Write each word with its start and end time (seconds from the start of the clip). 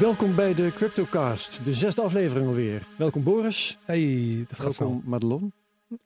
Welkom 0.00 0.34
bij 0.34 0.54
de 0.54 0.72
CryptoCast, 0.72 1.64
de 1.64 1.74
zesde 1.74 2.02
aflevering 2.02 2.48
alweer. 2.48 2.86
Welkom 2.98 3.22
Boris. 3.22 3.78
Hey, 3.84 4.34
dat 4.48 4.58
gaat 4.58 4.78
welkom 4.78 5.00
zo. 5.00 5.08
Madelon. 5.08 5.52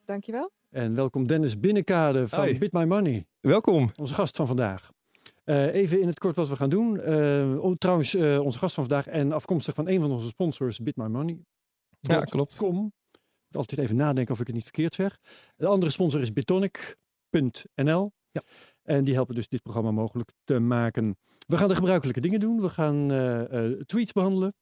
Dankjewel. 0.04 0.51
En 0.71 0.94
welkom 0.94 1.26
Dennis 1.26 1.60
Binnenkade 1.60 2.29
van 2.29 2.38
Hoi. 2.38 2.58
Bit 2.58 2.72
My 2.72 2.84
Money, 2.84 3.26
Welkom. 3.40 3.90
onze 3.97 4.15
gast 4.15 4.37
van 4.37 4.47
vandaag. 4.47 4.90
Eh, 5.44 5.74
even 5.74 6.01
in 6.01 6.06
het 6.06 6.19
kort 6.19 6.37
wat 6.37 6.48
we 6.48 6.56
gaan 6.56 6.71
doen. 6.71 7.01
Eh, 7.01 7.65
oh, 7.65 7.76
trouwens, 7.76 8.15
eh, 8.15 8.40
onze 8.40 8.58
gast 8.58 8.74
van 8.74 8.87
vandaag 8.87 9.06
en 9.06 9.33
afkomstig 9.33 9.74
van 9.74 9.88
een 9.88 10.01
van 10.01 10.11
onze 10.11 10.26
sponsors, 10.26 10.79
Bit 10.79 10.97
My 10.97 11.07
Money. 11.07 11.44
Ja, 12.01 12.20
klopt. 12.20 12.57
Com. 12.57 12.76
Ik 12.76 13.57
moet 13.57 13.57
altijd 13.57 13.80
even 13.80 13.97
nadenken 13.97 14.34
of 14.34 14.40
ik 14.40 14.47
het 14.47 14.54
niet 14.54 14.65
verkeerd 14.65 14.94
zeg. 14.94 15.19
De 15.57 15.66
andere 15.66 15.90
sponsor 15.90 16.20
is 16.20 16.33
bitonic.nl. 16.33 18.12
Ja. 18.33 18.43
En 18.91 19.05
die 19.05 19.15
helpen 19.15 19.35
dus 19.35 19.49
dit 19.49 19.62
programma 19.62 19.91
mogelijk 19.91 20.30
te 20.45 20.59
maken. 20.59 21.17
We 21.47 21.57
gaan 21.57 21.69
de 21.69 21.75
gebruikelijke 21.75 22.21
dingen 22.21 22.41
doen. 22.41 22.61
We 22.61 22.69
gaan 22.69 23.11
eh, 23.11 23.65
eh, 23.65 23.81
tweets 23.81 24.12
behandelen. 24.12 24.55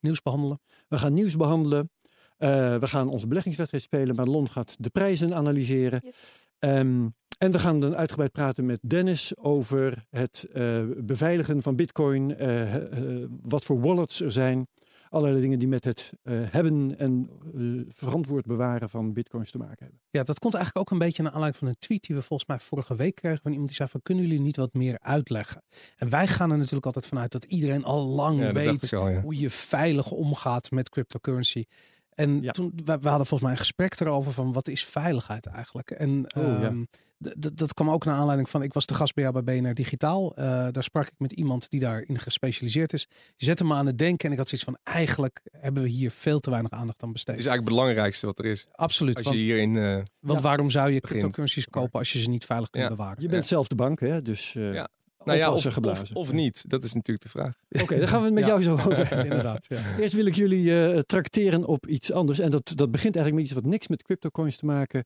Nieuws 0.00 0.22
behandelen. 0.22 0.60
We 0.88 0.98
gaan 0.98 1.14
nieuws 1.14 1.36
behandelen. 1.36 1.90
Eh, 2.36 2.78
we 2.78 2.86
gaan 2.86 3.08
onze 3.08 3.26
beleggingswedstrijd 3.26 3.84
spelen. 3.84 4.14
Madelon 4.14 4.48
gaat 4.48 4.76
de 4.78 4.90
prijzen 4.90 5.34
analyseren. 5.34 6.00
Yes. 6.02 6.46
Ehm, 6.58 7.06
en 7.38 7.52
we 7.52 7.58
gaan 7.58 7.80
dan 7.80 7.96
uitgebreid 7.96 8.32
praten 8.32 8.66
met 8.66 8.80
Dennis 8.82 9.36
over 9.36 10.04
het 10.10 10.48
eh, 10.52 10.82
beveiligen 10.96 11.62
van 11.62 11.76
Bitcoin. 11.76 12.36
eh, 12.36 12.74
eh, 12.74 13.28
wat 13.42 13.64
voor 13.64 13.80
wallets 13.80 14.20
er 14.20 14.32
zijn. 14.32 14.66
Allerlei 15.14 15.40
dingen 15.40 15.58
die 15.58 15.68
met 15.68 15.84
het 15.84 16.12
eh, 16.22 16.40
hebben 16.50 16.98
en 16.98 17.30
eh, 17.54 17.94
verantwoord 17.94 18.46
bewaren 18.46 18.88
van 18.88 19.12
Bitcoins 19.12 19.50
te 19.50 19.58
maken 19.58 19.76
hebben. 19.78 20.00
Ja, 20.10 20.22
dat 20.22 20.38
komt 20.38 20.54
eigenlijk 20.54 20.86
ook 20.86 20.92
een 20.92 21.06
beetje 21.06 21.22
naar 21.22 21.32
aanleiding 21.32 21.62
van 21.62 21.68
een 21.72 21.78
tweet 21.78 22.02
die 22.06 22.16
we 22.16 22.22
volgens 22.22 22.48
mij 22.48 22.58
vorige 22.58 22.96
week 22.96 23.14
kregen 23.14 23.40
van 23.42 23.50
iemand 23.50 23.68
die 23.68 23.76
zei 23.76 23.88
van 23.88 24.02
kunnen 24.02 24.24
jullie 24.24 24.40
niet 24.40 24.56
wat 24.56 24.74
meer 24.74 24.98
uitleggen? 24.98 25.62
En 25.96 26.08
wij 26.08 26.26
gaan 26.26 26.50
er 26.50 26.56
natuurlijk 26.56 26.86
altijd 26.86 27.06
vanuit 27.06 27.32
dat 27.32 27.44
iedereen 27.44 27.84
al 27.84 28.06
lang 28.06 28.40
Ja, 28.40 28.52
weet 28.52 28.82
ik 28.84 28.92
al, 28.92 29.08
ja. 29.08 29.20
hoe 29.20 29.38
je 29.38 29.50
veilig 29.50 30.10
omgaat 30.10 30.70
met 30.70 30.88
cryptocurrency. 30.88 31.64
En 32.10 32.42
Ja. 32.42 32.52
toen, 32.52 32.72
we, 32.84 32.98
we 33.00 33.08
hadden 33.08 33.26
volgens 33.26 33.40
mij 33.40 33.50
een 33.50 33.56
gesprek 33.56 34.00
erover 34.00 34.32
van 34.32 34.52
wat 34.52 34.68
is 34.68 34.84
veiligheid 34.84 35.46
eigenlijk? 35.46 35.90
En 35.90 36.26
Oh, 36.36 36.60
ja. 36.60 36.72
Dat 37.54 37.74
kwam 37.74 37.90
ook 37.90 38.04
naar 38.04 38.14
aanleiding 38.14 38.48
van, 38.50 38.62
ik 38.62 38.72
was 38.72 38.86
de 38.86 38.94
gast 38.94 39.14
bij 39.14 39.24
jou 39.24 39.42
bij 39.42 39.60
BNR 39.60 39.74
Digitaal. 39.74 40.36
Eh, 40.36 40.44
daar 40.70 40.82
sprak 40.82 41.06
ik 41.06 41.12
met 41.18 41.32
iemand 41.32 41.70
die 41.70 41.80
daarin 41.80 42.18
gespecialiseerd 42.18 42.92
is. 42.92 43.06
Die 43.36 43.48
zette 43.48 43.64
me 43.64 43.74
aan 43.74 43.86
het 43.86 43.98
denken 43.98 44.26
en 44.26 44.32
ik 44.32 44.38
had 44.38 44.48
zoiets 44.48 44.66
van, 44.66 44.78
eigenlijk 44.82 45.40
hebben 45.50 45.82
we 45.82 45.88
hier 45.88 46.10
veel 46.10 46.40
te 46.40 46.50
weinig 46.50 46.70
aandacht 46.72 47.02
aan 47.02 47.12
besteed. 47.12 47.34
Het 47.34 47.44
is 47.44 47.50
eigenlijk 47.50 47.76
het 47.78 47.84
belangrijkste 47.86 48.26
wat 48.26 48.38
er 48.38 48.44
is. 48.44 48.66
Absoluut. 48.72 49.14
Als 49.16 49.24
want- 49.24 49.36
je 49.36 49.42
hierin... 49.42 49.76
eh, 49.76 50.02
Want 50.20 50.38
Ja. 50.40 50.44
waarom 50.46 50.70
zou 50.70 50.84
je 50.86 50.92
Begint. 50.92 51.10
cryptocurrencies 51.10 51.66
kopen 51.66 51.98
als 51.98 52.12
je 52.12 52.18
ze 52.20 52.28
niet 52.28 52.44
veilig 52.44 52.70
kunt 52.70 52.84
Ja. 52.84 52.90
bewaren? 52.90 53.22
Je 53.22 53.28
bent 53.28 53.46
zelf 53.46 53.68
de 53.68 53.74
bank, 53.74 54.00
hè? 54.00 54.22
Dus 54.22 54.54
eh 54.54 54.72
Ja. 54.74 54.88
Nou 55.24 55.38
ja, 55.38 55.52
of, 55.52 55.62
geblazen. 55.62 56.16
of 56.16 56.32
niet. 56.32 56.64
Dat 56.68 56.84
is 56.84 56.92
natuurlijk 56.92 57.24
de 57.24 57.30
vraag. 57.30 57.54
Oké, 57.82 57.98
dan 57.98 58.08
gaan 58.08 58.18
we 58.18 58.24
het 58.24 58.34
met 58.34 58.46
jou 58.52 58.62
zo 58.62 58.72
over. 58.72 59.12
Inderdaad. 59.24 59.66
Ja. 59.68 59.98
Eerst 59.98 60.14
wil 60.14 60.26
ik 60.26 60.34
jullie 60.34 60.92
eh 60.92 60.98
trakteren 60.98 61.64
op 61.64 61.86
iets 61.86 62.12
anders. 62.12 62.38
En 62.38 62.50
dat, 62.50 62.72
dat 62.74 62.90
begint 62.90 63.16
eigenlijk 63.16 63.34
met 63.34 63.44
iets 63.44 63.62
wat 63.62 63.72
niks 63.72 63.88
met 63.88 64.02
cryptocoins 64.02 64.56
te 64.56 64.66
maken 64.66 65.04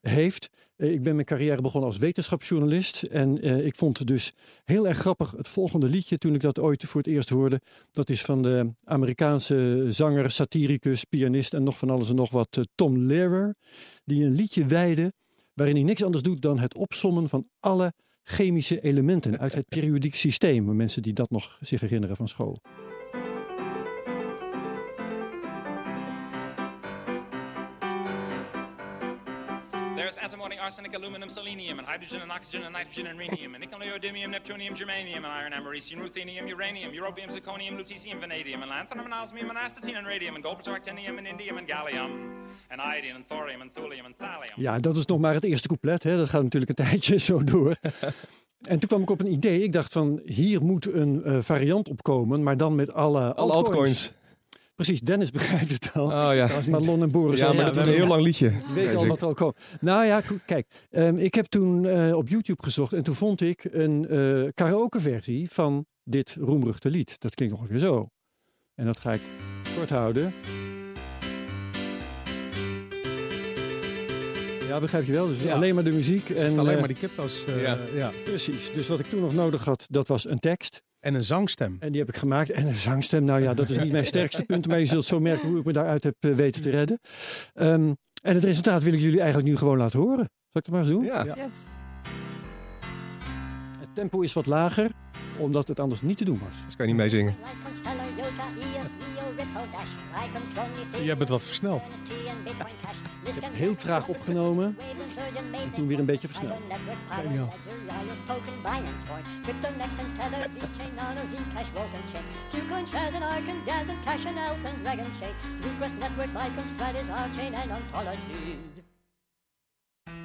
heeft. 0.00 0.50
Eh, 0.76 0.92
ik 0.92 1.02
ben 1.02 1.14
mijn 1.14 1.26
carrière 1.26 1.62
begonnen 1.62 1.90
als 1.90 1.98
wetenschapsjournalist. 1.98 3.02
En 3.02 3.40
eh, 3.40 3.66
ik 3.66 3.76
vond 3.76 3.98
het 3.98 4.06
dus 4.06 4.32
heel 4.64 4.88
erg 4.88 4.98
grappig 4.98 5.30
het 5.36 5.48
volgende 5.48 5.88
liedje 5.88 6.18
toen 6.18 6.34
ik 6.34 6.40
dat 6.40 6.58
ooit 6.58 6.84
voor 6.84 7.00
het 7.00 7.10
eerst 7.10 7.28
hoorde. 7.28 7.60
Dat 7.90 8.10
is 8.10 8.22
van 8.22 8.42
de 8.42 8.72
Amerikaanse 8.84 9.86
zanger, 9.88 10.30
satiricus, 10.30 11.04
pianist 11.04 11.54
en 11.54 11.62
nog 11.62 11.78
van 11.78 11.90
alles 11.90 12.08
en 12.08 12.14
nog 12.14 12.30
wat 12.30 12.60
Tom 12.74 12.98
Lehrer. 12.98 13.54
Die 14.04 14.24
een 14.24 14.34
liedje 14.34 14.66
wijde 14.66 15.12
waarin 15.54 15.74
hij 15.74 15.84
niks 15.84 16.04
anders 16.04 16.22
doet 16.22 16.42
dan 16.42 16.58
het 16.58 16.76
opsommen 16.76 17.28
van 17.28 17.48
alle 17.60 17.92
chemische 18.24 18.80
elementen 18.80 19.38
uit 19.38 19.54
het 19.54 19.68
periodiek 19.68 20.14
systeem. 20.14 20.76
Mensen 20.76 21.02
die 21.02 21.12
dat 21.12 21.30
nog 21.30 21.58
zich 21.60 21.80
herinneren 21.80 22.16
van 22.16 22.28
school. 22.28 22.62
Arsenic, 30.74 30.96
aluminum, 30.96 31.28
selenium, 31.28 31.78
and 31.78 31.86
hydrogen, 31.86 32.20
and 32.22 32.32
oxygen, 32.32 32.62
and 32.64 32.72
nitrogen, 32.72 33.06
and 33.06 33.16
rhenium, 33.16 33.54
and 33.54 33.60
nickel, 33.60 33.78
neodymium, 33.78 34.30
neptunium, 34.36 34.74
germanium, 34.74 35.18
and 35.18 35.26
iron, 35.40 35.52
americium, 35.52 35.98
ruthenium, 36.02 36.48
uranium, 36.48 36.90
europium, 36.92 37.28
zirconium, 37.30 37.78
lutetium, 37.78 38.18
vanadium, 38.20 38.60
and 38.62 38.70
lanthanum, 38.72 39.04
and 39.04 39.14
osmium, 39.14 39.48
and 39.50 39.58
astatine, 39.58 39.96
and 39.98 40.06
radium, 40.06 40.34
and 40.34 40.42
gold, 40.42 40.64
actinium, 40.64 41.16
and 41.18 41.26
indium, 41.28 41.58
and 41.58 41.68
gallium, 41.68 42.10
and 42.72 42.80
iodine, 42.80 43.14
and 43.14 43.28
thorium, 43.28 43.60
and 43.62 43.72
thulium, 43.72 44.04
and 44.04 44.16
thallium. 44.18 44.56
Ja, 44.56 44.78
dat 44.78 44.96
is 44.96 45.06
nog 45.06 45.18
maar 45.18 45.34
het 45.34 45.44
eerste 45.44 45.68
couplet. 45.68 46.02
Hè. 46.02 46.16
Dat 46.16 46.28
gaat 46.28 46.42
natuurlijk 46.42 46.78
een 46.78 46.84
tijdje 46.84 47.18
zo 47.18 47.44
door. 47.44 47.76
En 48.64 48.78
toen 48.78 48.88
kwam 48.88 49.02
ik 49.02 49.10
op 49.10 49.20
een 49.20 49.32
idee. 49.32 49.62
Ik 49.62 49.72
dacht 49.72 49.92
van, 49.92 50.20
hier 50.24 50.62
moet 50.62 50.92
een 50.92 51.22
eh, 51.24 51.38
variant 51.40 51.88
op 51.88 52.02
komen, 52.02 52.42
maar 52.42 52.56
dan 52.56 52.74
met 52.74 52.92
alle 52.92 53.34
Alle 53.34 53.52
altcoins. 53.52 53.56
altcoins. 53.68 54.12
Precies, 54.74 55.00
Dennis 55.00 55.30
begrijpt 55.30 55.70
het 55.70 55.90
al. 55.92 56.04
Oh 56.06 56.34
ja. 56.34 56.46
Als 56.54 56.66
Marlon 56.66 57.02
en 57.02 57.10
Boris 57.10 57.40
Ja, 57.40 57.52
maar 57.52 57.64
dat 57.64 57.74
wordt 57.74 57.88
een 57.90 57.94
heel 57.94 58.06
lang 58.06 58.22
liedje. 58.22 58.50
Je 58.50 58.72
weet 58.74 58.94
al 58.94 59.06
wat 59.06 59.20
er 59.20 59.26
al 59.26 59.34
komt. 59.34 59.56
Nou 59.80 60.06
ja, 60.06 60.22
kijk. 60.46 60.66
ehm, 60.90 61.16
ik 61.16 61.34
heb 61.34 61.46
toen 61.46 61.86
eh, 61.86 62.16
op 62.16 62.28
YouTube 62.28 62.62
gezocht 62.62 62.92
en 62.92 63.02
toen 63.02 63.14
vond 63.14 63.40
ik 63.40 63.64
een 63.70 64.06
eh 64.08 64.48
karaoke 64.54 65.00
versie 65.00 65.50
van 65.50 65.86
dit 66.04 66.36
roemruchte 66.40 66.90
lied. 66.90 67.20
Dat 67.20 67.34
klinkt 67.34 67.54
ongeveer 67.54 67.78
zo. 67.78 68.08
En 68.74 68.86
dat 68.86 69.00
ga 69.00 69.12
ik 69.12 69.20
kort 69.76 69.90
houden. 69.90 70.32
Ja, 74.68 74.80
begrijp 74.80 75.04
je 75.04 75.12
wel. 75.12 75.26
Dus 75.26 75.42
Ja. 75.42 75.54
alleen 75.54 75.74
maar 75.74 75.84
de 75.84 75.92
muziek. 75.92 76.30
En, 76.30 76.36
En 76.36 76.58
alleen 76.58 76.72
eh, 76.74 76.78
maar 76.78 76.88
die 76.88 76.96
Ja. 77.60 77.78
ja. 77.94 78.10
Precies. 78.24 78.72
Dus 78.74 78.88
wat 78.88 78.98
ik 79.00 79.06
toen 79.06 79.20
nog 79.20 79.34
nodig 79.34 79.64
had, 79.64 79.86
dat 79.90 80.08
was 80.08 80.28
een 80.28 80.38
tekst. 80.38 80.82
En 81.04 81.14
een 81.14 81.24
zangstem. 81.24 81.76
En 81.80 81.92
die 81.92 82.00
heb 82.00 82.08
ik 82.08 82.16
gemaakt. 82.16 82.50
En 82.50 82.66
een 82.66 82.74
zangstem, 82.74 83.24
nou 83.24 83.42
ja, 83.42 83.54
dat 83.54 83.70
is 83.70 83.78
niet 83.78 83.92
mijn 83.92 84.06
sterkste 84.06 84.44
punt. 84.50 84.66
Maar 84.66 84.78
je 84.80 84.86
zult 84.86 85.04
zo 85.04 85.20
merken 85.20 85.48
hoe 85.48 85.58
ik 85.58 85.64
me 85.64 85.72
daaruit 85.72 86.04
heb 86.04 86.14
eh, 86.20 86.32
weten 86.32 86.62
te 86.62 86.70
redden. 86.70 86.98
Ehm, 87.54 87.92
en 88.22 88.34
het 88.34 88.44
resultaat 88.44 88.82
wil 88.82 88.92
ik 88.92 89.00
jullie 89.00 89.20
eigenlijk 89.20 89.48
nu 89.48 89.56
gewoon 89.56 89.78
laten 89.78 89.98
horen. 89.98 90.16
Zal 90.16 90.62
ik 90.62 90.64
dat 90.64 90.68
maar 90.68 90.80
eens 90.80 90.90
doen? 90.90 91.04
Ja. 91.04 91.24
Ja. 91.24 91.34
Yes. 91.36 91.66
Het 93.78 93.94
tempo 93.94 94.20
is 94.20 94.32
wat 94.32 94.46
lager, 94.46 94.90
omdat 95.38 95.68
het 95.68 95.80
anders 95.80 96.02
niet 96.02 96.18
te 96.18 96.24
doen 96.24 96.40
was. 96.44 96.64
Dus 96.64 96.76
kan 96.76 96.86
je 96.86 96.92
niet 96.92 97.02
meezingen. 97.02 97.34
Je 101.02 101.08
hebt 101.08 101.20
het 101.20 101.28
wat 101.28 101.42
versneld. 101.42 101.82
Ik 101.82 103.34
heb 103.34 103.42
het 103.42 103.52
heel 103.52 103.76
traag 103.76 104.08
opgenomen 104.08 104.76
en 105.50 105.72
toen 105.74 105.86
weer 105.86 105.98
een 105.98 106.04
beetje 106.04 106.28
versneld. 106.28 106.60
Geniaal. 107.08 107.52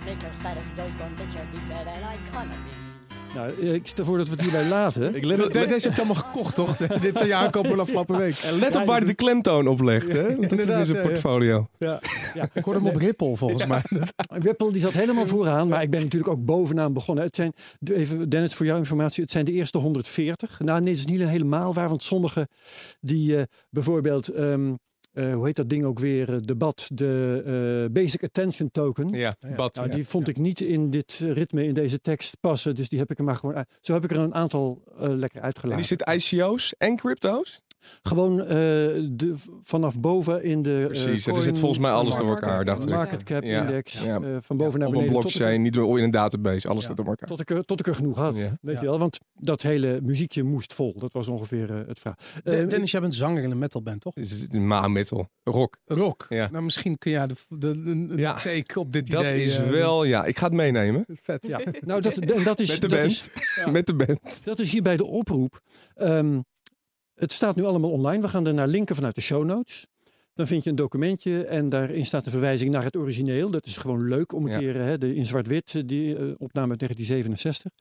Make 0.05 0.21
your 0.21 0.33
status 0.33 0.71
Dogecoin 0.75 1.15
bitches 1.15 1.47
declare 1.49 1.89
an 1.89 2.13
economy. 2.13 2.88
Nou, 3.35 3.51
ik 3.73 3.87
stel 3.87 4.05
voor 4.05 4.17
dat 4.17 4.25
we 4.27 4.31
het 4.31 4.41
hierbij 4.41 4.67
laten. 4.67 5.15
Ik 5.15 5.23
let 5.23 5.45
op, 5.45 5.53
De- 5.53 5.65
Deze 5.65 5.87
heb 5.87 5.97
je 5.97 6.03
allemaal 6.03 6.23
gekocht, 6.23 6.55
toch? 6.55 6.77
Dit 7.01 7.17
zijn 7.17 7.29
je 7.29 7.35
aankopen 7.35 7.69
van 7.69 7.79
afgelopen 7.79 8.17
week. 8.17 8.37
en 8.37 8.59
let 8.59 8.75
op 8.75 8.85
waar 8.85 9.05
de 9.05 9.13
klemtoon 9.13 9.67
op 9.67 9.81
legt. 9.81 10.11
Hè? 10.11 10.35
Want 10.35 10.49
dat 10.49 10.59
is 10.59 10.65
dus 10.65 10.87
ja, 10.87 10.95
ja. 10.95 11.01
portfolio. 11.01 11.67
Ja, 11.77 11.99
ja. 12.33 12.49
Ik 12.53 12.63
hoorde 12.63 12.79
hem 12.79 12.89
op 12.89 12.95
Ripple, 12.95 13.35
volgens 13.35 13.65
mij. 13.65 13.81
Ripple 14.45 14.71
die 14.71 14.81
zat 14.81 14.93
helemaal 14.93 15.27
vooraan, 15.27 15.67
maar 15.67 15.81
ik 15.81 15.89
ben 15.89 16.01
natuurlijk 16.01 16.31
ook 16.31 16.45
bovenaan 16.45 16.93
begonnen. 16.93 17.23
Het 17.23 17.35
zijn, 17.35 17.53
even 17.93 18.29
Dennis 18.29 18.53
voor 18.53 18.65
jouw 18.65 18.77
informatie, 18.77 19.23
het 19.23 19.31
zijn 19.31 19.45
de 19.45 19.51
eerste 19.51 19.77
140. 19.77 20.59
Nou 20.59 20.79
nee, 20.79 20.89
het 20.89 20.97
is 20.99 21.05
niet 21.05 21.27
helemaal 21.27 21.73
waar, 21.73 21.89
want 21.89 22.03
sommige 22.03 22.47
die 23.01 23.37
eh, 23.37 23.43
bijvoorbeeld, 23.69 24.27
ehm, 24.27 24.73
eh, 25.11 25.33
hoe 25.33 25.45
heet 25.45 25.55
dat 25.55 25.69
ding 25.69 25.83
ook 25.83 25.99
weer, 25.99 26.33
eh, 26.33 26.39
debat, 26.39 26.89
de 26.93 27.41
eh, 27.85 27.93
Basic 27.93 28.23
Attention 28.23 28.71
Token. 28.71 29.07
Ja, 29.09 29.35
bad. 29.55 29.75
Nou, 29.75 29.89
ja. 29.89 29.95
die 29.95 30.07
vond 30.07 30.27
ik 30.27 30.37
niet 30.37 30.61
in 30.61 30.89
dit 30.89 31.19
ritme, 31.19 31.63
in 31.63 31.73
deze 31.73 32.01
tekst 32.01 32.39
passen. 32.39 32.75
Dus 32.75 32.89
die 32.89 32.99
heb 32.99 33.11
ik 33.11 33.17
er 33.17 33.23
maar 33.23 33.35
gewoon 33.35 33.55
uit. 33.55 33.67
Zo 33.81 33.93
heb 33.93 34.03
ik 34.03 34.11
er 34.11 34.17
een 34.17 34.33
aantal 34.33 34.83
lekker 34.97 35.39
En 35.39 35.45
uitgelaten. 35.45 35.77
die 35.77 35.85
zit 35.85 36.31
ICO's 36.31 36.73
en 36.77 36.95
crypto's? 36.95 37.61
Gewoon 38.01 38.39
eh, 38.41 38.47
de, 39.11 39.33
vanaf 39.63 39.99
boven 39.99 40.43
in 40.43 40.61
de. 40.61 40.79
eh, 40.79 40.85
Precies, 40.85 41.25
er 41.27 41.31
coin- 41.31 41.43
zit 41.45 41.57
volgens 41.59 41.79
mij 41.79 41.91
alles 41.91 42.17
door 42.17 42.27
elkaar, 42.29 42.65
dacht 42.65 42.83
ik. 42.83 42.89
Market 42.89 43.23
cap 43.23 43.43
Ja. 43.43 43.61
index. 43.61 44.03
Ja. 44.03 44.19
eh, 44.21 44.37
van 44.39 44.57
boven 44.57 44.79
naar 44.79 44.87
Op 44.87 44.93
een 44.93 44.99
beneden. 44.99 45.21
tot 45.21 45.31
ik 45.31 45.31
er- 45.33 45.37
blockchain, 45.39 45.61
niet 45.61 45.73
door 45.73 45.97
in 45.97 46.03
een 46.03 46.11
database. 46.11 46.67
Alles 46.67 46.81
Ja. 46.81 46.87
zit 46.87 46.97
door 46.97 47.05
elkaar. 47.05 47.27
Tot 47.27 47.39
ik, 47.39 47.49
er, 47.49 47.65
tot 47.65 47.79
ik 47.79 47.87
er 47.87 47.95
genoeg 47.95 48.15
had. 48.15 48.35
Ja. 48.37 48.57
Weet 48.61 48.75
Ja. 48.75 48.81
je 48.81 48.85
wel? 48.87 48.99
Want 48.99 49.17
dat 49.33 49.61
hele 49.61 49.99
muziekje 50.03 50.43
moest 50.43 50.73
vol. 50.73 50.93
Dat 50.97 51.13
was 51.13 51.27
ongeveer 51.27 51.69
eh, 51.79 51.87
het 51.87 51.99
verhaal. 51.99 52.17
Eh, 52.43 52.51
De- 52.59 52.65
Dennis, 52.67 52.91
jij 52.91 53.01
bent 53.01 53.15
zanger 53.15 53.43
in 53.43 53.51
een 53.51 53.57
metalband, 53.57 54.01
toch? 54.01 54.15
Het 54.15 54.31
is 54.31 54.45
een 54.49 54.67
ma-metal. 54.67 55.29
Rock. 55.43 55.77
Rock. 55.85 56.25
Ja. 56.29 56.49
Nou, 56.51 56.63
misschien 56.63 56.97
kun 56.97 57.11
jij 57.11 57.27
de, 57.27 57.33
de, 57.49 57.57
de, 57.83 57.89
een 57.91 58.11
Ja. 58.15 58.33
take 58.39 58.79
op 58.79 58.91
dit 58.93 59.11
Dat 59.11 59.21
idee... 59.23 59.43
is 59.43 59.57
eh, 59.57 59.69
wel, 59.69 60.03
ja. 60.03 60.25
Ik 60.25 60.37
ga 60.37 60.45
het 60.45 60.53
meenemen. 60.55 61.05
Vet. 61.07 61.47
ja. 61.47 61.59
nou, 61.79 62.01
dat, 62.01 62.17
en 62.17 62.43
dat, 62.43 62.59
is, 62.59 62.69
Met 62.71 62.81
de 62.81 62.87
dat, 62.87 62.99
band. 62.99 63.11
is, 63.11 63.29
Met 63.71 63.85
de 63.85 63.93
band. 63.95 64.45
dat 64.45 64.59
is 64.59 64.71
hierbij 64.71 64.97
de 64.97 65.05
oproep. 65.05 65.59
Ehm, 65.95 66.39
het 67.19 67.31
staat 67.33 67.55
nu 67.55 67.63
allemaal 67.65 67.91
online. 67.91 68.21
We 68.21 68.27
gaan 68.27 68.47
er 68.47 68.53
naar 68.53 68.67
linken 68.67 68.95
vanuit 68.95 69.15
de 69.15 69.21
show 69.21 69.45
notes. 69.45 69.87
Dan 70.33 70.47
vind 70.47 70.63
je 70.63 70.69
een 70.69 70.75
documentje 70.75 71.45
en 71.45 71.69
daarin 71.69 72.05
staat 72.05 72.25
een 72.25 72.31
verwijzing 72.31 72.71
naar 72.71 72.83
het 72.83 72.95
origineel. 72.97 73.51
Dat 73.51 73.65
is 73.65 73.77
gewoon 73.77 74.07
leuk 74.07 74.33
om 74.33 74.45
een 74.45 74.51
Ja. 74.51 74.57
keer 74.57 74.75
hè, 74.75 74.97
de, 74.97 75.15
in 75.15 75.25
zwart-wit, 75.25 75.75
eh, 75.75 75.81
die 75.85 76.15
eh, 76.15 76.21
opname 76.37 76.69
uit 76.69 76.79
1967. 76.79 77.71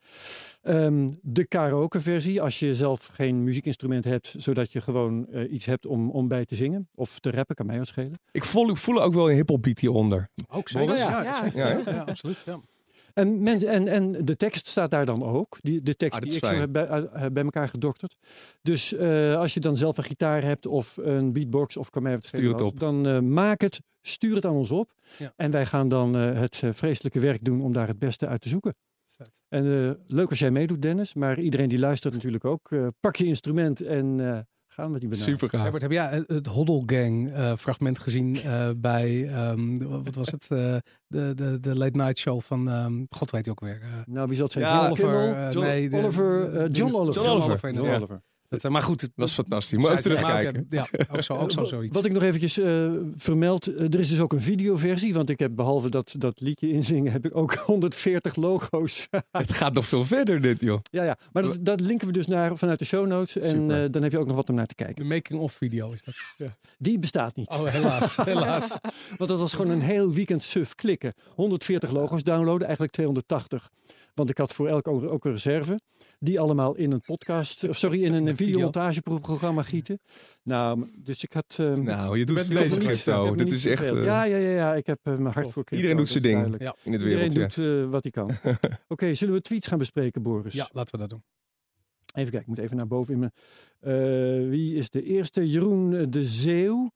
Ehm, 0.62 1.08
de 1.22 1.46
karaoke 1.46 2.00
versie, 2.00 2.42
als 2.42 2.58
je 2.58 2.74
zelf 2.74 3.06
geen 3.12 3.44
muziekinstrument 3.44 4.04
hebt, 4.04 4.34
zodat 4.36 4.72
je 4.72 4.80
gewoon 4.80 5.26
eh, 5.28 5.52
iets 5.52 5.66
hebt 5.66 5.86
om, 5.86 6.10
om 6.10 6.28
bij 6.28 6.44
te 6.44 6.54
zingen. 6.54 6.88
Of 6.94 7.18
te 7.18 7.30
rappen, 7.30 7.54
kan 7.56 7.66
mij 7.66 7.78
wat 7.78 7.86
schelen. 7.86 8.18
Ik 8.32 8.44
voel, 8.44 8.74
voel 8.74 9.02
ook 9.02 9.14
wel 9.14 9.30
een 9.30 9.36
hiphop 9.36 9.62
beat 9.62 9.78
hieronder. 9.78 10.28
Ook 10.48 10.68
zeker. 10.68 10.86
Boris? 10.86 11.00
Ja, 11.02 11.50
Ja. 11.54 11.80
ja, 11.86 12.02
absoluut. 12.02 12.36
En, 13.18 13.42
men, 13.42 13.66
en, 13.68 13.88
en 13.88 14.24
de 14.24 14.36
tekst 14.36 14.66
staat 14.66 14.90
daar 14.90 15.06
dan 15.06 15.22
ook. 15.22 15.58
Die, 15.60 15.82
de 15.82 15.96
tekst 15.96 16.20
Ah, 16.20 16.26
die 16.26 16.36
ik 16.36 16.44
zo 16.44 16.54
heb 16.54 16.72
bij, 16.72 17.08
heb 17.12 17.32
bij 17.34 17.42
elkaar 17.42 17.68
gedokterd. 17.68 18.16
Dus 18.62 18.92
eh, 18.94 19.36
als 19.36 19.54
je 19.54 19.60
dan 19.60 19.76
zelf 19.76 19.98
een 19.98 20.04
gitaar 20.04 20.42
hebt 20.42 20.66
of 20.66 20.96
een 20.96 21.32
beatbox 21.32 21.76
of 21.76 21.90
kan 21.90 22.02
mij 22.02 22.14
wat 22.14 22.24
Stuur 22.24 22.50
het 22.50 22.60
op. 22.60 22.80
dan 22.80 23.06
eh, 23.06 23.18
maak 23.20 23.60
het, 23.60 23.80
stuur 24.02 24.34
het 24.34 24.44
aan 24.44 24.54
ons 24.54 24.70
op. 24.70 24.92
Ja. 25.18 25.32
En 25.36 25.50
wij 25.50 25.66
gaan 25.66 25.88
dan 25.88 26.16
eh, 26.16 26.40
het 26.40 26.60
eh, 26.64 26.70
vreselijke 26.72 27.20
werk 27.20 27.44
doen 27.44 27.62
om 27.62 27.72
daar 27.72 27.88
het 27.88 27.98
beste 27.98 28.26
uit 28.26 28.40
te 28.40 28.48
zoeken. 28.48 28.74
Vet. 29.16 29.30
En 29.48 29.64
eh, 29.64 29.90
leuk 30.16 30.28
als 30.30 30.38
jij 30.38 30.50
meedoet, 30.50 30.82
Dennis. 30.82 31.14
Maar 31.14 31.40
iedereen 31.40 31.68
die 31.68 31.78
luistert 31.78 32.14
natuurlijk 32.14 32.44
ook. 32.44 32.70
Eh, 32.70 32.86
pak 33.00 33.16
je 33.16 33.24
instrument 33.24 33.80
en 33.80 34.20
eh, 34.20 34.38
gaan 34.78 34.92
we 34.92 34.98
die 34.98 35.08
benaderen. 35.08 35.38
Super 35.38 35.48
gaaf. 35.48 35.62
Herbert, 35.62 35.82
heb 35.82 35.92
jij 35.92 36.24
het- 36.26 36.46
Hoddle 36.46 36.82
Gang 36.86 37.32
eh, 37.32 37.56
fragment 37.56 37.98
gezien 37.98 38.36
eh, 38.36 38.68
bij, 38.76 39.28
ehm, 39.28 39.78
wat 40.04 40.14
was 40.14 40.30
het, 40.30 40.46
Eh, 40.50 40.76
de, 41.06 41.32
de, 41.34 41.60
de 41.60 41.76
late 41.76 41.96
night 41.96 42.18
show 42.18 42.40
van, 42.40 42.68
ehm, 42.68 43.04
god 43.08 43.30
weet 43.30 43.44
je 43.44 43.50
ook 43.50 43.60
weer. 43.60 43.80
Nou, 44.06 44.26
wie 44.26 44.34
zal 44.36 44.44
het 44.44 44.52
zijn? 44.52 44.64
Ja, 44.64 44.74
John 44.74 44.86
Oliver, 44.86 45.22
Kimmel? 45.32 45.50
John 45.52 45.66
nee, 45.66 45.88
de- 45.88 45.96
Oliver, 45.96 46.44
eh, 46.56 46.62
de- 46.64 46.70
John 46.70 46.94
Oliver. 46.94 47.22
John 47.24 47.34
Oliver, 47.42 47.58
John 47.60 47.66
inderdaad. 47.76 47.96
Oliver. 47.96 48.22
Dat, 48.48 48.64
eh, 48.64 48.70
maar 48.70 48.82
goed, 48.82 49.00
het, 49.00 49.10
was 49.14 49.32
fantastisch. 49.32 49.78
Moet 49.78 49.90
ook 49.90 50.00
terugkijken. 50.00 50.66
Ja, 50.70 50.88
ook 51.10 51.22
zo, 51.22 51.34
ook 51.34 51.50
zo 51.50 51.64
zoiets. 51.64 51.94
Wat 51.94 52.04
ik 52.04 52.12
nog 52.12 52.22
eventjes 52.22 52.58
eh, 52.58 52.90
vermeld, 53.16 53.66
eh, 53.66 53.84
er 53.84 54.00
is 54.00 54.08
dus 54.08 54.20
ook 54.20 54.32
een 54.32 54.40
videoversie, 54.40 55.14
want 55.14 55.30
ik 55.30 55.38
heb 55.38 55.56
behalve 55.56 55.90
dat, 55.90 56.14
dat 56.18 56.40
liedje 56.40 56.70
inzingen, 56.70 57.12
heb 57.12 57.24
ik 57.24 57.36
ook 57.36 57.54
140 57.66 58.36
logo's. 58.36 59.08
Het 59.30 59.52
gaat 59.52 59.74
nog 59.74 59.86
veel 59.86 60.04
verder 60.04 60.40
dit, 60.40 60.60
joh. 60.60 60.80
ja, 60.90 61.04
ja, 61.04 61.18
maar 61.32 61.42
dat, 61.42 61.64
dat 61.64 61.80
linken 61.80 62.06
we 62.06 62.12
dus 62.12 62.26
naar 62.26 62.56
vanuit 62.56 62.78
de 62.78 62.84
show 62.84 63.06
notes 63.06 63.36
en 63.36 63.70
eh, 63.70 63.84
dan 63.90 64.02
heb 64.02 64.12
je 64.12 64.18
ook 64.18 64.26
nog 64.26 64.36
wat 64.36 64.48
om 64.48 64.54
naar 64.54 64.66
te 64.66 64.74
kijken. 64.74 64.96
De 64.96 65.14
making-of 65.14 65.52
video 65.52 65.92
is 65.92 66.02
dat. 66.02 66.14
Die 66.78 66.98
bestaat 66.98 67.36
niet, 67.36 67.48
Oh, 67.48 67.66
helaas, 67.66 68.16
helaas. 68.24 68.78
want 69.16 69.30
dat 69.30 69.38
was 69.38 69.52
gewoon 69.52 69.70
een 69.70 69.80
heel 69.80 70.12
weekend 70.12 70.42
suf 70.42 70.74
klikken. 70.74 71.14
140 71.34 71.90
logo's 71.90 72.22
downloaden, 72.22 72.66
eigenlijk 72.66 72.92
280. 72.92 73.70
Want 74.18 74.30
ik 74.30 74.38
had 74.38 74.52
voor 74.52 74.68
elk 74.68 74.88
ook 74.88 75.24
een 75.24 75.32
reserve. 75.32 75.80
Die 76.18 76.40
allemaal 76.40 76.74
in 76.74 76.92
een 76.92 77.00
podcast, 77.00 77.68
of 77.68 77.76
sorry, 77.76 78.04
in 78.04 78.12
een 78.12 78.26
Een 78.26 78.36
video. 78.36 78.46
videomontageprogramma 78.46 79.62
gieten. 79.62 79.98
Nou, 80.42 80.90
dus 80.98 81.22
ik 81.22 81.32
had... 81.32 81.56
ehm, 81.58 81.82
Nou, 81.82 82.18
je 82.18 82.24
doet 82.24 82.38
veel 82.40 82.56
bezig 82.58 83.06
met 83.06 83.30
me 83.30 83.36
Dit 83.36 83.52
is 83.52 83.66
echt 83.66 83.82
eh, 83.82 84.04
ja, 84.04 84.22
ja, 84.22 84.36
ja, 84.36 84.50
ja, 84.50 84.74
ik 84.74 84.86
heb 84.86 84.98
eh, 85.02 85.16
mijn 85.16 85.34
hart 85.34 85.52
voor. 85.52 85.64
Iedereen 85.70 85.96
doet 85.96 86.08
zijn 86.08 86.22
ding. 86.22 86.54
Ja. 86.58 86.74
in 86.82 86.92
het 86.92 87.02
Iedereen 87.02 87.30
wereldje. 87.32 87.62
doet 87.62 87.84
eh, 87.84 87.90
wat 87.90 88.02
hij 88.02 88.10
kan. 88.12 88.30
Oké, 88.88 89.14
zullen 89.14 89.34
we 89.34 89.40
tweets 89.40 89.66
gaan 89.66 89.78
bespreken, 89.78 90.22
Boris? 90.22 90.54
Ja, 90.54 90.68
laten 90.72 90.94
we 90.94 91.00
dat 91.00 91.10
doen. 91.10 91.22
Even 92.14 92.30
kijken, 92.30 92.40
ik 92.40 92.46
moet 92.46 92.58
even 92.58 92.76
naar 92.76 92.86
boven 92.86 93.12
in 93.14 93.18
mijn... 93.18 93.32
Eh, 93.80 94.50
wie 94.50 94.74
is 94.74 94.90
de 94.90 95.02
eerste? 95.02 95.48
Jeroen 95.50 96.06
de 96.10 96.24
Zeeuw. 96.24 96.90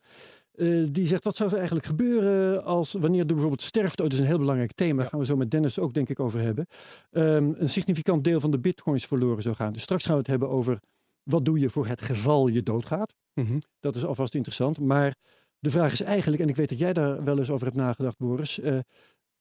Eh, 0.52 0.86
die 0.90 1.06
zegt, 1.06 1.24
wat 1.24 1.36
zou 1.36 1.50
er 1.50 1.56
eigenlijk 1.56 1.86
gebeuren 1.86 2.64
als 2.64 2.92
wanneer 2.92 3.20
er 3.20 3.26
bijvoorbeeld 3.26 3.62
sterft? 3.62 4.00
Oh, 4.00 4.04
dat 4.04 4.12
is 4.12 4.18
een 4.18 4.26
heel 4.26 4.38
belangrijk 4.38 4.72
thema. 4.72 5.00
Daar 5.00 5.10
gaan 5.10 5.18
we 5.18 5.24
zo 5.26 5.36
met 5.36 5.50
Dennis 5.50 5.78
ook 5.78 5.94
denk 5.94 6.08
ik 6.08 6.20
over 6.20 6.40
hebben. 6.40 6.66
Ehm, 7.10 7.52
een 7.56 7.68
significant 7.68 8.24
deel 8.24 8.40
van 8.40 8.50
de 8.50 8.58
bitcoins 8.58 9.06
verloren 9.06 9.42
zou 9.42 9.54
gaan. 9.54 9.72
Dus 9.72 9.82
straks 9.82 10.02
gaan 10.04 10.12
we 10.12 10.18
het 10.18 10.26
hebben 10.26 10.48
over 10.48 10.80
wat 11.22 11.44
doe 11.44 11.58
je 11.58 11.70
voor 11.70 11.86
het 11.86 12.02
geval 12.02 12.48
je 12.48 12.62
doodgaat. 12.62 13.14
Mhm. 13.34 13.58
Dat 13.80 13.96
is 13.96 14.04
alvast 14.04 14.34
interessant. 14.34 14.80
Maar 14.80 15.14
de 15.58 15.70
vraag 15.70 15.92
is 15.92 16.02
eigenlijk, 16.02 16.42
en 16.42 16.48
ik 16.48 16.56
weet 16.56 16.68
dat 16.68 16.78
jij 16.78 16.92
daar 16.92 17.24
wel 17.24 17.38
eens 17.38 17.50
over 17.50 17.66
hebt 17.66 17.78
nagedacht, 17.78 18.18
Boris. 18.18 18.60
eh, 18.60 18.78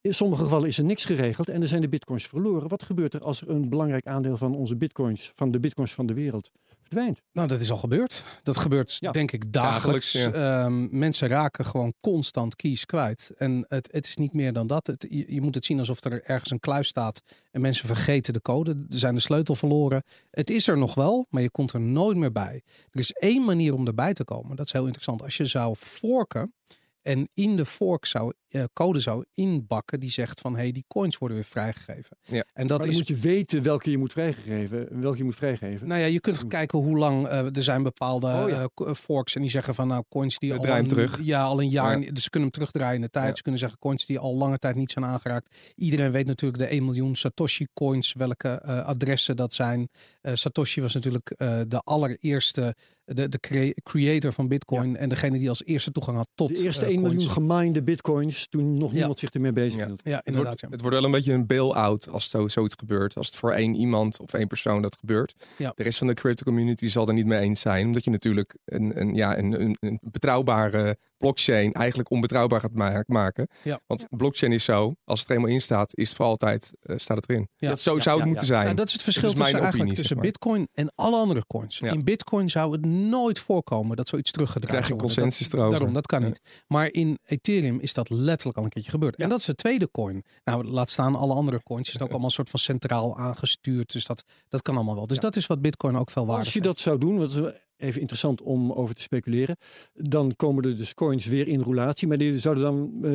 in 0.02 0.14
sommige 0.14 0.44
gevallen 0.44 0.68
is 0.68 0.78
er 0.78 0.84
niks 0.84 1.06
geregeld 1.06 1.50
en 1.50 1.62
er 1.62 1.68
zijn 1.68 1.82
de 1.82 1.90
bitcoins 1.90 2.28
verloren. 2.28 2.70
Wat 2.70 2.84
gebeurt 2.84 3.14
er 3.14 3.22
als 3.24 3.42
er 3.42 3.50
een 3.50 3.70
belangrijk 3.70 4.08
aandeel 4.08 4.38
van 4.38 4.56
onze 4.56 4.76
bitcoins, 4.76 5.32
van 5.36 5.52
de 5.52 5.60
bitcoins 5.60 5.94
van 5.94 6.06
de 6.06 6.14
wereld, 6.14 6.52
verdwijnt? 6.92 7.22
Nou, 7.32 7.48
dat 7.48 7.60
is 7.60 7.72
al 7.72 7.78
gebeurd. 7.78 8.24
Dat 8.44 8.58
gebeurt 8.58 8.98
Ja. 9.00 9.12
denk 9.12 9.32
ik 9.32 9.52
dagelijks. 9.54 10.12
Dagelijks, 10.12 10.40
Ehm, 10.40 10.98
mensen 11.00 11.28
raken 11.28 11.66
gewoon 11.66 11.94
constant 12.02 12.56
keys 12.56 12.86
kwijt. 12.86 13.32
En 13.38 13.66
het, 13.68 13.90
het 13.92 14.06
is 14.08 14.16
niet 14.16 14.34
meer 14.34 14.54
dan 14.54 14.68
dat. 14.68 14.88
Het, 14.88 15.06
je, 15.10 15.34
je 15.34 15.42
moet 15.42 15.56
het 15.56 15.66
zien 15.66 15.80
alsof 15.80 16.04
er 16.04 16.24
ergens 16.24 16.52
een 16.52 16.60
kluis 16.60 16.88
staat 16.88 17.22
en 17.52 17.62
mensen 17.62 17.88
vergeten 17.88 18.34
de 18.34 18.42
code. 18.42 18.72
Er 18.72 18.98
zijn 19.00 19.16
de 19.16 19.22
sleutel 19.22 19.56
verloren. 19.56 20.04
Het 20.32 20.50
is 20.50 20.68
er 20.68 20.78
nog 20.78 20.94
wel, 20.96 21.26
maar 21.30 21.42
je 21.42 21.50
komt 21.52 21.74
er 21.74 21.82
nooit 21.82 22.18
meer 22.18 22.32
bij. 22.32 22.62
Er 22.92 23.00
is 23.00 23.12
één 23.12 23.46
manier 23.46 23.74
om 23.74 23.88
erbij 23.88 24.14
te 24.14 24.24
komen. 24.24 24.56
Dat 24.56 24.66
is 24.66 24.72
heel 24.72 24.86
interessant. 24.86 25.22
Als 25.22 25.38
je 25.38 25.46
zou 25.46 25.76
forken 25.76 26.54
en 27.02 27.28
in 27.34 27.56
de 27.56 27.66
fork 27.66 28.06
zou 28.06 28.34
eh, 28.52 28.64
code 28.74 29.00
zou 29.00 29.26
inbakken 29.34 30.00
die 30.00 30.10
zegt 30.12 30.42
van 30.42 30.54
hé, 30.56 30.60
hey, 30.62 30.72
die 30.72 30.86
coins 30.88 31.18
worden 31.18 31.38
weer 31.38 31.46
vrijgegeven. 31.46 32.18
Ja. 32.24 32.34
En 32.54 32.68
dat 32.68 32.70
maar 32.70 32.80
dan 32.80 32.90
is 32.90 32.98
moet 32.98 33.08
je 33.08 33.16
weten 33.16 33.64
welke 33.64 33.92
je 33.92 33.98
moet 33.98 34.12
vrijgeven, 34.12 35.02
welke 35.02 35.18
je 35.18 35.24
moet 35.24 35.36
vrijgeven. 35.36 35.88
nou 35.88 36.00
ja, 36.02 36.06
je 36.06 36.20
kunt 36.20 36.48
kijken 36.48 36.80
hoe 36.80 36.98
lang 36.98 37.28
eh, 37.28 37.56
er 37.56 37.64
zijn 37.64 37.84
bepaalde 37.84 38.28
Oh 38.28 38.50
ja. 38.50 38.68
eh, 38.76 38.94
forks 38.94 39.36
en 39.36 39.42
die 39.42 39.50
zeggen 39.50 39.76
van 39.76 39.88
nou 39.88 40.04
coins 40.10 40.40
die 40.40 40.54
al 40.54 40.60
draaien 40.60 40.84
een, 40.84 40.88
terug. 40.90 41.20
ja 41.24 41.44
al 41.44 41.62
een 41.62 41.70
jaar, 41.70 42.00
Ja. 42.00 42.12
dus 42.12 42.24
ze 42.24 42.30
kunnen 42.30 42.50
hem 42.50 42.60
terugdraaien 42.60 42.96
in 42.96 43.02
de 43.02 43.10
tijd. 43.10 43.28
Ja. 43.30 43.36
Ze 43.36 43.42
kunnen 43.42 43.60
zeggen 43.60 43.80
coins 43.80 44.06
die 44.06 44.20
al 44.20 44.36
lange 44.36 44.58
tijd 44.58 44.76
niet 44.76 44.92
zijn 44.92 45.06
aangeraakt. 45.06 45.56
Iedereen 45.76 46.12
weet 46.12 46.26
natuurlijk 46.26 46.62
de 46.64 46.68
1 46.70 46.86
miljoen 46.86 47.16
Satoshi 47.16 47.68
coins, 47.74 48.14
welke 48.14 48.50
eh, 48.50 48.80
adressen 48.86 49.36
dat 49.36 49.54
zijn. 49.54 49.90
Eh, 50.22 50.34
Satoshi 50.34 50.82
was 50.82 50.94
natuurlijk 50.94 51.30
eh, 51.30 51.60
de 51.68 51.80
allereerste, 51.80 52.76
de, 53.06 53.30
de 53.30 53.40
crea- 53.40 53.74
creator 53.84 54.32
van 54.34 54.48
Bitcoin 54.48 54.98
en 54.98 55.10
degene 55.10 55.38
die 55.38 55.50
als 55.50 55.64
eerste 55.66 55.92
toegang 55.92 56.18
had 56.18 56.28
tot 56.36 56.56
de 56.56 56.64
eerste 56.64 56.86
eh, 56.86 56.92
1 56.92 57.02
miljoen 57.02 57.18
coins. 57.18 57.34
geminde 57.34 57.84
bitcoins 57.84 58.41
toen 58.50 58.78
nog 58.78 58.92
Ja. 58.92 58.98
niemand 58.98 59.20
zich 59.20 59.30
ermee 59.30 59.52
bezig 59.54 59.80
Ja. 59.80 59.86
hield. 59.86 60.02
Ja, 60.04 60.16
Het 60.16 60.26
inderdaad. 60.26 60.48
wordt, 60.48 60.62
ja. 60.62 60.68
het 60.70 60.82
wordt 60.82 60.96
wel 60.96 61.06
een 61.06 61.12
beetje 61.12 61.34
een 61.34 61.48
bail-out 61.48 62.10
als 62.10 62.30
zo, 62.30 62.48
zoiets 62.48 62.76
gebeurt. 62.78 63.16
Als 63.16 63.28
het 63.28 63.36
voor 63.36 63.52
één 63.52 63.76
iemand 63.76 64.20
of 64.20 64.34
één 64.34 64.48
persoon 64.48 64.82
dat 64.82 64.98
gebeurt. 65.00 65.34
Ja. 65.58 65.72
De 65.76 65.84
rest 65.84 65.98
van 65.98 66.08
de 66.08 66.14
crypto 66.14 66.44
community 66.44 66.88
zal 66.88 67.08
er 67.08 67.14
niet 67.14 67.26
mee 67.26 67.40
eens 67.40 67.62
zijn. 67.62 67.86
Omdat 67.88 68.04
je 68.04 68.10
natuurlijk 68.12 68.56
een, 68.66 69.00
een, 69.02 69.16
ja, 69.16 69.38
een, 69.38 69.62
een, 69.62 69.78
een 69.80 70.00
betrouwbare 70.02 70.98
blockchain 71.22 71.74
eigenlijk 71.74 72.12
onbetrouwbaar 72.12 72.60
gaat 72.60 72.74
ma- 72.74 73.04
maken. 73.06 73.48
Ja. 73.64 73.80
Want 73.88 74.06
blockchain 74.10 74.52
is 74.54 74.64
zo, 74.64 74.94
als 75.04 75.20
het 75.20 75.30
er 75.30 75.36
eenmaal 75.36 75.52
in 75.52 75.62
staat, 75.62 75.98
is 75.98 76.08
het 76.08 76.18
voor 76.18 76.26
altijd 76.26 76.74
eh, 76.82 76.98
staat 76.98 77.18
het 77.18 77.30
erin. 77.30 77.50
Ja. 77.56 77.70
Dat 77.70 77.80
zo 77.80 77.96
Ja, 77.96 78.02
zou 78.02 78.16
het 78.16 78.24
ja, 78.26 78.32
moeten 78.32 78.48
ja. 78.48 78.54
zijn. 78.54 78.64
Nou, 78.66 78.76
dat 78.76 78.88
is 78.88 78.94
het 78.94 79.02
verschil 79.04 79.24
Dat 79.30 79.34
is 79.34 79.38
mijn 79.40 79.52
tussen, 79.54 79.70
eigenlijk 79.72 79.92
opinie, 79.92 80.10
tussen 80.24 80.34
zeg 80.34 80.46
maar. 80.46 80.66
Bitcoin 80.66 80.86
en 81.02 81.06
alle 81.06 81.18
andere 81.22 81.46
coins. 81.48 81.78
Ja. 81.78 81.92
In 81.92 82.04
Bitcoin 82.04 82.50
zou 82.50 82.72
het 82.72 82.86
nooit 82.86 83.40
voorkomen 83.40 83.98
dat 83.98 84.08
zoiets 84.08 84.32
teruggedraaid 84.32 84.70
krijg 84.72 84.88
je 84.88 84.94
zou 84.94 85.00
worden. 85.02 85.18
consensus 85.24 85.50
Dat- 85.50 85.60
erover. 85.60 85.78
Daarom, 85.78 85.94
dat 85.94 86.06
kan 86.08 86.22
Ja. 86.22 86.28
niet. 86.28 86.42
Maar 86.68 86.88
in 86.92 87.20
Ethereum 87.26 87.80
is 87.80 87.94
dat 87.94 88.10
letterlijk 88.10 88.58
al 88.58 88.64
een 88.64 88.70
keertje 88.70 88.92
gebeurd. 88.92 89.16
En 89.16 89.30
dat 89.30 89.40
is 89.40 89.46
de 89.46 89.56
tweede 89.56 89.92
coin. 89.92 90.24
Nou, 90.44 90.64
laat 90.66 90.90
staan 90.90 91.16
alle 91.16 91.34
andere 91.34 91.64
coins. 91.64 91.88
Het 91.88 91.96
is 91.96 92.02
ook 92.02 92.10
allemaal 92.10 92.28
een 92.28 92.34
soort 92.34 92.50
van 92.50 92.60
centraal 92.60 93.18
aangestuurd. 93.18 93.92
Dus 93.94 94.06
dat, 94.06 94.24
dat 94.48 94.62
kan 94.62 94.76
allemaal 94.76 94.96
wel. 94.96 95.08
Dus 95.08 95.20
dat 95.20 95.36
is 95.36 95.48
wat 95.48 95.62
Bitcoin 95.62 95.96
ook 95.98 96.12
veel 96.12 96.26
waardig 96.26 96.46
Als 96.46 96.54
je 96.54 96.62
dat 96.62 96.80
zou 96.80 96.98
doen, 96.98 97.18
wat 97.18 97.30
is 97.30 97.42
even 97.82 98.00
interessant 98.00 98.42
om 98.42 98.72
over 98.72 98.96
te 98.96 99.02
speculeren, 99.02 99.56
dan 99.94 100.34
komen 100.36 100.64
er 100.64 100.78
dus 100.78 100.94
coins 100.94 101.26
weer 101.26 101.48
in 101.48 101.62
roulatie. 101.62 102.08
Maar 102.08 102.18
die 102.18 102.40
zouden 102.40 102.64
dan, 102.64 102.92
eh, 103.04 103.12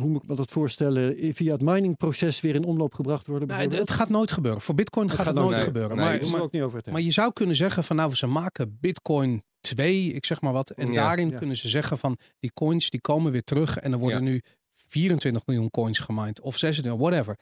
hoe 0.00 0.08
moet 0.08 0.22
ik 0.22 0.28
me 0.28 0.34
dat 0.36 0.50
voorstellen, 0.50 1.34
via 1.34 1.52
het 1.52 1.62
miningproces 1.62 2.40
weer 2.40 2.54
in 2.54 2.64
omloop 2.64 2.94
gebracht 2.94 3.26
worden? 3.26 3.48
Nee, 3.48 3.68
het 3.68 3.90
gaat 3.90 4.08
nooit 4.08 4.30
gebeuren. 4.30 4.60
Voor 4.60 4.74
Bitcoin 4.74 5.08
gaat, 5.08 5.16
gaat 5.18 5.26
het 5.26 5.34
nooit- 5.36 5.60
gebeuren. 5.60 5.96
nee, 5.96 6.30
maar, 6.30 6.40
ook 6.40 6.52
niet 6.52 6.62
over 6.62 6.76
het 6.78 6.90
maar 6.90 7.00
je 7.00 7.10
zou 7.10 7.32
kunnen 7.32 7.56
zeggen 7.56 7.84
van 7.84 7.96
nou, 7.96 8.14
ze 8.14 8.26
maken 8.26 8.78
Bitcoin 8.80 9.42
2, 9.60 10.12
ik 10.12 10.24
zeg 10.24 10.40
maar 10.40 10.52
wat. 10.52 10.70
En 10.70 10.92
Ja. 10.92 11.02
daarin 11.04 11.30
Ja. 11.30 11.38
kunnen 11.38 11.56
ze 11.56 11.68
zeggen 11.68 11.98
van 11.98 12.16
die 12.40 12.52
coins 12.54 12.90
die 12.90 13.00
komen 13.00 13.32
weer 13.32 13.44
terug. 13.44 13.78
En 13.78 13.92
er 13.92 13.98
worden 13.98 14.24
Ja. 14.24 14.30
nu 14.30 14.40
24 14.74 15.46
miljoen 15.46 15.70
coins 15.70 15.98
gemined. 15.98 16.40
Of 16.40 16.58
26, 16.58 17.00
whatever. 17.00 17.38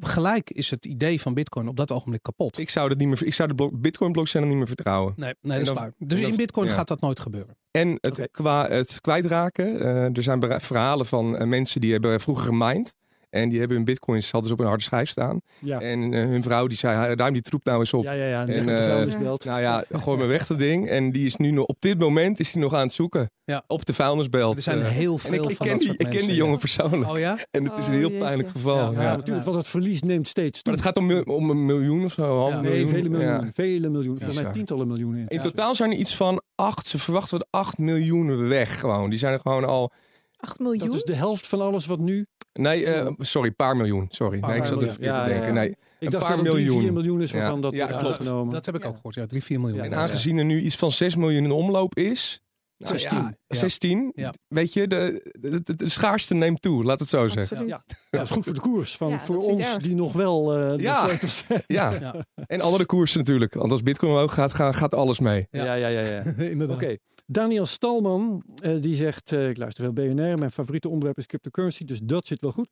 Gelijk 0.00 0.50
is 0.50 0.70
het 0.70 0.84
idee 0.84 1.20
van 1.20 1.34
Bitcoin 1.34 1.68
op 1.68 1.76
dat 1.76 1.92
ogenblik 1.92 2.22
kapot. 2.22 2.58
Ik 2.58 2.70
zou, 2.70 2.88
dat 2.88 2.98
niet 2.98 3.08
meer, 3.08 3.24
ik 3.26 3.34
zou 3.34 3.48
de 3.48 3.54
blok- 3.54 3.80
Bitcoin 3.80 4.12
blockchain 4.12 4.46
niet 4.46 4.56
meer 4.56 4.66
vertrouwen. 4.66 5.12
nee, 5.16 5.34
nee, 5.40 5.58
dat 5.58 5.66
is 5.66 5.80
waar. 5.82 5.92
Dus 5.98 6.18
in 6.20 6.36
Bitcoin 6.36 6.68
ja. 6.68 6.74
gaat 6.74 6.88
dat 6.88 7.00
nooit 7.00 7.20
gebeuren. 7.20 7.56
En 7.70 7.98
het, 8.00 8.28
qua, 8.30 8.68
het 8.68 9.00
kwijtraken. 9.00 9.80
eh, 9.80 10.16
er 10.16 10.22
zijn 10.22 10.60
verhalen 10.60 11.06
van 11.06 11.36
eh, 11.36 11.46
mensen 11.46 11.80
die 11.80 11.92
hebben 11.92 12.20
vroeger 12.20 12.44
gemined. 12.46 12.94
En 13.36 13.48
die 13.48 13.58
hebben 13.58 13.76
hun 13.76 13.86
bitcoins 13.86 14.30
hadden 14.30 14.48
ze 14.48 14.54
op 14.54 14.60
een 14.60 14.66
harde 14.66 14.82
schijf 14.82 15.08
staan. 15.08 15.40
Ja. 15.58 15.80
En 15.80 16.14
eh, 16.14 16.24
hun 16.24 16.42
vrouw 16.42 16.66
die 16.66 16.76
zei, 16.76 17.14
ruim 17.14 17.32
die 17.32 17.42
troep 17.42 17.64
nou 17.64 17.80
eens 17.80 17.92
op. 17.92 18.04
ja, 18.04 18.12
ja, 18.12 18.24
ja. 18.26 18.40
En, 18.40 18.48
En, 18.48 18.66
de 18.66 18.72
eh, 18.72 18.84
vuilnisbelt. 18.84 19.44
Nou 19.44 19.60
ja, 19.60 19.84
gooi 20.04 20.18
me 20.18 20.26
weg 20.26 20.46
dat 20.46 20.58
ding. 20.58 20.88
En 20.88 21.10
die 21.12 21.26
is 21.26 21.36
nu 21.36 21.50
nog, 21.50 21.66
op 21.66 21.76
dit 21.80 21.98
moment 21.98 22.40
is 22.40 22.52
die 22.52 22.62
nog 22.62 22.74
aan 22.74 22.80
het 22.80 22.92
zoeken. 22.92 23.30
Ja. 23.44 23.64
Op 23.66 23.84
de 23.86 23.94
vuilnisbelt. 23.94 24.56
Er 24.56 24.62
zijn 24.62 24.80
eh. 24.80 24.88
heel 24.88 25.12
en 25.12 25.18
veel 25.18 25.44
ik, 25.44 25.50
ik 25.50 25.56
van 25.56 25.66
ken 25.66 25.76
dat 25.76 25.78
die, 25.78 25.88
soort 25.88 26.00
ik 26.00 26.06
ken 26.06 26.08
mensen, 26.08 26.28
die 26.28 26.36
ja. 26.36 26.42
jongen 26.42 26.58
persoonlijk. 26.58 27.10
Oh 27.10 27.18
ja? 27.18 27.38
En 27.50 27.64
het 27.64 27.78
is 27.78 27.86
een 27.86 27.94
Oh, 27.94 27.98
heel 28.00 28.18
pijnlijk 28.18 28.48
geval. 28.48 28.92
Ja, 28.92 29.00
ja, 29.00 29.02
Ja, 29.02 29.16
natuurlijk, 29.16 29.44
want 29.44 29.56
het 29.56 29.68
verlies 29.68 30.02
neemt 30.02 30.28
steeds 30.28 30.62
toe. 30.62 30.72
Maar 30.72 30.82
het 30.82 30.96
gaat 30.96 31.04
om, 31.04 31.34
om 31.34 31.50
een 31.50 31.66
miljoen 31.66 32.04
of 32.04 32.12
zo, 32.12 32.38
half 32.38 32.52
Ja. 32.52 32.60
nee, 32.60 32.70
miljoen. 32.70 32.88
vele 32.88 33.08
miljoenen. 33.08 33.44
Ja. 33.44 33.52
Vele 33.52 33.88
miljoenen. 33.88 34.22
Volgens 34.22 34.42
mij 34.42 34.52
tientallen 34.52 34.86
miljoenen. 34.86 35.28
In 35.28 35.36
Ja. 35.36 35.42
totaal 35.42 35.74
zijn 35.74 35.90
er 35.90 35.96
iets 35.96 36.16
van 36.16 36.42
acht, 36.54 36.86
ze 36.86 36.98
verwachten 36.98 37.38
we 37.38 37.46
8 37.50 37.78
miljoen 37.78 38.48
weg 38.48 38.80
gewoon. 38.80 39.10
Die 39.10 39.18
zijn 39.18 39.32
er 39.32 39.40
gewoon 39.40 39.64
al, 39.64 39.92
8 40.36 40.58
miljoen? 40.58 40.86
Dat 40.86 40.94
is 40.94 41.02
de 41.02 41.14
helft 41.14 41.46
van 41.46 41.60
alles 41.60 41.86
wat 41.86 41.98
nu... 41.98 42.26
nee, 42.56 42.84
eh, 42.86 43.10
sorry, 43.18 43.50
paar 43.50 43.76
miljoen. 43.76 44.06
Sorry, 44.08 44.38
Paar 44.38 44.50
nee, 44.50 44.58
ik 44.58 44.64
zat 44.64 44.76
even 44.82 44.88
verkeerd 44.88 45.14
te 45.14 45.20
Ja, 45.20 45.26
denken. 45.26 45.46
ja. 45.46 45.52
Nee. 45.52 45.68
Ik 45.70 45.76
Een 46.00 46.10
dacht 46.10 46.26
paar 46.26 46.36
dat 46.36 46.44
het 46.44 46.54
3, 46.54 46.64
miljoen. 46.64 46.82
4 46.82 46.92
miljoen 46.92 47.22
is 47.22 47.32
waarvan 47.32 47.54
Ja. 47.54 47.60
dat 47.60 47.74
Ja, 47.74 47.86
klopt. 47.86 48.24
Dat 48.52 48.66
heb 48.66 48.74
ik 48.74 48.82
Ja. 48.82 48.88
ook 48.88 48.94
gehoord. 48.96 49.14
Ja, 49.14 49.26
3, 49.26 49.42
4 49.44 49.60
miljoen. 49.60 49.80
En 49.80 49.90
Ja. 49.90 49.96
aangezien 49.96 50.38
er 50.38 50.44
nu 50.44 50.60
iets 50.60 50.76
van 50.76 50.92
6 50.92 51.16
miljoen 51.16 51.44
in 51.44 51.50
omloop 51.50 51.96
is, 51.96 52.40
Nou 52.78 52.98
16. 52.98 53.18
ja, 53.18 53.34
Ja. 53.46 53.56
16. 53.56 54.12
Ja. 54.14 54.32
Weet 54.48 54.72
je, 54.72 54.86
de, 54.86 55.30
de, 55.40 55.62
de, 55.62 55.74
de 55.76 55.88
schaarste 55.88 56.34
neemt 56.34 56.62
toe, 56.62 56.84
laat 56.84 56.98
het 57.00 57.08
zo 57.08 57.28
zeggen. 57.28 57.56
Absoluut. 57.56 57.68
Ja. 57.68 57.80
Ja, 58.10 58.18
dat 58.18 58.22
is 58.28 58.30
goed 58.34 58.44
voor 58.44 58.54
de 58.54 58.60
koers. 58.60 58.96
Van, 58.96 59.08
Ja, 59.08 59.18
voor 59.18 59.36
ons 59.36 59.60
erg. 59.60 59.76
die 59.78 59.94
nog 59.94 60.12
wel 60.12 60.54
eh 60.56 60.76
de 60.76 60.82
Ja. 60.82 61.08
Ja. 61.66 61.92
Ja. 62.00 62.14
en 62.46 62.60
andere 62.60 62.86
koersen 62.86 63.18
natuurlijk. 63.18 63.54
Want 63.54 63.70
als 63.70 63.82
Bitcoin 63.82 64.12
omhoog 64.12 64.34
gaat, 64.34 64.52
gaat, 64.52 64.76
gaat 64.76 64.94
alles 64.94 65.18
mee. 65.18 65.46
Ja. 65.50 65.64
Ja, 65.64 65.74
ja, 65.74 65.88
ja. 65.88 66.00
ja. 66.00 66.22
Inderdaad. 66.50 66.76
Oké. 66.76 66.96
Daniel 67.26 67.66
Stalman, 67.66 68.42
eh, 68.62 68.80
die 68.80 68.96
zegt, 68.96 69.32
eh, 69.32 69.48
ik 69.48 69.56
luister 69.58 69.84
veel 69.84 69.92
BNR, 69.92 70.38
mijn 70.38 70.50
favoriete 70.50 70.88
onderwerp 70.88 71.18
is 71.18 71.26
cryptocurrency, 71.26 71.84
dus 71.84 72.00
dat 72.02 72.26
zit 72.26 72.40
wel 72.40 72.52
goed. 72.52 72.68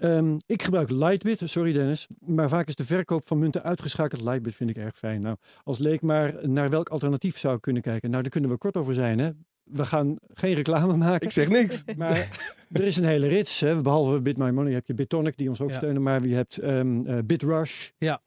Ehm, 0.00 0.36
ik 0.46 0.62
gebruik 0.62 0.90
Lightbit, 0.90 1.40
sorry 1.44 1.72
Dennis, 1.72 2.06
maar 2.18 2.48
vaak 2.48 2.68
is 2.68 2.74
de 2.74 2.84
verkoop 2.84 3.26
van 3.26 3.38
munten 3.38 3.62
uitgeschakeld. 3.62 4.22
Lightbit 4.22 4.54
vind 4.54 4.70
ik 4.70 4.76
erg 4.76 4.96
fijn. 4.96 5.20
Nou, 5.22 5.36
als 5.62 5.78
leek 5.78 6.02
maar 6.02 6.48
naar 6.48 6.70
welk 6.70 6.88
alternatief 6.88 7.38
zou 7.38 7.54
ik 7.56 7.60
kunnen 7.60 7.82
kijken. 7.82 8.10
Nou, 8.10 8.22
daar 8.22 8.30
kunnen 8.30 8.50
we 8.50 8.56
kort 8.56 8.76
over 8.76 8.94
zijn. 8.94 9.18
Hè? 9.18 9.30
We 9.64 9.84
gaan 9.84 10.16
geen 10.32 10.54
reclame 10.54 10.96
maken. 10.96 11.26
Ik 11.26 11.32
zeg 11.32 11.48
niks. 11.48 11.84
Maar 11.96 12.28
er 12.72 12.82
is 12.84 12.96
een 12.96 13.04
hele 13.04 13.26
rits. 13.26 13.60
Hè. 13.60 13.80
Behalve 13.82 14.22
BitMy 14.22 14.50
Money 14.50 14.72
heb 14.72 14.86
je 14.86 14.94
BitTonic 14.94 15.36
die 15.36 15.48
ons 15.48 15.60
ook 15.60 15.70
Ja. 15.70 15.76
steunen. 15.76 16.02
Maar 16.02 16.26
je 16.26 16.34
hebt 16.34 16.58
ehm 16.58 17.06
eh, 17.06 17.18
BitRush. 17.24 17.88
Ja. 17.98 18.20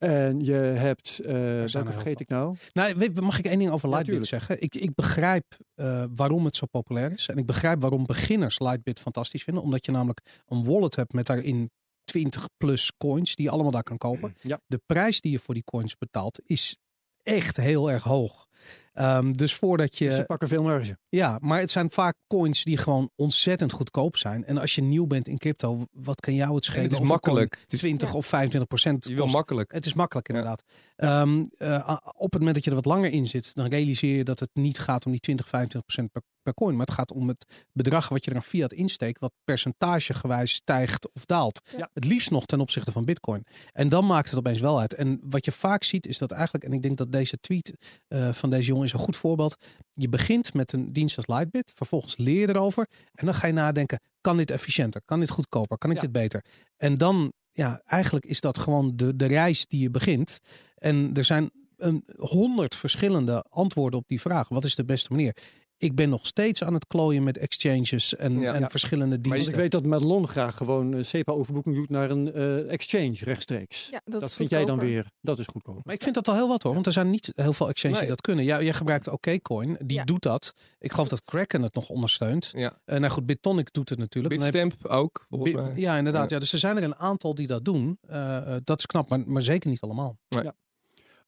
En 0.00 0.40
je 0.40 0.52
hebt, 0.52 1.18
eh 1.18 1.32
zijn 1.32 1.70
welke 1.70 1.78
er 1.78 1.92
vergeet 1.92 2.20
ik 2.20 2.28
nou? 2.28 2.56
Nou, 2.72 3.12
mag 3.20 3.38
ik 3.38 3.44
één 3.44 3.58
ding 3.58 3.70
over 3.70 3.88
Lightbit 3.88 4.26
zeggen? 4.26 4.62
Ik, 4.62 4.74
ik 4.74 4.94
begrijp 4.94 5.56
eh, 5.74 6.04
waarom 6.14 6.44
het 6.44 6.56
zo 6.56 6.66
populair 6.66 7.12
is. 7.12 7.28
En 7.28 7.36
ik 7.36 7.46
begrijp 7.46 7.80
waarom 7.80 8.06
beginners 8.06 8.58
Lightbit 8.58 8.98
fantastisch 8.98 9.42
vinden. 9.42 9.62
Omdat 9.62 9.86
je 9.86 9.92
namelijk 9.92 10.20
een 10.48 10.64
wallet 10.64 10.96
hebt 10.96 11.12
met 11.12 11.26
daarin 11.26 11.70
20 12.04 12.48
plus 12.56 12.92
coins 12.96 13.34
die 13.34 13.44
je 13.44 13.50
allemaal 13.50 13.72
daar 13.72 13.82
kan 13.82 13.98
kopen. 13.98 14.36
Ja. 14.40 14.60
De 14.66 14.80
prijs 14.86 15.20
die 15.20 15.32
je 15.32 15.38
voor 15.38 15.54
die 15.54 15.64
coins 15.64 15.96
betaalt 15.96 16.40
is 16.44 16.78
echt 17.22 17.56
heel 17.56 17.90
erg 17.90 18.02
hoog. 18.02 18.46
Ehm, 18.92 19.32
dus 19.32 19.54
voordat 19.54 19.98
je... 19.98 20.04
Dus 20.06 20.16
ze 20.16 20.24
pakken 20.24 20.48
veel 20.48 20.62
marge. 20.62 20.98
Ja, 21.08 21.38
maar 21.40 21.60
het 21.60 21.70
zijn 21.70 21.90
vaak 21.90 22.14
coins 22.26 22.64
die 22.64 22.76
gewoon 22.76 23.10
ontzettend 23.16 23.72
goedkoop 23.72 24.16
zijn. 24.16 24.44
En 24.44 24.58
als 24.58 24.74
je 24.74 24.82
nieuw 24.82 25.06
bent 25.06 25.28
in 25.28 25.38
crypto, 25.38 25.84
wat 25.92 26.20
kan 26.20 26.34
jou 26.34 26.54
het 26.54 26.64
schelen? 26.64 26.90
het 26.90 27.00
is 27.00 27.06
makkelijk. 27.08 27.50
coin 27.50 27.62
Het 27.64 27.72
is- 27.72 27.78
20 27.80 28.08
Ja. 28.08 28.14
of 28.14 28.26
25 28.26 28.68
procent 28.68 29.06
Je 29.06 29.14
wil 29.14 29.22
kost? 29.22 29.34
makkelijk. 29.34 29.72
Het 29.72 29.86
is 29.86 29.94
makkelijk 29.94 30.28
Ja. 30.28 30.34
inderdaad. 30.34 30.62
Ehm, 30.96 31.44
eh, 31.58 31.96
op 32.16 32.30
het 32.32 32.38
moment 32.38 32.54
dat 32.54 32.64
je 32.64 32.70
er 32.70 32.76
wat 32.76 32.84
langer 32.84 33.10
in 33.12 33.26
zit, 33.26 33.54
dan 33.54 33.66
realiseer 33.66 34.16
je 34.16 34.24
dat 34.24 34.38
het 34.40 34.50
niet 34.52 34.78
gaat 34.78 35.04
om 35.06 35.10
die 35.12 35.20
20, 35.20 35.48
25 35.48 35.92
procent 35.92 36.12
per, 36.12 36.22
per 36.42 36.54
coin. 36.54 36.76
Maar 36.76 36.86
het 36.86 36.94
gaat 36.94 37.12
om 37.12 37.28
het 37.28 37.66
bedrag 37.72 38.08
wat 38.08 38.24
je 38.24 38.30
er 38.30 38.36
aan 38.36 38.42
fiat 38.42 38.72
insteekt, 38.72 39.20
wat 39.20 39.32
percentagegewijs 39.44 40.52
stijgt 40.52 41.10
of 41.12 41.24
daalt. 41.24 41.60
Ja. 41.76 41.90
Het 41.94 42.04
liefst 42.04 42.30
nog 42.30 42.46
ten 42.46 42.60
opzichte 42.60 42.92
van 42.92 43.04
bitcoin. 43.04 43.44
En 43.72 43.88
dan 43.88 44.06
maakt 44.06 44.30
het 44.30 44.38
opeens 44.38 44.60
wel 44.60 44.80
uit. 44.80 44.94
En 44.94 45.20
wat 45.22 45.44
je 45.44 45.52
vaak 45.52 45.84
ziet 45.84 46.06
is 46.06 46.18
dat 46.18 46.30
eigenlijk, 46.30 46.64
en 46.64 46.72
ik 46.72 46.82
denk 46.82 46.96
dat 46.98 47.12
deze 47.12 47.36
tweet 47.40 47.72
eh, 48.08 48.32
van 48.32 48.49
deze 48.50 48.66
jongen 48.68 48.84
is 48.84 48.92
een 48.92 48.98
goed 48.98 49.16
voorbeeld. 49.16 49.56
Je 49.92 50.08
begint 50.08 50.54
met 50.54 50.72
een 50.72 50.92
dienst 50.92 51.16
als 51.16 51.26
Lightbit, 51.26 51.72
vervolgens 51.74 52.16
leer 52.16 52.40
je 52.40 52.48
erover. 52.48 52.86
En 53.14 53.26
dan 53.26 53.34
ga 53.34 53.46
je 53.46 53.52
nadenken, 53.52 54.00
kan 54.20 54.36
dit 54.36 54.50
efficiënter? 54.50 55.02
Kan 55.04 55.20
dit 55.20 55.30
goedkoper? 55.30 55.78
Kan 55.78 55.90
ik 55.90 55.96
Ja. 55.96 56.02
dit 56.02 56.12
beter? 56.12 56.44
En 56.76 56.98
dan, 56.98 57.32
ja, 57.50 57.82
eigenlijk 57.84 58.26
is 58.26 58.40
dat 58.40 58.58
gewoon 58.58 58.92
de, 58.94 59.16
de 59.16 59.26
reis 59.26 59.66
die 59.66 59.80
je 59.80 59.90
begint. 59.90 60.38
En 60.74 61.10
er 61.14 61.24
zijn 61.24 61.50
een 61.76 62.04
honderd 62.16 62.74
verschillende 62.74 63.44
antwoorden 63.48 63.98
op 64.00 64.08
die 64.08 64.20
vraag. 64.20 64.48
Wat 64.48 64.64
is 64.64 64.74
de 64.74 64.84
beste 64.84 65.12
manier? 65.12 65.36
Ik 65.82 65.94
ben 65.94 66.08
nog 66.08 66.26
steeds 66.26 66.64
aan 66.64 66.74
het 66.74 66.86
klooien 66.86 67.22
met 67.22 67.38
exchanges 67.38 68.16
en, 68.16 68.40
Ja. 68.40 68.54
en 68.54 68.60
Ja. 68.60 68.68
verschillende 68.70 69.20
Dus 69.20 69.30
diensten. 69.32 69.52
ik 69.52 69.58
weet 69.58 69.70
dat 69.70 69.84
Madelon 69.84 70.28
graag 70.28 70.56
gewoon 70.56 70.92
een 70.92 71.04
SEPA-overboeking 71.04 71.76
doet 71.76 71.88
naar 71.90 72.10
een 72.10 72.32
eh, 72.32 72.70
exchange 72.72 73.14
rechtstreeks. 73.20 73.88
Ja, 73.90 74.00
dat 74.04 74.34
vind 74.34 74.50
jij 74.50 74.64
dan 74.64 74.78
weer, 74.78 75.06
dat 75.20 75.38
is 75.38 75.46
goedkoop. 75.46 75.84
Maar 75.84 75.94
ik 75.94 76.02
vind 76.02 76.14
dat 76.14 76.28
al 76.28 76.34
heel 76.34 76.48
wat 76.48 76.62
hoor, 76.62 76.74
want 76.74 76.86
er 76.86 76.92
zijn 76.92 77.10
niet 77.10 77.30
heel 77.34 77.52
veel 77.52 77.68
exchanges 77.68 77.98
Nee. 77.98 78.06
die 78.06 78.16
dat 78.16 78.24
kunnen. 78.26 78.44
Ja, 78.44 78.62
jij 78.62 78.72
gebruikt 78.72 79.08
OKCoin, 79.08 79.76
die 79.80 79.96
Ja. 79.96 80.04
doet 80.04 80.22
dat. 80.22 80.54
Ik 80.78 80.90
geloof 80.92 81.08
dat 81.08 81.24
Kraken 81.24 81.62
het 81.62 81.74
nog 81.74 81.88
ondersteunt. 81.88 82.50
Ja. 82.56 82.78
Eh 82.84 82.98
nou 82.98 83.12
goed, 83.12 83.26
BitTonic 83.26 83.72
doet 83.72 83.88
het 83.88 83.98
natuurlijk. 83.98 84.34
Heb- 84.42 84.52
Bitstamp 84.52 84.86
ook, 84.86 85.26
volgens 85.28 85.50
Bi- 85.52 85.56
mij. 85.56 85.72
Ja, 85.76 85.96
inderdaad. 85.96 86.28
Ja. 86.28 86.34
Ja. 86.34 86.40
dus 86.40 86.52
er 86.52 86.58
zijn 86.58 86.76
er 86.76 86.82
een 86.82 86.96
aantal 86.96 87.34
die 87.34 87.46
dat 87.46 87.64
doen. 87.64 87.98
Eh, 88.08 88.36
eh, 88.36 88.60
dat 88.64 88.78
is 88.78 88.86
knap, 88.86 89.08
maar, 89.08 89.20
maar 89.26 89.42
zeker 89.42 89.70
niet 89.70 89.80
allemaal. 89.80 90.16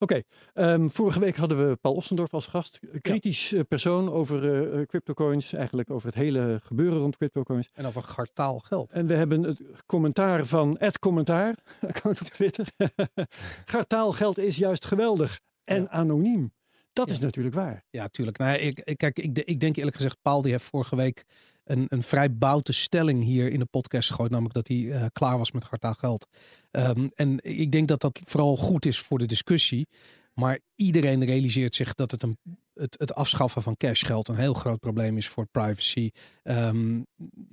Oké, 0.03 0.23
ehm, 0.55 0.89
vorige 0.89 1.21
week 1.21 1.37
hadden 1.37 1.69
we 1.69 1.77
Paul 1.77 1.95
Ossendorf 1.95 2.35
als 2.35 2.47
gast. 2.47 2.79
Kritisch 3.01 3.53
eh, 3.53 3.61
persoon 3.69 4.11
over 4.13 4.65
eh, 4.75 4.87
cryptocoins, 4.87 5.53
eigenlijk 5.53 5.91
over 5.91 6.07
het 6.07 6.17
hele 6.17 6.61
gebeuren 6.65 6.99
rond 6.99 7.17
cryptocoins. 7.17 7.71
En 7.75 7.87
over 7.87 8.03
gartaal 8.03 8.59
geld. 8.59 8.93
En 8.93 9.07
we 9.07 9.15
hebben 9.15 9.43
het 9.43 9.61
commentaar 9.87 10.47
van 10.47 10.77
Ed 10.77 10.99
Commentaar, 10.99 11.57
account 11.89 12.21
op 12.21 12.27
Twitter. 12.27 12.67
Gartaal 13.65 14.13
geld 14.13 14.39
is 14.39 14.57
juist 14.57 14.85
geweldig 14.85 15.41
en 15.65 15.83
Ja. 15.83 15.89
anoniem. 15.89 16.53
Dat 16.93 17.09
Ja. 17.09 17.13
is 17.15 17.21
natuurlijk 17.21 17.55
waar. 17.55 17.85
Ja, 17.91 18.09
tuurlijk. 18.09 18.39
Nou, 18.39 18.59
ik, 18.59 18.81
ik, 18.81 18.99
kijk, 18.99 19.19
ik, 19.19 19.39
ik 19.39 19.61
denk 19.61 19.77
eerlijk 19.77 19.97
gezegd, 19.97 20.19
Paul 20.23 20.43
die 20.43 20.53
heeft 20.53 20.65
vorige 20.65 20.97
week 20.97 21.25
een, 21.65 21.87
een 21.89 22.03
vrij 22.03 22.35
boute 22.35 22.73
stelling 22.73 23.23
hier 23.23 23.53
in 23.53 23.59
de 23.59 23.65
podcast 23.65 24.11
gegooid. 24.11 24.31
Namelijk 24.31 24.55
dat 24.55 24.69
hij 24.69 24.91
eh, 24.91 25.07
klaar 25.13 25.39
was 25.39 25.53
met 25.53 25.65
gartaal 25.65 25.95
geld. 25.95 26.27
Ehm, 26.71 27.09
en 27.15 27.39
ik 27.43 27.73
denk 27.73 27.89
dat 27.89 28.01
dat 28.01 28.21
vooral 28.25 28.57
goed 28.57 28.87
is 28.87 28.99
voor 28.99 29.19
de 29.19 29.27
discussie. 29.27 29.89
Maar 30.35 30.59
iedereen 30.75 31.25
realiseert 31.25 31.75
zich 31.75 31.95
dat 31.95 32.11
het, 32.11 32.23
een, 32.23 32.39
het, 32.75 32.95
het 32.99 33.15
afschaffen 33.15 33.63
van 33.63 33.77
cashgeld 33.77 34.29
een 34.29 34.37
heel 34.37 34.55
groot 34.55 34.81
probleem 34.81 35.17
is 35.17 35.29
voor 35.29 35.47
privacy. 35.47 36.11
Ehm, 36.43 37.01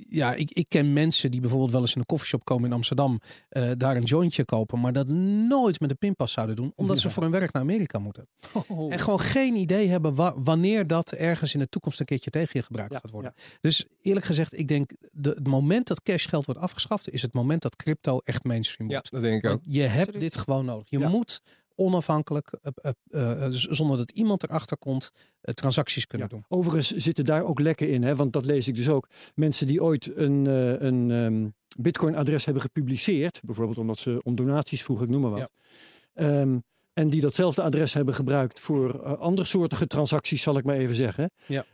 ja, 0.09 0.33
ik, 0.33 0.51
ik 0.51 0.65
ken 0.69 0.93
mensen 0.93 1.31
die 1.31 1.39
bijvoorbeeld 1.39 1.71
wel 1.71 1.81
eens 1.81 1.93
in 1.93 1.99
een 1.99 2.05
koffieshop 2.05 2.43
komen 2.45 2.69
in 2.69 2.75
Amsterdam, 2.75 3.19
eh, 3.49 3.71
daar 3.77 3.95
een 3.95 4.03
jointje 4.03 4.45
kopen, 4.45 4.79
maar 4.79 4.93
dat 4.93 5.07
nooit 5.47 5.79
met 5.79 5.89
een 5.89 5.97
pinpas 5.97 6.31
zouden 6.31 6.55
doen, 6.55 6.71
omdat 6.75 6.99
ze 6.99 7.07
Ja. 7.07 7.13
voor 7.13 7.23
hun 7.23 7.31
werk 7.31 7.53
naar 7.53 7.61
Amerika 7.61 7.99
moeten. 7.99 8.27
En 8.89 8.99
gewoon 8.99 9.19
geen 9.19 9.55
idee 9.55 9.87
hebben 9.87 10.15
wa- 10.15 10.33
wanneer 10.39 10.87
dat 10.87 11.11
ergens 11.11 11.53
in 11.53 11.59
de 11.59 11.69
toekomst 11.69 11.99
een 11.99 12.05
keertje 12.05 12.29
tegen 12.29 12.49
je 12.53 12.63
gebruikt 12.63 12.93
Ja, 12.93 12.99
gaat 12.99 13.11
worden. 13.11 13.33
Dus 13.61 13.85
eerlijk 14.01 14.25
gezegd, 14.25 14.57
ik 14.57 14.67
denk 14.67 14.91
de, 15.11 15.29
het 15.29 15.47
moment 15.47 15.87
dat 15.87 16.03
cashgeld 16.03 16.45
wordt 16.45 16.61
afgeschaft, 16.61 17.09
is 17.09 17.21
het 17.21 17.33
moment 17.33 17.61
dat 17.61 17.75
crypto 17.75 18.19
echt 18.23 18.43
mainstream 18.43 18.89
Ja, 18.89 18.95
wordt. 18.95 19.11
dat 19.11 19.21
denk 19.21 19.43
ik 19.43 19.49
ook. 19.49 19.59
Want 19.63 19.73
je 19.75 19.81
hebt 19.81 19.99
Absoluut. 19.99 20.19
dit 20.21 20.37
gewoon 20.37 20.65
nodig. 20.65 20.89
Je 20.89 20.99
Ja. 20.99 21.09
moet 21.09 21.41
onafhankelijk, 21.79 22.57
eh, 22.61 22.91
eh, 23.09 23.45
eh, 23.45 23.51
zonder 23.51 23.97
dat 23.97 24.11
iemand 24.11 24.43
erachter 24.43 24.77
komt, 24.77 25.11
transacties 25.41 26.05
kunnen 26.07 26.27
Ja. 26.31 26.35
doen. 26.35 26.45
Overigens 26.47 26.91
zitten 26.95 27.25
daar 27.25 27.43
ook 27.43 27.59
lekken 27.59 27.89
in, 27.89 28.03
hè, 28.03 28.15
want 28.15 28.33
dat 28.33 28.45
lees 28.45 28.67
ik 28.67 28.75
dus 28.75 28.89
ook. 28.89 29.07
Mensen 29.35 29.67
die 29.67 29.83
ooit 29.83 30.11
een, 30.15 30.45
een 30.85 31.11
ehm, 31.11 31.47
Bitcoin-adres 31.81 32.45
hebben 32.45 32.63
gepubliceerd, 32.63 33.41
bijvoorbeeld 33.45 33.77
omdat 33.77 33.99
ze 33.99 34.19
om 34.23 34.35
donaties 34.35 34.83
vroegen, 34.83 35.05
ik 35.05 35.11
noem 35.11 35.21
maar 35.21 35.31
wat. 35.31 35.51
Ehm, 36.13 36.57
en 36.93 37.09
die 37.09 37.21
datzelfde 37.21 37.61
adres 37.61 37.93
hebben 37.93 38.13
gebruikt 38.13 38.59
voor 38.59 39.03
eh, 39.03 39.13
andersoortige 39.19 39.87
transacties, 39.87 40.41
zal 40.41 40.57
ik 40.57 40.63
maar 40.63 40.75
even 40.75 40.95
zeggen. 40.95 41.31
Ja. 41.45 41.65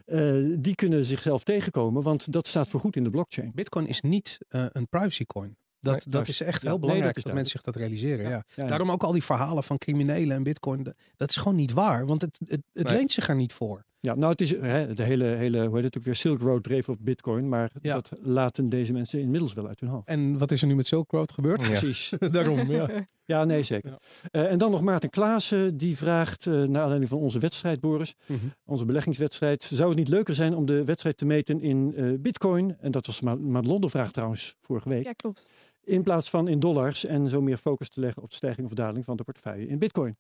Die 0.57 0.75
kunnen 0.75 1.05
zichzelf 1.05 1.43
tegenkomen, 1.43 2.03
want 2.03 2.31
dat 2.31 2.47
staat 2.47 2.69
voorgoed 2.69 2.95
in 2.95 3.03
de 3.03 3.09
blockchain. 3.09 3.51
Bitcoin 3.53 3.87
is 3.87 4.01
niet 4.01 4.37
een 4.49 4.87
privacy 4.89 5.25
coin. 5.25 5.57
Dat, 5.85 5.93
Nee, 6.05 6.13
dat 6.13 6.27
is 6.27 6.41
echt 6.41 6.61
Ja, 6.61 6.67
heel 6.69 6.77
nee, 6.77 6.87
belangrijk 6.87 7.23
dat 7.23 7.33
mensen 7.33 7.51
zich 7.51 7.61
dat 7.61 7.75
realiseren. 7.75 8.23
Ja. 8.25 8.29
Ja, 8.29 8.43
ja. 8.55 8.67
Daarom 8.67 8.91
ook 8.91 9.03
al 9.03 9.11
die 9.11 9.23
verhalen 9.23 9.63
van 9.63 9.77
criminelen 9.77 10.35
en 10.37 10.43
bitcoin. 10.43 10.87
Dat 11.15 11.29
is 11.29 11.35
gewoon 11.37 11.55
niet 11.55 11.73
waar, 11.73 12.05
want 12.05 12.21
het, 12.21 12.39
het, 12.45 12.61
het 12.73 12.87
Nee. 12.87 12.97
leent 12.97 13.11
zich 13.11 13.27
er 13.29 13.35
niet 13.35 13.53
voor. 13.53 13.83
Ja, 13.99 14.15
nou, 14.15 14.31
het 14.31 14.41
is 14.41 14.51
hè, 14.59 14.93
de 14.93 15.03
hele, 15.03 15.23
hele, 15.25 15.65
hoe 15.65 15.75
heet 15.75 15.83
het 15.83 15.97
ook 15.97 16.03
weer, 16.03 16.15
Silk 16.15 16.39
Road 16.39 16.63
dreef 16.63 16.89
op 16.89 16.97
Bitcoin, 17.01 17.49
maar 17.49 17.71
Ja. 17.81 17.93
dat 17.93 18.11
laten 18.21 18.69
deze 18.69 18.93
mensen 18.93 19.19
inmiddels 19.19 19.53
wel 19.53 19.67
uit 19.67 19.79
hun 19.79 19.89
hoofd. 19.89 20.07
En 20.07 20.37
wat 20.37 20.51
is 20.51 20.61
er 20.61 20.67
nu 20.67 20.75
met 20.75 20.87
Silk 20.87 21.11
Road 21.11 21.31
gebeurd? 21.31 21.61
Ja. 21.61 21.67
Precies. 21.67 22.13
Daarom, 22.31 22.71
ja. 22.71 22.89
Ja, 23.27 23.43
nee, 23.43 23.63
zeker. 23.63 23.89
Ja. 23.89 23.99
Eh, 24.31 24.51
en 24.51 24.57
dan 24.57 24.71
nog 24.71 24.81
Maarten 24.81 25.09
Klaassen, 25.09 25.77
die 25.77 25.97
vraagt, 25.97 26.47
eh 26.47 26.53
naar 26.53 26.81
aanleiding 26.81 27.09
van 27.09 27.19
onze 27.19 27.39
wedstrijd, 27.39 27.79
Boris, 27.79 28.15
Mhm. 28.27 28.39
onze 28.65 28.85
beleggingswedstrijd, 28.85 29.63
zou 29.63 29.89
het 29.89 29.97
niet 29.97 30.07
leuker 30.07 30.35
zijn 30.35 30.55
om 30.55 30.65
de 30.65 30.83
wedstrijd 30.83 31.17
te 31.17 31.25
meten 31.25 31.61
in 31.61 31.93
eh, 31.95 32.05
bitcoin, 32.19 32.77
en 32.79 32.91
dat 32.91 33.05
was 33.05 33.21
Ma 33.21 33.35
Madelon 33.35 33.81
de 33.81 33.89
vraag 33.89 34.11
trouwens 34.11 34.55
vorige 34.61 34.89
week, 34.89 35.03
Ja, 35.03 35.11
klopt. 35.13 35.49
In 35.85 36.03
plaats 36.03 36.29
van 36.29 36.47
in 36.47 36.59
dollars 36.59 37.05
en 37.05 37.29
zo 37.29 37.41
meer 37.41 37.57
focus 37.57 37.89
te 37.89 37.99
leggen 37.99 38.23
op 38.23 38.29
de 38.29 38.35
stijging 38.35 38.67
of 38.67 38.73
daling 38.73 39.05
van 39.05 39.17
de 39.17 39.23
portefeuille 39.23 39.67
in 39.67 39.79
bitcoin. 39.79 40.17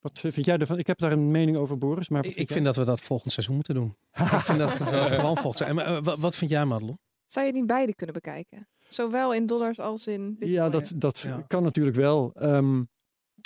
Wat 0.00 0.18
vind 0.20 0.46
jij 0.46 0.58
ervan? 0.58 0.78
Ik 0.78 0.86
heb 0.86 0.98
daar 0.98 1.12
een 1.12 1.30
mening 1.30 1.56
over, 1.56 1.78
Boris. 1.78 2.08
Maar 2.08 2.24
Ik, 2.24 2.34
ik 2.36 2.50
vind 2.50 2.64
dat 2.64 2.76
we 2.76 2.84
dat 2.84 3.00
volgend 3.00 3.32
seizoen 3.32 3.54
moeten 3.54 3.74
doen. 3.74 3.96
ik 4.18 4.26
vind 4.26 4.58
dat 4.58 4.78
we 4.78 4.84
dat 4.84 5.10
gewoon 5.10 5.36
volgend 5.36 5.56
seizoen. 5.56 5.78
En, 5.78 5.86
eh, 5.96 6.02
wat, 6.02 6.18
wat 6.18 6.36
vind 6.36 6.50
jij, 6.50 6.64
Madelon? 6.64 6.98
Zou 7.26 7.46
je 7.46 7.52
niet 7.52 7.66
beide 7.66 7.94
kunnen 7.94 8.14
bekijken? 8.14 8.68
Zowel 8.88 9.34
in 9.34 9.46
dollars 9.46 9.78
als 9.80 10.06
in 10.06 10.28
bitcoin. 10.38 10.50
Ja, 10.52 10.68
dat, 10.68 10.92
dat 10.96 11.20
Ja. 11.20 11.44
kan 11.46 11.62
natuurlijk 11.62 11.96
wel. 11.96 12.32
Ehm, 12.34 12.82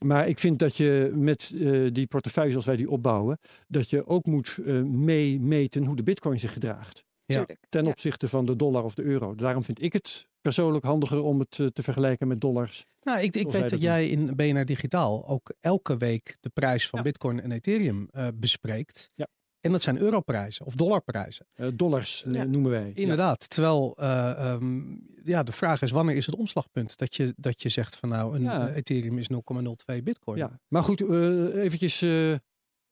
maar 0.04 0.28
ik 0.28 0.38
vind 0.38 0.58
dat 0.58 0.76
je 0.76 1.10
met 1.14 1.54
eh, 1.60 1.86
die 1.92 2.06
portefeuille 2.06 2.50
zoals 2.50 2.66
wij 2.66 2.76
die 2.76 2.90
opbouwen, 2.90 3.38
dat 3.68 3.90
je 3.90 4.06
ook 4.06 4.24
moet 4.26 4.58
eh, 4.64 4.82
meemeten 4.82 5.84
hoe 5.84 5.96
de 5.96 6.02
bitcoin 6.02 6.38
zich 6.38 6.52
gedraagt. 6.52 7.04
Ja. 7.26 7.46
Ten 7.68 7.84
Ja. 7.84 7.90
opzichte 7.90 8.28
van 8.28 8.44
de 8.46 8.56
dollar 8.56 8.84
of 8.84 8.94
de 8.94 9.02
euro. 9.02 9.34
Daarom 9.34 9.64
vind 9.64 9.82
ik 9.82 9.92
het 9.92 10.26
persoonlijk 10.40 10.84
handiger 10.84 11.22
om 11.22 11.38
het 11.38 11.58
eh, 11.60 11.66
te 11.66 11.82
vergelijken 11.82 12.28
met 12.28 12.40
dollars. 12.40 12.86
Nou, 13.02 13.18
ik, 13.20 13.36
ik 13.36 13.50
weet 13.50 13.60
dat 13.60 13.70
dat 13.70 13.80
jij 13.80 14.08
in 14.08 14.36
BNR 14.36 14.64
Digitaal 14.64 15.28
ook 15.28 15.52
elke 15.60 15.96
week 15.96 16.36
de 16.40 16.48
prijs 16.48 16.88
van 16.88 16.98
Ja. 16.98 17.04
Bitcoin 17.04 17.40
en 17.40 17.52
Ethereum 17.52 18.08
eh, 18.10 18.28
bespreekt. 18.34 19.10
Ja. 19.14 19.26
En 19.60 19.72
dat 19.72 19.82
zijn 19.82 19.98
europrijzen 19.98 20.66
of 20.66 20.74
dollarprijzen. 20.74 21.46
Eh, 21.54 21.68
dollars 21.74 22.24
Ja. 22.28 22.44
noemen 22.44 22.70
wij. 22.70 22.90
Inderdaad. 22.94 23.50
Terwijl 23.50 23.96
eh, 23.96 24.30
ehm, 24.52 24.82
ja, 25.24 25.42
de 25.42 25.52
vraag 25.52 25.82
is 25.82 25.90
wanneer 25.90 26.16
is 26.16 26.26
het 26.26 26.34
omslagpunt? 26.34 26.96
Dat 26.98 27.14
je, 27.16 27.34
dat 27.36 27.62
je 27.62 27.68
zegt 27.68 27.96
van 27.96 28.08
nou, 28.08 28.34
een 28.34 28.42
Ja. 28.42 28.68
Ethereum 28.72 29.18
is 29.18 29.28
0,02 29.28 30.02
Bitcoin. 30.02 30.38
Ja. 30.38 30.60
Maar 30.68 30.82
goed, 30.82 31.00
eh 31.00 31.54
eventjes 31.62 32.04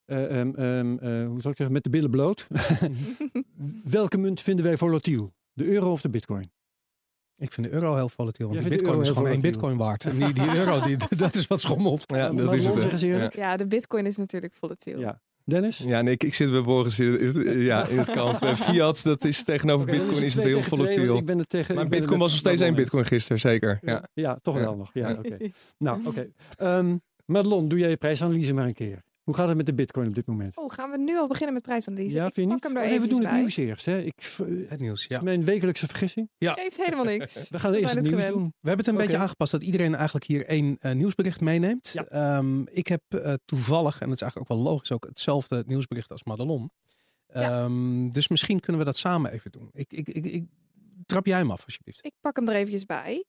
eh, 0.04 0.24
eh, 0.24 0.40
ehm, 0.40 0.54
ehm, 0.54 0.98
eh, 0.98 1.26
hoe 1.26 1.40
zou 1.40 1.48
ik 1.50 1.56
zeggen, 1.56 1.72
met 1.72 1.84
de 1.84 1.90
billen 1.90 2.10
bloot. 2.10 2.46
Welke 3.84 4.18
munt 4.18 4.40
vinden 4.40 4.64
wij 4.64 4.76
volatiel? 4.76 5.32
De 5.52 5.64
euro 5.64 5.90
of 5.90 6.00
de 6.00 6.10
bitcoin? 6.10 6.50
Ik 7.36 7.52
vind 7.52 7.66
de 7.66 7.72
euro 7.72 7.94
heel 7.94 8.08
volatiel. 8.08 8.48
Want 8.48 8.62
de 8.62 8.68
bitcoin 8.68 9.00
is 9.00 9.08
gewoon 9.08 9.28
één 9.28 9.40
bitcoin 9.40 9.76
waard. 9.76 10.04
En 10.10 10.16
die, 10.16 10.32
die 10.32 10.56
euro, 10.56 10.80
die, 10.80 10.96
dat 11.16 11.34
is 11.34 11.46
wat 11.46 11.60
schommelt. 11.60 12.04
Ja, 12.06 12.32
Maar 12.32 12.44
dat 12.44 12.54
is 12.54 13.02
het. 13.02 13.34
Ja, 13.34 13.56
de 13.56 13.66
bitcoin 13.66 14.06
is 14.06 14.16
natuurlijk 14.16 14.54
volatiel. 14.54 14.98
Ja. 14.98 15.20
Dennis? 15.44 15.78
Ja, 15.78 16.02
nee, 16.02 16.12
ik, 16.12 16.22
ik 16.22 16.34
zit 16.34 16.50
bij 16.50 16.62
Boris 16.62 16.98
in, 16.98 17.60
ja, 17.60 17.86
in 17.86 17.98
het 17.98 18.10
kamp. 18.10 18.42
Eh, 18.42 18.54
Fiat, 18.54 19.02
dat 19.02 19.24
is 19.24 19.44
tegenover 19.44 19.86
bitcoin 19.86 20.22
is 20.22 20.34
het 20.34 20.44
heel 20.44 20.60
twee, 20.60 20.68
volatiel. 20.68 21.16
Ik 21.16 21.24
ben 21.24 21.38
er 21.38 21.46
tegen, 21.46 21.74
Maar 21.74 21.84
ik 21.84 21.90
ben 21.90 21.98
bitcoin 21.98 22.20
was 22.20 22.30
nog 22.30 22.40
steeds 22.40 22.60
één 22.60 22.74
bitcoin 22.74 23.04
gisteren, 23.04 23.38
zeker. 23.38 23.78
Ja. 23.82 24.08
Ja, 24.14 24.36
toch 24.42 24.54
Ja. 24.54 24.60
wel 24.60 24.76
nog. 24.76 24.90
Ja, 24.92 25.12
oké. 25.12 25.36
Nou, 25.78 26.06
oké. 26.06 26.28
Ehm, 26.56 26.96
Madelon, 27.26 27.68
doe 27.68 27.78
jij 27.78 27.88
je 27.90 27.96
prijsanalyse 27.96 28.54
maar 28.54 28.66
een 28.66 28.72
keer. 28.74 29.02
Hoe 29.24 29.34
gaat 29.34 29.48
het 29.48 29.56
met 29.56 29.66
de 29.66 29.74
bitcoin 29.74 30.08
op 30.08 30.14
dit 30.14 30.26
moment? 30.26 30.56
Oh, 30.56 30.70
gaan 30.72 30.90
we 30.90 30.98
nu 30.98 31.16
al 31.18 31.26
beginnen 31.26 31.54
met 31.54 31.62
prijsanalyse? 31.62 32.16
Ja, 32.16 32.26
ik 32.26 32.34
vind 32.34 32.50
je 32.50 32.56
pak 32.58 32.62
niet? 32.62 32.72
hem 32.72 32.82
er 32.82 32.88
nee, 32.88 32.98
we 32.98 33.04
even 33.04 33.08
doen 33.08 33.20
het 33.20 33.28
bij. 33.30 33.38
nieuws 33.38 33.56
eerst. 33.56 33.84
Hè. 33.86 33.98
Ik, 33.98 34.36
Het 34.68 34.80
nieuws, 34.80 35.00
is 35.00 35.06
ja. 35.06 35.22
mijn 35.22 35.44
wekelijkse 35.44 35.86
vergissing. 35.86 36.30
Geeft 36.38 36.76
helemaal 36.76 37.04
niks. 37.04 37.34
We 37.50 37.58
gaan 37.58 37.70
We 37.70 37.76
eerst 37.76 37.92
zijn 37.92 38.04
het 38.04 38.12
het 38.12 38.14
nieuws 38.14 38.30
gewend. 38.30 38.34
doen. 38.34 38.54
We 38.60 38.68
hebben 38.68 38.86
het 38.86 38.94
een 38.94 39.00
beetje 39.00 39.16
aangepast 39.22 39.52
dat 39.52 39.62
iedereen 39.62 39.94
eigenlijk 39.94 40.24
hier 40.26 40.46
één 40.46 40.76
eh, 40.80 40.92
nieuwsbericht 40.94 41.40
meeneemt. 41.40 41.90
Ja. 41.92 42.04
Ehm, 42.04 42.62
ik 42.62 42.86
heb 42.86 43.02
eh, 43.08 43.34
toevallig, 43.44 44.00
en 44.00 44.06
dat 44.06 44.14
is 44.14 44.22
eigenlijk 44.22 44.50
ook 44.50 44.56
wel 44.56 44.66
logisch, 44.72 44.92
ook 44.92 45.04
hetzelfde 45.04 45.64
nieuwsbericht 45.66 46.10
als 46.10 46.24
Madelon. 46.24 46.70
Ja. 47.32 47.64
Ehm, 47.64 48.08
dus 48.10 48.28
misschien 48.28 48.60
kunnen 48.60 48.80
we 48.80 48.86
dat 48.86 48.96
samen 48.96 49.32
even 49.32 49.50
doen. 49.52 49.70
Ik, 49.72 49.92
ik, 49.92 50.08
ik, 50.08 50.24
ik, 50.26 50.44
trap 51.06 51.26
jij 51.26 51.38
hem 51.38 51.50
af, 51.50 51.64
alsjeblieft. 51.64 52.04
Ik 52.04 52.12
pak 52.20 52.36
hem 52.36 52.48
er 52.48 52.54
eventjes 52.54 52.84
bij. 52.86 53.24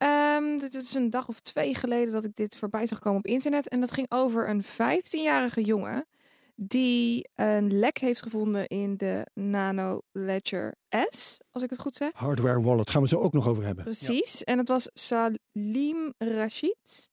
Ehm, 0.00 0.58
dit 0.58 0.74
is 0.74 0.94
een 0.94 1.10
dag 1.10 1.28
of 1.28 1.40
twee 1.40 1.74
geleden 1.74 2.12
dat 2.12 2.24
ik 2.24 2.36
dit 2.36 2.56
voorbij 2.56 2.86
zag 2.86 2.98
komen 2.98 3.18
op 3.18 3.26
internet. 3.26 3.68
En 3.68 3.80
dat 3.80 3.92
ging 3.92 4.06
over 4.10 4.48
een 4.48 4.62
15-jarige 4.62 5.62
jongen 5.62 6.06
die 6.54 7.28
een 7.34 7.78
lek 7.78 7.98
heeft 7.98 8.22
gevonden 8.22 8.66
in 8.66 8.96
de 8.96 9.26
Nano 9.34 10.00
Ledger 10.12 10.74
S, 11.08 11.38
als 11.50 11.62
ik 11.62 11.70
het 11.70 11.78
goed 11.78 11.94
zeg. 11.94 12.10
Hardware 12.14 12.60
wallet 12.60 12.90
gaan 12.90 13.02
we 13.02 13.08
zo 13.08 13.18
ook 13.18 13.32
nog 13.32 13.48
over 13.48 13.64
hebben. 13.64 13.84
Precies. 13.84 14.44
En 14.44 14.58
het 14.58 14.68
was 14.68 14.90
Salim 14.94 16.14
Rashid. 16.18 17.10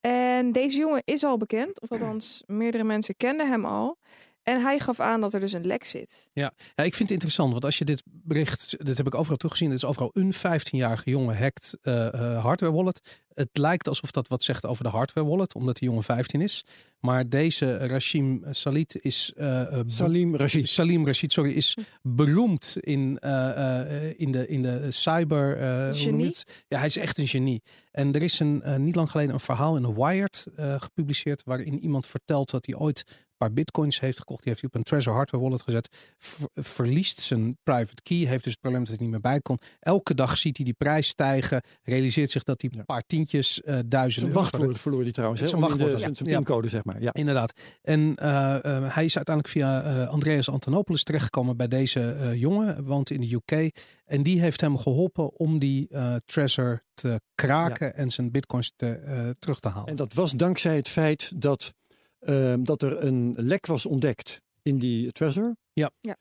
En 0.00 0.52
deze 0.52 0.78
jongen 0.78 1.02
is 1.04 1.24
al 1.24 1.36
bekend, 1.36 1.80
of 1.80 1.90
althans 1.90 2.42
meerdere 2.46 2.84
mensen 2.84 3.16
kenden 3.16 3.48
hem 3.48 3.64
al. 3.64 3.98
En 4.46 4.60
hij 4.60 4.78
gaf 4.78 5.00
aan 5.00 5.20
dat 5.20 5.34
er 5.34 5.40
dus 5.40 5.52
een 5.52 5.66
lek 5.66 5.84
zit. 5.84 6.30
Ja, 6.32 6.52
ik 6.74 6.94
vind 6.94 6.98
het 6.98 7.10
interessant, 7.10 7.52
want 7.52 7.64
als 7.64 7.78
je 7.78 7.84
dit 7.84 8.02
bericht, 8.06 8.86
dit 8.86 8.96
heb 8.96 9.06
ik 9.06 9.14
overal 9.14 9.36
teruggezien, 9.36 9.70
het 9.70 9.78
is 9.82 9.88
overal 9.88 10.10
een 10.12 10.34
15-jarige 10.34 11.10
jongen 11.10 11.38
hackt 11.38 11.76
eh, 11.82 12.06
eh, 12.06 12.42
hardware 12.42 12.72
wallet. 12.72 13.24
Het 13.36 13.48
lijkt 13.52 13.88
alsof 13.88 14.10
dat 14.10 14.28
wat 14.28 14.42
zegt 14.42 14.66
over 14.66 14.84
de 14.84 14.90
hardware 14.90 15.26
wallet, 15.26 15.54
omdat 15.54 15.76
die 15.76 15.88
jongen 15.88 16.04
15 16.04 16.40
is. 16.40 16.64
Maar 17.00 17.28
deze 17.28 17.86
Rashim 17.86 18.44
Salit 18.50 18.98
is 19.00 19.32
eh, 19.36 19.78
eh, 19.78 19.84
Salim 19.86 20.36
Rashid. 20.36 20.68
Salim 20.68 21.06
Rashid, 21.06 21.32
sorry, 21.32 21.52
is 21.52 21.76
beroemd 22.02 22.76
in, 22.80 23.18
eh, 23.18 24.18
in, 24.20 24.32
de, 24.32 24.48
in 24.48 24.62
de 24.62 24.90
cyber. 24.90 25.58
hoe 25.58 25.84
noem 25.84 25.94
je 25.94 26.02
Genie? 26.02 26.26
het? 26.26 26.64
Ja, 26.68 26.76
hij 26.78 26.86
is 26.86 26.96
echt 26.96 27.18
een 27.18 27.28
genie. 27.28 27.62
En 27.90 28.14
er 28.14 28.22
is 28.22 28.40
een, 28.40 28.62
niet 28.84 28.94
lang 28.94 29.10
geleden 29.10 29.34
een 29.34 29.40
verhaal 29.40 29.76
in 29.76 29.94
Wired 29.94 30.46
gepubliceerd. 30.56 31.42
waarin 31.44 31.78
iemand 31.78 32.06
vertelt 32.06 32.50
dat 32.50 32.66
hij 32.66 32.74
ooit 32.74 33.04
een 33.38 33.46
paar 33.46 33.52
bitcoins 33.52 34.00
heeft 34.00 34.18
gekocht. 34.18 34.42
Die 34.42 34.48
heeft 34.48 34.60
hij 34.60 34.70
op 34.72 34.76
een 34.76 34.84
Trezor 34.84 35.14
hardware 35.14 35.44
wallet 35.44 35.62
gezet. 35.62 35.88
Ver- 36.18 36.48
verliest 36.54 37.20
zijn 37.20 37.56
private 37.62 38.02
key. 38.02 38.16
Heeft 38.16 38.44
dus 38.44 38.52
het 38.52 38.60
probleem 38.60 38.84
dat 38.84 38.92
hij 38.92 39.02
niet 39.02 39.10
meer 39.10 39.20
bij 39.20 39.40
kon. 39.40 39.58
Elke 39.80 40.14
dag 40.14 40.38
ziet 40.38 40.56
hij 40.56 40.64
die 40.64 40.74
prijs 40.74 41.08
stijgen. 41.08 41.62
Realiseert 41.82 42.30
zich 42.30 42.42
dat 42.42 42.60
hij 42.60 42.70
een 42.74 42.84
paar 42.84 43.02
tientjes, 43.06 43.25
eh 43.32 43.78
duizend 43.86 44.12
Zijn 44.12 44.26
euro- 44.26 44.40
wachtwoord 44.40 44.78
verloor 44.78 45.02
hij 45.02 45.12
trouwens. 45.12 45.40
hè, 45.40 45.46
Zijn 45.46 45.60
de- 45.60 45.66
wachtwoord, 45.66 45.98
Zijn 45.98 46.10
ja. 46.10 46.16
zijn 46.16 46.28
Ja. 46.30 46.36
pincode, 46.36 46.68
zeg 46.68 46.84
maar. 46.84 47.02
Ja. 47.02 47.12
Inderdaad. 47.12 47.52
En 47.82 48.14
eh, 48.16 48.54
eh, 48.54 48.94
hij 48.94 49.04
is 49.04 49.16
uiteindelijk 49.16 49.48
via 49.48 49.82
eh, 49.82 50.08
Andreas 50.08 50.48
Antonopoulos 50.48 51.02
terechtgekomen 51.02 51.56
bij 51.56 51.68
deze 51.68 52.10
eh, 52.12 52.34
jongen. 52.34 52.84
Woont 52.84 53.10
in 53.10 53.20
de 53.20 53.34
UK. 53.34 53.76
En 54.04 54.22
die 54.22 54.40
heeft 54.40 54.60
hem 54.60 54.78
geholpen 54.78 55.38
om 55.38 55.58
die 55.58 55.88
eh 55.90 56.14
Trezor 56.24 56.82
te 56.94 57.20
kraken 57.34 57.94
en 57.94 58.10
zijn 58.10 58.30
bitcoins 58.30 58.72
te, 58.76 58.86
eh, 58.88 59.28
terug 59.38 59.60
te 59.60 59.68
halen. 59.68 59.88
En 59.88 59.96
dat 59.96 60.14
was 60.14 60.32
dankzij 60.32 60.76
het 60.76 60.88
feit 60.88 61.32
dat, 61.40 61.72
ehm, 62.20 62.62
dat 62.62 62.82
er 62.82 63.02
een 63.04 63.34
lek 63.38 63.66
was 63.66 63.86
ontdekt 63.86 64.40
in 64.62 64.78
die 64.78 65.12
Trezor. 65.12 65.56
Ja. 65.72 65.90
Ja. 66.00 66.16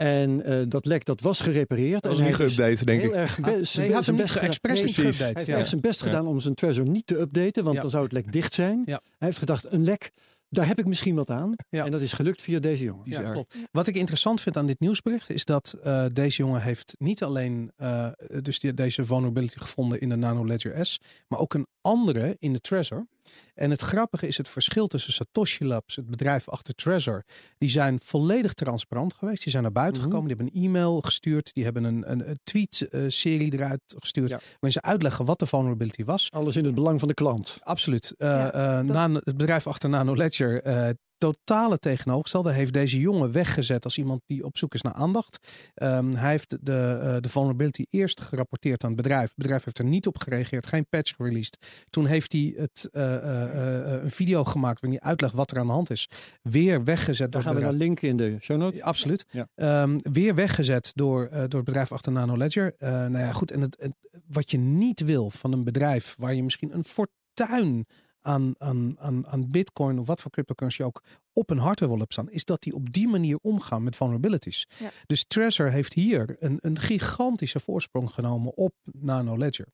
En 0.00 0.42
eh, 0.44 0.62
dat 0.68 0.86
lek 0.86 1.04
dat 1.04 1.20
was 1.20 1.40
gerepareerd. 1.40 2.02
Dat 2.02 2.10
was 2.12 2.20
en 2.20 2.26
niet 2.26 2.36
hij 2.36 2.46
is 2.46 2.52
geüpdate, 2.52 2.84
denk 2.84 3.00
heel 3.00 3.10
ik. 3.10 3.16
erg 3.16 3.38
Ah, 3.42 3.46
nee, 3.46 3.64
hij 3.86 3.88
had 3.90 4.06
hem 4.06 4.14
niet 4.14 4.24
best 4.24 4.36
expres 4.36 4.96
Nee. 4.96 5.12
Hij 5.12 5.32
heeft 5.34 5.46
Ja. 5.46 5.56
echt 5.56 5.68
zijn 5.68 5.80
best 5.80 6.00
Ja. 6.00 6.06
gedaan 6.06 6.26
om 6.26 6.40
zijn 6.40 6.54
Trezor 6.54 6.88
niet 6.88 7.06
te 7.06 7.18
updaten, 7.18 7.62
want 7.64 7.74
Ja. 7.76 7.80
dan 7.82 7.90
zou 7.90 8.04
het 8.04 8.12
lek 8.12 8.32
dicht 8.32 8.54
zijn. 8.54 8.82
Ja. 8.86 9.00
Hij 9.18 9.26
heeft 9.28 9.38
gedacht, 9.38 9.72
een 9.72 9.84
lek, 9.84 10.10
daar 10.48 10.66
heb 10.66 10.78
ik 10.78 10.86
misschien 10.86 11.14
wat 11.14 11.30
aan. 11.30 11.54
Ja. 11.68 11.84
En 11.84 11.90
dat 11.90 12.00
is 12.00 12.12
gelukt 12.12 12.42
via 12.42 12.58
deze 12.58 12.84
jongen. 12.84 13.10
Ja, 13.10 13.32
klopt. 13.32 13.54
Wat 13.72 13.86
ik 13.86 13.94
interessant 13.94 14.40
vind 14.40 14.56
aan 14.56 14.66
dit 14.66 14.80
nieuwsbericht 14.80 15.30
is 15.30 15.44
dat 15.44 15.76
eh, 15.82 16.04
deze 16.12 16.42
jongen 16.42 16.62
heeft 16.62 16.94
niet 16.98 17.22
alleen 17.22 17.72
eh, 17.76 18.08
dus 18.42 18.58
die, 18.58 18.74
deze 18.74 19.04
vulnerability 19.04 19.58
gevonden 19.58 20.00
in 20.00 20.08
de 20.08 20.16
Nano 20.16 20.46
Ledger 20.46 20.86
S, 20.86 21.00
maar 21.28 21.38
ook 21.38 21.54
een 21.54 21.66
andere 21.80 22.36
in 22.38 22.52
de 22.52 22.60
Trezor. 22.60 23.06
En 23.54 23.70
het 23.70 23.80
grappige 23.82 24.26
is 24.26 24.36
het 24.36 24.48
verschil 24.48 24.86
tussen 24.86 25.12
Satoshi 25.12 25.64
Labs, 25.64 25.96
het 25.96 26.06
bedrijf 26.10 26.48
achter 26.48 26.74
Trezor, 26.74 27.24
die 27.58 27.68
zijn 27.70 28.00
volledig 28.00 28.52
transparant 28.54 29.14
geweest. 29.14 29.42
Die 29.42 29.50
zijn 29.52 29.62
naar 29.62 29.72
buiten 29.72 30.02
Mhm. 30.02 30.10
gekomen, 30.10 30.28
die 30.28 30.36
hebben 30.36 30.56
een 30.56 30.66
e-mail 30.68 31.00
gestuurd, 31.00 31.54
die 31.54 31.64
hebben 31.64 31.84
een, 31.84 32.10
een, 32.10 32.28
een 32.28 32.38
tweet-serie 32.44 33.52
eruit 33.52 33.80
gestuurd, 33.98 34.30
Ja. 34.30 34.36
waarin 34.38 34.72
ze 34.72 34.82
uitleggen 34.82 35.24
wat 35.24 35.38
de 35.38 35.46
vulnerability 35.46 36.04
was. 36.04 36.30
Alles 36.30 36.56
in 36.56 36.64
het 36.64 36.74
belang 36.74 36.98
van 36.98 37.08
de 37.08 37.14
klant. 37.14 37.58
Absoluut. 37.62 38.14
Eh, 38.18 38.28
Ja, 38.28 38.52
eh, 38.52 38.76
dat- 38.76 38.86
Nano- 38.96 39.20
het 39.24 39.36
bedrijf 39.36 39.66
achter 39.66 39.88
Nano 39.88 40.14
Ledger, 40.16 40.62
eh, 40.62 40.88
totale 41.20 41.78
tegenovergestelde, 41.78 42.52
heeft 42.52 42.72
deze 42.72 43.00
jongen 43.00 43.32
weggezet 43.32 43.84
als 43.84 43.98
iemand 43.98 44.20
die 44.26 44.44
op 44.44 44.58
zoek 44.58 44.74
is 44.74 44.82
naar 44.82 44.92
aandacht. 44.92 45.48
Ehm, 45.74 46.10
hij 46.12 46.30
heeft 46.30 46.56
de, 46.60 46.98
eh, 47.02 47.16
de 47.20 47.28
vulnerability 47.28 47.84
eerst 47.88 48.20
gerapporteerd 48.20 48.84
aan 48.84 48.92
het 48.92 49.02
bedrijf. 49.02 49.22
Het 49.28 49.36
bedrijf 49.36 49.64
heeft 49.64 49.78
er 49.78 49.84
niet 49.84 50.06
op 50.06 50.18
gereageerd, 50.18 50.66
geen 50.66 50.86
patch 50.88 51.14
gereleased. 51.16 51.84
Toen 51.90 52.06
heeft 52.06 52.32
hij 52.32 52.54
het, 52.56 52.88
eh, 52.92 53.16
eh, 53.16 54.02
een 54.02 54.10
video 54.10 54.44
gemaakt 54.44 54.80
waarin 54.80 54.98
hij 55.00 55.08
uitlegt 55.08 55.34
wat 55.34 55.50
er 55.50 55.58
aan 55.58 55.66
de 55.66 55.72
hand 55.72 55.90
is. 55.90 56.08
Weer 56.42 56.84
weggezet 56.84 57.32
Daar 57.32 57.42
gaan 57.42 57.54
we 57.54 57.60
naar 57.60 57.72
linken 57.72 58.08
in 58.08 58.16
de 58.16 58.36
show 58.40 58.56
notes. 58.58 58.78
Ja, 58.78 58.84
absoluut. 58.84 59.24
Ja. 59.30 59.48
Ehm, 59.54 59.98
weer 60.02 60.34
weggezet 60.34 60.90
door, 60.94 61.28
door 61.30 61.40
het 61.40 61.64
bedrijf 61.64 61.92
achter 61.92 62.12
Nano 62.12 62.36
Ledger. 62.36 62.74
Nou 62.78 63.18
ja, 63.18 63.32
goed. 63.32 63.50
En 63.50 63.60
het, 63.60 63.76
het- 63.80 64.22
wat 64.26 64.50
je 64.50 64.58
niet 64.58 65.00
wil 65.00 65.30
van 65.30 65.52
een 65.52 65.64
bedrijf 65.64 66.14
waar 66.18 66.34
je 66.34 66.42
misschien 66.42 66.74
een 66.74 66.84
fortuin 66.84 67.86
aan, 68.22 68.54
aan, 68.58 68.96
aan, 68.98 69.26
aan 69.26 69.50
bitcoin 69.50 69.98
of 69.98 70.06
wat 70.06 70.20
voor 70.20 70.30
cryptocurrency 70.30 70.82
ook 70.82 71.02
op 71.32 71.50
een 71.50 71.58
hardware 71.58 71.92
wallet 71.92 72.12
staan, 72.12 72.30
is 72.30 72.44
dat 72.44 72.62
die 72.62 72.74
op 72.74 72.92
die 72.92 73.08
manier 73.08 73.38
omgaan 73.42 73.82
met 73.82 73.96
vulnerabilities. 73.96 74.66
Ja. 74.78 74.90
Dus 75.06 75.24
Trezor 75.24 75.70
heeft 75.70 75.92
hier 75.92 76.36
een, 76.38 76.58
een 76.60 76.78
gigantische 76.78 77.60
voorsprong 77.60 78.10
genomen 78.10 78.56
op 78.56 78.74
Nano 78.84 79.38
Ledger. 79.38 79.66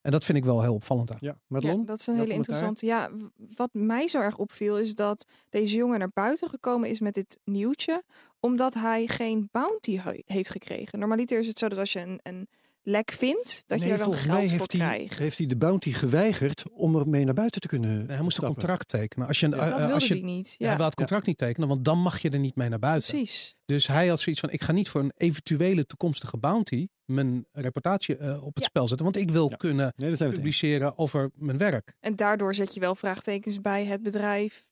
En 0.00 0.10
dat 0.10 0.24
vind 0.24 0.38
ik 0.38 0.44
wel 0.44 0.62
heel 0.62 0.74
opvallend 0.74 1.10
aan. 1.10 1.16
Ja, 1.20 1.38
Madelon? 1.46 1.78
Ja, 1.78 1.86
dat 1.86 1.98
is 1.98 2.06
een 2.06 2.16
hele 2.16 2.32
interessante. 2.32 2.86
Ja, 2.86 3.10
wat 3.54 3.68
mij 3.72 4.08
zo 4.08 4.20
erg 4.20 4.38
opviel 4.38 4.78
is 4.78 4.94
dat 4.94 5.26
deze 5.48 5.76
jongen 5.76 5.98
naar 5.98 6.10
buiten 6.14 6.48
gekomen 6.48 6.88
is 6.88 7.00
met 7.00 7.14
dit 7.14 7.38
nieuwtje, 7.44 8.02
omdat 8.40 8.74
hij 8.74 9.06
geen 9.06 9.48
bounty 9.52 9.98
he- 9.98 10.22
heeft 10.24 10.50
gekregen. 10.50 10.98
Normaliter 10.98 11.38
is 11.38 11.46
het 11.46 11.58
zo 11.58 11.68
dat 11.68 11.78
als 11.78 11.92
je 11.92 12.00
een, 12.00 12.20
een 12.22 12.48
lek 12.86 13.10
vindt, 13.10 13.64
dat 13.66 13.78
Nee, 13.78 13.86
je 13.88 13.92
er 13.94 13.98
dan 14.00 14.14
geld 14.14 14.26
mij 14.26 14.40
voor 14.48 14.50
heeft 14.58 14.72
hij, 14.72 14.80
krijgt. 14.96 15.18
heeft 15.18 15.38
hij 15.38 15.46
de 15.46 15.56
bounty 15.56 15.92
geweigerd 15.92 16.64
om 16.70 16.96
er 16.96 17.08
mee 17.08 17.24
naar 17.24 17.34
buiten 17.34 17.60
te 17.60 17.66
kunnen 17.68 17.96
Nee, 17.96 18.06
hij 18.16 18.22
moest 18.22 18.38
een 18.38 18.44
contract 18.44 18.88
tekenen. 18.88 19.26
Als 19.26 19.40
je, 19.40 19.48
Ja. 19.48 19.56
dat 19.56 19.78
wilde 19.78 19.92
als 19.92 20.06
je, 20.06 20.14
hij 20.14 20.22
niet. 20.22 20.54
Hij 20.58 20.68
Ja, 20.68 20.76
wil 20.76 20.84
het 20.84 20.94
contract 20.94 21.26
niet 21.26 21.38
tekenen, 21.38 21.68
want 21.68 21.84
dan 21.84 21.98
mag 21.98 22.18
je 22.18 22.30
er 22.30 22.38
niet 22.38 22.56
mee 22.56 22.68
naar 22.68 22.78
buiten. 22.78 23.10
precies. 23.10 23.54
Dus 23.64 23.86
hij 23.86 24.08
had 24.08 24.20
zoiets 24.20 24.40
van: 24.40 24.50
ik 24.50 24.62
ga 24.62 24.72
niet 24.72 24.88
voor 24.88 25.00
een 25.00 25.12
eventuele 25.16 25.86
toekomstige 25.86 26.36
bounty 26.38 26.88
mijn 27.04 27.46
reputatie 27.52 28.16
eh, 28.16 28.44
op 28.44 28.54
het 28.54 28.62
Ja. 28.62 28.68
spel 28.68 28.88
zetten, 28.88 29.04
want 29.06 29.16
ik 29.18 29.30
wil 29.30 29.50
Ja. 29.50 29.56
kunnen 29.56 29.92
Nee, 29.96 30.16
publiceren 30.16 30.98
over 30.98 31.30
mijn 31.34 31.58
werk. 31.58 31.94
En 32.00 32.16
daardoor 32.16 32.54
zet 32.54 32.74
je 32.74 32.80
wel 32.80 32.94
vraagtekens 32.94 33.60
bij 33.60 33.84
het 33.84 34.02
bedrijf 34.02 34.66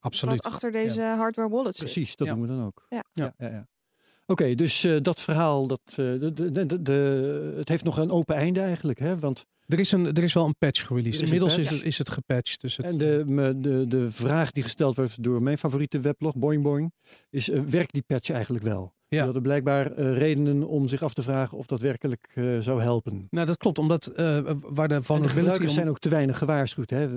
Absoluut. 0.00 0.42
wat 0.42 0.52
achter 0.52 0.72
deze 0.72 1.02
hardware 1.02 1.48
wallet 1.48 1.76
zit. 1.76 1.84
Precies, 1.92 2.16
dat 2.16 2.26
Ja. 2.26 2.32
doen 2.32 2.42
we 2.42 2.48
dan 2.48 2.64
ook. 2.64 2.86
Ja. 2.88 3.04
Ja. 3.12 3.34
ja, 3.38 3.66
Oké, 4.26 4.54
dus 4.54 4.84
eh, 4.84 4.96
dat 5.02 5.20
verhaal, 5.20 5.66
dat, 5.66 5.80
eh, 5.86 5.96
de, 5.96 6.50
de, 6.52 6.82
de, 6.82 7.54
het 7.56 7.68
heeft 7.68 7.84
nog 7.84 7.96
een 7.96 8.10
open 8.10 8.34
einde 8.34 8.60
eigenlijk. 8.60 8.98
Hè? 8.98 9.18
Want, 9.18 9.46
Er, 9.66 9.80
is 9.80 9.92
een, 9.92 10.06
er 10.06 10.22
is 10.22 10.32
wel 10.32 10.44
een 10.44 10.56
patch 10.58 10.80
Er 10.80 10.86
gereleased. 10.86 11.22
Inmiddels 11.22 11.58
is, 11.58 11.70
het, 11.70 11.82
is 11.82 11.98
het 11.98 12.10
gepatcht. 12.10 12.60
Dus 12.60 12.76
het, 12.76 12.86
en 12.86 12.98
de, 12.98 13.54
de, 13.60 13.84
de 13.86 14.10
vraag 14.10 14.50
die 14.50 14.62
gesteld 14.62 14.96
wordt 14.96 15.22
door 15.22 15.42
mijn 15.42 15.58
favoriete 15.58 16.00
weblog, 16.00 16.36
Boing 16.36 16.62
Boing, 16.62 16.92
is 17.30 17.50
eh, 17.50 17.60
werkt 17.60 17.92
die 17.92 18.04
patch 18.06 18.30
eigenlijk 18.30 18.64
wel? 18.64 18.94
Ja. 19.08 19.16
Die 19.16 19.20
hadden 19.24 19.42
blijkbaar 19.42 19.92
eh, 19.92 20.16
redenen 20.18 20.68
om 20.68 20.88
zich 20.88 21.02
af 21.02 21.14
te 21.14 21.22
vragen 21.22 21.58
of 21.58 21.66
dat 21.66 21.80
werkelijk 21.80 22.28
eh, 22.34 22.58
zou 22.58 22.80
helpen. 22.82 23.26
nou, 23.30 23.46
dat 23.46 23.56
klopt, 23.56 23.78
omdat 23.78 24.06
eh, 24.06 24.38
waar 24.60 24.88
de 24.88 24.94
En 24.94 25.22
de 25.22 25.28
gebruikers 25.28 25.58
om- 25.68 25.74
zijn 25.74 25.88
ook 25.88 25.98
te 25.98 26.08
weinig 26.08 26.38
gewaarschuwd. 26.38 26.90
Hè? 26.90 27.08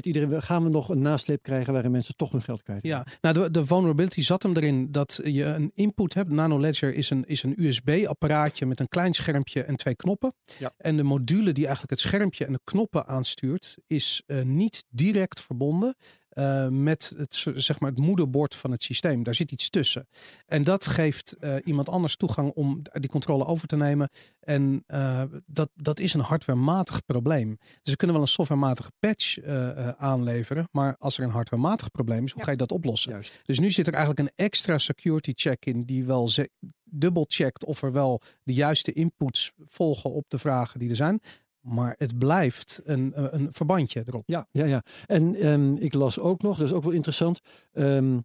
Iedereen, 0.00 0.42
gaan 0.42 0.62
we 0.62 0.68
nog 0.68 0.88
een 0.88 1.00
nasleep 1.00 1.42
krijgen 1.42 1.72
waarin 1.72 1.90
mensen 1.90 2.16
toch 2.16 2.32
hun 2.32 2.42
geld 2.42 2.62
kwijt 2.62 2.82
Ja, 2.86 3.06
nou 3.20 3.34
de, 3.34 3.50
de 3.50 3.66
vulnerability 3.66 4.22
zat 4.22 4.42
hem 4.42 4.56
erin 4.56 4.92
dat 4.92 5.20
je 5.24 5.44
een 5.44 5.70
input 5.74 6.14
hebt. 6.14 6.30
Nano 6.30 6.60
Ledger 6.60 6.94
is 6.94 7.10
een, 7.10 7.24
is 7.26 7.42
een 7.42 7.54
USB-apparaatje 7.56 8.66
met 8.66 8.80
een 8.80 8.88
klein 8.88 9.12
schermpje 9.12 9.62
en 9.62 9.76
twee 9.76 9.94
knoppen. 9.94 10.34
Ja. 10.58 10.72
En 10.76 10.96
de 10.96 11.02
module 11.02 11.52
die 11.52 11.64
eigenlijk 11.64 11.90
het 11.90 12.00
schermpje 12.00 12.44
en 12.46 12.52
de 12.52 12.60
knoppen 12.64 13.06
aanstuurt, 13.06 13.76
is 13.86 14.22
niet 14.44 14.84
direct 14.90 15.40
verbonden 15.40 15.94
eh, 16.38 16.68
met 16.68 17.12
het, 17.16 17.46
zeg 17.54 17.80
maar 17.80 17.90
het 17.90 17.98
moederbord 17.98 18.54
van 18.54 18.70
het 18.70 18.82
systeem. 18.82 19.22
Daar 19.22 19.34
zit 19.34 19.52
iets 19.52 19.70
tussen. 19.70 20.08
En 20.46 20.64
dat 20.64 20.86
geeft 20.86 21.32
eh, 21.36 21.54
iemand 21.64 21.88
anders 21.88 22.16
toegang 22.16 22.50
om 22.54 22.82
die 22.92 23.10
controle 23.10 23.44
over 23.46 23.66
te 23.68 23.76
nemen. 23.76 24.08
En 24.40 24.82
eh, 24.86 25.22
dat, 25.46 25.70
dat 25.74 26.00
is 26.00 26.14
een 26.14 26.20
hardwarematig 26.20 27.04
probleem. 27.04 27.58
Dus 27.82 27.90
we 27.92 27.96
kunnen 27.96 28.16
wel 28.16 28.24
een 28.24 28.30
softwarematige 28.32 28.90
patch 29.00 29.38
eh, 29.38 29.68
eh, 29.88 29.94
aanleveren. 29.98 30.68
Maar 30.72 30.96
als 30.98 31.18
er 31.18 31.24
een 31.24 31.30
hardwarematig 31.30 31.90
probleem 31.90 32.24
is, 32.24 32.30
hoe 32.30 32.38
Ja. 32.40 32.44
ga 32.44 32.50
je 32.50 32.56
dat 32.56 32.72
oplossen? 32.72 33.10
Juist. 33.12 33.40
Dus 33.44 33.58
nu 33.58 33.70
zit 33.70 33.86
er 33.86 33.94
eigenlijk 33.94 34.28
een 34.28 34.44
extra 34.44 34.78
security 34.78 35.32
check 35.34 35.64
in 35.66 35.80
die 35.80 36.04
wel 36.04 36.28
ze- 36.28 36.50
dubbel 36.90 37.24
checkt 37.28 37.64
of 37.64 37.82
er 37.82 37.92
wel 37.92 38.20
de 38.42 38.54
juiste 38.54 38.92
inputs 38.92 39.52
volgen 39.66 40.10
op 40.12 40.24
de 40.28 40.38
vragen 40.38 40.78
die 40.78 40.90
er 40.90 40.96
zijn. 40.96 41.20
Maar 41.60 41.94
het 41.98 42.18
blijft 42.18 42.80
een, 42.84 43.12
een 43.14 43.34
een 43.34 43.52
verbandje 43.52 44.02
erop. 44.06 44.22
Ja, 44.26 44.46
ja, 44.50 44.64
ja. 44.64 44.82
En 45.06 45.34
ehm, 45.34 45.74
ik 45.74 45.94
las 45.94 46.18
ook 46.18 46.42
nog, 46.42 46.58
dat 46.58 46.66
is 46.66 46.72
ook 46.72 46.84
wel 46.84 46.92
interessant. 46.92 47.40
ehm, 47.72 48.18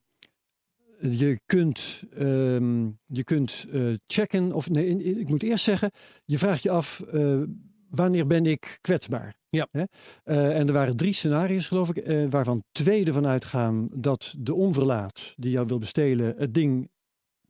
je 1.11 1.39
kunt, 1.45 2.03
ehm, 2.13 2.85
je 3.05 3.23
kunt 3.23 3.65
eh, 3.71 3.93
checken, 4.07 4.51
of 4.51 4.69
nee, 4.69 5.17
ik 5.19 5.29
moet 5.29 5.43
eerst 5.43 5.63
zeggen, 5.63 5.91
je 6.25 6.37
vraagt 6.37 6.63
je 6.63 6.69
af, 6.69 6.99
eh, 6.99 7.41
wanneer 7.89 8.27
ben 8.27 8.45
ik 8.45 8.77
kwetsbaar? 8.81 9.35
Ja. 9.49 9.67
Hè? 9.71 9.83
Eh, 10.23 10.59
en 10.59 10.67
er 10.67 10.73
waren 10.73 10.97
drie 10.97 11.13
scenario's, 11.13 11.67
geloof 11.67 11.89
ik, 11.89 11.97
eh, 11.97 12.25
waarvan 12.29 12.63
twee 12.71 13.05
ervan 13.05 13.27
uitgaan 13.27 13.89
dat 13.95 14.35
de 14.39 14.53
onverlaat 14.53 15.33
die 15.37 15.51
jou 15.51 15.67
wil 15.67 15.77
bestelen 15.77 16.35
het 16.37 16.53
ding 16.53 16.89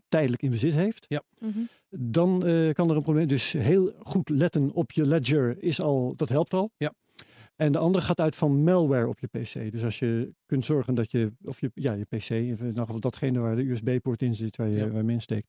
tijdelijk 0.08 0.42
in 0.42 0.50
bezit 0.50 0.74
heeft. 0.74 1.08
Mhm. 1.40 1.60
Dan 2.00 2.46
eh, 2.46 2.70
kan 2.70 2.90
er 2.90 2.96
een 2.96 3.02
probleem. 3.04 3.28
Dus 3.28 3.52
heel 3.52 3.92
goed 4.00 4.30
letten 4.30 4.72
op 4.74 4.92
je 4.92 5.06
ledger 5.06 5.64
is 5.64 5.82
al, 5.82 6.14
dat 6.16 6.30
helpt 6.30 6.54
al. 6.54 6.72
Ja. 6.78 6.94
En 7.56 7.72
de 7.72 7.78
andere 7.78 8.06
gaat 8.06 8.20
uit 8.20 8.36
van 8.36 8.64
malware 8.64 9.08
op 9.08 9.20
je 9.20 9.28
PC. 9.28 9.72
Dus 9.72 9.84
als 9.84 10.00
je 10.00 10.36
kunt 10.54 10.66
zorgen 10.66 10.96
dat 10.96 11.12
je, 11.12 11.32
of 11.44 11.60
je, 11.62 11.72
ja, 11.74 11.94
je 11.94 12.06
PC, 12.06 12.30
in 12.30 12.76
datgene 13.00 13.40
waar 13.40 13.56
de 13.56 13.70
USB-poort 13.70 14.22
in 14.22 14.36
zit, 14.36 14.58
waar 14.58 14.68
je, 14.68 14.78
Ja. 14.78 14.88
waar 14.88 15.04
je 15.06 15.12
insteekt. 15.12 15.48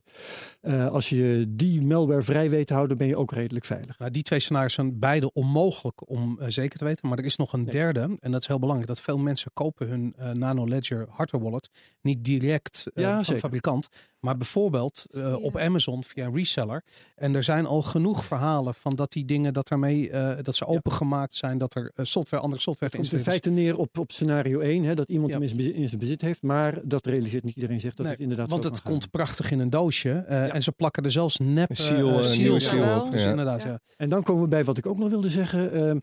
Eh, 0.60 0.86
als 0.88 1.08
je 1.08 1.44
die 1.48 1.82
malware 1.82 2.22
vrij 2.22 2.50
weet 2.50 2.66
te 2.66 2.74
houden, 2.74 2.96
ben 2.96 3.06
je 3.06 3.16
ook 3.16 3.32
redelijk 3.32 3.64
veilig. 3.64 3.98
Nou, 3.98 4.10
die 4.10 4.22
twee 4.22 4.38
scenario's 4.40 4.74
zijn 4.74 4.98
beide 4.98 5.32
onmogelijk 5.32 6.08
om 6.10 6.38
eh, 6.40 6.48
zeker 6.48 6.78
te 6.78 6.84
weten. 6.84 7.08
Maar 7.08 7.18
er 7.18 7.24
is 7.24 7.36
nog 7.36 7.52
een 7.52 7.62
Nee. 7.62 7.70
derde. 7.72 8.16
En 8.20 8.30
dat 8.30 8.40
is 8.40 8.46
heel 8.46 8.58
belangrijk. 8.58 8.88
Dat 8.88 9.00
veel 9.00 9.18
mensen 9.18 9.50
kopen 9.54 9.88
hun 9.88 10.14
eh, 10.16 10.30
Nano 10.30 10.68
Ledger 10.68 11.06
hardware 11.08 11.44
wallet 11.44 11.70
niet 12.00 12.24
direct 12.24 12.86
Ja, 12.94 13.22
van 13.22 13.34
de 13.34 13.40
fabrikant. 13.40 13.88
Maar 14.20 14.36
bijvoorbeeld 14.36 15.06
op. 15.40 15.56
Amazon 15.56 16.04
via 16.04 16.26
een 16.26 16.34
reseller. 16.34 16.84
En 17.14 17.34
er 17.34 17.42
zijn 17.42 17.66
al 17.66 17.82
genoeg 17.82 18.24
verhalen 18.24 18.74
van 18.74 18.94
dat 18.96 19.12
die 19.12 19.24
dingen 19.24 19.52
dat 19.52 19.68
daarmee 19.68 20.10
dat 20.42 20.54
ze 20.54 20.66
opengemaakt 20.66 21.34
zijn. 21.34 21.58
Dat 21.58 21.74
er 21.74 21.92
software, 21.94 22.42
andere 22.42 22.62
software 22.62 22.92
Het 22.96 23.00
komt 23.00 23.18
in 23.20 23.26
feite 23.26 23.50
neer 23.50 23.76
op, 23.78 23.98
op 23.98 24.12
scenario 24.12 24.60
1, 24.60 24.82
hè, 24.84 24.93
dat 24.94 25.08
iemand 25.08 25.28
Ja. 25.28 25.34
hem 25.34 25.42
in 25.42 25.48
zijn 25.48 25.60
bezit- 25.62 25.74
in 25.76 25.88
zijn 25.88 26.00
bezit 26.00 26.20
heeft. 26.20 26.42
Maar 26.42 26.80
dat 26.84 27.06
realiseert 27.06 27.44
niet 27.44 27.54
iedereen 27.54 27.80
zich 27.80 27.94
dat 27.94 28.04
Nee, 28.06 28.12
het 28.14 28.22
inderdaad 28.22 28.50
Want 28.50 28.64
het 28.64 28.82
komt 28.82 29.10
prachtig 29.10 29.50
in 29.50 29.58
een 29.58 29.70
doosje. 29.70 30.10
eh, 30.10 30.36
Ja. 30.46 30.52
En 30.52 30.62
ze 30.62 30.72
plakken 30.72 31.02
er 31.02 31.10
zelfs 31.10 31.36
nep 31.38 31.68
seal, 31.74 32.08
eh, 32.10 32.16
op. 32.16 32.22
seal 32.24 33.00
op, 33.00 33.10
Dus 33.10 33.22
ja. 33.22 33.30
inderdaad, 33.30 33.62
Ja. 33.62 33.68
ja. 33.68 33.80
En 33.96 34.08
dan 34.08 34.22
komen 34.22 34.42
we 34.42 34.48
bij 34.48 34.64
wat 34.64 34.78
ik 34.78 34.86
ook 34.86 34.98
nog 34.98 35.08
wilde 35.08 35.30
zeggen. 35.30 35.72
Ehm, 35.72 35.98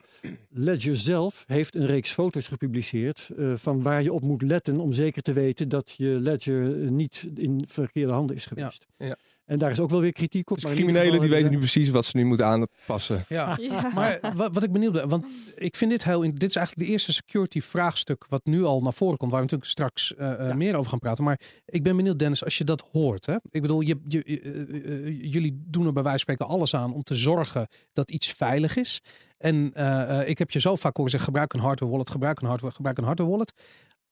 Ledger 0.49 0.97
zelf 0.97 1.43
heeft 1.47 1.75
een 1.75 1.85
reeks 1.85 2.11
foto's 2.11 2.47
gepubliceerd 2.47 3.29
eh, 3.37 3.53
van 3.55 3.81
waar 3.81 4.03
je 4.03 4.13
op 4.13 4.21
moet 4.21 4.41
letten 4.41 4.79
om 4.79 4.93
zeker 4.93 5.21
te 5.21 5.33
weten 5.33 5.69
dat 5.69 5.93
je 5.97 6.05
Ledger 6.19 6.91
niet 6.91 7.29
in 7.35 7.63
verkeerde 7.67 8.11
handen 8.11 8.35
is 8.35 8.45
geweest. 8.45 8.87
Ja. 8.97 9.15
En 9.51 9.57
daar 9.57 9.71
is 9.71 9.79
ook 9.79 9.89
wel 9.89 9.99
weer 10.01 10.11
kritiek 10.13 10.49
op. 10.49 10.55
Dus 10.55 10.65
maar 10.65 10.73
criminelen 10.73 11.11
die 11.11 11.19
weten 11.19 11.29
nu 11.35 11.41
hebben 11.41 11.59
precies 11.59 11.89
wat 11.89 12.05
ze 12.05 12.17
nu 12.17 12.25
moeten 12.25 12.45
aanpassen. 12.45 13.25
Ja. 13.27 13.57
Ja. 13.61 13.91
Maar 13.93 14.19
wat, 14.35 14.53
wat 14.53 14.63
ik 14.63 14.71
benieuwd 14.71 14.93
ben, 14.93 15.09
want 15.09 15.25
ik 15.55 15.75
vind 15.75 15.91
dit 15.91 16.03
heel. 16.03 16.21
in- 16.21 16.31
Dit 16.35 16.49
is 16.49 16.55
eigenlijk 16.55 16.87
de 16.87 16.93
eerste 16.93 17.13
security 17.13 17.61
vraagstuk 17.61 18.25
wat 18.29 18.45
nu 18.45 18.63
al 18.63 18.81
naar 18.81 18.93
voren 18.93 19.17
komt, 19.17 19.31
waar 19.31 19.39
we 19.39 19.45
natuurlijk 19.45 19.71
straks 19.71 20.15
eh, 20.15 20.31
eh, 20.39 20.47
Ja. 20.47 20.53
meer 20.55 20.75
over 20.75 20.89
gaan 20.89 20.99
praten. 20.99 21.23
Maar 21.23 21.39
ik 21.65 21.83
ben 21.83 21.95
benieuwd, 21.95 22.19
Dennis, 22.19 22.43
als 22.43 22.57
je 22.57 22.63
dat 22.63 22.83
hoort. 22.91 23.25
Hè? 23.25 23.35
Ik 23.49 23.61
bedoel, 23.61 23.81
je, 23.81 23.99
je, 24.07 24.23
eh, 24.23 24.45
eh, 24.45 25.07
eh, 25.07 25.31
jullie 25.31 25.63
doen 25.67 25.85
er 25.85 25.93
bij 25.93 26.03
wijze 26.03 26.25
van 26.25 26.35
spreken 26.35 26.55
alles 26.55 26.75
aan 26.75 26.93
om 26.93 27.03
te 27.03 27.15
zorgen 27.15 27.67
dat 27.93 28.11
iets 28.11 28.27
veilig 28.27 28.75
is. 28.77 29.01
En 29.37 29.71
eh, 29.73 30.19
eh, 30.21 30.29
ik 30.29 30.37
heb 30.37 30.51
je 30.51 30.59
zo 30.59 30.75
vaak 30.75 30.95
horen 30.95 31.11
zeggen: 31.11 31.29
gebruik 31.29 31.53
een 31.53 31.59
hardware 31.59 31.91
wallet, 31.91 32.09
gebruik 32.09 32.41
een 32.41 32.47
hardware, 32.47 32.73
gebruik 32.75 32.97
een 32.97 33.03
hardware 33.03 33.29
wallet. 33.31 33.53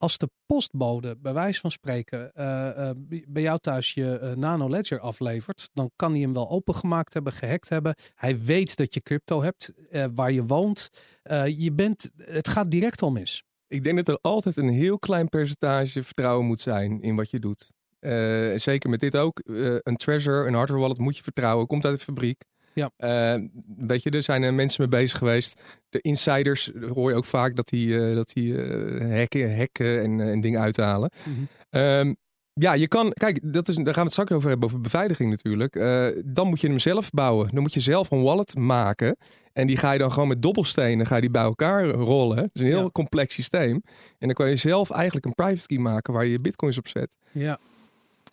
Als 0.00 0.18
de 0.18 0.30
postbode, 0.46 1.16
bij 1.18 1.32
wijze 1.32 1.60
van 1.60 1.70
spreken, 1.70 2.32
eh, 2.34 2.88
eh, 2.88 2.96
bij 3.28 3.42
jou 3.42 3.58
thuis 3.58 3.94
je 3.94 4.18
eh, 4.18 4.36
Nano 4.36 4.68
Ledger 4.68 5.00
aflevert, 5.00 5.68
dan 5.72 5.90
kan 5.96 6.12
hij 6.12 6.20
hem 6.20 6.32
wel 6.32 6.50
opengemaakt 6.50 7.14
hebben, 7.14 7.32
gehackt 7.32 7.68
hebben. 7.68 7.94
Hij 8.14 8.40
weet 8.40 8.76
dat 8.76 8.94
je 8.94 9.00
crypto 9.00 9.42
hebt, 9.42 9.72
waar 10.14 10.32
je 10.32 10.44
woont. 10.44 10.88
Je 11.56 11.72
bent, 11.72 12.10
het 12.16 12.48
gaat 12.48 12.70
direct 12.70 13.02
al 13.02 13.10
mis. 13.10 13.42
Ik 13.68 13.84
denk 13.84 13.96
dat 13.96 14.08
er 14.08 14.18
altijd 14.20 14.56
een 14.56 14.68
heel 14.68 14.98
klein 14.98 15.28
percentage 15.28 16.02
vertrouwen 16.02 16.46
moet 16.46 16.60
zijn 16.60 17.02
in 17.02 17.16
wat 17.16 17.30
je 17.30 17.38
doet. 17.38 17.72
Zeker 18.62 18.90
met 18.90 19.00
dit 19.00 19.16
ook. 19.16 19.40
Een 19.82 19.96
treasure, 19.96 20.46
een 20.46 20.54
hardware 20.54 20.80
wallet 20.80 20.98
moet 20.98 21.16
je 21.16 21.22
vertrouwen. 21.22 21.66
Komt 21.66 21.84
uit 21.84 21.98
de 21.98 22.04
fabriek. 22.04 22.44
Ja. 22.72 22.90
Eh, 22.96 23.42
weet 23.76 24.02
je, 24.02 24.10
er 24.10 24.22
zijn 24.22 24.42
er 24.42 24.54
mensen 24.54 24.80
mee 24.80 25.00
bezig 25.00 25.18
geweest. 25.18 25.60
De 25.88 26.00
insiders 26.00 26.70
hoor 26.94 27.10
je 27.10 27.16
ook 27.16 27.24
vaak 27.24 27.56
dat 27.56 27.68
die, 27.68 28.06
eh, 28.08 28.14
dat 28.14 28.30
die 28.32 28.62
eh, 28.62 29.18
hacken, 29.18 29.56
hacken 29.58 30.02
en, 30.02 30.20
en 30.20 30.40
dingen 30.40 30.60
uithalen. 30.60 31.10
Mhm. 31.24 31.40
Ehm, 31.70 32.14
ja, 32.52 32.72
je 32.72 32.88
kan, 32.88 33.12
kijk, 33.12 33.52
dat 33.52 33.68
is, 33.68 33.74
daar 33.74 33.84
gaan 33.84 33.94
we 33.94 34.00
het 34.00 34.12
straks 34.12 34.30
over 34.32 34.48
hebben, 34.48 34.68
over 34.68 34.80
beveiliging 34.80 35.30
natuurlijk. 35.30 35.72
Dan 36.24 36.48
moet 36.48 36.60
je 36.60 36.66
hem 36.68 36.78
zelf 36.78 37.10
bouwen. 37.10 37.48
Dan 37.52 37.62
moet 37.62 37.74
je 37.74 37.80
zelf 37.80 38.10
een 38.10 38.22
wallet 38.22 38.56
maken. 38.56 39.16
En 39.52 39.66
die 39.66 39.76
ga 39.76 39.92
je 39.92 39.98
dan 39.98 40.12
gewoon 40.12 40.28
met 40.28 40.42
dobbelstenen 40.42 41.06
ga 41.06 41.14
je 41.14 41.20
die 41.20 41.30
bij 41.30 41.42
elkaar 41.42 41.84
rollen. 41.88 42.36
Het 42.36 42.50
is 42.52 42.60
een 42.60 42.66
heel 42.66 42.82
Ja. 42.82 42.90
complex 42.90 43.34
systeem. 43.34 43.82
En 44.18 44.26
dan 44.26 44.32
kan 44.32 44.48
je 44.48 44.56
zelf 44.56 44.90
eigenlijk 44.90 45.26
een 45.26 45.34
private 45.34 45.66
key 45.66 45.78
maken 45.78 46.12
waar 46.12 46.24
je 46.24 46.30
je 46.30 46.40
bitcoins 46.40 46.78
op 46.78 46.88
zet. 46.88 47.16
Ja. 47.32 47.58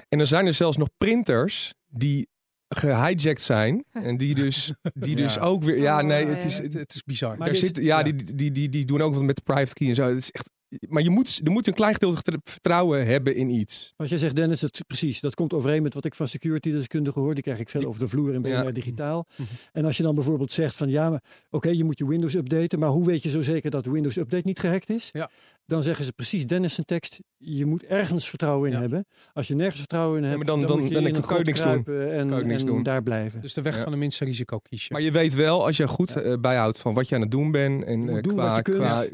En 0.09 0.17
dan 0.17 0.27
zijn 0.27 0.45
er 0.45 0.53
zelfs 0.53 0.77
nog 0.77 0.87
printers 0.97 1.73
die 1.89 2.27
gehijacked 2.69 3.41
zijn. 3.41 3.83
En 3.91 4.17
die 4.17 4.35
dus, 4.35 4.73
die 4.93 5.15
dus 5.25 5.39
ook 5.39 5.63
weer... 5.63 5.77
Ja, 5.77 5.99
Oh, 5.99 6.05
nee, 6.07 6.25
het 6.25 6.43
is... 6.43 6.57
Het, 6.57 6.73
het 6.73 6.93
is 6.93 7.03
bizar. 7.03 7.29
Maar 7.29 7.37
daar 7.37 7.59
dit- 7.59 7.65
zit, 7.65 7.77
ja, 7.77 7.97
ja. 7.97 8.03
Die, 8.03 8.35
die, 8.35 8.51
die, 8.51 8.69
die 8.69 8.85
doen 8.85 9.01
ook 9.01 9.13
wat 9.13 9.23
met 9.23 9.35
de 9.35 9.41
private 9.41 9.73
key 9.73 9.89
en 9.89 9.95
zo. 9.95 10.03
Het 10.07 10.17
is 10.17 10.31
echt... 10.31 10.51
Maar 10.89 11.03
je 11.03 11.09
moet, 11.09 11.41
er 11.43 11.51
moet 11.51 11.67
een 11.67 11.73
klein 11.73 11.93
gedeelte 11.93 12.39
vertrouwen 12.43 13.05
hebben 13.05 13.35
in 13.35 13.49
iets. 13.49 13.93
Wat 13.95 14.09
jij 14.09 14.17
zegt, 14.17 14.35
Dennis, 14.35 14.61
het, 14.61 14.83
precies. 14.87 15.19
Dat 15.19 15.35
komt 15.35 15.53
overeen 15.53 15.83
met 15.83 15.93
wat 15.93 16.05
ik 16.05 16.15
van 16.15 16.27
security 16.27 16.71
deskundigen 16.71 17.21
hoor. 17.21 17.33
Die 17.33 17.43
krijg 17.43 17.59
ik 17.59 17.69
veel 17.69 17.85
over 17.85 17.99
de 17.99 18.07
vloer 18.07 18.33
in 18.33 18.41
BNR 18.41 18.49
Ja. 18.51 18.71
Digitaal. 18.71 19.25
Mhm. 19.35 19.47
En 19.71 19.85
als 19.85 19.97
je 19.97 20.03
dan 20.03 20.15
bijvoorbeeld 20.15 20.51
zegt 20.51 20.75
van 20.75 20.89
ja, 20.89 21.09
maar 21.09 21.23
oké, 21.49 21.69
je 21.69 21.83
moet 21.83 21.97
je 21.99 22.07
Windows 22.07 22.33
updaten. 22.33 22.79
Maar 22.79 22.89
hoe 22.89 23.05
weet 23.05 23.23
je 23.23 23.29
zo 23.29 23.41
zeker 23.41 23.71
dat 23.71 23.83
de 23.83 23.91
Windows 23.91 24.15
Update 24.15 24.47
niet 24.47 24.59
gehackt 24.59 24.89
is? 24.89 25.09
Ja. 25.11 25.29
Dan 25.67 25.83
zeggen 25.83 26.05
ze 26.05 26.11
precies 26.11 26.45
Dennis 26.45 26.73
zijn 26.73 26.85
tekst. 26.85 27.19
Je 27.37 27.65
moet 27.65 27.83
ergens 27.85 28.29
vertrouwen 28.29 28.67
in 28.69 28.73
Ja. 28.75 28.81
hebben. 28.81 29.05
Als 29.33 29.47
je 29.47 29.55
nergens 29.55 29.79
vertrouwen 29.79 30.17
in 30.17 30.23
hebt, 30.23 30.35
maar 30.37 30.45
dan- 30.45 30.61
dan- 30.61 30.79
moet 30.79 30.87
je 30.87 30.93
dan 30.93 31.05
een 31.05 31.21
kan 31.21 31.37
je 31.37 31.43
niks 31.43 31.63
doen. 31.63 31.85
En, 31.85 32.47
niks 32.47 32.65
doen. 32.65 32.83
daar 32.83 33.03
blijven. 33.03 33.41
Dus 33.41 33.53
de 33.53 33.61
weg 33.61 33.75
Ja. 33.75 33.81
van 33.83 33.91
de 33.91 33.97
minste 33.97 34.25
risico 34.25 34.59
kies 34.59 34.85
je. 34.87 34.93
Maar 34.93 35.01
je 35.01 35.11
weet 35.11 35.33
wel, 35.33 35.65
als 35.65 35.77
je 35.77 35.87
goed 35.87 36.15
eh, 36.15 36.33
bijhoudt 36.39 36.79
van 36.79 36.93
wat 36.93 37.09
je 37.09 37.15
aan 37.15 37.21
het 37.21 37.31
doen 37.31 37.51
bent. 37.51 37.83
En 37.83 37.99
moet 37.99 38.09
eh, 38.09 38.21
doen 38.21 38.33
qua, 38.35 38.61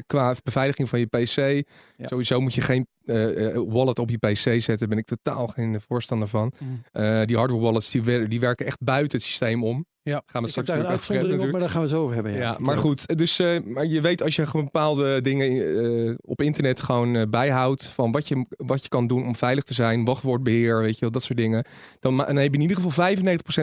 qua 0.06 0.36
beveiliging 0.44 0.89
van 0.89 1.00
je 1.00 1.06
PC. 1.06 1.63
Sowieso 2.06 2.42
moet 2.42 2.54
je 2.54 2.62
geen 2.62 2.88
eh, 3.06 3.46
eh, 3.56 3.62
wallet 3.68 4.00
op 4.00 4.10
je 4.10 4.18
PC 4.18 4.62
zetten. 4.62 4.89
Ben 4.89 4.98
ik 4.98 5.06
totaal 5.06 5.48
geen 5.48 5.82
voorstander 5.88 6.28
van. 6.28 6.52
Mhm. 6.60 6.72
Eh, 6.92 7.26
die 7.26 7.38
hardware 7.38 7.63
wallets 7.63 7.92
die, 7.92 8.04
wer- 8.04 8.30
die 8.30 8.39
werken 8.39 8.66
echt 8.66 8.82
buiten 8.82 9.18
het 9.18 9.28
systeem 9.28 9.63
om. 9.63 9.86
Ja. 10.06 10.22
Gaan 10.26 10.44
we 10.44 10.50
ik 10.50 10.56
heb 10.56 10.66
straks 10.66 10.68
daar 10.68 10.80
een 10.80 10.86
uitzondering 10.98 11.42
op, 11.42 11.52
maar 11.52 11.60
daar 11.60 11.70
gaan 11.70 11.82
we 11.82 11.88
het 11.88 11.96
zo 11.96 12.02
over 12.02 12.13
hebben. 12.16 12.32
Ja, 12.34 12.38
Ja, 12.39 12.56
maar 12.60 12.78
goed. 12.78 13.18
Dus 13.18 13.39
eh, 13.39 13.60
maar 13.66 13.86
je 13.86 14.02
weet 14.02 14.24
als 14.24 14.36
je 14.36 14.46
gewoon 14.46 14.66
bepaalde 14.66 15.22
dingen 15.22 15.50
eh, 16.10 16.16
op 16.22 16.42
internet 16.42 16.82
gewoon 16.82 17.30
bijhoudt 17.30 17.88
van 17.88 18.12
wat 18.12 18.28
je, 18.28 18.46
wat 18.50 18.84
je 18.84 18.89
kan 18.89 19.08
doen 19.08 19.26
om 19.26 19.36
veilig 19.36 19.63
te 19.63 19.74
zijn, 19.74 20.06
wachtwoordbeheer, 20.06 20.82
weet 20.82 20.94
je 20.94 21.00
wel, 21.00 21.12
dat 21.12 21.24
soort 21.24 21.38
dingen. 21.38 21.66
Dan, 22.00 22.18
heb 22.20 22.38
je 22.38 22.44
in 22.52 22.62
ieder 22.62 22.78
geval 22.82 23.16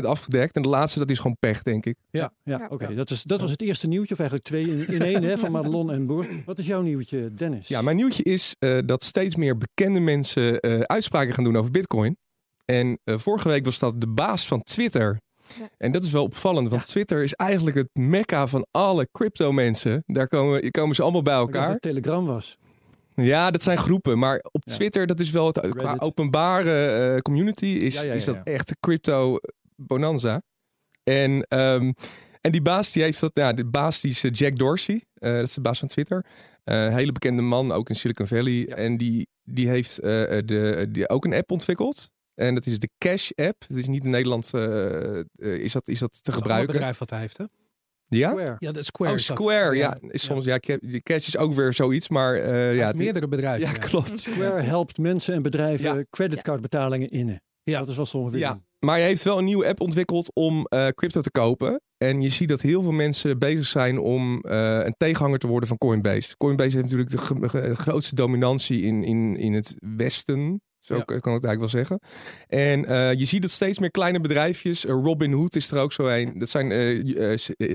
95% 0.03 0.05
afgedekt. 0.05 0.57
En 0.57 0.63
de 0.63 0.69
laatste, 0.69 0.99
dat 0.99 1.11
is 1.11 1.19
gewoon 1.19 1.37
pech, 1.41 1.63
denk 1.63 1.87
ik. 1.87 1.97
Ja, 2.11 2.33
ja, 2.45 2.59
Ja. 2.59 2.67
oké. 2.71 2.95
Dat, 2.95 3.11
is, 3.11 3.23
dat 3.23 3.41
was 3.41 3.51
het 3.51 3.63
eerste 3.63 3.87
nieuwtje, 3.89 4.13
of 4.13 4.19
eigenlijk 4.21 4.49
twee 4.49 4.69
in, 4.69 4.89
in 4.89 5.03
één, 5.03 5.23
hè, 5.23 5.39
van 5.39 5.51
Madelon 5.53 5.93
en 5.93 6.07
Boer. 6.07 6.27
Wat 6.47 6.59
is 6.59 6.67
jouw 6.67 6.81
nieuwtje, 6.83 7.35
Dennis? 7.35 7.69
Ja, 7.69 7.83
mijn 7.83 7.97
nieuwtje 7.97 8.23
is 8.23 8.57
eh, 8.59 8.79
dat 8.85 9.03
steeds 9.05 9.30
meer 9.37 9.57
bekende 9.59 10.01
mensen 10.01 10.61
eh, 10.61 10.81
uitspraken 10.81 11.35
gaan 11.35 11.45
doen 11.45 11.57
over 11.57 11.71
Bitcoin. 11.71 12.17
En 12.65 12.99
eh, 13.05 13.19
vorige 13.19 13.49
week 13.49 13.65
was 13.65 13.79
dat 13.79 14.01
de 14.01 14.09
baas 14.09 14.47
van 14.47 14.63
Twitter. 14.63 15.21
Ja. 15.59 15.69
En 15.77 15.93
dat 15.93 16.05
is 16.05 16.11
wel 16.13 16.23
opvallend, 16.25 16.69
want 16.69 16.81
Ja. 16.83 16.87
Twitter 16.89 17.23
is 17.23 17.33
eigenlijk 17.35 17.77
het 17.77 17.89
mekka 17.93 18.47
van 18.47 18.67
alle 18.71 19.09
crypto 19.13 19.53
mensen. 19.53 20.03
Daar 20.07 20.29
komen, 20.29 20.71
komen 20.71 20.95
ze 20.95 21.03
allemaal 21.03 21.23
bij 21.23 21.33
Ik 21.35 21.39
dacht 21.41 21.53
dat 21.53 21.61
elkaar. 21.63 21.73
het 21.75 21.83
Telegram 21.83 22.27
was. 22.27 22.57
Ja, 23.15 23.51
dat 23.51 23.63
zijn 23.63 23.79
groepen. 23.79 24.19
Maar 24.19 24.45
op 24.53 24.63
Ja. 24.65 24.75
Twitter, 24.75 25.07
dat 25.07 25.21
is 25.21 25.31
wel 25.31 25.47
het 25.47 25.69
qua 25.71 25.97
openbare 25.99 26.87
eh, 27.15 27.19
community, 27.21 27.67
is, 27.67 27.95
Ja, 27.95 28.01
ja, 28.03 28.07
ja, 28.09 28.15
is 28.15 28.25
dat 28.25 28.41
echt 28.45 28.77
crypto 28.81 29.39
bonanza. 29.77 30.43
En, 31.03 31.43
ehm, 31.49 31.93
en 32.41 32.53
die 32.53 32.63
baas, 32.63 32.93
die 32.93 33.03
heeft 33.03 33.21
dat, 33.21 33.31
ja, 33.35 33.53
de 33.53 33.65
baas 33.65 34.01
die 34.01 34.11
is 34.11 34.25
eh, 34.25 34.31
Jack 34.33 34.59
Dorsey. 34.59 35.05
Eh, 35.15 35.33
dat 35.33 35.43
is 35.47 35.55
de 35.55 35.61
baas 35.61 35.79
van 35.79 35.89
Twitter. 35.89 36.25
Eh, 36.65 36.95
hele 36.95 37.13
bekende 37.13 37.43
man, 37.43 37.73
ook 37.73 37.89
in 37.89 37.97
Silicon 37.97 38.27
Valley. 38.27 38.53
Ja. 38.69 38.75
En 38.75 38.97
die, 38.97 39.29
die 39.43 39.69
heeft 39.69 39.99
eh, 39.99 40.11
de, 40.45 40.87
die, 40.89 41.09
ook 41.09 41.25
een 41.25 41.35
app 41.35 41.51
ontwikkeld. 41.51 42.11
En 42.35 42.55
dat 42.55 42.67
is 42.67 42.79
de 42.79 42.89
Cash 42.99 43.31
app. 43.35 43.63
Het 43.69 43.77
is 43.77 43.87
niet 43.87 44.05
in 44.05 44.11
Nederland 44.11 44.45
is, 45.35 45.73
dat, 45.73 45.89
is 45.89 45.99
dat 45.99 46.13
te 46.13 46.19
Het 46.23 46.35
gebruiken. 46.35 46.73
bedrijf 46.73 46.99
wat 46.99 47.11
hij 47.11 47.21
heeft, 47.21 47.37
hè? 47.39 47.45
Ja? 48.09 48.31
Square. 48.31 48.57
Ja, 48.59 48.73
de 48.73 48.83
Square. 48.83 49.13
Oh. 49.13 49.19
Square. 49.19 49.77
Ja, 49.77 49.99
is 50.09 50.25
soms, 50.25 50.45
ja, 50.45 50.59
Ca- 50.59 50.79
Cash 51.03 51.27
is 51.27 51.37
ook 51.37 51.55
weer 51.55 51.73
zoiets, 51.73 52.09
maar 52.09 52.35
eh, 52.35 52.43
Hij 52.51 52.75
ja, 52.75 52.87
het- 52.87 52.97
meerdere 52.97 53.29
bedrijven. 53.29 53.67
ja, 53.69 53.73
ja. 53.73 53.79
klopt. 53.79 54.19
Square 54.21 54.61
helpt 54.63 54.99
mensen 54.99 55.35
en 55.35 55.43
bedrijven 55.43 55.97
Ja. 55.97 56.05
creditcardbetalingen 56.11 57.09
innen. 57.09 57.43
Ja. 57.63 57.79
Dat 57.85 57.99
is 57.99 58.11
ze 58.11 58.17
ongeveer 58.17 58.39
Ja. 58.39 58.61
Maar 58.81 58.97
hij 58.97 59.07
heeft 59.07 59.23
wel 59.23 59.39
een 59.39 59.45
nieuwe 59.45 59.67
app 59.67 59.81
ontwikkeld 59.81 60.31
om 60.35 60.65
eh, 60.65 60.87
crypto 60.89 61.21
te 61.21 61.31
kopen. 61.31 61.81
En 61.99 62.21
je 62.21 62.29
ziet 62.31 62.49
dat 62.49 62.61
heel 62.61 62.83
veel 62.83 62.93
mensen 62.93 63.39
bezig 63.39 63.67
zijn 63.67 63.99
om 63.99 64.41
eh, 64.41 64.79
een 64.85 64.95
tegenhanger 64.97 65.39
te 65.39 65.47
worden 65.47 65.69
van 65.69 65.79
Coinbase. 65.79 66.37
Coinbase 66.37 66.77
heeft 66.77 66.91
natuurlijk 66.91 67.11
de 67.53 67.77
grootste 67.77 68.15
dominantie 68.15 68.83
in, 68.83 69.05
in, 69.05 69.37
in 69.37 69.53
het 69.53 69.75
Westen. 69.97 70.63
Zo 70.81 70.95
Ja. 70.97 71.03
kan 71.03 71.17
ik 71.17 71.25
het 71.25 71.45
eigenlijk 71.45 71.59
wel 71.59 71.69
zeggen. 71.69 71.99
En 72.47 72.85
eh, 72.85 73.19
je 73.19 73.25
ziet 73.25 73.43
dat 73.43 73.51
steeds 73.51 73.79
meer 73.79 73.91
kleine 73.91 74.21
bedrijfjes. 74.21 74.85
eh, 74.87 74.93
Robin 74.93 75.33
Hood 75.33 75.57
is 75.57 75.71
er 75.71 75.79
ook 75.79 75.93
zo 75.93 76.07
een. 76.07 76.39
Dat 76.39 76.49
zijn 76.49 76.73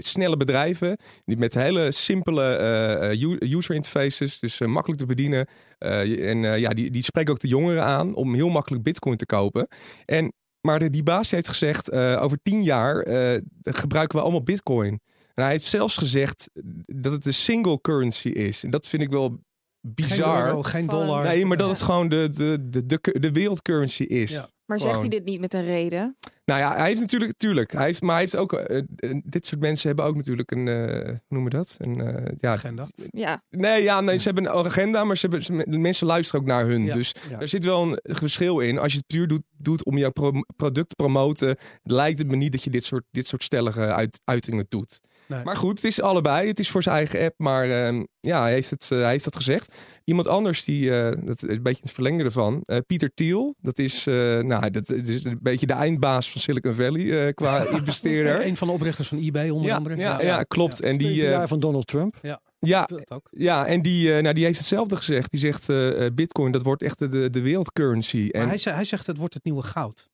snelle 0.04 0.38
bedrijven. 0.38 0.98
Die 1.26 1.38
met 1.38 1.54
hele 1.54 1.92
simpele 1.92 3.38
user 3.40 3.76
interfaces. 3.76 4.40
Dus 4.40 4.60
makkelijk 4.60 5.00
te 5.00 5.06
bedienen. 5.08 5.48
Je- 5.80 6.22
en 6.22 6.60
ja, 6.60 6.70
die, 6.70 6.92
die 6.92 7.04
spreken 7.04 7.34
ook 7.34 7.40
de 7.40 7.48
jongeren 7.48 7.84
aan 7.84 8.16
om 8.16 8.34
heel 8.34 8.50
makkelijk 8.50 8.84
bitcoin 8.84 9.18
te 9.18 9.26
kopen. 9.26 9.68
En 10.06 10.34
maar 10.66 10.80
de, 10.80 10.90
die 10.90 11.04
baas 11.04 11.32
heeft 11.32 11.48
gezegd, 11.48 11.90
eh, 11.90 12.18
over 12.22 12.38
tien 12.44 12.64
jaar 12.64 13.00
eh, 13.02 13.42
gebruiken 13.62 14.18
we 14.18 14.24
allemaal 14.24 14.44
bitcoin. 14.44 15.00
En 15.34 15.44
hij 15.44 15.52
heeft 15.52 15.64
zelfs 15.66 15.98
gezegd 15.98 16.50
dat 16.86 17.12
het 17.12 17.26
een 17.26 17.34
single 17.34 17.82
currency 17.82 18.30
is. 18.30 18.64
En 18.64 18.70
dat 18.70 18.88
vind 18.88 19.02
ik 19.02 19.10
wel 19.10 19.28
Geen 19.28 19.40
bizar. 19.82 20.46
euro, 20.46 20.64
geen 20.64 20.86
dollar. 20.88 21.24
nee, 21.24 21.46
maar 21.46 21.58
dat 21.58 21.70
het 21.70 21.82
gewoon 21.82 22.10
de, 22.10 22.30
de, 22.30 22.70
de, 22.70 22.86
de, 22.86 23.20
de 23.20 23.32
wereldcurrency 23.32 24.04
is. 24.04 24.32
Ja. 24.32 24.50
Maar 24.66 24.80
zegt 24.80 25.00
hij 25.00 25.10
dit 25.10 25.26
niet 25.26 25.40
met 25.40 25.54
een 25.54 25.64
reden? 25.66 26.18
Nou 26.46 26.60
ja, 26.60 26.76
hij 26.76 26.88
heeft 26.88 27.00
natuurlijk, 27.00 27.34
tuurlijk, 27.38 27.72
hij 27.72 27.86
heeft, 27.86 28.02
maar 28.02 28.12
hij 28.12 28.22
heeft 28.22 28.36
ook, 28.36 28.54
eh, 28.54 28.78
eh, 28.78 29.22
dit 29.26 29.46
soort 29.46 29.62
mensen 29.62 29.88
hebben 29.88 30.06
ook 30.06 30.16
natuurlijk 30.16 30.52
een, 30.52 30.68
eh, 30.68 31.06
hoe 31.08 31.20
noemen 31.30 31.52
we 31.52 31.58
dat? 31.58 31.76
Een, 31.78 32.02
eh, 32.02 32.32
ja, 32.40 32.52
agenda. 32.52 32.88
Ja, 33.10 33.42
Nee, 33.50 33.84
ja, 33.84 34.02
nee, 34.02 34.18
ze 34.18 34.24
hebben 34.24 34.46
een 34.46 34.66
agenda, 34.66 35.04
maar 35.04 35.18
ze 35.18 35.28
hebben, 35.28 35.44
ze- 35.46 35.78
mensen 35.78 36.08
luisteren 36.08 36.42
ook 36.42 36.48
naar 36.48 36.66
hun. 36.66 36.84
Ja. 36.86 36.94
Dus 36.94 37.16
Ja. 37.30 37.40
er 37.40 37.48
zit 37.48 37.66
wel 37.66 37.82
een 37.84 38.00
verschil 38.16 38.60
in. 38.60 38.78
Als 38.78 38.92
je 38.92 38.98
het 38.98 39.08
puur 39.08 39.28
doet, 39.28 39.42
doet 39.58 39.86
om 39.86 39.98
jouw 39.98 40.12
pro- 40.12 40.42
product 40.56 40.90
te 40.90 40.96
promoten, 40.96 41.56
lijkt 41.84 42.20
het 42.20 42.28
me 42.28 42.36
niet 42.36 42.52
dat 42.52 42.64
je 42.64 42.70
dit 42.70 42.84
soort, 42.84 43.04
dit 43.12 43.28
soort 43.28 43.44
stellige 43.44 43.82
uit, 43.82 44.22
uitingen 44.24 44.66
doet. 44.70 45.00
Nee. 45.28 45.44
Maar 45.44 45.58
goed, 45.58 45.76
het 45.76 45.84
is 45.84 46.02
allebei. 46.02 46.48
Het 46.48 46.60
is 46.60 46.70
voor 46.70 46.84
zijn 46.84 46.96
eigen 46.96 47.22
app, 47.26 47.34
maar 47.38 47.70
ehm, 47.86 48.04
ja, 48.20 48.42
hij 48.42 48.52
heeft, 48.52 48.70
het, 48.70 48.88
eh, 48.92 49.00
hij 49.00 49.10
heeft 49.12 49.24
dat 49.24 49.36
gezegd. 49.36 49.76
Iemand 50.04 50.28
anders, 50.28 50.64
die, 50.64 51.00
eh, 51.00 51.12
dat 51.26 51.44
is 51.44 51.50
een 51.56 51.64
beetje 51.64 51.82
het 51.82 51.92
verlengde 51.92 52.24
ervan, 52.24 52.62
eh, 52.66 52.78
Pieter 52.88 53.12
Thiel. 53.14 53.56
Dat 53.62 53.80
is, 53.80 54.08
eh, 54.08 54.14
nou, 54.40 54.70
dat 54.72 54.90
is 54.92 55.24
een 55.24 55.40
beetje 55.42 55.66
de 55.66 55.74
eindbaas 55.74 56.32
van 56.32 56.42
Silicon 56.42 56.74
Valley 56.74 57.26
eh, 57.28 57.34
qua 57.34 57.66
investeerder. 57.80 58.46
Een 58.46 58.58
van 58.58 58.68
de 58.68 58.74
oprichters 58.74 59.08
van 59.08 59.18
eBay 59.18 59.50
onder 59.50 59.70
Ja, 59.70 59.76
andere. 59.76 59.96
ja, 59.96 60.22
ja, 60.22 60.44
klopt. 60.44 60.82
En 60.82 60.98
die, 60.98 61.24
eh, 61.24 61.30
jaar 61.30 61.48
van 61.48 61.60
Donald 61.60 61.88
Trump. 61.88 62.16
ja, 62.60 62.88
ook. 63.14 63.28
ja, 63.32 63.66
en 63.66 63.82
die, 63.82 64.14
eh, 64.14 64.22
nou, 64.22 64.34
die 64.34 64.44
heeft 64.46 64.58
hetzelfde 64.58 64.96
gezegd. 64.96 65.32
Die 65.32 65.40
zegt, 65.40 65.68
bitcoin, 66.16 66.52
dat 66.52 66.62
wordt 66.64 66.82
echt 66.84 67.00
de, 67.00 67.30
de, 67.30 67.42
wereldcurrency. 67.42 68.30
En, 68.32 68.48
hij, 68.48 68.60
hij 68.64 68.84
zegt 68.84 69.08
het 69.08 69.18
wordt 69.18 69.34
het 69.34 69.44
nieuwe 69.44 69.62
goud. 69.62 70.10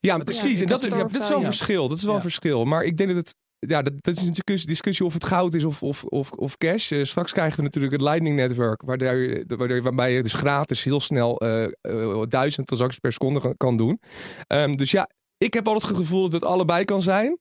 ja, 0.00 0.18
precies. 0.18 0.54
ja, 0.58 0.60
en 0.60 0.66
dat 0.66 0.82
is, 0.82 0.88
ja, 0.88 0.96
dat 0.96 1.22
is 1.22 1.28
wel 1.28 1.38
een 1.38 1.44
verschil. 1.44 1.88
Dat 1.88 1.96
is 1.96 2.02
wel 2.02 2.10
een 2.14 2.16
Ja. 2.16 2.22
verschil. 2.22 2.64
Maar 2.64 2.82
ik 2.82 2.96
denk 2.96 3.08
dat 3.08 3.18
het... 3.18 3.34
Ja, 3.58 3.82
dat, 3.82 3.92
dat 3.96 4.16
is 4.16 4.22
een 4.22 4.32
discussie, 4.66 5.04
of 5.04 5.12
het 5.12 5.24
goud 5.24 5.54
is 5.54 5.64
of, 5.64 5.82
of, 5.82 6.04
of, 6.04 6.30
of 6.30 6.56
cash. 6.56 6.92
Eh, 6.92 7.04
straks 7.04 7.32
krijgen 7.32 7.56
we 7.56 7.62
natuurlijk 7.62 7.92
het 7.92 8.02
Lightning 8.02 8.36
Network. 8.36 8.82
Waardoor, 8.82 9.82
waarbij 9.82 10.12
je 10.12 10.22
dus 10.22 10.34
gratis 10.34 10.84
heel 10.84 11.00
snel 11.00 11.38
eh, 11.38 11.64
eh, 11.64 12.22
duizend 12.28 12.66
transacties 12.66 12.98
per 12.98 13.12
seconde 13.12 13.54
kan- 13.56 13.76
doen. 13.76 14.00
Ehm, 14.46 14.74
dus 14.74 14.90
ja, 14.90 15.08
ik 15.38 15.54
heb 15.54 15.66
altijd 15.68 15.88
het 15.90 16.00
gevoel 16.00 16.22
dat 16.22 16.32
het 16.32 16.44
allebei 16.44 16.84
kan 16.84 17.02
zijn. 17.02 17.38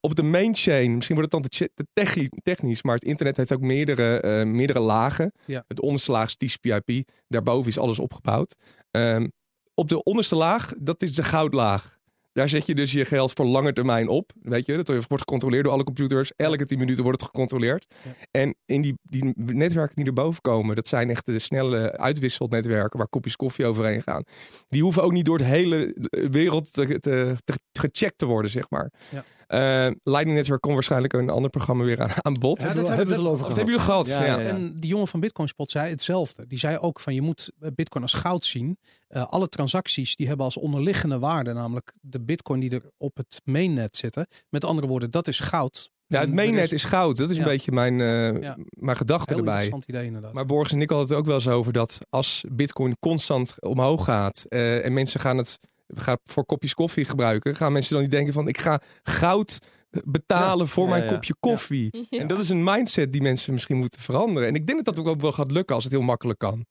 Op 0.00 0.14
de 0.14 0.22
main 0.22 0.54
chain, 0.54 0.94
misschien 0.94 1.16
wordt 1.16 1.32
het 1.32 1.42
dan 1.42 1.50
te, 1.50 1.70
te 1.74 1.86
techni- 1.92 2.28
technisch, 2.42 2.82
maar 2.82 2.94
het 2.94 3.04
internet 3.04 3.36
heeft 3.36 3.52
ook 3.52 3.60
meerdere, 3.60 4.44
meerdere 4.44 4.80
lagen. 4.80 5.32
Ja. 5.46 5.64
Het 5.68 5.80
onderste 5.80 6.12
laag 6.12 6.28
is 6.28 6.36
TCP/IP, 6.36 7.08
daarboven 7.28 7.68
is 7.70 7.78
alles 7.78 7.98
opgebouwd. 7.98 8.54
Ehm, 8.90 9.28
op 9.74 9.88
de 9.88 10.02
onderste 10.02 10.36
laag, 10.36 10.72
dat 10.78 11.02
is 11.02 11.14
de 11.14 11.22
goudlaag. 11.22 11.98
Daar 12.34 12.48
zet 12.48 12.66
je 12.66 12.74
dus 12.74 12.92
je 12.92 13.04
geld 13.04 13.32
voor 13.32 13.44
lange 13.46 13.72
termijn 13.72 14.08
op. 14.08 14.32
Weet 14.42 14.66
je, 14.66 14.76
dat 14.76 14.88
wordt 14.88 15.18
gecontroleerd 15.18 15.64
door 15.64 15.72
alle 15.72 15.84
computers. 15.84 16.32
Elke 16.36 16.66
10 16.66 16.78
minuten 16.78 17.02
wordt 17.04 17.20
het 17.20 17.30
gecontroleerd. 17.30 17.86
Ja. 18.04 18.10
En 18.30 18.54
in 18.66 18.82
die, 18.82 18.98
die 19.02 19.32
netwerken 19.36 19.96
die 19.96 20.04
erboven 20.04 20.40
komen, 20.40 20.76
dat 20.76 20.86
zijn 20.86 21.10
echt 21.10 21.26
de 21.26 21.38
snelle 21.38 21.98
uitwisselnetwerken 21.98 22.98
waar 22.98 23.08
kopjes 23.08 23.36
koffie 23.36 23.66
overheen 23.66 24.02
gaan. 24.02 24.22
Die 24.68 24.82
hoeven 24.82 25.02
ook 25.02 25.12
niet 25.12 25.24
door 25.24 25.38
de 25.38 25.44
hele 25.44 25.96
wereld 26.30 26.72
te, 26.72 27.00
te, 27.00 27.36
te- 27.44 27.58
gecheckt 27.72 28.18
te 28.18 28.26
worden, 28.26 28.50
zeg 28.50 28.70
maar. 28.70 28.90
Ja. 29.10 29.24
Eh, 29.46 29.86
Lightning 30.02 30.36
Network 30.36 30.60
komt 30.60 30.74
waarschijnlijk 30.74 31.12
een 31.12 31.30
ander 31.30 31.50
programma 31.50 31.84
weer 31.84 32.00
aan, 32.02 32.10
aan 32.22 32.32
bod. 32.38 32.60
Ja, 32.60 32.66
dat 32.74 32.88
hebben- 32.88 33.06
we 33.06 33.12
het 33.12 33.20
al 33.20 33.26
over 33.26 33.38
gehad. 33.44 33.56
hebben 33.56 33.74
jullie 33.74 33.88
gehad? 33.90 34.06
Ja, 34.08 34.24
Ja, 34.24 34.34
ja, 34.34 34.40
ja. 34.40 34.48
En 34.48 34.80
die 34.80 34.90
jongen 34.90 35.08
van 35.08 35.20
Bitcoin 35.20 35.48
Spot 35.48 35.70
zei 35.70 35.90
hetzelfde. 35.90 36.46
Die 36.46 36.58
zei 36.58 36.78
ook 36.78 37.00
van 37.00 37.14
je 37.14 37.22
moet 37.22 37.50
eh, 37.60 37.68
Bitcoin 37.74 38.02
als 38.02 38.12
goud 38.12 38.44
zien. 38.44 38.78
Eh, 39.08 39.26
alle 39.26 39.48
transacties 39.48 40.16
die 40.16 40.26
hebben 40.26 40.44
als 40.44 40.56
onderliggende 40.58 41.18
waarde, 41.18 41.52
namelijk 41.52 41.92
de 42.00 42.20
Bitcoin 42.20 42.60
die 42.60 42.70
er 42.70 42.82
op 42.98 43.16
het 43.16 43.40
mainnet 43.44 43.96
zitten. 43.96 44.26
Met 44.48 44.64
andere 44.64 44.86
woorden, 44.86 45.10
dat 45.10 45.28
is 45.28 45.40
goud. 45.40 45.92
Ja, 46.06 46.20
het 46.20 46.34
mainnet 46.34 46.72
is 46.72 46.84
goud. 46.84 47.16
Dat 47.16 47.30
is 47.30 47.36
Ja. 47.36 47.42
een 47.42 47.48
beetje 47.48 47.72
mijn, 47.72 48.00
eh, 48.00 48.42
Ja. 48.42 48.56
mijn 48.70 48.96
gedachte 48.96 49.28
Heel 49.34 49.36
erbij. 49.38 49.52
interessant 49.54 49.84
idee 49.88 50.06
inderdaad. 50.06 50.32
Maar 50.32 50.44
Borges 50.46 50.72
en 50.72 50.80
ik 50.80 50.88
hadden 50.90 51.08
het 51.08 51.16
ook 51.16 51.26
wel 51.26 51.34
eens 51.34 51.48
over 51.48 51.72
dat 51.72 51.98
als 52.10 52.44
Bitcoin 52.52 52.96
constant 52.98 53.54
omhoog 53.62 54.04
gaat 54.04 54.44
eh, 54.48 54.84
en 54.84 54.92
mensen 54.92 55.20
gaan 55.20 55.36
het 55.36 55.58
gaan 55.86 56.18
voor 56.24 56.44
kopjes 56.46 56.74
koffie 56.74 57.04
gebruiken, 57.04 57.56
gaan 57.56 57.72
mensen 57.72 57.92
dan 57.92 58.02
niet 58.02 58.10
denken 58.10 58.32
van 58.32 58.48
ik 58.48 58.58
ga 58.58 58.80
goud 59.02 59.58
betalen 60.04 60.68
voor 60.68 60.84
Ja, 60.84 60.90
mijn 60.90 61.02
ja. 61.02 61.08
kopje 61.08 61.34
koffie. 61.40 62.06
En 62.10 62.26
dat 62.26 62.38
is 62.38 62.48
een 62.48 62.64
mindset 62.64 63.12
die 63.12 63.22
mensen 63.22 63.52
misschien 63.52 63.76
moeten 63.76 64.00
veranderen. 64.00 64.48
En 64.48 64.54
ik 64.54 64.66
denk 64.66 64.84
dat 64.84 64.96
dat 64.96 65.06
ook 65.06 65.20
wel 65.20 65.32
gaat 65.32 65.50
lukken 65.50 65.74
als 65.74 65.84
het 65.84 65.92
heel 65.92 66.02
makkelijk 66.02 66.38
kan. 66.38 66.66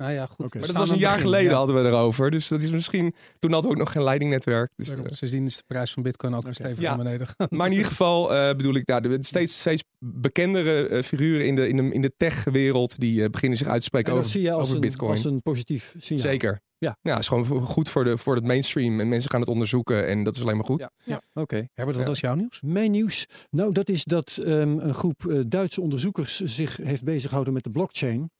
Nou 0.00 0.12
ja, 0.12 0.26
goed. 0.26 0.54
Maar 0.54 0.66
dat 0.66 0.76
was 0.76 0.90
een 0.90 0.98
jaar 0.98 1.08
begin, 1.14 1.26
geleden 1.26 1.50
ja. 1.50 1.56
hadden 1.56 1.82
we 1.82 1.88
erover. 1.88 2.30
Dus 2.30 2.48
dat 2.48 2.62
is 2.62 2.70
misschien. 2.70 3.14
Toen 3.38 3.52
hadden 3.52 3.70
we 3.70 3.76
ook 3.76 3.82
nog 3.82 3.92
geen 3.92 4.02
leidingnetwerk. 4.02 4.70
Dus, 4.76 4.86
Daarom. 4.86 5.06
eh, 5.06 5.12
Sindsdien 5.12 5.44
is 5.44 5.56
de 5.56 5.62
prijs 5.66 5.92
van 5.92 6.02
Bitcoin 6.02 6.34
ook 6.34 6.42
weer 6.42 6.54
stevig 6.54 6.80
Ja. 6.80 6.88
naar 6.88 7.04
beneden 7.04 7.26
maar 7.48 7.66
in 7.66 7.72
ieder 7.72 7.86
geval 7.88 8.34
eh, 8.34 8.48
bedoel 8.56 8.74
ik, 8.74 8.86
nou, 8.86 9.00
de 9.02 9.16
steeds, 9.20 9.58
steeds 9.60 9.82
bekendere 9.98 10.88
eh, 10.88 11.02
figuren 11.02 11.46
in 11.46 11.54
de, 11.56 11.68
in 11.68 11.76
de, 11.76 11.82
in 11.82 12.02
de 12.02 12.12
tech-wereld 12.16 12.98
die 13.00 13.30
beginnen 13.30 13.58
zich 13.58 13.66
uit 13.68 13.80
te 13.80 13.86
spreken 13.86 14.12
over, 14.12 14.30
zie 14.30 14.42
je 14.42 14.52
als 14.52 14.62
over 14.62 14.74
een, 14.74 14.80
Bitcoin. 14.80 15.10
als 15.10 15.24
een 15.24 15.42
positief 15.42 15.94
signaal. 15.98 16.26
Zeker. 16.26 16.60
Ja. 16.78 16.96
ja, 17.02 17.10
het 17.10 17.20
is 17.20 17.28
gewoon 17.28 17.46
goed 17.62 17.88
voor, 17.88 18.04
de, 18.04 18.18
voor 18.18 18.34
het 18.34 18.44
mainstream. 18.44 19.00
En 19.00 19.08
mensen 19.08 19.30
gaan 19.30 19.40
het 19.40 19.48
onderzoeken 19.48 20.06
en 20.06 20.24
dat 20.24 20.36
is 20.36 20.42
alleen 20.42 20.56
maar 20.56 20.64
goed. 20.64 20.88
Ja. 21.04 21.22
Oké. 21.34 21.66
Herbert, 21.74 21.96
wat 21.96 22.06
Ja. 22.06 22.10
was 22.12 22.20
jouw 22.20 22.34
nieuws? 22.34 22.60
Mijn 22.64 22.90
nieuws. 22.90 23.26
Nou, 23.50 23.72
dat 23.72 23.88
is 23.88 24.04
dat 24.04 24.40
ehm, 24.44 24.78
een 24.78 24.94
groep 24.94 25.42
Duitse 25.48 25.80
onderzoekers 25.80 26.40
zich 26.40 26.76
heeft 26.76 27.04
bezighouden 27.04 27.52
met 27.52 27.64
de 27.64 27.70
blockchain. 27.70 28.30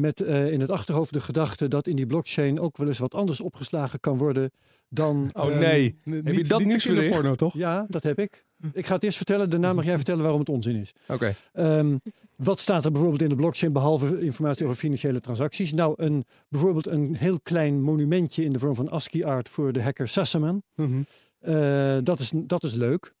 Met 0.00 0.20
eh, 0.20 0.52
in 0.52 0.60
het 0.60 0.70
achterhoofd 0.70 1.12
de 1.12 1.20
gedachte 1.20 1.68
dat 1.68 1.86
in 1.86 1.96
die 1.96 2.06
blockchain 2.06 2.60
ook 2.60 2.76
wel 2.76 2.86
eens 2.86 2.98
wat 2.98 3.14
anders 3.14 3.40
opgeslagen 3.40 4.00
kan 4.00 4.18
worden 4.18 4.50
dan. 4.88 5.30
Oh 5.32 5.50
ehm, 5.50 5.58
nee, 5.58 5.98
heb 6.04 6.34
je 6.34 6.44
dat 6.44 6.64
nieuwsbericht? 6.64 7.10
porno, 7.10 7.34
toch? 7.34 7.54
Ja, 7.54 7.86
dat 7.88 8.02
heb 8.02 8.18
ik. 8.18 8.44
Ik 8.72 8.86
ga 8.86 8.94
het 8.94 9.04
eerst 9.04 9.16
vertellen, 9.16 9.50
daarna 9.50 9.72
mag 9.72 9.84
jij 9.84 9.96
vertellen 9.96 10.22
waarom 10.22 10.40
het 10.40 10.48
onzin 10.48 10.76
is. 10.76 10.92
Oké. 11.08 11.34
Ehm, 11.52 11.96
wat 12.36 12.60
staat 12.60 12.84
er 12.84 12.90
bijvoorbeeld 12.90 13.22
in 13.22 13.28
de 13.28 13.34
blockchain 13.34 13.72
behalve 13.72 14.20
informatie 14.20 14.64
over 14.64 14.76
financiële 14.76 15.20
transacties? 15.20 15.72
Nou, 15.72 15.94
een, 15.96 16.24
bijvoorbeeld 16.48 16.86
een 16.86 17.16
heel 17.16 17.40
klein 17.40 17.82
monumentje 17.82 18.44
in 18.44 18.52
de 18.52 18.58
vorm 18.58 18.74
van 18.74 18.90
ASCII 18.90 19.24
art 19.24 19.48
voor 19.48 19.72
de 19.72 19.82
hacker 19.82 20.08
Sassaman. 20.08 20.62
Mhm. 20.74 21.02
Eh, 21.40 21.98
dat, 22.02 22.20
is, 22.20 22.32
dat 22.34 22.64
is 22.64 22.74
leuk. 22.74 23.14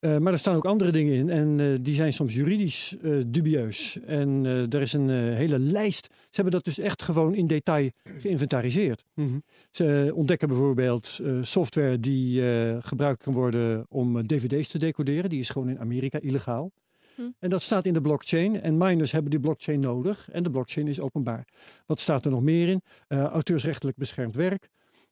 Eh, 0.00 0.18
maar 0.18 0.32
er 0.32 0.38
staan 0.38 0.56
ook 0.56 0.64
andere 0.64 0.90
dingen 0.90 1.14
in 1.14 1.30
en 1.30 1.60
eh, 1.60 1.66
die 1.80 1.94
zijn 1.94 2.12
soms 2.12 2.34
juridisch 2.34 2.96
eh, 3.02 3.16
dubieus. 3.26 3.98
En 4.06 4.46
eh, 4.46 4.72
er 4.72 4.80
is 4.80 4.92
een 4.92 5.10
eh, 5.10 5.16
hele 5.16 5.58
lijst. 5.58 6.04
Ze 6.04 6.28
hebben 6.30 6.52
dat 6.52 6.64
dus 6.64 6.78
echt 6.78 7.02
gewoon 7.02 7.34
in 7.34 7.46
detail 7.46 7.90
geïnventariseerd. 8.18 9.04
Mhm. 9.14 9.38
Ze 9.70 10.12
ontdekken 10.14 10.48
bijvoorbeeld 10.48 11.20
eh, 11.22 11.38
software 11.42 12.00
die 12.00 12.50
eh, 12.52 12.76
gebruikt 12.80 13.22
kan 13.22 13.32
worden 13.32 13.86
om 13.88 14.26
dvd's 14.26 14.68
te 14.68 14.78
decoderen. 14.78 15.30
Die 15.30 15.38
is 15.40 15.48
gewoon 15.50 15.68
in 15.68 15.78
Amerika 15.78 16.20
illegaal. 16.20 16.70
Hm. 17.14 17.22
En 17.38 17.50
dat 17.50 17.62
staat 17.62 17.86
in 17.86 17.92
de 17.92 18.00
blockchain. 18.00 18.62
En 18.62 18.76
miners 18.78 19.12
hebben 19.12 19.30
die 19.30 19.40
blockchain 19.40 19.80
nodig. 19.80 20.28
En 20.32 20.42
de 20.42 20.50
blockchain 20.50 20.88
is 20.88 21.00
openbaar. 21.00 21.48
Wat 21.86 22.00
staat 22.00 22.24
er 22.24 22.30
nog 22.30 22.42
meer 22.42 22.68
in? 22.68 22.82
Eh, 23.08 23.24
auteursrechtelijk 23.24 23.96
beschermd 23.96 24.34
werk. 24.34 24.68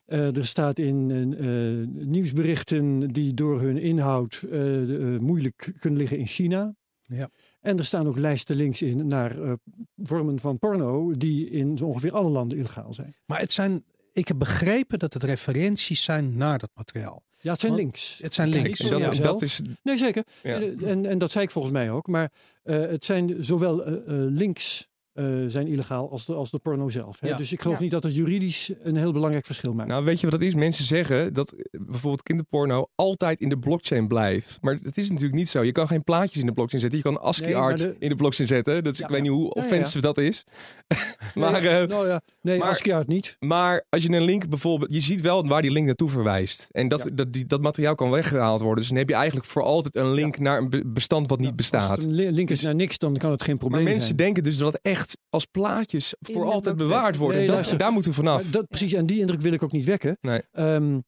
Eh, 0.07 0.37
er 0.37 0.47
staat 0.47 0.79
in 0.79 1.11
eh, 1.39 2.05
nieuwsberichten 2.07 3.09
die 3.13 3.35
door 3.35 3.61
hun 3.61 3.79
inhoud 3.79 4.45
eh, 4.51 5.15
eh, 5.15 5.21
moeilijk 5.21 5.73
kunnen 5.81 5.99
liggen 5.99 6.19
in 6.19 6.27
China. 6.27 6.75
Ja. 7.03 7.31
En 7.61 7.79
er 7.79 7.85
staan 7.85 8.07
ook 8.07 8.19
lijsten 8.19 8.57
links 8.57 8.83
in 8.83 9.07
naar 9.07 9.43
eh, 9.43 9.53
vormen 9.97 10.39
van 10.39 10.59
porno 10.59 11.13
die 11.17 11.51
in 11.51 11.79
zo 11.79 11.85
ongeveer 11.87 12.13
alle 12.13 12.31
landen 12.31 12.59
illegaal 12.59 12.93
zijn. 12.95 13.15
Maar 13.27 13.41
het 13.41 13.53
zijn, 13.53 13.85
ik 14.13 14.29
heb 14.29 14.39
begrepen 14.39 14.99
dat 14.99 15.13
het 15.15 15.23
referenties 15.23 16.03
zijn 16.03 16.37
naar 16.37 16.59
dat 16.59 16.71
materiaal. 16.75 17.25
Ja, 17.41 17.51
het 17.53 17.61
zijn 17.61 17.73
Want- 17.73 17.83
links. 17.85 18.19
Het 18.23 18.35
zijn 18.35 18.49
links. 18.49 18.79
Dat, 18.79 18.99
Ja. 19.01 19.11
en 19.13 19.23
dat 19.23 19.43
is. 19.43 19.61
Nee, 19.83 19.99
zeker. 19.99 20.25
Ja. 20.43 20.61
Eh, 20.61 20.91
En, 20.91 21.07
en 21.07 21.19
dat 21.19 21.31
zei 21.31 21.45
ik 21.45 21.51
volgens 21.51 21.73
mij 21.75 21.91
ook. 21.91 22.07
Maar 22.07 22.33
eh, 22.63 22.81
het 22.81 23.05
zijn 23.05 23.45
zowel 23.45 23.85
eh, 23.85 23.93
eh, 23.95 24.01
links 24.31 24.89
eh, 25.17 25.25
zijn 25.47 25.67
illegaal 25.67 26.11
als 26.11 26.27
de, 26.27 26.35
als 26.35 26.51
de 26.51 26.59
porno 26.59 26.89
zelf. 26.89 27.21
Hè? 27.21 27.29
Ja. 27.29 27.37
Dus 27.37 27.53
ik 27.53 27.61
geloof 27.61 27.77
Ja. 27.77 27.83
niet 27.83 27.91
dat 27.93 28.03
het 28.03 28.17
juridisch 28.17 28.71
een 28.83 28.97
heel 28.97 29.13
belangrijk 29.13 29.47
verschil 29.47 29.73
maakt. 29.75 29.89
Nou, 29.89 30.05
weet 30.05 30.21
je 30.21 30.31
wat 30.31 30.41
dat 30.41 30.49
is? 30.49 30.55
Mensen 30.55 30.85
zeggen 30.85 31.33
dat 31.33 31.53
eh, 31.53 31.61
bijvoorbeeld 31.81 32.23
kinderporno 32.23 32.87
altijd 32.95 33.41
in 33.41 33.49
de 33.49 33.59
blockchain 33.59 34.09
blijft. 34.09 34.59
Maar 34.61 34.79
dat 34.83 34.97
is 34.97 35.09
natuurlijk 35.09 35.35
niet 35.37 35.49
zo. 35.49 35.63
Je 35.63 35.73
kan 35.73 35.87
geen 35.87 36.05
plaatjes 36.05 36.41
in 36.41 36.47
de 36.47 36.53
blockchain 36.53 36.81
zetten. 36.81 36.99
Je 36.99 37.05
kan 37.05 37.21
ASCII 37.23 37.47
Nee, 37.47 37.55
maar 37.55 37.63
art 37.63 37.79
de- 37.79 37.97
in 37.99 38.09
de 38.09 38.15
blockchain 38.15 38.49
zetten. 38.49 38.85
Dat 38.85 38.93
is, 38.93 38.99
Ja. 38.99 39.05
ik 39.05 39.11
weet 39.11 39.23
niet 39.23 39.31
hoe 39.31 39.43
Ja, 39.45 39.51
ja. 39.55 39.63
offensive 39.63 40.01
dat 40.01 40.19
is. 40.19 40.45
maar, 41.35 41.61
nee, 41.63 41.69
eh, 41.71 41.89
nou 41.89 42.07
ja, 42.09 42.21
nee, 42.41 42.59
maar- 42.59 42.69
ASCII 42.69 42.93
art 42.93 43.07
niet. 43.09 43.37
maar 43.41 43.85
als 43.89 44.03
je 44.03 44.11
een 44.11 44.23
link 44.25 44.49
bijvoorbeeld... 44.49 44.93
Je 44.93 45.01
ziet 45.01 45.21
wel 45.21 45.47
waar 45.47 45.63
die 45.63 45.71
link 45.71 45.87
naartoe 45.87 46.09
verwijst. 46.09 46.69
En 46.71 46.89
dat, 46.89 47.03
Ja. 47.05 47.11
dat, 47.15 47.33
die, 47.33 47.47
dat 47.47 47.61
materiaal 47.63 47.95
kan 47.95 48.11
weggehaald 48.11 48.61
worden. 48.61 48.79
Dus 48.79 48.89
dan 48.89 48.97
heb 48.99 49.09
je 49.09 49.15
eigenlijk 49.15 49.47
voor 49.47 49.63
altijd 49.63 49.97
een 49.97 50.13
link 50.13 50.39
naar 50.39 50.59
een 50.59 50.71
be- 50.71 50.83
bestand 50.87 51.29
wat 51.29 51.39
niet 51.39 51.47
Als 51.47 51.57
bestaat. 51.57 51.97
het 51.97 52.07
een 52.07 52.15
li- 52.15 52.31
link 52.31 52.51
is 52.51 52.63
naar 52.63 52.75
niks, 52.75 52.99
dan 52.99 53.17
kan 53.17 53.31
het 53.31 53.43
geen 53.43 53.51
Maar 53.51 53.59
probleem 53.59 53.85
mensen 53.85 54.05
zijn. 54.05 54.17
denken 54.17 54.43
dus 54.43 54.57
dat 54.57 54.73
het 54.73 54.83
echt 54.83 55.06
als 55.31 55.45
plaatjes 55.45 56.15
voor 56.21 56.45
altijd 56.45 56.77
bewaard 56.77 57.17
worden. 57.17 57.37
Nee, 57.37 57.47
dat, 57.47 57.55
luister. 57.55 57.79
daar 57.79 57.93
moeten 57.93 58.11
we 58.11 58.17
vanaf. 58.17 58.51
Dat, 58.51 58.69
precies, 58.69 58.93
en 58.93 59.07
die 59.07 59.21
indruk 59.21 59.41
wil 59.41 59.53
ik 59.53 59.63
ook 59.63 59.73
niet 59.73 59.85
wekken. 59.85 60.19
Nee. 60.21 60.43
Ehm, 60.53 60.99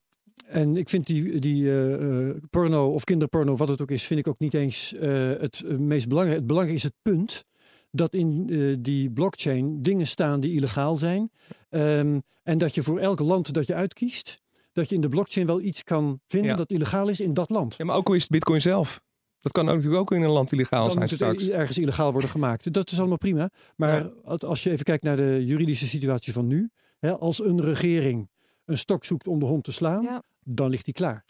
en 0.46 0.76
ik 0.76 0.88
vind 0.88 1.06
die, 1.06 1.38
die 1.38 1.68
eh, 1.70 1.94
eh, 2.28 2.36
porno 2.50 2.92
of 2.92 3.04
kinderporno, 3.04 3.56
wat 3.56 3.68
het 3.68 3.82
ook 3.82 3.90
is, 3.90 4.04
vind 4.04 4.20
ik 4.20 4.28
ook 4.28 4.38
niet 4.38 4.54
eens 4.54 4.94
eh, 4.94 5.28
het 5.28 5.78
meest 5.78 6.08
belangrijk. 6.08 6.38
Het 6.38 6.46
belangrijke 6.46 6.78
is 6.80 6.88
het 6.88 6.94
punt 7.02 7.44
dat 7.90 8.14
in 8.14 8.46
eh, 8.50 8.76
die 8.78 9.10
blockchain 9.10 9.82
dingen 9.82 10.06
staan 10.06 10.40
die 10.40 10.52
illegaal 10.54 10.96
zijn. 10.96 11.30
Ehm, 11.68 12.18
en 12.42 12.58
dat 12.58 12.74
je 12.74 12.82
voor 12.82 12.98
elk 12.98 13.20
land 13.20 13.52
dat 13.52 13.66
je 13.66 13.74
uitkiest, 13.74 14.40
dat 14.72 14.88
je 14.88 14.94
in 14.94 15.00
de 15.00 15.08
blockchain 15.08 15.46
wel 15.46 15.60
iets 15.60 15.82
kan 15.82 16.20
vinden 16.26 16.50
Ja. 16.50 16.56
dat 16.56 16.70
illegaal 16.70 17.08
is 17.08 17.20
in 17.20 17.34
dat 17.34 17.50
land. 17.50 17.74
Ja, 17.78 17.84
maar 17.84 17.96
ook 17.96 18.08
al 18.08 18.14
is 18.14 18.22
het 18.22 18.30
bitcoin 18.30 18.60
zelf. 18.60 19.00
Dat 19.40 19.52
kan 19.52 19.68
ook 19.68 19.74
natuurlijk 19.74 20.00
ook 20.00 20.12
in 20.12 20.22
een 20.22 20.30
land 20.30 20.52
illegaal 20.52 20.80
dan 20.82 20.90
zijn 20.90 21.02
moet 21.02 21.10
het 21.10 21.18
straks. 21.20 21.42
e- 21.48 21.52
ergens 21.52 21.78
illegaal 21.78 22.12
worden 22.12 22.30
gemaakt. 22.30 22.72
Dat 22.72 22.90
is 22.90 22.98
allemaal 22.98 23.18
prima. 23.18 23.50
Maar 23.76 24.02
Ja. 24.04 24.36
als- 24.38 24.62
je 24.62 24.70
even 24.70 24.84
kijkt 24.84 25.02
naar 25.02 25.16
de 25.16 25.42
juridische 25.44 25.86
situatie 25.86 26.32
van 26.32 26.46
nu. 26.46 26.70
Hè, 26.98 27.18
als 27.18 27.44
een 27.44 27.62
regering 27.62 28.30
een 28.64 28.78
stok 28.78 29.04
zoekt 29.04 29.26
om 29.26 29.38
de 29.38 29.46
hond 29.46 29.64
te 29.64 29.72
slaan, 29.72 30.02
Ja. 30.02 30.22
dan 30.44 30.70
ligt 30.70 30.84
die 30.84 30.94
klaar. 30.94 31.22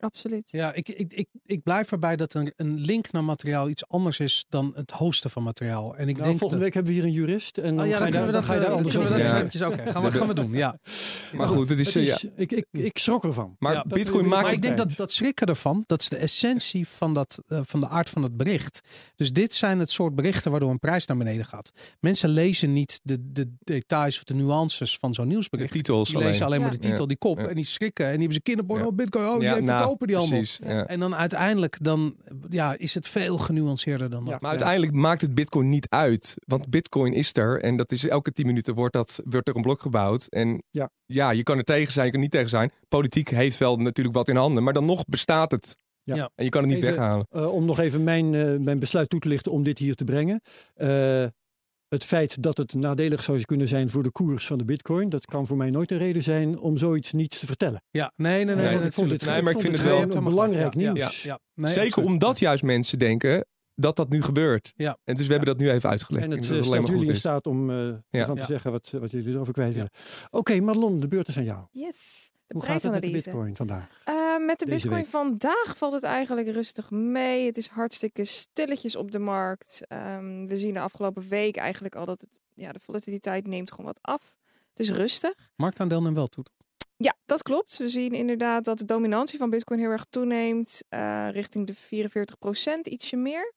Absoluut. 0.00 0.48
Ja, 0.50 0.72
ik, 0.72 0.88
ik, 0.88 1.12
ik, 1.12 1.28
ik 1.46 1.62
blijf 1.62 1.92
erbij 1.92 2.16
dat 2.16 2.34
een, 2.34 2.52
een 2.56 2.78
link 2.78 3.12
naar 3.12 3.24
materiaal 3.24 3.68
iets 3.68 3.88
anders 3.88 4.18
is 4.20 4.44
dan 4.48 4.72
het 4.74 4.90
hosten 4.90 5.30
van 5.30 5.42
materiaal. 5.42 5.96
En 5.96 6.08
ik 6.08 6.14
Nou, 6.16 6.28
denk 6.28 6.38
volgende 6.38 6.54
dat... 6.64 6.64
week 6.64 6.74
hebben 6.74 6.92
we 6.92 6.98
hier 6.98 7.08
een 7.08 7.14
jurist. 7.14 7.58
En 7.58 7.76
dan, 7.76 7.84
Oh 7.84 7.90
ja, 7.90 7.96
ga 7.98 8.10
dan 8.10 8.44
ga 8.44 8.54
je 8.54 8.60
daar 8.60 8.68
eh, 8.68 8.74
anders 8.76 8.94
dat 8.94 9.08
Ja. 9.08 9.16
gaan, 9.92 10.02
we, 10.02 10.12
gaan 10.12 10.26
we 10.26 10.34
doen. 10.34 10.52
Ja. 10.52 10.78
Maar 11.32 11.48
goed, 11.48 11.68
het 11.68 11.78
is... 11.78 11.94
Het 11.94 11.96
eh, 11.96 12.02
is- 12.12 12.26
ik, 12.36 12.52
ik, 12.52 12.66
ik 12.70 12.98
schrok 12.98 13.24
ervan. 13.24 13.56
Maar 13.58 13.72
Ja, 13.72 13.84
bitcoin 13.88 14.28
maakt 14.28 14.42
Maar 14.42 14.52
ik 14.52 14.62
denk 14.62 14.76
dat 14.76 14.96
dat 14.96 15.12
schrikken 15.12 15.46
ervan, 15.46 15.84
dat 15.86 16.00
is 16.00 16.08
de 16.08 16.16
essentie 16.16 16.88
van, 16.88 17.14
dat, 17.14 17.42
eh, 17.48 17.60
van 17.64 17.80
de 17.80 17.88
aard 17.88 18.08
van 18.08 18.22
het 18.22 18.36
bericht. 18.36 18.80
Dus 19.14 19.32
dit 19.32 19.54
zijn 19.54 19.78
het 19.78 19.90
soort 19.90 20.14
berichten 20.14 20.50
waardoor 20.50 20.70
een 20.70 20.78
prijs 20.78 21.06
naar 21.06 21.16
beneden 21.16 21.44
gaat. 21.44 21.70
Mensen 22.00 22.28
lezen 22.28 22.72
niet 22.72 23.00
de, 23.02 23.32
de 23.32 23.54
details 23.58 24.16
of 24.16 24.24
de 24.24 24.34
nuances 24.34 24.98
van 24.98 25.14
zo'n 25.14 25.24
de 25.24 25.30
nieuwsbericht. 25.32 25.72
titels 25.72 26.08
Die 26.08 26.18
lezen 26.18 26.46
alleen 26.46 26.60
maar 26.60 26.72
Ja. 26.72 26.78
de 26.78 26.88
titel, 26.88 27.06
die 27.06 27.16
kop 27.16 27.38
Ja. 27.38 27.46
en 27.46 27.54
die 27.54 27.64
schrikken. 27.64 28.04
En 28.04 28.10
die 28.10 28.18
hebben 28.20 28.36
ze 28.36 28.42
kinderporno, 28.42 28.84
Ja. 28.84 28.92
bitcoin, 28.92 29.28
oh, 29.28 29.42
Ja, 29.42 29.54
die 29.54 29.62
nou, 29.62 29.85
verkopen 29.86 30.06
die 30.06 30.16
allemaal. 30.16 30.38
Precies, 30.38 30.58
ja. 30.64 30.86
En 30.86 31.00
dan 31.00 31.14
uiteindelijk 31.14 31.76
dan, 31.84 32.16
ja, 32.48 32.76
is 32.78 32.94
het 32.94 33.08
veel 33.08 33.38
genuanceerder 33.38 34.10
dan 34.10 34.24
dat. 34.24 34.32
Ja. 34.32 34.38
Maar 34.40 34.50
uiteindelijk 34.50 34.92
maakt 34.92 35.20
het 35.20 35.34
bitcoin 35.34 35.68
niet 35.68 35.86
uit. 35.88 36.34
Want 36.46 36.68
bitcoin 36.70 37.12
is 37.12 37.36
er. 37.36 37.60
En 37.62 37.76
dat 37.76 37.92
is 37.92 38.08
elke 38.08 38.32
10 38.32 38.46
minuten 38.46 38.74
wordt, 38.74 38.92
dat, 38.94 39.20
wordt 39.24 39.48
er 39.48 39.56
een 39.56 39.62
blok 39.62 39.80
gebouwd. 39.80 40.26
En 40.26 40.62
Ja. 40.70 40.90
ja, 41.06 41.30
je 41.30 41.42
kan 41.42 41.58
er 41.58 41.64
tegen 41.64 41.92
zijn, 41.92 42.04
je 42.06 42.10
kan 42.12 42.20
er 42.20 42.26
niet 42.26 42.34
tegen 42.34 42.50
zijn. 42.50 42.70
Politiek 42.88 43.28
heeft 43.28 43.58
wel 43.58 43.76
natuurlijk 43.76 44.16
wat 44.16 44.28
in 44.28 44.36
handen. 44.36 44.62
Maar 44.62 44.72
dan 44.72 44.84
nog 44.84 45.04
bestaat 45.04 45.50
het. 45.50 45.76
Ja. 46.02 46.14
Ja. 46.14 46.30
En 46.34 46.44
je 46.44 46.50
kan 46.50 46.62
het 46.62 46.70
niet 46.70 46.80
Even- 46.80 46.94
weghalen. 46.94 47.26
Eh, 47.30 47.52
om 47.52 47.64
nog 47.64 47.78
even 47.78 48.04
mijn, 48.04 48.34
eh, 48.34 48.56
mijn 48.56 48.78
besluit 48.78 49.08
toe 49.08 49.20
te 49.20 49.28
lichten 49.28 49.52
om 49.52 49.62
dit 49.62 49.78
hier 49.78 49.94
te 49.94 50.04
brengen. 50.04 50.40
Eh, 50.74 51.24
het 51.88 52.04
feit 52.04 52.42
dat 52.42 52.56
het 52.58 52.74
nadelig 52.74 53.22
zou 53.22 53.40
kunnen 53.40 53.68
zijn 53.68 53.90
voor 53.90 54.02
de 54.02 54.10
koers 54.10 54.46
van 54.46 54.58
de 54.58 54.64
bitcoin, 54.64 55.08
dat 55.08 55.24
kan 55.24 55.46
voor 55.46 55.56
mij 55.56 55.70
nooit 55.70 55.90
een 55.90 55.98
reden 55.98 56.22
zijn 56.22 56.58
om 56.58 56.76
zoiets 56.78 57.12
niet 57.12 57.40
te 57.40 57.46
vertellen. 57.46 57.82
Ja, 57.90 58.12
nee, 58.16 58.44
nee, 58.44 58.54
nee. 58.54 58.64
Nee, 58.64 58.76
nee, 58.76 58.86
ik 58.86 58.92
vond 58.92 59.10
dit, 59.10 59.26
Nee, 59.26 59.42
maar 59.42 59.52
ik 59.52 59.60
vind 59.60 59.72
het 59.72 59.82
wel- 59.86 60.14
een 60.16 60.24
belangrijk. 60.24 60.74
Ja, 60.74 60.92
nieuws. 60.92 61.22
Ja, 61.22 61.30
ja. 61.32 61.38
Nee, 61.54 61.72
Zeker 61.72 61.86
absoluut. 61.88 62.10
omdat 62.12 62.38
juist 62.38 62.62
mensen 62.62 62.98
denken 62.98 63.46
dat 63.74 63.96
dat 63.96 64.08
nu 64.08 64.22
gebeurt. 64.22 64.72
Ja. 64.76 64.98
En 65.04 65.14
dus 65.14 65.26
we 65.26 65.32
hebben 65.34 65.56
dat 65.56 65.58
nu 65.66 65.70
even 65.70 65.90
uitgelegd. 65.90 66.24
En 66.24 66.30
Ik 66.32 66.36
het 66.38 66.50
eh, 66.50 66.56
het 66.56 66.64
stelt 66.66 66.80
maar 66.82 66.90
jullie 66.90 67.06
in 67.06 67.12
is. 67.12 67.18
staat 67.18 67.46
om 67.46 67.70
eh 67.70 67.76
Ja. 67.76 67.98
ervan 68.10 68.34
te 68.34 68.40
Ja. 68.40 68.46
zeggen 68.46 68.70
wat, 68.72 68.90
wat 69.00 69.10
jullie 69.10 69.32
erover 69.34 69.52
kwijt 69.52 69.72
willen. 69.74 69.90
Oké, 70.30 70.60
Madelon, 70.60 71.00
de 71.00 71.08
beurt 71.08 71.28
is 71.28 71.36
aan 71.36 71.44
jou. 71.44 71.66
Yes. 71.70 72.30
De 72.46 72.54
Hoe 72.54 72.62
gaat 72.64 72.82
het 72.82 72.92
met 72.92 73.00
de 73.00 73.10
bitcoin 73.10 73.56
vandaag? 73.56 74.00
Eh, 74.04 74.14
met 74.38 74.58
de 74.58 74.64
Deze 74.64 74.76
bitcoin 74.78 75.00
week? 75.02 75.10
vandaag 75.10 75.76
valt 75.76 75.92
het 75.92 76.04
eigenlijk 76.04 76.48
rustig 76.48 76.90
mee. 76.90 77.46
Het 77.46 77.56
is 77.56 77.66
hartstikke 77.66 78.24
stilletjes 78.24 78.96
op 78.96 79.10
de 79.10 79.18
markt. 79.18 79.82
Ehm, 79.88 80.46
we 80.46 80.56
zien 80.56 80.74
de 80.74 80.80
afgelopen 80.80 81.28
week 81.28 81.56
eigenlijk 81.56 81.94
al 81.96 82.04
dat 82.06 82.20
het, 82.20 82.40
ja, 82.54 82.72
de 82.72 82.80
volatiliteit 82.80 83.46
neemt 83.46 83.70
gewoon 83.70 83.86
wat 83.86 83.98
af. 84.02 84.36
Het 84.74 84.78
is 84.88 84.90
rustig. 84.90 85.34
Marktaandeel 85.56 86.02
neemt 86.02 86.16
wel 86.16 86.26
toe. 86.26 86.44
Ja, 86.96 87.14
dat 87.24 87.42
klopt. 87.42 87.76
We 87.76 87.88
zien 87.88 88.12
inderdaad 88.12 88.64
dat 88.64 88.78
de 88.78 88.84
dominantie 88.84 89.38
van 89.38 89.50
Bitcoin 89.50 89.78
heel 89.80 89.90
erg 89.90 90.06
toeneemt. 90.10 90.82
eh, 90.88 91.28
richting 91.30 91.66
de 91.66 91.74
44% 91.74 92.86
ietsje 92.86 93.16
meer. 93.16 93.54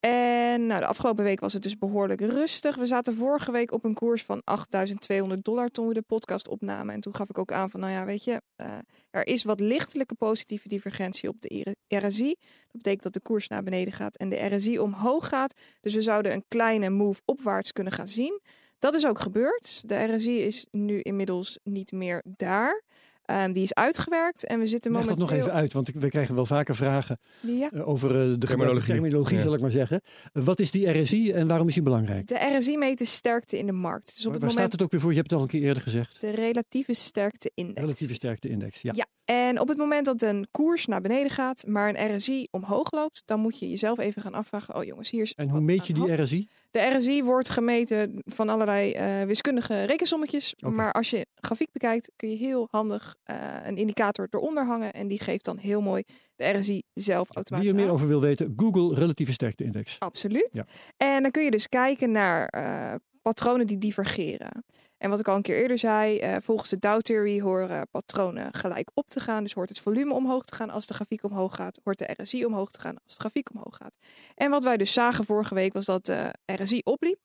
En 0.00 0.66
nou, 0.66 0.80
de 0.80 0.86
afgelopen 0.86 1.24
week 1.24 1.40
was 1.40 1.52
het 1.52 1.62
dus 1.62 1.78
behoorlijk 1.78 2.20
rustig. 2.20 2.76
We 2.76 2.86
zaten 2.86 3.14
vorige 3.14 3.52
week 3.52 3.72
op 3.72 3.84
een 3.84 3.94
koers 3.94 4.24
van 4.24 4.40
8200 4.44 5.44
dollar 5.44 5.68
toen 5.68 5.88
we 5.88 5.94
de 5.94 6.02
podcast 6.02 6.48
opnamen. 6.48 6.94
En 6.94 7.00
toen 7.00 7.14
gaf 7.14 7.28
ik 7.28 7.38
ook 7.38 7.52
aan 7.52 7.70
van, 7.70 7.80
nou 7.80 7.92
ja, 7.92 8.04
weet 8.04 8.24
je, 8.24 8.42
eh, 8.56 8.78
er 9.10 9.26
is 9.26 9.44
wat 9.44 9.60
lichtelijke 9.60 10.14
positieve 10.14 10.68
divergentie 10.68 11.28
op 11.28 11.36
de 11.40 11.76
RSI. 11.88 12.34
Dat 12.38 12.72
betekent 12.72 13.02
dat 13.02 13.12
de 13.12 13.20
koers 13.20 13.48
naar 13.48 13.62
beneden 13.62 13.92
gaat 13.92 14.16
en 14.16 14.28
de 14.28 14.54
RSI 14.54 14.78
omhoog 14.78 15.28
gaat. 15.28 15.58
Dus 15.80 15.94
we 15.94 16.00
zouden 16.00 16.32
een 16.32 16.44
kleine 16.48 16.90
move 16.90 17.20
opwaarts 17.24 17.72
kunnen 17.72 17.92
gaan 17.92 18.08
zien. 18.08 18.40
Dat 18.78 18.94
is 18.94 19.06
ook 19.06 19.18
gebeurd. 19.18 19.88
De 19.88 19.94
RSI 19.94 20.42
is 20.42 20.66
nu 20.70 21.00
inmiddels 21.00 21.58
niet 21.62 21.92
meer 21.92 22.24
daar. 22.36 22.82
Ehm, 23.26 23.52
die 23.52 23.62
is 23.62 23.74
uitgewerkt 23.74 24.46
en 24.46 24.58
we 24.58 24.66
zitten 24.66 24.92
Leg 24.92 25.00
dat 25.00 25.10
momenteel... 25.10 25.36
nog 25.36 25.44
even 25.44 25.58
uit, 25.60 25.72
want 25.72 25.90
we 25.94 26.08
krijgen 26.10 26.34
wel 26.34 26.46
vaker 26.46 26.74
vragen 26.76 27.18
Ja. 27.40 27.70
eh, 27.72 27.88
over 27.88 28.10
eh, 28.10 28.14
de 28.38 28.46
Terminologie. 28.46 28.92
terminologie, 28.92 29.36
Ja. 29.36 29.42
zal 29.42 29.54
ik 29.54 29.60
maar 29.60 29.70
zeggen. 29.70 30.00
Wat 30.32 30.60
is 30.60 30.70
die 30.70 30.88
RSI 31.00 31.32
en 31.32 31.46
waarom 31.48 31.68
is 31.68 31.74
die 31.74 31.82
belangrijk? 31.82 32.26
De 32.28 32.56
RSI 32.58 32.76
meet 32.76 32.98
de 32.98 33.04
sterkte 33.04 33.58
in 33.58 33.66
de 33.66 33.72
markt. 33.72 34.06
Dus 34.14 34.16
op 34.16 34.22
Waar, 34.24 34.32
het 34.32 34.40
waar 34.42 34.50
moment 34.50 34.52
staat 34.58 34.72
het 34.72 34.82
ook 34.82 34.90
weer 34.90 35.00
voor? 35.00 35.10
Je 35.10 35.16
hebt 35.16 35.30
het 35.30 35.38
al 35.38 35.44
een 35.44 35.50
keer 35.52 35.62
eerder 35.62 35.82
gezegd. 35.82 36.20
de 36.20 36.30
relatieve 36.30 36.94
sterkte 36.94 37.50
index. 37.54 37.80
Relatieve 37.80 38.14
sterkte 38.14 38.48
index. 38.48 38.82
Ja. 38.82 38.92
Ja, 38.94 39.06
en 39.24 39.60
op 39.60 39.68
het 39.68 39.76
moment 39.78 40.04
dat 40.04 40.22
een 40.22 40.46
koers 40.50 40.86
naar 40.86 41.00
beneden 41.00 41.30
gaat, 41.30 41.64
maar 41.66 41.94
een 41.94 42.16
RSI 42.16 42.46
omhoog 42.50 42.90
loopt, 42.92 43.22
dan 43.24 43.40
moet 43.40 43.58
je 43.58 43.68
jezelf 43.68 43.98
even 43.98 44.22
gaan 44.22 44.34
afvragen. 44.34 44.74
Oh 44.74 44.84
jongens, 44.84 45.10
hier 45.10 45.22
is. 45.22 45.32
En 45.34 45.48
hoe 45.48 45.60
meet 45.60 45.86
je 45.86 45.92
die 45.92 46.12
RSI? 46.22 46.48
De 46.70 46.94
RSI 46.96 47.22
wordt 47.22 47.48
gemeten 47.48 48.22
van 48.24 48.48
allerlei 48.48 48.92
eh, 48.92 49.22
wiskundige 49.22 49.84
rekensommetjes. 49.84 50.54
Maar 50.60 50.92
als 50.92 51.10
je 51.10 51.26
grafiek 51.34 51.72
bekijkt, 51.72 52.10
kun 52.16 52.30
je 52.30 52.36
heel 52.36 52.68
handig 52.70 53.16
eh, 53.22 53.36
een 53.64 53.76
indicator 53.76 54.26
eronder 54.30 54.66
hangen. 54.66 54.92
En 54.92 55.08
die 55.08 55.20
geeft 55.20 55.44
dan 55.44 55.56
heel 55.56 55.80
mooi 55.80 56.04
de 56.36 56.44
RSI 56.44 56.82
zelf 56.92 57.28
Wie 57.28 57.36
automatisch 57.36 57.70
er 57.70 57.76
meer 57.76 57.86
aan. 57.86 57.92
over 57.92 58.08
wil 58.08 58.20
weten, 58.20 58.52
Google 58.56 58.98
relatieve 58.98 59.32
sterkte 59.32 59.64
index. 59.64 59.96
Absoluut. 59.98 60.48
Ja. 60.50 60.66
En 60.96 61.22
dan 61.22 61.30
kun 61.30 61.44
je 61.44 61.50
dus 61.50 61.68
kijken 61.68 62.10
naar 62.10 62.46
eh, 62.46 62.94
patronen 63.22 63.66
die 63.66 63.78
divergeren. 63.78 64.64
En 64.98 65.10
wat 65.10 65.20
ik 65.20 65.28
al 65.28 65.36
een 65.36 65.42
keer 65.42 65.56
eerder 65.56 65.78
zei, 65.78 66.18
eh, 66.18 66.36
volgens 66.40 66.70
de 66.70 66.78
Dow 66.78 67.00
Theory 67.00 67.40
horen 67.40 67.88
patronen 67.90 68.54
gelijk 68.54 68.90
op 68.94 69.06
te 69.06 69.20
gaan. 69.20 69.42
Dus 69.42 69.52
hoort 69.52 69.68
het 69.68 69.80
volume 69.80 70.14
omhoog 70.14 70.44
te 70.44 70.54
gaan 70.54 70.70
als 70.70 70.86
de 70.86 70.94
grafiek 70.94 71.24
omhoog 71.24 71.54
gaat. 71.54 71.80
Hoort 71.84 71.98
de 71.98 72.14
RSI 72.16 72.44
omhoog 72.44 72.70
te 72.70 72.80
gaan 72.80 72.96
als 73.04 73.14
de 73.14 73.20
grafiek 73.20 73.50
omhoog 73.54 73.76
gaat. 73.76 73.96
En 74.34 74.50
wat 74.50 74.64
wij 74.64 74.76
dus 74.76 74.92
zagen 74.92 75.24
vorige 75.24 75.54
week 75.54 75.72
was 75.72 75.84
dat 75.84 76.06
de 76.06 76.34
RSI 76.46 76.80
opliep, 76.84 77.18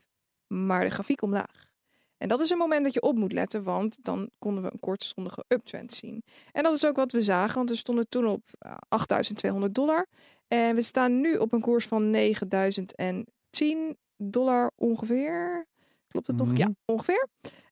maar 0.48 0.84
de 0.84 0.90
grafiek 0.90 1.22
omlaag. 1.22 1.70
En 2.18 2.28
dat 2.28 2.42
is 2.42 2.50
een 2.50 2.58
moment 2.58 2.84
dat 2.84 2.94
je 2.94 3.02
op 3.02 3.16
moet 3.16 3.34
letten, 3.34 3.64
want 3.64 3.98
dan 4.02 4.30
konden 4.40 4.64
we 4.64 4.70
een 4.72 4.80
kortstondige 4.80 5.46
uptrend 5.48 5.94
zien. 5.94 6.24
En 6.52 6.64
dat 6.64 6.74
is 6.74 6.86
ook 6.86 6.96
wat 6.96 7.12
we 7.12 7.22
zagen, 7.22 7.56
want 7.56 7.70
we 7.70 7.76
stonden 7.76 8.10
toen 8.10 8.28
op 8.28 8.42
eh, 8.60 8.74
8200 8.88 9.76
dollar. 9.76 10.08
En 10.48 10.76
we 10.76 10.82
staan 10.82 11.22
nu 11.22 11.38
op 11.38 11.54
een 11.54 11.62
koers 11.62 11.88
van 11.88 12.10
9010 12.10 13.98
dollar 14.18 14.72
ongeveer. 14.76 15.68
Klopt 16.12 16.28
het 16.28 16.36
nog? 16.38 16.48
Mhm. 16.48 16.58
Ja, 16.58 16.70
ongeveer. 16.86 17.28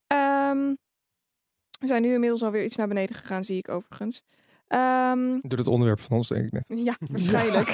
Ehm, 0.07 0.73
we 1.79 1.87
zijn 1.87 2.01
nu 2.01 2.13
inmiddels 2.13 2.43
alweer 2.43 2.63
iets 2.63 2.75
naar 2.75 2.87
beneden 2.87 3.15
gegaan, 3.15 3.43
zie 3.43 3.57
ik 3.57 3.69
overigens. 3.69 4.21
Ehm, 4.67 5.37
Door 5.41 5.57
het 5.57 5.67
onderwerp 5.67 5.99
van 5.99 6.17
ons, 6.17 6.27
denk 6.27 6.45
ik 6.45 6.51
net. 6.51 6.67
ja, 6.87 6.95
waarschijnlijk. 7.11 7.69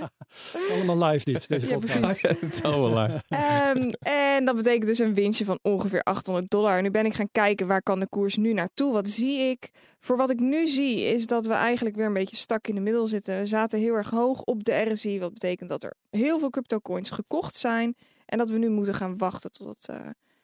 Allemaal 0.72 1.04
live 1.04 1.24
dit, 1.24 1.48
deze 1.48 1.68
Ja, 1.68 1.74
podcast. 1.74 2.20
precies. 2.20 2.40
het 2.40 2.54
zal 2.56 2.80
wel 2.80 2.90
waar. 2.90 3.24
Ehm, 3.28 3.90
en 4.00 4.44
dat 4.44 4.56
betekent 4.56 4.86
dus 4.86 4.98
een 4.98 5.14
winstje 5.14 5.44
van 5.44 5.58
ongeveer 5.62 6.02
800 6.02 6.50
dollar. 6.50 6.76
En 6.76 6.82
nu 6.82 6.90
ben 6.90 7.06
ik 7.06 7.14
gaan 7.14 7.30
kijken 7.32 7.66
waar 7.66 7.82
kan 7.82 8.00
de 8.00 8.08
koers 8.08 8.36
nu 8.36 8.52
naartoe? 8.52 8.92
Wat 8.92 9.08
zie 9.08 9.38
ik? 9.38 9.70
Voor 10.00 10.16
wat 10.16 10.30
ik 10.30 10.40
nu 10.40 10.66
zie 10.66 11.00
is 11.00 11.26
dat 11.26 11.46
we 11.46 11.52
eigenlijk 11.52 11.96
weer 11.96 12.06
een 12.06 12.12
beetje 12.12 12.36
stak 12.36 12.66
in 12.68 12.74
de 12.74 12.80
middel 12.80 13.06
zitten. 13.06 13.38
We 13.38 13.46
zaten 13.46 13.78
heel 13.78 13.94
erg 13.94 14.10
hoog 14.10 14.42
op 14.42 14.64
de 14.64 14.72
RSI. 14.90 15.18
Wat 15.18 15.32
betekent 15.32 15.68
dat 15.68 15.82
er 15.82 15.94
heel 16.10 16.38
veel 16.38 16.50
crypto 16.50 16.78
coins 16.78 17.10
gekocht 17.10 17.54
zijn. 17.54 17.94
En 18.28 18.38
dat 18.38 18.50
we 18.50 18.58
nu 18.58 18.68
moeten 18.68 18.94
gaan 18.94 19.18
wachten 19.18 19.52
totdat, 19.52 19.88
eh, 19.88 20.00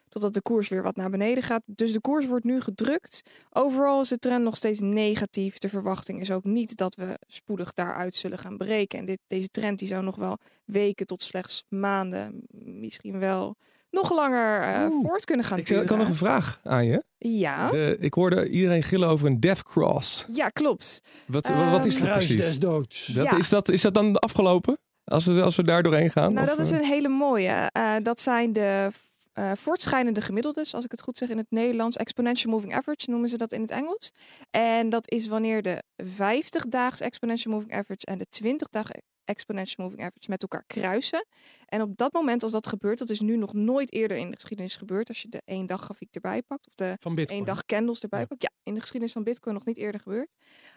totdat 0.09 0.35
de 0.35 0.43
koers 0.43 0.69
weer 0.69 0.83
wat 0.83 0.97
naar 0.97 1.11
beneden 1.11 1.43
gaat. 1.43 1.63
Dus 1.67 1.93
de 1.93 2.01
koers 2.01 2.27
wordt 2.27 2.45
nu 2.45 2.61
gedrukt. 2.61 3.23
Overal 3.51 4.01
is 4.01 4.09
de 4.09 4.19
trend 4.19 4.45
nog 4.45 4.57
steeds 4.57 4.81
negatief. 4.81 5.59
De 5.59 5.69
verwachting 5.69 6.21
is 6.21 6.31
ook 6.31 6.45
niet 6.45 6.77
dat 6.77 6.95
we 6.95 7.19
spoedig 7.27 7.73
daaruit 7.73 8.15
zullen 8.15 8.39
gaan 8.39 8.57
breken. 8.57 8.99
En 8.99 9.05
dit, 9.05 9.19
deze 9.27 9.49
trend 9.49 9.79
die 9.79 9.89
zou 9.89 10.03
nog 10.05 10.17
wel 10.17 10.39
weken 10.65 11.07
tot 11.07 11.23
slechts 11.23 11.65
maanden, 11.69 12.43
misschien 12.65 13.19
wel 13.19 13.57
nog 13.91 14.13
langer 14.13 14.63
eh, 14.63 14.91
Oeh. 14.93 15.03
voort 15.07 15.25
kunnen 15.25 15.47
gaan 15.47 15.59
Ik 15.59 15.69
ik 15.69 15.77
had 15.77 15.81
nog 15.85 15.91
duren. 15.97 16.07
een 16.07 16.15
vraag 16.15 16.61
aan 16.65 16.85
je. 16.87 17.03
Ja, 17.19 17.71
De, 17.71 17.97
ik 18.01 18.15
hoorde 18.15 18.49
iedereen 18.49 18.83
gillen 18.83 19.09
over 19.09 19.27
een 19.27 19.41
Death 19.41 19.63
Cross. 19.63 20.27
ja, 20.31 20.49
klopt. 20.49 21.01
Wat, 21.27 21.49
wat 21.49 21.85
is 21.85 21.95
dat 21.95 22.03
Kruis 22.05 22.27
precies? 22.27 22.45
des 22.45 22.59
doods. 22.59 23.07
Dat, 23.07 23.25
Ja. 23.25 23.39
is, 23.39 23.49
dat, 23.49 23.69
is 23.69 23.83
dat 23.83 23.95
dan 23.95 24.17
afgelopen? 24.19 24.79
Als 25.05 25.25
we, 25.25 25.43
als 25.43 25.57
we 25.57 25.65
daar 25.65 25.83
doorheen 25.83 26.11
gaan? 26.11 26.33
Nou, 26.33 26.47
Of, 26.51 26.57
dat 26.57 26.67
is 26.67 26.73
eh, 26.73 26.79
een 26.79 26.85
hele 26.85 27.09
mooie. 27.09 27.69
Eh, 27.73 27.97
dat 28.03 28.21
zijn 28.21 28.53
de 28.53 28.91
eh, 29.33 29.53
voortschrijdende 29.55 30.21
gemiddeldes, 30.21 30.75
als 30.75 30.85
ik 30.85 30.91
het 30.91 31.03
goed 31.03 31.17
zeg 31.17 31.29
in 31.29 31.37
het 31.39 31.51
Nederlands. 31.51 31.97
Exponential 31.97 32.53
moving 32.53 32.75
average 32.75 33.11
noemen 33.11 33.29
ze 33.29 33.37
dat 33.37 33.53
in 33.53 33.61
het 33.61 33.71
Engels. 33.71 34.13
En 34.51 34.89
dat 34.89 35.11
is 35.11 35.27
wanneer 35.27 35.63
de 35.63 35.83
50-daags 36.05 37.01
exponential 37.01 37.53
moving 37.55 37.73
average 37.73 38.07
en 38.07 38.19
de 38.19 38.27
20-dag 38.43 38.89
exponential 39.25 39.85
moving 39.85 40.03
average 40.03 40.31
met 40.31 40.43
elkaar 40.43 40.65
kruisen. 40.67 41.27
En 41.67 41.83
op 41.83 41.97
dat 41.97 42.13
moment, 42.13 42.43
als 42.43 42.53
dat 42.53 42.67
gebeurt, 42.67 42.99
dat 42.99 43.11
is 43.11 43.21
nu 43.21 43.37
nog 43.37 43.53
nooit 43.53 43.93
eerder 43.93 44.17
in 44.17 44.29
de 44.31 44.35
geschiedenis 44.35 44.77
gebeurd. 44.77 45.09
Als 45.09 45.23
je 45.23 45.29
de 45.29 45.43
één 45.45 45.67
dag 45.67 45.81
grafiek 45.81 46.15
erbij 46.15 46.43
pakt, 46.43 46.67
of 46.67 46.75
de 46.75 46.97
één 47.27 47.45
dag 47.45 47.65
candles 47.65 48.01
erbij 48.01 48.21
Ja. 48.21 48.27
pakt. 48.27 48.43
Ja, 48.43 48.51
in 48.63 48.75
de 48.75 48.81
geschiedenis 48.81 49.15
van 49.15 49.23
Bitcoin 49.25 49.55
nog 49.55 49.65
niet 49.65 49.77
eerder 49.77 50.01
gebeurd. 50.01 50.29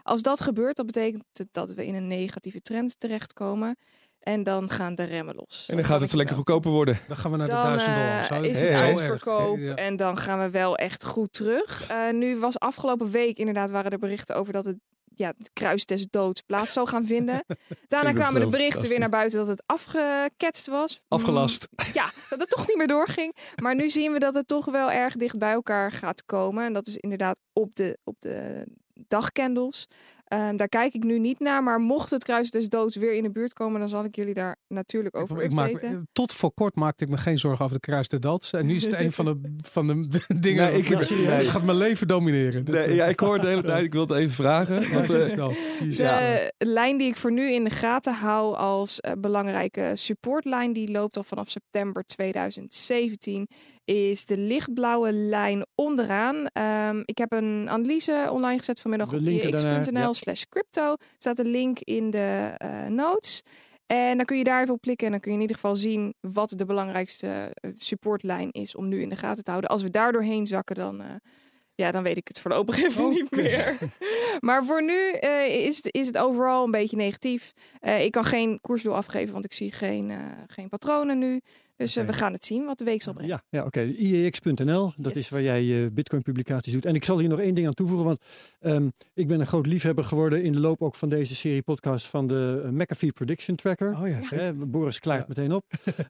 Als 0.04 0.22
dat 0.22 0.42
gebeurt, 0.42 0.76
dat 0.76 0.86
betekent 0.86 1.24
het 1.34 1.48
dat 1.52 1.74
we 1.74 1.86
in 1.86 1.96
een 1.96 2.08
negatieve 2.08 2.62
trend 2.62 3.00
terechtkomen. 3.00 3.78
En 4.28 4.44
dan 4.44 4.70
gaan 4.70 4.96
de 4.96 5.04
remmen 5.04 5.36
los. 5.36 5.66
en 5.68 5.76
dan 5.76 5.86
gaat 5.86 6.02
het 6.02 6.14
lekker 6.14 6.36
goedkoper 6.36 6.72
worden. 6.72 7.00
Dan 7.08 7.18
gaan 7.18 7.32
we 7.32 7.38
naar 7.38 7.46
de 7.46 7.52
Dan 7.52 7.62
1000 7.64 7.96
dollar. 7.96 8.44
eh, 8.44 8.50
is 8.50 8.62
het 8.62 8.72
hey. 8.72 8.82
uitverkoop 8.82 9.58
Ja. 9.58 9.76
en 9.76 9.96
dan 9.96 10.18
gaan 10.18 10.40
we 10.40 10.50
wel 10.50 10.76
echt 10.78 11.06
goed 11.06 11.34
terug. 11.34 11.88
Eh, 11.88 12.10
nu 12.12 12.38
was 12.38 12.60
afgelopen 12.60 13.12
week 13.12 13.38
inderdaad 13.38 13.72
waren 13.72 13.92
er 13.92 14.00
berichten 14.00 14.36
over 14.36 14.54
dat 14.54 14.66
het 14.66 14.78
ja, 15.16 15.34
het 15.38 15.50
kruis 15.54 15.86
des 15.86 16.08
doods 16.10 16.42
plaats 16.42 16.74
zou 16.74 16.88
gaan 16.88 17.06
vinden. 17.06 17.44
Daarna 17.88 18.12
kwamen 18.12 18.42
de 18.42 18.48
berichten 18.48 18.90
weer 18.90 19.00
naar 19.00 19.10
buiten 19.10 19.40
dat 19.40 19.48
het 19.48 19.64
afgeketst 19.66 20.68
was. 20.68 21.02
Afgelast. 21.08 21.68
Mm, 21.72 21.94
ja, 21.94 22.06
dat 22.30 22.40
het 22.40 22.50
toch 22.50 22.68
niet 22.68 22.78
meer 22.78 22.88
doorging. 22.88 23.36
Maar 23.62 23.76
nu 23.76 23.90
zien 23.90 24.12
we 24.12 24.20
dat 24.20 24.34
het 24.34 24.48
toch 24.48 24.66
wel 24.66 24.92
erg 24.92 25.16
dicht 25.16 25.38
bij 25.38 25.52
elkaar 25.52 25.92
gaat 25.92 26.26
komen. 26.26 26.66
En 26.66 26.74
dat 26.74 26.88
is 26.88 26.98
inderdaad 26.98 27.40
op 27.54 27.76
de, 27.76 27.98
op 28.04 28.16
de 28.20 28.66
dagcandles. 29.08 29.88
Ehm, 30.28 30.56
daar 30.58 30.70
kijk 30.70 30.94
ik 30.94 31.04
nu 31.04 31.20
niet 31.20 31.40
naar. 31.40 31.64
Maar 31.64 31.80
mocht 31.80 32.10
het 32.12 32.24
kruis 32.24 32.52
des 32.52 32.70
doods 32.70 32.96
weer 32.96 33.14
in 33.14 33.24
de 33.24 33.32
buurt 33.32 33.54
komen, 33.54 33.80
dan 33.80 33.90
zal 33.90 34.04
ik 34.04 34.16
jullie 34.16 34.34
daar 34.34 34.56
natuurlijk 34.68 35.16
over 35.18 35.42
ik 35.42 35.52
maak, 35.52 35.86
tot 36.12 36.34
voor 36.34 36.52
kort 36.54 36.76
maakte 36.76 37.04
ik 37.04 37.10
me 37.10 37.18
geen 37.18 37.38
zorgen 37.38 37.66
over 37.66 37.76
de 37.80 37.88
kruis 37.88 38.08
de 38.08 38.20
dods. 38.20 38.54
En 38.54 38.66
nu 38.66 38.76
is 38.76 38.86
het 38.86 38.94
een 38.94 39.12
van 39.12 39.26
de, 39.26 39.40
van 39.72 39.88
de 39.88 40.08
dingen. 40.40 40.64
Nee, 40.64 40.78
ik- 40.78 41.10
nee. 41.10 41.42
gaat 41.42 41.64
mijn 41.64 41.78
leven 41.78 42.08
domineren. 42.08 42.64
Nee, 42.64 42.84
eh, 42.84 42.96
ja, 42.96 43.06
ik 43.06 43.20
hoor 43.20 43.34
het 43.34 43.42
de 43.42 43.48
hele 43.48 43.62
tijd. 43.64 43.84
Ik 43.84 43.94
wil 43.94 44.02
het 44.02 44.12
even 44.12 44.36
vragen. 44.36 44.94
Want, 44.94 45.08
des 45.08 45.32
eh, 45.32 45.38
doods. 45.38 45.68
De 45.98 46.52
lijn 46.58 46.98
die 46.98 47.08
ik 47.08 47.16
voor 47.18 47.32
nu 47.32 47.52
in 47.52 47.64
de 47.64 47.70
gaten 47.70 48.14
hou 48.14 48.56
als 48.56 49.00
eh, 49.00 49.12
belangrijke 49.18 49.92
supportlijn, 49.94 50.74
die 50.74 50.92
loopt 50.92 51.18
al 51.18 51.24
vanaf 51.24 51.50
september 51.50 52.04
2017, 52.06 53.48
is 53.88 54.26
de 54.26 54.38
lichtblauwe 54.38 55.12
lijn 55.12 55.66
onderaan. 55.76 56.48
Ehm, 56.48 57.02
ik 57.06 57.18
heb 57.18 57.32
een 57.32 57.70
analyse 57.70 58.30
online 58.32 58.58
gezet 58.58 58.82
vanmiddag 58.82 59.14
op 59.14 59.20
ja. 59.20 60.14
slash 60.14 60.44
crypto. 60.50 60.92
Er 60.92 60.98
staat 61.18 61.40
een 61.40 61.48
link 61.48 61.80
in 61.80 62.10
de 62.10 62.54
eh, 62.58 62.86
notes. 62.86 63.44
En 63.86 64.18
dan 64.18 64.26
kun 64.26 64.38
je 64.38 64.44
daar 64.44 64.62
even 64.62 64.74
op 64.74 64.82
klikken 64.82 65.06
en 65.06 65.12
dan 65.12 65.22
kun 65.22 65.32
je 65.32 65.36
in 65.38 65.42
ieder 65.42 65.56
geval 65.56 65.76
zien 65.76 66.14
wat 66.20 66.50
de 66.50 66.66
belangrijkste 66.66 67.52
eh, 67.54 67.72
supportlijn 67.76 68.52
is 68.52 68.76
om 68.76 68.88
nu 68.88 69.02
in 69.02 69.10
de 69.10 69.16
gaten 69.16 69.44
te 69.44 69.50
houden. 69.50 69.70
Als 69.70 69.82
we 69.82 69.90
daar 69.90 70.12
doorheen 70.12 70.46
zakken, 70.46 70.76
dan, 70.76 71.02
eh, 71.02 71.08
ja, 71.76 71.92
dan 71.92 72.04
weet 72.04 72.18
ik 72.18 72.28
het 72.28 72.40
voorlopig 72.40 72.78
even 72.84 73.10
niet 73.10 73.32
meer. 73.32 73.78
maar 74.48 74.66
voor 74.66 74.84
nu 74.84 75.12
is, 75.48 75.78
het, 75.78 75.94
is 75.94 76.08
het 76.08 76.18
overal 76.18 76.64
een 76.64 76.72
beetje 76.72 76.98
negatief. 76.98 77.54
Ik 78.00 78.12
kan 78.12 78.26
geen 78.26 78.60
koersdoel 78.62 78.96
afgeven, 78.96 79.34
want 79.34 79.46
ik 79.46 79.54
zie 79.54 79.72
geen, 79.72 80.12
geen 80.48 80.70
patronen 80.70 81.18
nu. 81.18 81.42
Dus 81.78 81.96
eh, 81.96 82.06
we 82.06 82.14
gaan 82.14 82.34
het 82.34 82.46
zien 82.46 82.66
wat 82.66 82.78
de 82.78 82.84
week 82.84 83.02
zal 83.02 83.14
brengen. 83.14 83.32
Ja, 83.50 83.60
ja 83.60 83.66
oké. 83.66 83.82
IEX.nl, 83.82 84.94
dat 84.98 85.14
Yes. 85.14 85.24
is 85.24 85.30
waar 85.30 85.42
jij 85.42 85.84
eh, 85.84 85.92
Bitcoin-publicaties 85.92 86.74
doet. 86.74 86.86
En 86.86 86.96
ik 86.96 87.04
zal 87.04 87.20
hier 87.20 87.30
nog 87.30 87.40
één 87.40 87.56
ding 87.56 87.68
aan 87.68 87.74
toevoegen, 87.74 88.06
want 88.06 88.20
ehm, 88.60 88.88
ik 89.14 89.28
ben 89.28 89.40
een 89.40 89.48
groot 89.48 89.66
liefhebber 89.68 90.04
geworden 90.04 90.44
in 90.44 90.52
de 90.52 90.60
loop 90.60 90.82
ook 90.82 90.96
van 90.96 91.10
deze 91.10 91.36
serie 91.36 91.62
podcast 91.62 92.08
van 92.08 92.28
de 92.28 92.62
eh, 92.66 92.70
McAfee 92.72 93.12
Prediction 93.12 93.56
Tracker. 93.56 93.98
Oh 94.02 94.08
ja, 94.08 94.22
zeker. 94.22 94.40
Hè, 94.46 94.54
Boris 94.54 95.00
klaart 95.00 95.20
Ja. 95.20 95.26
meteen 95.28 95.52
op. 95.54 95.64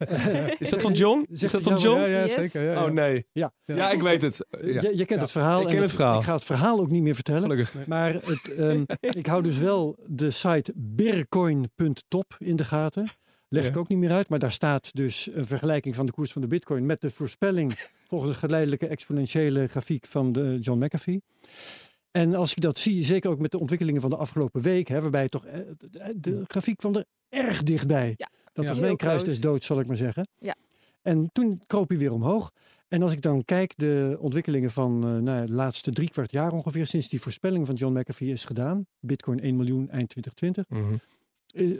is 0.59 0.69
dat 0.69 0.81
van 0.81 0.93
John? 0.93 1.25
Is 1.31 1.39
dat 1.39 1.51
van 1.51 1.61
jou- 1.61 1.79
John? 1.81 1.99
Ja, 1.99 2.05
ja, 2.07 2.21
Yes. 2.21 2.33
zeker. 2.33 2.63
Ja, 2.65 2.71
ja. 2.71 2.83
Oh 2.85 2.91
nee. 2.91 3.25
Ja. 3.31 3.53
Ja, 3.65 3.91
ik 3.91 4.01
weet 4.01 4.21
het. 4.21 4.45
Ja. 4.49 4.57
Je, 4.67 4.73
je 4.81 5.05
kent 5.05 5.09
Ja. 5.09 5.17
het 5.19 5.31
verhaal. 5.31 5.59
Ik 5.61 5.67
en 5.67 5.73
ken 5.73 5.81
het 5.81 5.91
verhaal. 5.91 6.17
Ik 6.19 6.25
ga 6.25 6.33
het 6.33 6.43
verhaal 6.43 6.79
ook 6.79 6.89
niet 6.89 7.01
meer 7.03 7.15
vertellen. 7.15 7.41
Gelukkig. 7.41 7.73
Maar 7.87 8.13
het, 8.13 8.53
ehm, 8.57 8.83
ik 9.21 9.25
hou 9.25 9.43
dus 9.43 9.57
wel 9.57 9.97
de 10.05 10.31
site 10.31 10.73
bitcoin.top 10.75 12.35
in 12.37 12.55
de 12.55 12.63
gaten. 12.63 13.07
Leg 13.49 13.65
ik 13.65 13.73
Ja. 13.73 13.79
ook 13.79 13.87
niet 13.87 13.97
meer 13.97 14.11
uit. 14.11 14.29
Maar 14.29 14.39
daar 14.39 14.51
staat 14.51 14.95
dus 14.95 15.29
een 15.33 15.45
vergelijking 15.47 15.95
van 15.95 16.05
de 16.05 16.11
koers 16.11 16.31
van 16.31 16.41
de 16.41 16.47
bitcoin 16.47 16.85
met 16.85 17.01
de 17.01 17.09
voorspelling 17.09 17.73
volgens 18.09 18.31
de 18.31 18.37
geleidelijke 18.37 18.87
exponentiële 18.87 19.67
grafiek 19.67 20.05
van 20.05 20.31
de 20.31 20.57
John 20.61 20.83
McAfee. 20.83 21.21
En 22.11 22.35
als 22.35 22.51
ik 22.51 22.61
dat 22.61 22.79
zie, 22.79 23.03
zeker 23.03 23.29
ook 23.29 23.39
met 23.39 23.51
de 23.51 23.59
ontwikkelingen 23.59 24.01
van 24.01 24.09
de 24.09 24.15
afgelopen 24.17 24.61
week, 24.61 24.87
hè, 24.87 25.01
waarbij 25.01 25.29
toch 25.29 25.45
eh, 25.45 25.59
de, 25.77 26.13
de 26.19 26.43
grafiek 26.47 26.77
kwam 26.77 26.95
er 26.95 27.05
erg 27.29 27.63
dichtbij. 27.63 28.13
Ja. 28.17 28.29
Dat 28.53 28.63
Ja. 28.65 28.71
was 28.71 28.79
mijn 28.79 28.97
kruis 28.97 29.23
des 29.23 29.39
doods, 29.39 29.65
zal 29.65 29.79
ik 29.79 29.87
maar 29.87 29.97
zeggen. 29.97 30.27
Ja. 30.39 30.55
En 31.01 31.29
toen 31.33 31.61
kroop 31.67 31.89
hij 31.89 31.97
weer 31.97 32.11
omhoog. 32.13 32.51
En 32.87 33.01
als 33.01 33.11
ik 33.11 33.21
dan 33.21 33.45
kijk, 33.45 33.73
de 33.77 34.17
ontwikkelingen 34.19 34.71
van 34.71 35.03
eh, 35.03 35.09
nou, 35.09 35.39
ja, 35.39 35.45
de 35.45 35.53
laatste 35.53 35.91
drie 35.91 36.09
kwart 36.09 36.31
jaar 36.31 36.51
ongeveer, 36.51 36.87
sinds 36.87 37.09
die 37.09 37.21
voorspelling 37.21 37.65
van 37.65 37.75
John 37.75 37.97
McAfee 37.99 38.31
is 38.31 38.45
gedaan, 38.45 38.85
Bitcoin 38.99 39.39
1 39.39 39.55
miljoen 39.55 39.89
eind 39.89 40.09
2020, 40.09 40.65
Mhm. 40.69 40.93
eh, 41.55 41.77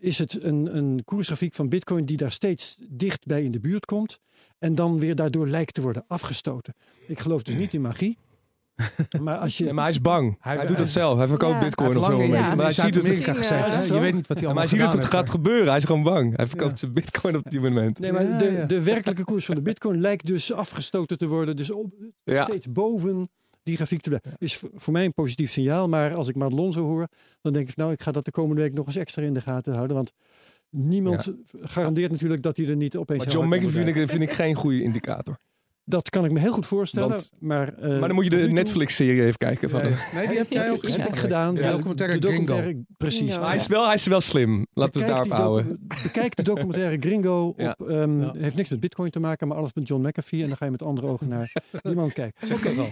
is 0.00 0.18
het 0.18 0.42
een, 0.42 0.76
een 0.76 1.02
koersgrafiek 1.04 1.54
van 1.54 1.68
Bitcoin 1.68 2.04
die 2.04 2.16
daar 2.16 2.32
steeds 2.32 2.78
dicht 2.88 3.26
bij 3.26 3.42
in 3.42 3.50
de 3.50 3.60
buurt 3.60 3.84
komt 3.84 4.18
en 4.58 4.74
dan 4.74 4.98
weer 4.98 5.14
daardoor 5.14 5.48
lijkt 5.48 5.74
te 5.74 5.80
worden 5.82 6.04
afgestoten. 6.08 6.74
Ik 7.06 7.18
geloof 7.20 7.42
dus 7.42 7.54
niet 7.54 7.74
in 7.74 7.80
magie. 7.80 8.18
Maar 9.22 9.36
als 9.36 9.58
je. 9.58 9.72
Maar 9.72 9.84
hij 9.84 9.92
is 9.92 10.00
bang. 10.00 10.36
Hij, 10.40 10.56
Hij- 10.56 10.66
doet 10.66 10.78
het 10.78 10.88
zelf. 10.88 11.18
Hij 11.18 11.26
verkoopt 11.28 11.54
Ja. 11.54 11.60
Bitcoin 11.60 11.94
moment. 11.94 12.32
Ja. 12.32 12.54
Maar 12.54 12.64
hij 12.64 12.72
ziet 12.74 12.94
het, 12.94 13.04
zo. 13.84 13.94
Je 13.94 14.00
weet 14.00 14.14
niet 14.14 14.26
wat 14.26 14.38
hij 14.38 14.48
ja, 14.48 14.54
maar 14.54 14.56
allemaal 14.56 14.56
hij 14.56 14.66
ziet 14.66 14.78
dat 14.78 14.92
het 14.92 15.04
gaat 15.04 15.30
gebeuren. 15.30 15.68
Hij 15.68 15.76
is 15.76 15.84
gewoon 15.84 16.02
bang. 16.02 16.36
Hij 16.36 16.46
verkoopt 16.46 16.70
Ja. 16.70 16.76
zijn 16.76 16.92
bitcoin 16.92 17.36
op 17.36 17.50
die 17.50 17.60
moment. 17.60 17.98
Nee, 17.98 18.12
maar 18.12 18.22
Ja, 18.28 18.38
de, 18.38 18.50
ja. 18.52 18.64
de 18.64 18.82
werkelijke 18.82 19.24
koers 19.24 19.44
van 19.44 19.54
de 19.54 19.62
Bitcoin 19.62 20.00
lijkt 20.00 20.26
dus 20.26 20.52
afgestoten 20.52 21.18
te 21.18 21.26
worden. 21.26 21.56
Dus 21.56 21.70
op, 21.70 21.92
Ja. 22.24 22.42
steeds 22.44 22.72
boven 22.72 23.30
die 23.70 23.76
grafiek 23.78 24.00
te 24.00 24.08
blijven. 24.08 24.32
Is 24.38 24.62
voor- 24.74 24.92
mij 24.92 25.04
een 25.04 25.12
positief 25.14 25.50
signaal. 25.50 25.88
Maar 25.88 26.14
als 26.14 26.28
ik 26.28 26.34
Marlon 26.36 26.74
hoor, 26.74 27.08
dan 27.40 27.52
denk 27.52 27.68
ik, 27.68 27.76
nou, 27.76 27.92
ik 27.92 28.02
ga 28.02 28.10
dat 28.12 28.24
de 28.24 28.30
komende 28.30 28.62
week 28.62 28.72
nog 28.74 28.86
eens 28.86 28.96
extra 28.96 29.22
in 29.22 29.34
de 29.34 29.40
gaten 29.40 29.74
houden. 29.74 29.96
Want 29.96 30.12
niemand 30.70 31.32
garandeert 31.60 32.10
natuurlijk 32.10 32.42
dat 32.42 32.56
hij 32.56 32.66
er 32.68 32.76
niet 32.76 32.96
opeens. 32.96 33.24
Maar 33.24 33.32
John 33.34 33.46
McAfee 33.46 33.68
vind 33.70 33.88
ik, 33.96 34.08
vind 34.08 34.22
ik 34.22 34.30
geen 34.42 34.54
goede 34.54 34.82
indicator. 34.82 35.38
Dat 35.84 36.10
kan 36.10 36.24
ik 36.24 36.30
me 36.32 36.38
heel 36.40 36.52
goed 36.52 36.66
voorstellen. 36.66 37.08
Want- 37.08 37.32
maar, 37.38 37.74
eh, 37.74 37.88
Maar 37.90 38.00
dan 38.08 38.14
moet 38.14 38.24
je 38.24 38.30
de 38.30 38.36
Netflix-serie 38.36 39.22
even 39.22 39.38
kijken. 39.38 39.70
Van 39.70 39.80
Ja, 39.82 39.88
ja. 39.88 39.96
Nee, 40.14 40.26
die 40.26 40.36
heb 40.36 40.50
jij 40.50 40.70
ook 40.70 40.76
Ja. 40.82 40.88
gezien. 40.88 41.00
Heb 41.00 41.12
ik 41.14 41.18
gedaan. 41.18 41.54
De 41.54 41.62
Ja, 41.62 41.70
documentaire 41.70 42.18
de 42.18 42.26
documentaire, 42.26 42.84
Precies. 42.96 43.18
Gringo. 43.20 43.38
Maar 43.38 43.48
hij 43.48 43.56
is 43.56 43.66
wel, 43.66 43.84
hij 43.84 43.94
is 43.94 44.06
wel 44.06 44.20
slim. 44.20 44.66
Laten 44.72 44.92
we 45.00 45.06
het 45.06 45.08
daarop 45.16 45.32
houden. 45.32 45.88
Bekijk 46.02 46.36
de 46.36 46.42
documentaire 46.42 46.96
Gringo. 47.06 47.54
Ja. 47.56 47.76
Op, 47.78 47.88
ehm, 47.88 48.20
Ja. 48.22 48.32
Heeft 48.38 48.56
niks 48.56 48.68
met 48.68 48.80
bitcoin 48.80 49.10
te 49.10 49.20
maken, 49.20 49.48
maar 49.48 49.56
alles 49.56 49.74
met 49.74 49.88
John 49.88 50.06
McAfee. 50.06 50.42
En 50.42 50.48
dan 50.48 50.56
ga 50.56 50.64
je 50.64 50.70
met 50.70 50.82
andere 50.82 51.06
ogen 51.06 51.28
naar 51.28 51.52
die 51.82 51.94
man 51.94 52.12
kijken. 52.12 52.46
Zeg 52.46 52.62
dat 52.62 52.74
wel. 52.74 52.88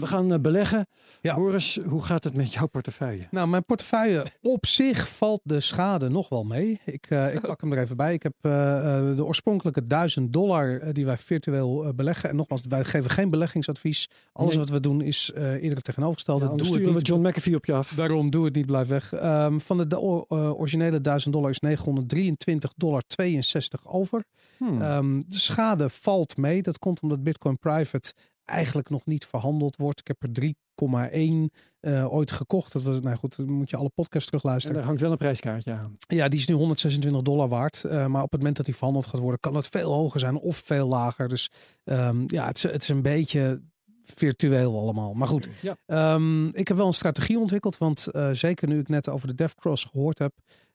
We 0.00 0.06
gaan 0.06 0.32
eh, 0.32 0.40
beleggen. 0.40 0.86
Ja. 1.20 1.34
Boris, 1.34 1.78
hoe 1.86 2.02
gaat 2.02 2.24
het 2.24 2.34
met 2.34 2.52
jouw 2.52 2.66
portefeuille? 2.66 3.26
Nou, 3.30 3.48
mijn 3.48 3.64
portefeuille 3.64 4.26
op 4.42 4.66
zich 4.66 5.08
valt 5.08 5.40
de 5.44 5.60
schade 5.60 6.08
nog 6.08 6.28
wel 6.28 6.44
mee. 6.44 6.80
Ik, 6.84 7.06
eh, 7.08 7.34
ik 7.34 7.40
pak 7.40 7.60
hem 7.60 7.72
er 7.72 7.78
even 7.78 7.96
bij. 7.96 8.12
Ik 8.14 8.22
heb 8.22 8.34
eh, 8.40 8.98
eh, 9.10 9.16
de 9.16 9.24
oorspronkelijke 9.24 9.86
1000 9.86 10.32
dollar 10.32 10.92
die 10.92 11.04
wij 11.04 11.18
virtueel 11.18 11.92
beleggen. 11.94 12.28
En 12.30 12.36
nogmaals, 12.36 12.62
wij 12.68 12.84
geven 12.84 13.10
geen 13.10 13.30
beleggingsadvies. 13.30 14.08
Alles 14.32 14.50
Nee. 14.54 14.60
wat 14.64 14.72
we 14.72 14.80
doen 14.80 15.00
is 15.00 15.30
eh 15.34 15.52
eerder 15.52 15.74
het 15.74 15.84
tegenovergestelde. 15.84 16.44
Ja, 16.44 16.50
doe 16.50 16.58
het 16.60 16.66
sturen 16.66 16.94
we. 16.94 17.00
John 17.00 17.26
McAfee 17.26 17.56
op 17.56 17.64
je 17.64 17.72
af. 17.72 17.92
Daarom 17.94 18.30
doe 18.30 18.44
het 18.44 18.54
niet, 18.54 18.66
blijf 18.66 18.88
weg. 18.88 19.12
Ehm, 19.12 19.58
van 19.58 19.76
de, 19.78 19.86
eh, 20.28 20.60
originele 20.60 21.00
1000 21.00 21.34
dollar 21.34 21.50
is 21.50 21.60
923 21.60 22.72
dollar 22.76 23.02
62 23.06 23.86
over. 23.88 24.24
Hmm. 24.58 24.82
Ehm, 24.82 25.20
de 25.26 25.38
schade 25.38 25.88
valt 25.88 26.36
mee. 26.36 26.62
Dat 26.62 26.78
komt 26.78 27.00
omdat 27.00 27.22
Bitcoin 27.22 27.58
Private 27.58 28.12
eigenlijk 28.44 28.90
nog 28.90 29.04
niet 29.04 29.26
verhandeld 29.26 29.76
wordt. 29.76 30.00
Ik 30.00 30.06
heb 30.06 30.22
er 30.22 30.28
3,1 30.30 31.58
eh, 31.80 32.12
ooit 32.12 32.32
gekocht. 32.32 32.72
Dat 32.72 32.82
was, 32.82 33.00
nou 33.00 33.16
goed, 33.16 33.36
dan 33.36 33.52
moet 33.52 33.70
je 33.70 33.76
alle 33.76 33.90
podcasts 33.94 34.24
en 34.24 34.30
terugluisteren. 34.30 34.76
daar 34.76 34.86
hangt 34.86 35.00
wel 35.00 35.10
een 35.10 35.16
prijskaartje 35.16 35.72
aan. 35.72 35.96
Ja, 35.98 36.28
die 36.28 36.38
is 36.40 36.46
nu 36.46 36.54
126 36.54 37.22
dollar 37.22 37.48
waard. 37.48 37.84
Eh, 37.84 38.06
maar 38.06 38.22
op 38.22 38.30
het 38.30 38.40
moment 38.40 38.56
dat 38.56 38.66
die 38.66 38.74
verhandeld 38.74 39.06
gaat 39.06 39.20
worden, 39.20 39.40
kan 39.40 39.54
het 39.54 39.68
veel 39.68 39.92
hoger 39.92 40.20
zijn 40.20 40.38
of 40.38 40.56
veel 40.56 40.88
lager. 40.88 41.28
Dus 41.28 41.50
ehm, 41.84 42.24
ja, 42.26 42.46
het 42.46 42.56
is, 42.56 42.62
het 42.62 42.82
is 42.82 42.88
een 42.88 43.02
beetje 43.02 43.62
virtueel 44.04 44.78
allemaal. 44.78 45.14
Maar 45.14 45.28
goed, 45.28 45.48
Ja. 45.60 45.76
Ehm, 45.86 46.46
ik 46.46 46.68
heb 46.68 46.76
wel 46.76 46.86
een 46.86 46.92
strategie 46.92 47.38
ontwikkeld. 47.38 47.78
Want 47.78 48.06
eh, 48.06 48.30
zeker 48.32 48.68
nu 48.68 48.78
ik 48.78 48.88
net 48.88 49.08
over 49.08 49.26
de 49.28 49.34
DevCross 49.34 49.84
gehoord 49.84 50.18
heb, 50.18 50.32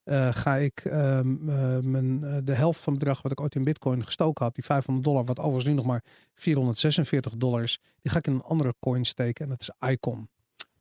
eh, 0.07 0.33
ga 0.33 0.55
ik 0.55 0.81
ehm, 0.83 1.49
eh, 1.49 1.79
mijn, 1.79 2.23
eh, 2.23 2.37
de 2.43 2.53
helft 2.53 2.79
van 2.79 2.93
het 2.93 3.03
bedrag 3.03 3.21
wat 3.21 3.31
ik 3.31 3.41
ooit 3.41 3.55
in 3.55 3.63
Bitcoin 3.63 4.05
gestoken 4.05 4.45
had, 4.45 4.55
die 4.55 4.63
500 4.63 5.05
dollar, 5.05 5.25
wat 5.25 5.39
overigens 5.39 5.65
nu 5.65 5.73
nog 5.73 5.85
maar 5.85 6.03
446 6.35 7.33
dollar 7.37 7.63
is, 7.63 7.79
die 8.01 8.11
ga 8.11 8.17
ik 8.17 8.27
in 8.27 8.33
een 8.33 8.41
andere 8.41 8.73
coin 8.79 9.05
steken. 9.05 9.43
En 9.43 9.49
dat 9.49 9.61
is 9.61 9.89
Icon. 9.89 10.29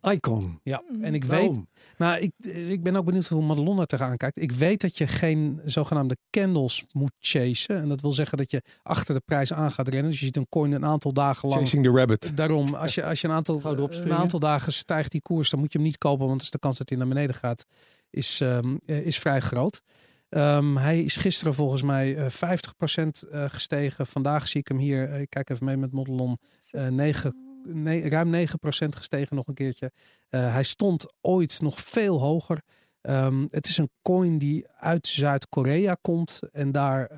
Icon. 0.03 0.61
Ja, 0.63 0.83
Hmm. 0.89 1.05
en 1.05 1.15
ik 1.15 1.25
weet, 1.25 1.61
nou, 1.97 2.21
ik, 2.21 2.33
ik 2.47 2.83
ben 2.83 2.97
ook 2.97 3.05
benieuwd 3.05 3.27
hoe 3.27 3.43
Madelon 3.43 3.79
er 3.79 3.87
tegenaan 3.87 4.17
kijkt. 4.17 4.41
Ik 4.41 4.53
weet 4.53 4.81
dat 4.81 4.99
je 4.99 5.07
geen 5.07 5.61
zogenaamde 5.65 6.17
candles 6.31 6.85
moet 6.93 7.13
chasen. 7.19 7.77
En 7.77 7.89
dat 7.89 8.01
wil 8.01 8.13
zeggen 8.13 8.39
dat 8.39 8.51
je 8.51 8.63
achter 8.83 9.15
de 9.15 9.23
prijs 9.25 9.53
aan 9.53 9.73
gaat 9.73 9.89
rennen. 9.89 10.11
Dus 10.11 10.19
je 10.19 10.27
ziet 10.27 10.37
een 10.37 10.49
coin 10.49 10.73
een 10.73 10.85
aantal 10.85 11.13
dagen 11.13 11.49
lang. 11.49 11.61
Chasing 11.61 11.85
the 11.85 11.91
rabbit. 11.91 12.37
Daarom, 12.37 12.75
als 12.75 12.95
je, 12.95 13.05
als 13.11 13.21
je 13.21 13.29
een, 13.29 13.35
aantal, 13.35 13.61
een 13.65 14.13
aantal 14.13 14.39
dagen 14.39 14.73
stijgt 14.73 15.11
die 15.11 15.23
koers, 15.23 15.51
dan 15.51 15.61
moet 15.61 15.73
je 15.73 15.79
hem 15.79 15.87
niet 15.87 15.99
kopen. 15.99 16.27
Want 16.27 16.31
dan 16.31 16.41
is 16.41 16.51
de 16.51 16.59
kans 16.59 16.79
dat 16.79 16.89
hij 16.89 16.99
naar 16.99 17.09
beneden 17.09 17.35
gaat, 17.35 17.67
is, 18.11 18.41
ehm, 18.41 18.77
eh, 18.87 19.07
is 19.07 19.19
vrij 19.19 19.41
groot. 19.41 19.81
Ehm, 20.29 20.77
hij 20.77 21.03
is 21.03 21.17
gisteren 21.17 21.55
volgens 21.55 21.83
mij 21.83 22.17
eh 22.17 22.31
50% 22.31 23.23
eh, 23.23 23.45
gestegen. 23.49 24.07
Vandaag 24.07 24.49
zie 24.49 24.61
ik 24.61 24.69
hem 24.69 24.79
hier, 24.79 25.21
ik 25.21 25.31
kijk 25.31 25.51
even 25.51 25.65
mee 25.65 25.77
met 25.77 25.93
Modelon, 25.93 26.39
eh 26.71 26.87
9, 26.87 27.63
nee, 27.65 28.09
ruim 28.09 28.31
9% 28.31 28.97
gestegen 28.97 29.37
nog 29.37 29.47
een 29.47 29.55
keertje. 29.55 29.93
Hij 30.29 30.63
stond 30.63 31.13
ooit 31.21 31.61
nog 31.61 31.81
veel 31.81 32.21
hoger. 32.21 32.63
Ehm, 33.01 33.47
het 33.51 33.67
is 33.67 33.79
een 33.79 33.91
coin 34.03 34.39
die 34.39 34.67
uit 34.79 35.07
Zuid-Korea 35.07 35.97
komt 36.01 36.41
en 36.53 36.73
daar 36.73 37.11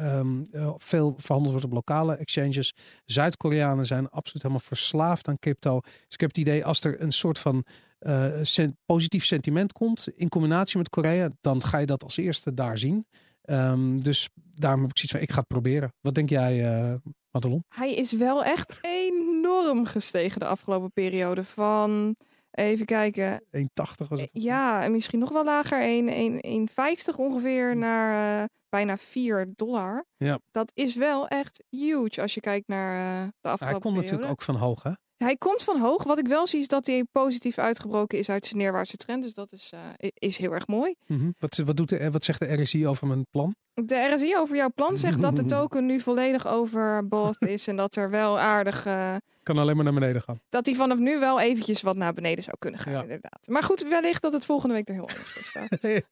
veel 0.76 1.14
verhandeld 1.16 1.53
wordt 1.53 1.64
op 1.64 1.72
lokale 1.72 2.16
exchanges. 2.16 2.74
Zuid-Koreanen 3.05 3.86
zijn 3.86 4.09
absoluut 4.09 4.43
helemaal 4.43 4.64
verslaafd 4.66 5.28
aan 5.28 5.39
crypto. 5.39 5.80
Dus 5.80 5.93
ik 6.09 6.20
heb 6.20 6.28
het 6.28 6.39
idee 6.39 6.64
als 6.64 6.84
er 6.84 7.01
een 7.01 7.12
soort 7.12 7.39
van 7.39 7.64
eh, 7.99 8.38
sen- 8.42 8.76
positief 8.86 9.24
sentiment 9.24 9.72
komt 9.72 10.09
in 10.16 10.28
combinatie 10.28 10.78
met 10.78 10.88
Korea, 10.88 11.30
dan 11.40 11.62
ga 11.62 11.78
je 11.78 11.86
dat 11.86 12.03
als 12.05 12.16
eerste 12.16 12.55
daar 12.55 12.78
zien. 12.78 13.07
Ehm, 13.42 13.99
dus 13.99 14.28
daarom 14.55 14.80
heb 14.80 14.90
ik 14.90 14.96
zoiets 14.96 15.12
van, 15.12 15.20
ik 15.22 15.32
ga 15.32 15.38
het 15.38 15.46
proberen. 15.49 15.92
Wat 16.01 16.14
denk 16.14 16.28
jij, 16.30 16.64
eh 16.66 16.94
Madelon? 17.30 17.64
Hij 17.68 17.94
is 17.94 18.12
wel 18.12 18.44
echt 18.44 18.78
enorm 18.82 19.84
gestegen 19.86 20.38
de 20.40 20.46
afgelopen 20.46 20.92
periode. 20.92 21.44
Van, 21.44 22.16
even 22.51 22.86
kijken, 22.86 23.42
1,80 23.51 24.09
was 24.09 24.20
het? 24.20 24.30
ja, 24.32 24.82
en 24.82 24.92
misschien 24.92 25.18
nog 25.18 25.30
wel 25.30 25.44
lager. 25.44 25.80
1 25.82 26.09
1 26.09 26.68
1,50 27.11 27.16
ongeveer 27.16 27.76
naar 27.76 28.40
eh, 28.42 28.49
bijna 28.68 28.96
4 28.96 29.53
dollar. 29.57 30.05
Ja. 30.16 30.38
Dat 30.51 30.70
is 30.74 30.94
wel 30.94 31.28
echt 31.28 31.64
huge 31.70 32.20
als 32.22 32.34
je 32.34 32.40
kijkt 32.40 32.68
naar 32.68 33.22
eh, 33.22 33.28
de 33.40 33.49
afgelopen 33.49 33.66
Hij 33.66 33.72
komt 33.72 33.82
periode. 33.82 34.03
natuurlijk 34.03 34.30
ook 34.30 34.42
van 34.42 34.55
hoog, 34.57 34.82
hè? 34.82 34.90
Hij 35.19 35.37
komt 35.37 35.62
van 35.62 35.79
hoog. 35.81 36.05
Wat 36.05 36.19
ik 36.19 36.27
wel 36.29 36.47
zie 36.47 36.61
is 36.61 36.69
dat 36.69 36.87
hij 36.87 37.05
positief 37.12 37.59
uitgebroken 37.59 38.19
is 38.19 38.31
uit 38.31 38.47
zijn 38.47 38.59
neerwaartse 38.61 38.97
trend. 38.97 39.23
Dus 39.23 39.35
dat 39.35 39.53
is, 39.53 39.73
eh, 39.97 40.09
is 40.14 40.37
heel 40.37 40.53
erg 40.53 40.66
mooi. 40.66 40.95
Mhm. 41.07 41.31
wat, 41.39 41.57
wat, 41.57 41.77
doet 41.77 41.89
de, 41.89 42.11
wat 42.11 42.25
zegt 42.25 42.39
de 42.39 42.62
RSI 42.62 42.87
over 42.87 43.07
mijn 43.07 43.27
plan? 43.31 43.55
De 43.75 44.12
RSI 44.14 44.37
over 44.37 44.57
jouw 44.57 44.71
plan 44.75 44.97
zegt 44.97 45.21
dat 45.21 45.37
de 45.37 45.45
token 45.45 45.87
nu 45.87 46.01
volledig 46.01 46.47
overbought 46.47 47.47
is. 47.47 47.66
En 47.69 47.77
dat 47.77 47.97
er 47.97 48.11
wel 48.11 48.39
aardig... 48.39 48.87
eh, 48.87 49.14
Kan 49.49 49.59
alleen 49.59 49.74
maar 49.76 49.84
naar 49.84 49.94
beneden 49.94 50.22
gaan. 50.22 50.40
dat 50.49 50.66
hij 50.66 50.74
vanaf 50.74 50.99
nu 50.99 51.18
wel 51.18 51.40
eventjes 51.40 51.82
wat 51.82 51.96
naar 51.96 52.12
beneden 52.12 52.44
zou 52.44 52.57
kunnen 52.59 52.80
gaan, 52.80 52.92
Ja. 52.92 53.03
inderdaad. 53.03 53.46
Maar 53.46 53.62
goed, 53.62 53.88
wellicht 53.88 54.22
dat 54.22 54.32
het 54.32 54.44
volgende 54.44 54.74
week 54.74 54.88
er 54.88 54.94
heel 54.94 55.09
anders 55.09 55.28
voor 55.28 55.42
staat. 55.42 55.78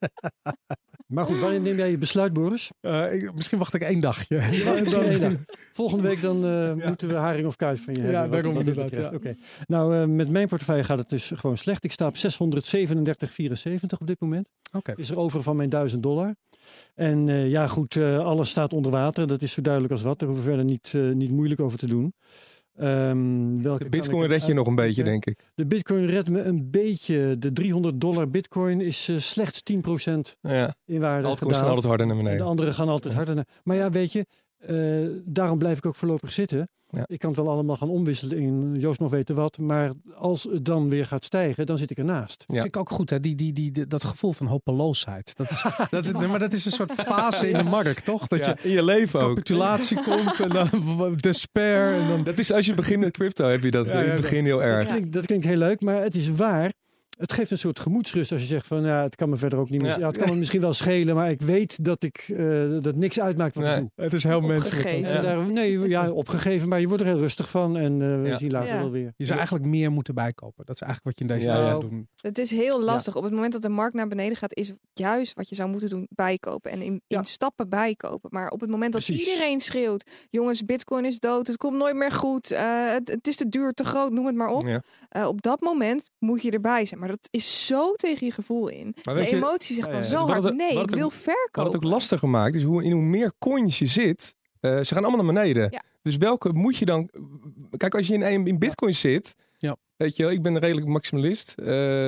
Maar 1.07 1.25
goed, 1.25 1.39
wanneer 1.39 1.61
neem 1.61 1.77
jij 1.77 1.91
je 1.91 1.99
besluit, 1.99 2.33
Boris? 2.33 2.71
Eh, 2.81 3.13
ik- 3.13 3.35
misschien 3.35 3.59
wacht 3.59 3.75
ik 3.75 3.83
één 3.83 4.01
dagje. 4.01 4.35
Ja, 4.51 4.75
één 5.05 5.21
dag. 5.21 5.33
Volgende 5.73 6.03
week 6.09 6.21
dan 6.21 6.45
eh, 6.45 6.87
moeten 6.89 7.09
we 7.09 7.15
haring 7.15 7.47
of 7.47 7.57
kuit 7.57 7.81
van 7.81 7.95
je 7.95 8.01
Ja, 8.01 8.07
hebben. 8.07 8.23
wat- 8.23 8.33
daarom 8.33 8.59
inderdaad, 8.59 8.85
betreft. 8.85 9.15
Oké. 9.15 9.35
Nou, 9.67 9.97
eh, 9.97 10.05
met 10.07 10.29
mijn 10.29 10.49
portefeuille 10.49 10.85
gaat 10.85 10.99
het 10.99 11.09
dus 11.09 11.31
gewoon 11.35 11.57
slecht. 11.57 11.85
Ik 11.85 11.93
sta 11.93 12.07
op 12.07 12.17
637,74 12.17 13.99
op 14.01 14.07
dit 14.07 14.21
moment. 14.21 14.49
Oké. 14.73 14.93
Is 14.97 15.11
er 15.11 15.19
over 15.19 15.43
van 15.43 15.57
mijn 15.57 15.69
1000 15.69 16.03
dollar. 16.03 16.35
En 16.95 17.29
eh, 17.29 17.49
ja, 17.51 17.67
goed, 17.67 17.97
eh, 17.97 18.19
alles 18.19 18.51
staat 18.51 18.73
onder 18.73 18.91
water. 18.91 19.27
Dat 19.27 19.43
is 19.43 19.53
zo 19.53 19.61
duidelijk 19.63 19.93
als 19.93 20.03
wat. 20.03 20.19
Daar 20.19 20.29
hoeven 20.29 20.47
we 20.47 20.55
verder 20.57 20.71
niet, 20.73 21.15
niet 21.17 21.31
moeilijk 21.31 21.61
over 21.61 21.79
te 21.79 21.87
doen. 21.87 22.15
Ehm, 22.77 23.63
welke 23.63 23.85
De 23.85 23.91
bitcoin 23.91 24.29
red 24.29 24.47
je 24.47 24.55
nog 24.55 24.67
een 24.67 24.75
beetje, 24.75 25.05
denk 25.05 25.25
ik. 25.27 25.39
De 25.55 25.67
bitcoin 25.67 26.07
redt 26.07 26.29
me 26.29 26.43
een 26.43 26.71
beetje. 26.71 27.37
De 27.39 27.53
300 27.53 28.01
dollar 28.01 28.31
bitcoin 28.31 28.81
is 28.81 29.09
eh, 29.09 29.19
slechts 29.19 29.63
10% 29.63 30.37
Ja, 30.41 30.75
in 30.85 31.01
waarde 31.01 31.29
altcoins 31.29 31.57
gaan 31.59 31.67
altijd 31.67 31.85
harder 31.87 32.07
naar 32.07 32.17
En 32.17 32.23
de 32.23 32.29
beneden. 32.29 32.47
anderen 32.47 32.75
gaan 32.75 32.89
altijd 32.89 33.15
harder 33.15 33.35
naar. 33.35 33.47
Maar 33.65 33.77
ja, 33.77 33.91
weet 33.91 34.13
je, 34.13 34.27
eh, 34.59 35.07
daarom 35.25 35.59
blijf 35.59 35.79
ik 35.79 35.87
ook 35.87 35.95
voorlopig 35.97 36.33
zitten. 36.33 36.69
Ja. 36.89 37.05
Ik 37.07 37.19
kan 37.19 37.31
het 37.31 37.39
wel 37.41 37.49
allemaal 37.51 37.77
gaan 37.77 37.89
omwisselen 37.89 38.39
in 38.39 38.75
Joost 38.75 39.01
nog 39.01 39.11
weten 39.11 39.35
wat. 39.35 39.59
Maar 39.59 39.93
als 40.15 40.43
het 40.43 40.65
dan 40.65 40.89
weer 40.89 41.07
gaat 41.07 41.25
stijgen, 41.25 41.67
dan 41.67 41.79
zit 41.79 41.91
ik 41.91 41.99
ernaast. 41.99 42.45
Ja. 42.47 42.55
Vind 42.55 42.67
ik 42.67 42.77
ook 42.77 42.91
goed, 42.91 43.11
hè? 43.11 43.21
Die, 43.21 43.35
die, 43.35 43.53
die, 43.53 43.71
die- 43.71 43.87
dat 43.87 44.05
gevoel 44.05 44.33
van 44.33 44.47
hopeloosheid. 44.47 45.37
Dat 45.37 45.51
is, 45.51 45.65
dat 45.91 46.13
nee, 46.13 46.29
maar 46.29 46.39
dat 46.39 46.53
is 46.53 46.65
een 46.65 46.73
soort 46.73 46.93
fase 46.93 47.49
in 47.51 47.57
de 47.59 47.63
markt, 47.71 48.05
toch? 48.05 48.27
Dat 48.27 48.39
Ja, 48.39 48.47
je 48.63 48.69
in 48.69 48.75
je 48.75 48.83
leven 48.85 49.21
ook. 49.21 49.29
capitulatie 49.29 50.03
komt 50.03 50.41
en 50.41 50.49
dan 50.49 50.69
despair. 51.21 52.01
En 52.01 52.09
dan, 52.09 52.25
Dat 52.25 52.39
is 52.39 52.53
als 52.53 52.67
je 52.67 52.75
begint 52.75 53.01
met 53.01 53.13
crypto, 53.13 53.49
heb 53.49 53.63
je 53.63 53.71
dat 53.71 53.87
Ja, 53.87 53.93
in 53.93 53.99
het 53.99 54.07
dat- 54.09 54.21
begin 54.21 54.45
heel 54.45 54.57
Dat 54.59 54.67
erg. 54.67 54.89
klinkt, 54.89 55.13
dat 55.13 55.27
klinkt 55.27 55.45
heel 55.47 55.57
leuk, 55.59 55.81
maar 55.81 56.03
het 56.03 56.15
is 56.17 56.29
waar. 56.31 56.73
Het 57.17 57.33
geeft 57.33 57.51
een 57.51 57.59
soort 57.59 57.81
gemoedsrust 57.81 58.33
als 58.33 58.41
je 58.41 58.47
zegt 58.47 58.67
van 58.67 58.83
ja, 58.83 59.03
het 59.03 59.15
kan 59.17 59.29
me 59.29 59.37
verder 59.37 59.59
ook 59.59 59.71
niet 59.71 59.83
meer. 59.83 59.91
Ja. 59.91 59.99
Ja, 59.99 60.07
het 60.07 60.17
kan 60.17 60.29
me 60.29 60.35
misschien 60.37 60.61
wel 60.61 60.73
schelen, 60.73 61.15
maar 61.15 61.31
ik 61.31 61.41
weet 61.43 61.85
dat 61.85 62.03
ik 62.03 62.25
eh, 62.29 62.79
dat 62.81 62.95
niks 62.95 63.21
uitmaakt 63.21 63.55
wat 63.55 63.65
Nee. 63.65 63.75
ik 63.75 63.81
doe. 63.81 63.91
het 64.05 64.13
is 64.15 64.23
heel 64.25 64.41
menselijk. 64.41 64.85
Opgegeven. 64.85 65.09
En 65.09 65.15
Ja. 65.15 65.21
daar, 65.21 65.47
nee, 65.47 65.79
ja, 65.89 66.11
opgegeven, 66.11 66.69
maar 66.69 66.81
je 66.81 66.87
wordt 66.89 67.03
er 67.03 67.09
heel 67.09 67.19
rustig 67.19 67.51
van 67.51 67.77
en 67.77 67.93
eh, 68.03 68.21
we 68.23 68.29
Ja. 68.29 68.37
zien 68.37 68.51
later 68.51 68.69
Ja. 68.69 68.79
wel 68.79 68.91
weer. 68.91 69.13
Je 69.17 69.25
zou 69.25 69.37
eigenlijk 69.39 69.69
meer 69.69 69.91
moeten 69.93 70.15
bijkopen. 70.15 70.65
Dat 70.67 70.75
is 70.75 70.81
eigenlijk 70.81 71.19
wat 71.19 71.27
je 71.29 71.35
in 71.35 71.39
deze 71.41 71.51
Ja, 71.59 71.69
tijd 71.69 71.91
doen. 71.91 72.09
Het 72.17 72.39
is 72.39 72.51
heel 72.51 72.83
lastig. 72.83 73.17
Op 73.17 73.23
het 73.23 73.33
moment 73.33 73.53
dat 73.53 73.63
de 73.63 73.69
markt 73.69 73.95
naar 73.95 74.09
beneden 74.09 74.37
gaat, 74.37 74.55
is 74.57 74.73
juist 74.93 75.35
wat 75.35 75.49
je 75.49 75.55
zou 75.55 75.69
moeten 75.71 75.89
doen 75.89 76.07
bijkopen. 76.11 76.71
En 76.71 76.83
in, 76.83 77.03
stappen 77.21 77.69
bijkopen. 77.69 78.31
Maar 78.33 78.49
op 78.51 78.61
het 78.61 78.71
moment 78.71 78.93
dat 78.93 79.05
Precies. 79.05 79.27
iedereen 79.29 79.61
schreeuwt, 79.61 80.05
jongens, 80.31 80.65
bitcoin 80.65 81.05
is 81.05 81.21
dood, 81.21 81.47
het 81.47 81.57
komt 81.57 81.77
nooit 81.77 81.97
meer 81.97 82.13
goed, 82.13 82.51
eh, 82.51 82.91
het, 82.93 83.09
het 83.09 83.27
is 83.29 83.37
te 83.37 83.49
duur, 83.49 83.73
te 83.73 83.85
groot, 83.85 84.13
noem 84.13 84.27
het 84.27 84.35
maar 84.35 84.49
op. 84.49 84.67
Ja. 84.67 84.83
Eh, 85.09 85.27
op 85.27 85.43
dat 85.43 85.61
moment 85.61 86.11
moet 86.19 86.43
je 86.43 86.51
erbij 86.51 86.85
zijn. 86.85 87.01
Maar 87.01 87.06
dat 87.09 87.29
is 87.31 87.67
zo 87.67 87.93
tegen 87.93 88.27
je 88.27 88.33
gevoel 88.33 88.69
in. 88.69 88.95
Maar 89.03 89.15
de 89.15 89.21
je, 89.21 89.37
emotie 89.37 89.75
zegt 89.75 89.91
dan 89.91 90.01
Ja, 90.01 90.05
ja. 90.07 90.11
zo 90.13 90.19
Wat 90.21 90.29
hard, 90.29 90.45
het- 90.45 90.55
nee, 90.57 90.75
wat 90.75 90.83
ik 90.89 90.95
wil 90.95 91.03
Wat 91.09 91.15
verkopen. 91.15 91.65
het 91.73 91.75
ook 91.77 91.91
lastiger 91.91 92.29
maakt, 92.29 92.55
is 92.55 92.63
hoe, 92.63 92.85
in 92.85 92.93
hoe 92.93 93.03
meer 93.03 93.33
coins 93.39 93.79
je 93.79 93.87
zit, 93.87 94.35
eh, 94.61 94.81
ze 94.81 94.95
gaan 94.95 95.05
allemaal 95.05 95.25
naar 95.25 95.35
beneden. 95.35 95.69
Ja. 95.71 95.83
Dus 96.03 96.17
welke 96.17 96.53
moet 96.53 96.77
je 96.77 96.85
dan... 96.85 97.11
Kijk, 97.77 97.95
als 97.95 98.07
je 98.07 98.15
in, 98.15 98.23
een- 98.23 98.47
in 98.47 98.59
bitcoin 98.59 98.95
zit, 98.95 99.35
Ja. 99.57 99.77
weet 99.97 100.17
je 100.17 100.23
wel, 100.23 100.33
ik 100.33 100.43
ben 100.43 100.55
een 100.55 100.61
redelijk 100.61 100.87
maximalist, 100.87 101.55
eh, 101.59 101.67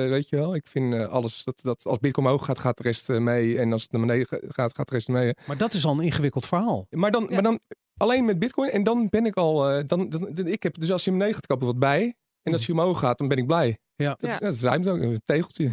weet 0.09 0.29
je 0.29 0.35
wel. 0.35 0.55
Ik 0.55 0.67
vind 0.67 0.93
eh, 0.93 1.07
alles, 1.07 1.43
dat, 1.43 1.59
dat 1.61 1.85
als 1.85 1.97
bitcoin 1.99 2.25
omhoog 2.27 2.45
gaat, 2.45 2.59
gaat 2.59 2.77
de 2.77 2.83
rest 2.83 3.09
mee. 3.09 3.57
En 3.59 3.71
als 3.71 3.81
het 3.81 3.91
naar 3.91 4.01
beneden 4.01 4.27
ga- 4.27 4.39
gaat, 4.47 4.75
gaat 4.75 4.87
de 4.87 4.93
rest 4.93 5.07
mee. 5.07 5.33
Maar 5.45 5.57
dat 5.57 5.73
is 5.73 5.85
al 5.85 5.91
een 5.93 5.99
ingewikkeld 6.05 6.45
verhaal. 6.45 6.87
Maar 6.89 7.11
dan, 7.11 7.23
Ja. 7.23 7.29
maar 7.33 7.41
dan 7.43 7.59
alleen 7.97 8.25
met 8.25 8.39
bitcoin 8.39 8.69
en 8.69 8.83
dan 8.83 9.07
ben 9.09 9.25
ik 9.25 9.35
al, 9.35 9.69
eh, 9.69 9.83
dan, 9.87 10.09
dan, 10.09 10.29
dan- 10.33 10.47
ik 10.47 10.63
heb, 10.63 10.79
dus 10.79 10.91
als 10.91 11.03
je 11.03 11.09
hem 11.09 11.19
beneden 11.19 11.39
gaat 11.39 11.47
kopen, 11.49 11.65
wat 11.67 11.79
bij. 11.79 12.15
En 12.43 12.53
als 12.53 12.65
je 12.65 12.71
omhoog 12.71 12.99
gaat, 12.99 13.17
dan 13.17 13.27
ben 13.27 13.37
ik 13.37 13.47
blij. 13.47 13.77
Ja. 13.95 14.09
Dat, 14.17 14.29
is, 14.29 14.33
Ja. 14.33 14.39
dat 14.39 14.53
is 14.53 14.61
ruimte 14.61 14.91
ook, 14.91 15.01
een 15.01 15.21
tegeltje. 15.25 15.71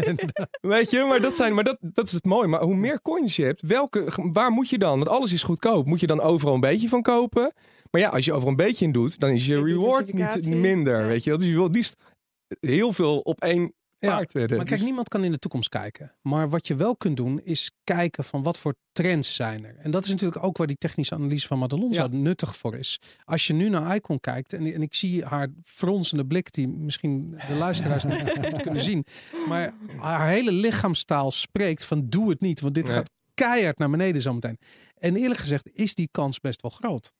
Weet 0.60 0.90
je, 0.90 1.04
maar, 1.08 1.20
dat, 1.20 1.34
zijn, 1.34 1.54
maar 1.54 1.64
dat, 1.64 1.76
dat 1.80 2.06
is 2.06 2.12
het 2.12 2.24
mooie. 2.24 2.46
Maar 2.46 2.62
hoe 2.62 2.74
meer 2.76 3.02
coins 3.02 3.36
je 3.36 3.44
hebt, 3.44 3.62
welke, 3.62 4.12
waar 4.32 4.50
moet 4.50 4.68
je 4.68 4.78
dan? 4.78 4.98
Want 4.98 5.08
alles 5.08 5.32
is 5.32 5.42
goedkoop. 5.42 5.86
Moet 5.86 6.00
je 6.00 6.06
dan 6.06 6.20
overal 6.20 6.54
een 6.54 6.60
beetje 6.60 6.88
van 6.88 7.02
kopen? 7.02 7.52
Maar 7.90 8.00
ja, 8.00 8.08
als 8.08 8.24
je 8.24 8.32
overal 8.32 8.50
een 8.50 8.56
beetje 8.56 8.84
in 8.84 8.92
doet, 8.92 9.20
dan 9.20 9.30
is 9.30 9.46
je 9.46 9.62
reward 9.62 10.12
niet 10.12 10.54
minder. 10.54 11.00
Ja. 11.00 11.06
Weet 11.06 11.24
je 11.24 11.30
wel? 11.30 11.38
Dus 11.38 11.48
je 11.48 11.54
wil 11.54 11.64
het 11.64 11.74
liefst 11.74 11.96
heel 12.60 12.92
veel 12.92 13.18
op 13.18 13.40
één 13.40 13.72
Ja. 14.04 14.14
Maar 14.14 14.26
kijk, 14.46 14.68
Dus- 14.68 14.80
niemand 14.82 15.08
kan 15.08 15.24
in 15.24 15.30
de 15.30 15.38
toekomst 15.38 15.68
kijken. 15.68 16.12
Maar 16.22 16.48
wat 16.48 16.66
je 16.66 16.74
wel 16.74 16.96
kunt 16.96 17.16
doen, 17.16 17.40
is 17.40 17.72
kijken 17.84 18.24
van 18.24 18.42
wat 18.42 18.58
voor 18.58 18.74
trends 18.92 19.34
zijn 19.34 19.64
er. 19.64 19.76
En 19.76 19.90
dat 19.90 20.04
is 20.04 20.10
natuurlijk 20.10 20.44
ook 20.44 20.56
waar 20.56 20.66
die 20.66 20.76
technische 20.78 21.14
analyse 21.14 21.46
van 21.46 21.58
Madelon 21.58 21.92
Ja. 21.92 22.02
zo 22.02 22.08
nuttig 22.08 22.56
voor 22.56 22.74
is. 22.76 23.00
Als 23.24 23.46
je 23.46 23.52
nu 23.52 23.68
naar 23.68 23.94
Icon 23.94 24.20
kijkt, 24.20 24.52
en, 24.52 24.74
en 24.74 24.82
ik 24.82 24.94
zie 24.94 25.24
haar 25.24 25.48
fronsende 25.64 26.26
blik, 26.26 26.52
die 26.52 26.68
misschien 26.68 27.38
de 27.46 27.54
luisteraars 27.54 28.04
niet 28.04 28.32
kunnen 28.62 28.80
zien. 28.82 29.04
Maar 29.48 29.74
haar 29.98 30.28
hele 30.28 30.52
lichaamstaal 30.52 31.30
spreekt 31.30 31.84
van 31.84 32.08
doe 32.08 32.30
het 32.30 32.40
niet, 32.40 32.60
want 32.60 32.74
dit 32.74 32.84
Nee. 32.86 32.94
gaat 32.94 33.10
keihard 33.34 33.78
naar 33.78 33.90
beneden 33.90 34.22
zometeen. 34.22 34.58
En 34.98 35.16
eerlijk 35.16 35.40
gezegd 35.40 35.68
is 35.72 35.94
die 35.94 36.08
kans 36.10 36.40
best 36.40 36.62
wel 36.62 36.70
groot. 36.70 37.12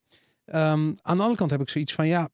Ehm, 0.44 0.62
aan 1.02 1.16
de 1.16 1.22
andere 1.22 1.36
kant 1.36 1.50
heb 1.50 1.60
ik 1.60 1.68
zoiets 1.68 1.94
van 1.94 2.06
ja, 2.06 2.28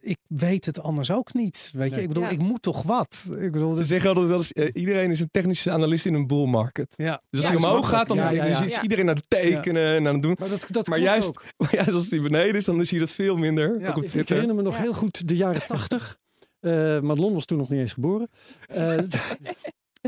ik 0.00 0.16
weet 0.26 0.64
het 0.66 0.80
anders 0.82 1.10
ook 1.10 1.34
niet. 1.34 1.70
Weet 1.74 1.88
je, 1.88 1.94
Nee. 1.94 2.02
ik 2.02 2.08
bedoel, 2.08 2.24
Ja. 2.24 2.30
ik 2.30 2.38
moet 2.38 2.62
toch 2.62 2.82
wat. 2.82 3.30
Ik 3.40 3.52
bedoel, 3.52 3.76
Ze 3.76 3.84
zeggen 3.84 4.08
altijd 4.08 4.26
wel 4.26 4.36
eens, 4.36 4.52
eh, 4.52 4.70
iedereen 4.72 5.10
is 5.10 5.20
een 5.20 5.28
technische 5.30 5.70
analist 5.70 6.06
in 6.06 6.14
een 6.14 6.26
bull 6.26 6.46
market. 6.46 6.94
ja. 6.96 7.22
Dus 7.30 7.40
als 7.40 7.48
Ja, 7.50 7.56
hij 7.58 7.68
omhoog 7.70 7.88
gaat, 7.88 8.08
dan 8.08 8.16
ik. 8.16 8.22
Ja, 8.22 8.30
ja, 8.30 8.44
ja. 8.44 8.62
is 8.62 8.78
iedereen 8.78 9.08
aan 9.08 9.14
het 9.16 9.24
tekenen 9.28 9.94
en 9.96 10.06
aan 10.06 10.12
het 10.14 10.22
doen. 10.22 10.36
Maar, 10.38 10.48
dat, 10.48 10.60
dat 10.70 10.86
Maar 10.86 10.98
klopt 10.98 11.12
juist, 11.12 11.28
ook. 11.28 11.42
maar 11.58 11.74
juist 11.74 11.92
als 11.92 12.08
die 12.08 12.20
beneden 12.22 12.54
is, 12.54 12.64
dan 12.64 12.86
zie 12.86 12.98
je 12.98 13.04
dat 13.04 13.14
veel 13.14 13.36
minder. 13.36 13.80
Ja. 13.80 13.88
ook 13.88 13.96
op 13.96 14.02
Ik, 14.02 14.28
herinner 14.28 14.54
me 14.56 14.62
nog 14.62 14.76
Ja. 14.76 14.80
heel 14.82 14.94
goed 14.94 15.28
de 15.28 15.36
jaren 15.36 15.66
tachtig. 15.66 16.16
Eh 16.60 17.00
Madelon 17.00 17.34
was 17.34 17.44
toen 17.44 17.58
nog 17.58 17.68
niet 17.68 17.80
eens 17.80 17.92
geboren. 17.92 18.28
Eh, 18.68 18.98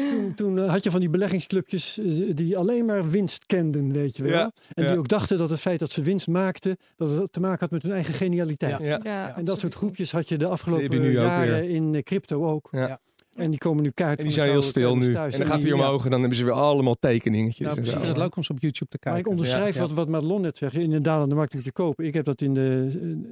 toen 0.08 0.34
toen 0.34 0.58
eh, 0.58 0.70
had 0.70 0.82
je 0.84 0.90
van 0.90 1.00
die 1.00 1.10
beleggingsclubjes 1.10 1.98
eh, 1.98 2.34
die 2.34 2.56
alleen 2.58 2.84
maar 2.84 3.10
winst 3.10 3.46
kenden, 3.46 3.92
weet 3.92 4.16
je 4.16 4.22
wel. 4.22 4.32
Ja, 4.32 4.52
en 4.74 4.82
ja. 4.82 4.88
die 4.90 4.98
ook 4.98 5.08
dachten 5.08 5.38
dat 5.38 5.50
het 5.50 5.60
feit 5.60 5.78
dat 5.78 5.90
ze 5.90 6.02
winst 6.02 6.28
maakten, 6.28 6.76
dat 6.96 7.10
het 7.10 7.32
te 7.32 7.40
maken 7.40 7.58
had 7.60 7.70
met 7.70 7.82
hun 7.82 7.92
eigen 7.92 8.14
genialiteit. 8.14 8.78
Ja. 8.78 8.84
Ja. 8.86 9.00
Ja, 9.02 9.36
En 9.36 9.44
dat 9.44 9.60
soort 9.60 9.74
groepjes 9.74 10.12
had 10.12 10.28
je 10.28 10.36
de 10.36 10.46
afgelopen 10.46 11.02
je 11.02 11.10
jaren 11.12 11.68
in 11.68 11.94
eh, 11.94 12.02
crypto 12.02 12.46
ook. 12.46 12.68
Ja. 12.70 12.88
Ja. 12.88 13.00
En 13.34 13.50
die 13.50 13.58
komen 13.58 13.82
nu 13.82 13.90
kaart 13.90 14.18
En 14.18 14.24
die 14.24 14.32
zijn 14.32 14.46
de 14.46 14.52
heel 14.52 14.62
stil 14.62 14.96
nu. 14.96 15.12
thuis. 15.12 15.32
En 15.32 15.38
dan 15.40 15.48
gaat 15.48 15.62
hij 15.62 15.72
omhoog 15.72 16.04
en 16.04 16.10
dan 16.10 16.20
hebben 16.20 16.38
ze 16.38 16.44
weer 16.44 16.52
allemaal 16.52 16.94
tekeningetjes. 17.00 17.66
En 17.66 17.74
precies. 17.74 17.92
Ik 17.92 17.98
zo. 17.98 18.04
vind 18.04 18.16
het 18.16 18.24
leuk 18.24 18.36
om 18.36 18.42
ze 18.42 18.52
op 18.52 18.60
YouTube 18.60 18.90
te 18.90 18.98
Maar 19.02 19.12
kijken. 19.12 19.30
ik 19.32 19.38
onderschrijf 19.38 19.74
Ja. 19.74 19.80
wat, 19.80 19.92
wat 19.92 20.08
Madelon 20.08 20.40
net 20.40 20.56
zegt. 20.58 20.74
In 20.74 20.90
de 20.90 21.00
dalende 21.00 21.34
markt 21.34 21.54
moet 21.54 21.64
je 21.64 21.72
kopen. 21.72 22.04
Ik 22.04 22.14
heb 22.14 22.24
dat 22.24 22.40
in 22.40 22.54
de, 22.54 22.88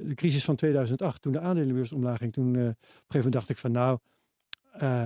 de 0.07 0.13
crisis 0.15 0.43
van 0.45 0.55
2008, 0.55 1.21
toen 1.21 1.31
de 1.31 1.39
aandelenbeurs 1.39 1.91
omlaag 1.93 2.17
ging. 2.17 2.33
Toen 2.33 2.47
op 2.49 2.55
een 2.55 2.63
gegeven 2.65 2.75
moment 3.11 3.33
dacht 3.33 3.49
ik 3.49 3.57
van 3.57 3.71
nou, 3.71 3.97
eh, 4.71 5.03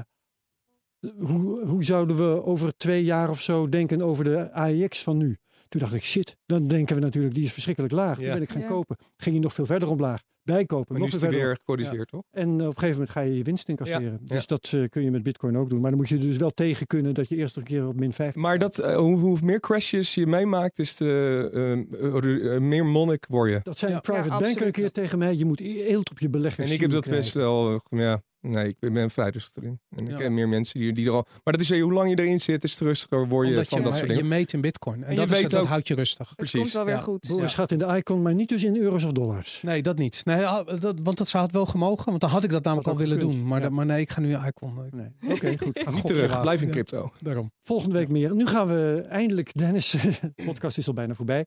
hoe, 1.17 1.65
hoe 1.65 1.83
zouden 1.83 2.17
we 2.17 2.43
over 2.43 2.77
twee 2.77 3.03
jaar 3.03 3.29
of 3.29 3.41
zo 3.41 3.69
denken 3.69 4.01
over 4.01 4.23
de 4.23 4.51
AEX 4.51 5.03
van 5.03 5.17
nu? 5.17 5.37
Toen 5.69 5.81
dacht 5.81 5.93
ik, 5.93 6.03
shit, 6.03 6.37
dan 6.45 6.67
denken 6.67 6.95
we 6.95 7.01
natuurlijk, 7.01 7.35
die 7.35 7.43
is 7.43 7.53
verschrikkelijk 7.53 7.93
laag. 7.93 8.17
Die 8.17 8.25
Ja. 8.25 8.33
ben 8.33 8.41
ik 8.41 8.49
gaan 8.49 8.61
Ja. 8.61 8.67
kopen. 8.67 8.97
Ging 9.17 9.35
je 9.35 9.41
nog 9.41 9.53
veel 9.53 9.65
verder 9.65 9.89
omlaag. 9.89 10.21
Bijkopen, 10.43 10.85
Maar 10.87 10.97
nu 10.99 11.05
nog 11.05 11.15
is 11.15 11.21
het 11.21 11.35
weer 11.35 11.55
gecorrigeerd, 11.55 12.07
toch? 12.09 12.23
En 12.31 12.49
op 12.53 12.59
een 12.59 12.65
gegeven 12.65 12.91
moment 12.91 13.09
ga 13.09 13.21
je 13.21 13.37
je 13.37 13.43
winst 13.43 13.69
incasseren. 13.69 14.03
Ja, 14.11 14.17
Dus 14.21 14.39
ja. 14.39 14.43
dat 14.45 14.71
eh, 14.73 14.83
kun 14.89 15.03
je 15.03 15.11
met 15.11 15.23
bitcoin 15.23 15.57
ook 15.57 15.69
doen. 15.69 15.79
Maar 15.81 15.89
dan 15.89 15.99
moet 15.99 16.09
je 16.09 16.17
dus 16.17 16.37
wel 16.37 16.49
tegen 16.51 16.87
kunnen 16.87 17.13
dat 17.13 17.29
je 17.29 17.35
eerst 17.35 17.57
een 17.57 17.63
keer 17.63 17.87
op 17.87 17.95
min 17.99 18.13
5 18.13 18.35
Maar 18.35 18.57
dat, 18.59 18.79
eh, 18.79 18.95
hoe, 18.95 19.17
hoe 19.17 19.37
meer 19.43 19.59
crashes 19.59 20.13
je 20.15 20.27
meemaakt, 20.27 20.79
is 20.79 20.95
de, 20.95 21.49
eh, 21.53 22.55
eh, 22.55 22.61
meer 22.61 22.85
monnik 22.85 23.25
word 23.29 23.51
je. 23.51 23.59
Dat 23.63 23.77
zijn 23.77 23.91
Ja. 23.91 23.99
private 23.99 24.29
Ja, 24.29 24.37
banker 24.39 24.65
een 24.65 24.71
keer 24.71 24.91
tegen 24.91 25.17
mij. 25.19 25.35
Je 25.35 25.45
moet 25.45 25.59
eelt 25.61 26.11
op 26.11 26.19
je 26.19 26.29
beleggers. 26.29 26.67
En 26.67 26.73
ik 26.73 26.81
heb 26.81 26.89
dat 26.91 27.01
krijgen. 27.01 27.23
best 27.23 27.33
wel, 27.35 27.73
eh, 27.89 27.99
ja, 27.99 28.21
nee, 28.41 28.75
ik 28.79 28.91
ben- 28.93 29.09
vrij 29.09 29.29
rustig 29.29 29.63
erin. 29.63 29.79
En 29.95 30.05
ik 30.05 30.11
Ja. 30.11 30.17
ken 30.17 30.33
meer 30.33 30.47
mensen 30.49 30.79
die, 30.79 30.93
die 30.93 31.05
er 31.05 31.11
al... 31.11 31.25
Maar 31.43 31.53
dat 31.53 31.61
is 31.61 31.71
eh, 31.71 31.81
hoe 31.83 31.93
lang 31.93 32.09
je 32.09 32.19
erin 32.23 32.39
zit, 32.39 32.63
is 32.63 32.71
het 32.71 32.81
rustiger 32.81 33.27
word 33.27 33.45
je 33.47 33.53
Omdat 33.53 33.67
van 33.67 33.77
je, 33.77 33.83
dat 33.83 33.93
soort 33.93 34.07
je 34.07 34.13
dingen. 34.13 34.27
meet 34.29 34.53
in 34.53 34.61
bitcoin. 34.61 35.03
En, 35.03 35.11
je 35.11 35.15
dat, 35.19 35.31
is, 35.31 35.41
het, 35.41 35.49
dat 35.51 35.65
houdt 35.65 35.87
je 35.87 35.95
rustig. 35.95 36.27
Het 36.27 36.37
Precies, 36.37 36.59
komt 36.61 36.71
wel 36.73 36.85
weer 36.85 36.93
ja. 36.95 37.01
goed. 37.01 37.27
Boris 37.27 37.53
gaat 37.53 37.71
in 37.71 37.77
de 37.77 37.85
icon, 37.97 38.21
maar 38.21 38.33
niet 38.33 38.49
dus 38.49 38.63
in 38.63 38.75
euro's 38.77 39.03
of 39.03 39.11
dollars. 39.11 39.61
Nee, 39.61 39.81
dat 39.81 39.97
niet. 39.97 40.21
Nee, 40.35 40.45
ah, 40.47 40.79
dat, 40.79 40.95
want 41.03 41.17
dat 41.17 41.27
zou 41.27 41.43
het 41.43 41.53
wel 41.53 41.65
gemogen. 41.65 42.05
Want 42.05 42.21
dan 42.21 42.29
had 42.29 42.43
ik 42.43 42.49
dat 42.49 42.63
namelijk 42.63 42.87
al 42.87 42.93
ook 42.93 42.99
willen 42.99 43.19
gekund, 43.19 43.33
doen. 43.37 43.47
Maar, 43.47 43.61
ja. 43.61 43.69
maar 43.69 43.85
nee, 43.85 44.01
ik 44.01 44.09
ga 44.09 44.21
nu 44.21 44.35
Icon. 44.35 44.83
eh, 44.85 44.91
Nee. 44.91 45.31
Oké, 45.35 45.57
goed. 45.63 45.87
een 45.87 45.93
Niet 45.93 46.05
terug, 46.05 46.41
blijf 46.41 46.61
in 46.61 46.67
Ja, 46.67 46.73
crypto. 46.73 47.11
daarom. 47.19 47.51
Volgende 47.63 47.95
week 47.95 48.09
meer. 48.09 48.35
Nu 48.35 48.45
gaan 48.47 48.67
we 48.67 49.05
eindelijk, 49.09 49.53
Dennis, 49.57 49.91
de 50.35 50.43
podcast 50.45 50.77
is 50.77 50.87
al 50.87 50.93
bijna 50.93 51.13
voorbij. 51.13 51.45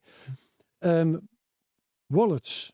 Ehm, 0.79 1.17
wallets. 2.07 2.73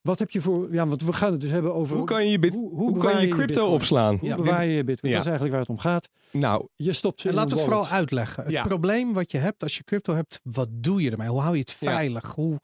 Wat 0.00 0.18
heb 0.18 0.30
je 0.30 0.40
voor, 0.40 0.72
ja, 0.72 0.86
want 0.86 1.02
we 1.02 1.12
gaan 1.12 1.32
het 1.32 1.40
dus 1.40 1.50
hebben 1.50 1.74
over... 1.74 1.96
Hoe 1.96 2.06
kan 2.06 2.24
je 2.24 2.30
je, 2.30 2.38
bit, 2.38 2.54
hoe- 2.54 2.68
hoe 2.70 2.78
hoe 2.78 2.92
bewaar 2.92 3.12
kan 3.12 3.22
je 3.22 3.28
crypto 3.28 3.46
bitcoin? 3.54 3.72
opslaan? 3.72 4.16
Hoe 4.16 4.28
Ja. 4.28 4.36
bewaar 4.36 4.64
je 4.64 4.72
je 4.72 4.84
bitcoin? 4.84 5.12
Ja. 5.12 5.18
Dat 5.18 5.26
is 5.26 5.32
eigenlijk 5.32 5.50
waar 5.50 5.60
het 5.60 5.68
om 5.68 5.78
gaat. 5.90 6.08
Nou, 6.30 6.66
Je 6.76 6.92
stopt 6.92 7.20
ze 7.20 7.28
En 7.28 7.34
in 7.34 7.40
laten 7.40 7.56
we 7.56 7.62
een 7.62 7.68
het 7.68 7.74
vooral 7.78 7.96
uitleggen. 7.98 8.42
Het 8.42 8.52
Ja. 8.52 8.62
probleem 8.62 9.12
wat 9.12 9.30
je 9.30 9.38
hebt 9.38 9.62
als 9.62 9.76
je 9.76 9.84
crypto 9.84 10.14
hebt, 10.14 10.40
wat 10.42 10.68
doe 10.70 11.02
je 11.02 11.10
ermee? 11.10 11.28
Hoe 11.28 11.40
hou 11.40 11.52
je 11.54 11.60
het 11.60 11.76
Ja. 11.80 11.90
veilig? 11.90 12.34
Hoe, 12.34 12.58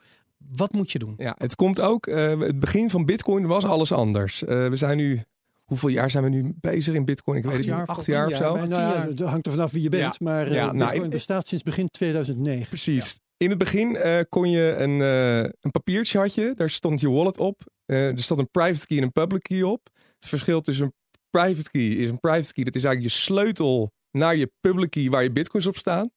wat 0.49 0.72
moet 0.72 0.93
je 0.93 0.99
doen? 0.99 1.14
ja, 1.16 1.34
het 1.38 1.55
komt 1.55 1.80
ook, 1.80 2.07
eh, 2.07 2.38
het 2.41 2.61
begin 2.61 2.91
van 2.91 3.05
bitcoin 3.05 3.47
was 3.47 3.64
alles 3.64 3.93
anders. 3.93 4.45
Eh, 4.45 4.68
we 4.68 4.76
zijn 4.76 4.97
nu, 4.97 5.20
hoeveel 5.64 5.88
jaar 5.88 6.11
zijn 6.11 6.24
we 6.24 6.30
nu 6.30 6.53
bezig 6.61 6.95
in 6.95 7.05
bitcoin? 7.05 7.38
Ik 7.38 7.45
Acht 7.45 7.55
weet 7.55 7.64
het 7.64 7.72
jaar, 7.74 7.80
niet, 7.80 7.88
acht 7.97 8.07
jaar 8.07 8.26
of 8.26 8.36
zo? 8.36 8.57
nou 8.57 8.68
ja, 8.68 8.80
jaar. 8.95 9.07
het 9.07 9.20
hangt 9.20 9.47
er 9.47 9.53
vanaf 9.53 9.70
wie 9.72 9.82
je 9.82 9.88
bent. 9.88 10.03
Ja. 10.18 10.24
Maar 10.24 10.47
eh, 10.47 10.55
Ja, 10.55 10.64
nou, 10.64 10.78
bitcoin 10.78 11.05
ik- 11.05 11.11
bestaat 11.11 11.49
sinds 11.49 11.64
begin 11.64 11.88
2009. 11.91 12.68
Precies. 12.68 13.18
In 13.36 13.49
het 13.49 13.59
begin 13.59 13.97
eh, 13.97 14.20
kon 14.28 14.51
je 14.51 14.74
een, 14.76 15.01
eh, 15.01 15.38
een 15.61 15.70
papiertje 15.70 16.18
had 16.18 16.34
je, 16.34 16.53
daar 16.55 16.70
stond 16.70 17.01
je 17.01 17.11
wallet 17.11 17.38
op. 17.38 17.61
Eh, 17.86 18.07
er 18.07 18.22
stond 18.22 18.41
een 18.41 18.51
private 18.51 18.86
key 18.86 18.97
en 18.97 19.03
een 19.03 19.12
public 19.12 19.43
key 19.43 19.62
op. 19.62 19.88
Het 20.18 20.28
verschil 20.28 20.61
tussen 20.61 20.84
een 20.84 20.93
private 21.30 21.70
key 21.70 21.82
is 21.88 22.09
een 22.09 22.20
private 22.20 22.53
key. 22.53 22.64
Dat 22.64 22.74
is 22.74 22.84
eigenlijk 22.84 23.14
je 23.14 23.20
sleutel 23.22 23.93
naar 24.11 24.36
je 24.36 24.51
public 24.61 24.91
key 24.91 25.09
waar 25.11 25.22
je 25.22 25.30
bitcoins 25.32 25.66
op 25.66 25.76
staan. 25.76 26.11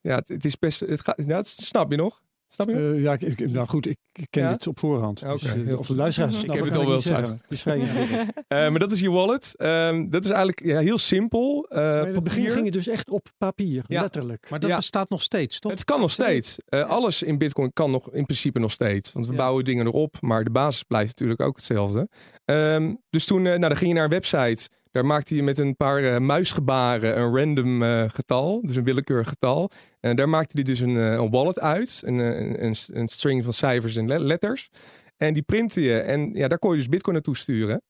Ja, 0.00 0.14
het, 0.16 0.28
het 0.28 0.44
is 0.44 0.58
best. 0.58 0.80
Het 0.80 1.00
gaat, 1.00 1.16
nou, 1.16 1.28
dat 1.28 1.46
snap 1.46 1.90
je 1.90 1.96
nog? 1.96 2.22
Snap 2.48 2.68
je? 2.68 2.74
Eh, 2.94 3.02
ja, 3.02 3.12
ik, 3.12 3.22
ik- 3.22 3.50
nou 3.50 3.68
goed, 3.68 3.86
ik, 3.86 3.96
ken 4.30 4.42
Ja? 4.42 4.50
dit 4.52 4.66
op 4.66 4.78
voorhand. 4.78 5.22
Oké, 5.22 5.32
Dus, 5.32 5.44
eh, 5.66 5.78
of 5.78 5.86
de 5.86 5.94
luisteraars 5.94 6.44
Ik 6.44 6.52
heb 6.52 6.64
het 6.64 6.76
al 6.76 6.86
wel 6.86 7.00
zeggen. 7.00 7.40
Het 7.48 7.66
ingewikkeld. 7.66 8.28
Eh, 8.48 8.58
maar 8.70 8.78
dat 8.78 8.92
is 8.92 9.00
je 9.00 9.10
wallet. 9.10 9.54
Ehm, 9.56 10.08
dat 10.08 10.24
is 10.24 10.30
eigenlijk 10.30 10.64
ja, 10.64 10.78
heel 10.80 10.98
simpel. 10.98 11.66
Eh, 11.68 12.02
in 12.06 12.14
het 12.14 12.24
begin 12.24 12.50
ging 12.50 12.64
het 12.64 12.72
dus 12.74 12.88
echt 12.88 13.10
op 13.10 13.28
papier, 13.38 13.84
Ja. 13.86 14.00
letterlijk. 14.00 14.46
Maar 14.50 14.58
dat 14.60 14.70
Ja. 14.70 14.76
bestaat 14.76 15.08
nog 15.10 15.22
steeds, 15.22 15.58
toch? 15.58 15.72
Het 15.72 15.84
kan 15.84 16.00
nog 16.00 16.10
steeds. 16.10 16.56
Eh, 16.64 16.88
alles 16.88 17.22
in 17.22 17.38
Bitcoin 17.38 17.72
kan 17.72 17.90
nog 17.90 18.12
in 18.12 18.24
principe 18.24 18.58
nog 18.58 18.72
steeds. 18.72 19.12
Want 19.12 19.26
we 19.26 19.32
Ja. 19.32 19.38
bouwen 19.38 19.64
dingen 19.64 19.86
erop, 19.86 20.16
maar 20.20 20.44
de 20.44 20.50
basis 20.50 20.82
blijft 20.82 21.08
natuurlijk 21.08 21.40
ook 21.40 21.56
hetzelfde. 21.56 22.08
Ehm, 22.44 22.94
dus 23.10 23.24
toen 23.24 23.38
eh, 23.38 23.44
nou, 23.48 23.60
dan 23.60 23.76
ging 23.76 23.88
je 23.90 23.94
naar 23.94 24.04
een 24.04 24.10
website. 24.10 24.68
Daar 24.90 25.06
maakte 25.06 25.34
je 25.34 25.42
met 25.42 25.58
een 25.58 25.76
paar 25.76 26.04
eh, 26.04 26.18
muisgebaren 26.18 27.18
een 27.18 27.36
random 27.36 27.82
eh, 27.82 28.04
getal. 28.08 28.60
Dus 28.62 28.76
een 28.76 28.84
willekeurig 28.84 29.28
getal. 29.28 29.70
En 30.00 30.16
daar 30.16 30.28
maakte 30.28 30.52
hij 30.54 30.62
dus 30.62 30.80
een, 30.80 30.96
eh, 30.96 31.12
een 31.12 31.30
wallet 31.30 31.60
uit. 31.60 32.02
Een, 32.04 32.18
een, 32.18 32.74
een, 32.92 33.08
string 33.08 33.44
van 33.44 33.52
cijfers 33.52 33.96
en 33.96 34.06
le- 34.06 34.18
letters. 34.18 34.70
En 35.16 35.34
die 35.34 35.42
printte 35.42 35.80
je. 35.80 35.98
En 35.98 36.30
ja, 36.32 36.48
daar 36.48 36.58
kon 36.58 36.70
je 36.70 36.76
dus 36.76 36.88
Bitcoin 36.88 37.14
naartoe 37.14 37.36
sturen. 37.36 37.82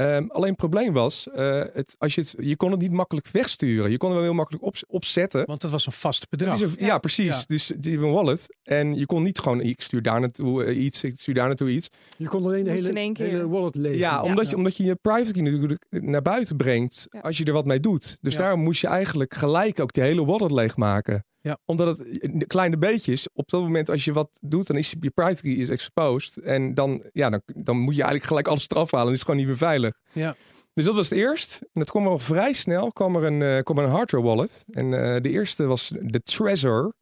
Ehm, 0.00 0.26
alleen 0.28 0.48
het 0.48 0.56
probleem 0.56 0.92
was, 0.92 1.28
eh, 1.28 1.62
het, 1.72 1.94
als 1.98 2.14
je, 2.14 2.20
het, 2.20 2.34
je 2.38 2.56
kon 2.56 2.70
het 2.70 2.80
niet 2.80 2.92
makkelijk 2.92 3.28
wegsturen. 3.32 3.90
Je 3.90 3.96
kon 3.96 4.08
het 4.08 4.16
wel 4.18 4.26
heel 4.26 4.34
makkelijk 4.36 4.64
op, 4.64 4.76
opzetten. 4.86 5.46
Want 5.46 5.62
het 5.62 5.70
was 5.70 5.86
een 5.86 5.92
vast 5.92 6.28
bedrag. 6.28 6.60
een- 6.60 6.74
ja. 6.78 6.98
precies. 6.98 7.36
Ja. 7.36 7.42
Dus 7.46 7.72
die 7.78 7.98
een 7.98 8.10
wallet. 8.10 8.56
En 8.62 8.96
je 8.96 9.06
kon 9.06 9.22
niet 9.22 9.38
gewoon, 9.38 9.60
ik 9.60 9.80
stuur 9.80 10.02
daar 10.02 10.20
naartoe 10.20 10.64
eh, 10.64 10.84
iets, 10.84 11.04
ik 11.04 11.20
stuur 11.20 11.34
daar 11.34 11.46
naartoe 11.46 11.70
iets. 11.70 11.88
Je 12.18 12.28
kon 12.28 12.44
alleen 12.44 12.64
de 12.64 12.70
hele, 12.70 12.88
in 13.02 13.14
hele 13.16 13.48
wallet 13.48 13.74
lezen. 13.76 13.98
Ja, 13.98 14.22
omdat, 14.22 14.50
Je, 14.50 14.56
omdat 14.56 14.76
je 14.76 14.84
je 14.84 14.94
private 14.94 15.32
key 15.32 15.42
natuurlijk 15.42 15.84
naar 15.90 16.22
buiten 16.22 16.56
brengt 16.56 17.06
Ja. 17.10 17.20
als 17.20 17.38
je 17.38 17.44
er 17.44 17.52
wat 17.52 17.64
mee 17.64 17.80
doet. 17.80 18.18
Dus 18.20 18.34
Ja. 18.34 18.40
daar 18.40 18.58
moest 18.58 18.80
je 18.80 18.86
eigenlijk 18.86 19.34
gelijk 19.34 19.80
ook 19.80 19.92
die 19.92 20.02
hele 20.02 20.24
wallet 20.24 20.50
leegmaken. 20.50 21.24
Ja. 21.42 21.58
Omdat 21.64 21.98
het 21.98 22.18
de 22.32 22.46
kleine 22.46 22.78
beetjes, 22.78 23.28
op 23.32 23.50
dat 23.50 23.62
moment 23.62 23.88
als 23.90 24.04
je 24.04 24.12
wat 24.12 24.38
doet, 24.40 24.66
dan 24.66 24.76
is 24.76 24.90
je 25.00 25.10
private 25.10 25.42
key 25.42 25.52
is 25.52 25.68
exposed. 25.68 26.36
En 26.36 26.74
dan, 26.74 27.04
ja, 27.12 27.30
dan, 27.30 27.42
dan 27.44 27.76
moet 27.76 27.94
je 27.94 28.02
eigenlijk 28.02 28.24
gelijk 28.24 28.48
alles 28.48 28.68
eraf 28.68 28.90
halen. 28.90 29.06
En 29.06 29.12
is 29.12 29.18
het 29.18 29.28
gewoon 29.28 29.40
niet 29.40 29.50
meer 29.50 29.68
veilig. 29.68 30.00
Ja. 30.12 30.36
Dus 30.74 30.84
dat 30.84 30.94
was 30.94 31.08
het 31.08 31.18
eerst. 31.18 31.58
En 31.62 31.68
dat 31.72 31.90
kwam 31.90 32.06
al 32.06 32.18
vrij 32.18 32.52
snel. 32.52 32.92
kwam 32.92 33.16
er 33.16 33.24
een, 33.24 33.42
eh, 33.42 33.62
kwam 33.62 33.78
er 33.78 33.84
een 33.84 33.90
hardware 33.90 34.24
wallet. 34.24 34.64
En 34.70 34.94
eh, 34.94 35.20
de 35.20 35.30
eerste 35.30 35.64
was 35.64 35.92
de 36.00 36.22
Trezor. 36.22 36.94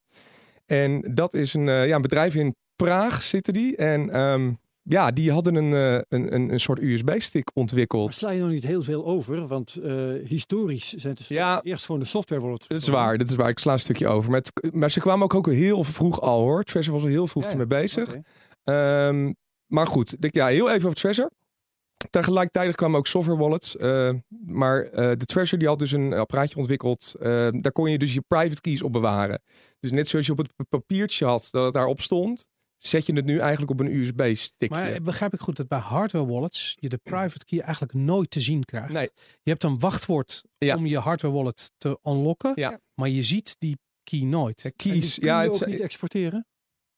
En 0.66 1.14
dat 1.14 1.34
is 1.34 1.54
een, 1.54 1.68
eh, 1.68 1.86
ja, 1.86 1.94
een 1.94 2.02
bedrijf 2.02 2.34
in 2.34 2.56
Praag 2.76 3.22
zitten 3.22 3.52
die. 3.52 3.76
En 3.76 4.10
ehm, 4.10 4.52
ja, 4.88 5.10
die 5.10 5.32
hadden 5.32 5.54
een, 5.54 5.72
eh, 5.74 6.00
een, 6.08 6.34
een, 6.34 6.52
een 6.52 6.60
soort 6.60 6.78
USB-stick 6.82 7.50
ontwikkeld. 7.54 8.14
sla 8.14 8.30
je 8.30 8.40
nog 8.40 8.50
niet 8.50 8.62
heel 8.66 8.82
veel 8.82 9.06
over, 9.06 9.46
want 9.46 9.76
eh, 9.76 10.12
historisch 10.24 10.88
zijn 10.88 11.08
het 11.08 11.16
dus 11.18 11.28
Ja. 11.28 11.62
eerst 11.62 11.84
gewoon 11.84 12.00
de 12.00 12.06
software 12.06 12.40
wallet. 12.42 12.64
Dat 12.68 12.80
is 12.80 12.88
waar, 12.88 13.18
dat 13.18 13.30
is 13.30 13.36
waar. 13.36 13.48
Ik 13.48 13.58
sla 13.58 13.72
een 13.72 13.78
stukje 13.80 14.08
over. 14.08 14.30
Maar, 14.30 14.40
het- 14.52 14.74
maar 14.74 14.90
ze 14.90 15.00
kwamen 15.00 15.24
ook, 15.24 15.34
ook 15.34 15.46
heel 15.50 15.84
vroeg 15.84 16.20
al 16.20 16.40
hoor. 16.40 16.62
Trezor 16.64 16.92
was 16.92 17.02
al 17.02 17.08
heel 17.08 17.26
vroeg 17.26 17.44
Ja, 17.44 17.50
ermee 17.50 17.66
ja. 17.68 17.80
bezig. 17.80 18.08
Oké. 18.08 18.20
Ehm, 18.64 19.32
maar 19.66 19.86
goed, 19.86 20.16
ik- 20.24 20.34
ja, 20.34 20.46
heel 20.46 20.68
even 20.70 20.84
over 20.86 20.98
Trezor. 21.00 21.30
Tegelijkertijd 22.10 22.74
kwamen 22.76 22.98
ook 22.98 23.06
software 23.06 23.38
wallets. 23.38 23.76
eh, 23.76 24.10
maar 24.46 24.90
de 24.92 25.24
Trezor 25.24 25.58
die 25.58 25.68
had 25.68 25.78
dus 25.78 25.92
een 25.92 26.12
apparaatje 26.12 26.56
ontwikkeld. 26.56 27.14
daar 27.62 27.72
kon 27.72 27.90
je 27.90 27.98
dus 27.98 28.14
je 28.14 28.22
private 28.28 28.60
keys 28.60 28.82
op 28.82 28.92
bewaren. 28.92 29.42
Dus 29.80 29.90
net 29.90 30.08
zoals 30.08 30.26
je 30.26 30.32
op 30.32 30.38
het 30.38 30.68
papiertje 30.68 31.24
had 31.26 31.48
dat 31.50 31.64
het 31.64 31.74
daarop 31.74 32.00
stond, 32.00 32.48
zet 32.78 33.06
je 33.06 33.12
het 33.12 33.24
nu 33.24 33.38
eigenlijk 33.38 33.70
op 33.70 33.80
een 33.80 33.94
USB-stickje. 33.94 34.76
Maar 34.76 34.92
eh, 34.92 35.00
begrijp 35.00 35.32
ik 35.34 35.40
goed 35.40 35.56
dat 35.56 35.68
bij 35.68 35.78
hardware 35.78 36.26
wallets 36.26 36.76
je 36.80 36.88
de 36.88 37.00
private 37.02 37.44
key 37.44 37.60
eigenlijk 37.60 37.92
nooit 37.94 38.30
te 38.30 38.40
zien 38.40 38.64
krijgt? 38.64 38.92
Nee. 38.92 39.10
Je 39.42 39.50
hebt 39.50 39.64
een 39.64 39.78
wachtwoord 39.78 40.42
Ja. 40.58 40.76
om 40.76 40.86
je 40.86 40.98
hardware 40.98 41.34
wallet 41.34 41.70
te 41.78 41.98
unlocken, 42.04 42.52
Ja. 42.54 42.80
maar 42.94 43.08
je 43.08 43.22
ziet 43.22 43.54
die 43.58 43.78
key 44.04 44.20
nooit. 44.20 44.62
Die 44.62 44.72
keys, 44.76 45.14
kun 45.18 45.26
ja, 45.26 45.42
je 45.42 45.50
het, 45.50 45.62
ook 45.62 45.68
niet 45.68 45.80
exporteren. 45.80 46.46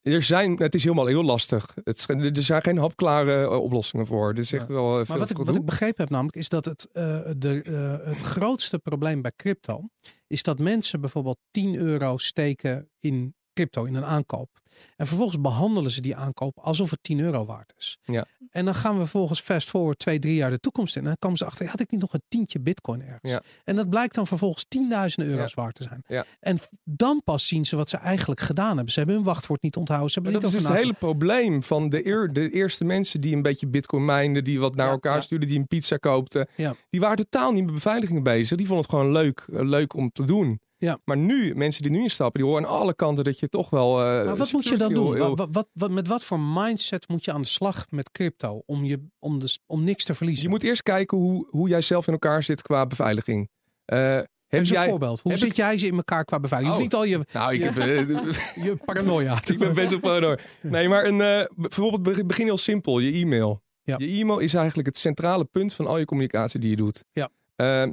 er 0.03 0.22
zijn, 0.22 0.57
het 0.57 0.74
is 0.74 0.83
helemaal 0.83 1.07
heel 1.07 1.22
lastig. 1.24 1.74
Het, 1.85 2.09
er 2.09 2.43
zijn 2.43 2.62
geen 2.62 2.78
hapklare 2.78 3.43
eh, 3.43 3.61
oplossingen 3.61 4.07
voor. 4.07 4.33
Echt 4.35 4.49
Ja. 4.51 4.66
wel 4.66 4.89
eh, 4.91 4.95
Maar 4.97 5.07
veel 5.07 5.18
wat 5.18 5.31
ik, 5.31 5.37
wat 5.37 5.57
ik 5.57 5.64
begrepen 5.64 6.01
heb 6.01 6.11
namelijk 6.11 6.37
is 6.37 6.49
dat 6.49 6.64
het, 6.64 6.89
eh, 6.93 7.31
de, 7.37 7.62
eh, 7.62 8.07
het 8.12 8.22
grootste 8.22 8.78
probleem 8.78 9.22
bij 9.22 9.33
crypto 9.37 9.89
is 10.26 10.43
dat 10.43 10.59
mensen 10.59 11.01
bijvoorbeeld 11.01 11.39
10 11.51 11.74
euro 11.74 12.16
steken 12.16 12.91
in 12.99 13.35
crypto, 13.53 13.85
in 13.85 13.95
een 13.95 14.05
aankoop. 14.05 14.60
En 14.97 15.07
vervolgens 15.07 15.41
behandelen 15.41 15.91
ze 15.91 16.01
die 16.01 16.16
aankoop 16.16 16.59
alsof 16.59 16.91
het 16.91 17.03
10 17.03 17.21
euro 17.21 17.45
waard 17.45 17.73
is. 17.77 17.99
Ja. 18.03 18.27
En 18.51 18.64
dan 18.64 18.75
gaan 18.75 18.93
we 18.93 19.01
vervolgens 19.01 19.41
fast 19.41 19.68
forward 19.68 19.99
twee, 19.99 20.18
drie 20.18 20.35
jaar 20.35 20.51
de 20.51 20.59
toekomst 20.59 20.97
in. 20.97 21.03
En 21.03 21.09
dan 21.09 21.16
komen 21.18 21.37
ze 21.37 21.45
achter, 21.45 21.66
had 21.66 21.81
ik 21.81 21.91
niet 21.91 22.01
nog 22.01 22.12
een 22.12 22.23
tientje 22.29 22.61
bitcoin 22.61 23.03
ergens? 23.03 23.33
Ja. 23.33 23.43
En 23.64 23.77
dat 23.77 23.89
blijkt 23.89 24.14
dan 24.14 24.27
vervolgens 24.27 24.64
tienduizenden 24.68 25.33
euro's 25.33 25.55
waard 25.55 25.75
te 25.75 25.83
zijn. 25.83 26.03
Ja. 26.07 26.25
En 26.41 26.59
dan 26.85 27.21
pas 27.25 27.47
zien 27.47 27.64
ze 27.64 27.77
wat 27.77 27.89
ze 27.89 27.97
eigenlijk 27.97 28.41
gedaan 28.41 28.77
hebben. 28.77 28.93
Ze 28.93 28.99
hebben 28.99 29.16
hun 29.16 29.25
wachtwoord 29.25 29.62
niet 29.62 29.77
onthouden. 29.77 30.11
Ze 30.11 30.21
hebben 30.21 30.41
dat 30.41 30.51
is 30.51 30.57
dus 30.57 30.68
het 30.68 30.77
hele 30.77 30.93
probleem 30.93 31.62
van 31.62 31.89
de, 31.89 32.07
eer, 32.07 32.33
de 32.33 32.51
eerste 32.51 32.85
mensen 32.85 33.21
die 33.21 33.37
een 33.37 33.43
beetje 33.43 33.66
bitcoin 33.66 34.05
mijnden, 34.05 34.45
die 34.45 34.61
wat 34.61 34.75
naar 34.75 34.91
elkaar 34.91 35.23
stuurden, 35.23 35.49
die 35.49 35.59
een 35.59 35.66
pizza 35.66 35.97
koopten. 35.97 36.49
Ja. 36.55 36.75
Die 36.91 37.01
waren 37.01 37.16
totaal 37.16 37.53
niet 37.53 37.64
met 37.64 37.75
beveiliging 37.75 38.23
bezig. 38.23 38.57
Die 38.57 38.66
vonden 38.66 38.85
het 38.85 38.95
gewoon 38.95 39.12
leuk, 39.12 39.47
eh, 39.53 39.61
leuk 39.61 39.95
om 39.95 40.11
te 40.12 40.25
doen. 40.25 40.61
Ja. 40.81 40.99
Maar 41.05 41.16
nu, 41.16 41.55
mensen 41.55 41.83
die 41.83 41.91
nu 41.93 42.03
instappen, 42.03 42.41
die 42.41 42.51
horen 42.51 42.66
aan 42.66 42.70
alle 42.78 42.95
kanten 42.95 43.24
dat 43.24 43.39
je 43.39 43.49
toch 43.49 43.70
wel... 43.70 43.99
eh, 44.05 44.24
Maar 44.26 44.37
wat 44.37 44.53
moet 44.53 44.68
je 44.68 44.76
dan 44.76 44.95
doen? 44.95 45.18
Wat, 45.18 45.49
wat, 45.53 45.68
wat, 45.72 45.91
met 45.91 46.09
wat 46.09 46.24
voor 46.24 46.41
mindset 46.41 47.09
moet 47.09 47.24
je 47.24 47.33
aan 47.33 47.43
de 47.43 47.47
slag 47.49 47.87
met 47.91 48.11
crypto 48.11 48.62
om, 48.66 48.85
je, 48.85 49.07
om, 49.18 49.39
de, 49.39 49.59
om 49.66 49.85
niks 49.85 50.05
te 50.05 50.14
verliezen? 50.14 50.43
Je 50.45 50.49
moet 50.49 50.62
eerst 50.62 50.83
kijken 50.83 51.18
hoe, 51.18 51.47
hoe 51.51 51.68
jij 51.68 51.81
zelf 51.81 52.07
in 52.07 52.12
elkaar 52.12 52.43
zit 52.43 52.62
qua 52.62 52.87
beveiliging. 52.87 53.49
Eh, 53.85 53.99
heb 54.07 54.28
eens 54.49 54.68
een 54.68 54.74
jij... 54.74 54.89
voorbeeld. 54.89 55.20
Hoe 55.20 55.37
zit 55.37 55.49
ik- 55.51 55.57
jij 55.57 55.78
ze 55.78 55.87
in 55.87 55.97
elkaar 55.97 56.24
qua 56.24 56.41
beveiliging? 56.41 56.91
Je 56.91 56.97
Oh. 56.97 57.03
niet 57.03 57.14
al 57.14 57.18
je, 57.20 57.26
Nou, 57.33 57.55
ik 57.55 57.61
Ja. 57.61 57.72
heb... 57.72 57.76
eh, 57.76 58.64
je 58.64 58.76
paranoia. 58.85 59.39
ik 59.53 59.59
ben 59.59 59.74
best 59.74 59.91
wel 59.91 60.01
paranoia. 60.01 60.39
Nee, 60.62 60.89
maar 60.89 61.05
een, 61.05 61.49
bijvoorbeeld 61.57 62.03
be- 62.03 62.24
begin 62.24 62.45
heel 62.45 62.59
simpel. 62.59 62.99
Je 62.99 63.12
e-mail. 63.12 63.62
Ja. 63.83 63.95
Je 63.99 64.07
e-mail 64.20 64.39
is 64.39 64.55
eigenlijk 64.55 64.87
het 64.89 64.97
centrale 64.99 65.45
punt 65.45 65.72
van 65.74 65.87
al 65.87 65.99
je 65.99 66.05
communicatie 66.05 66.61
die 66.61 66.70
je 66.70 66.76
doet. 66.76 67.05
Ja. 67.12 67.28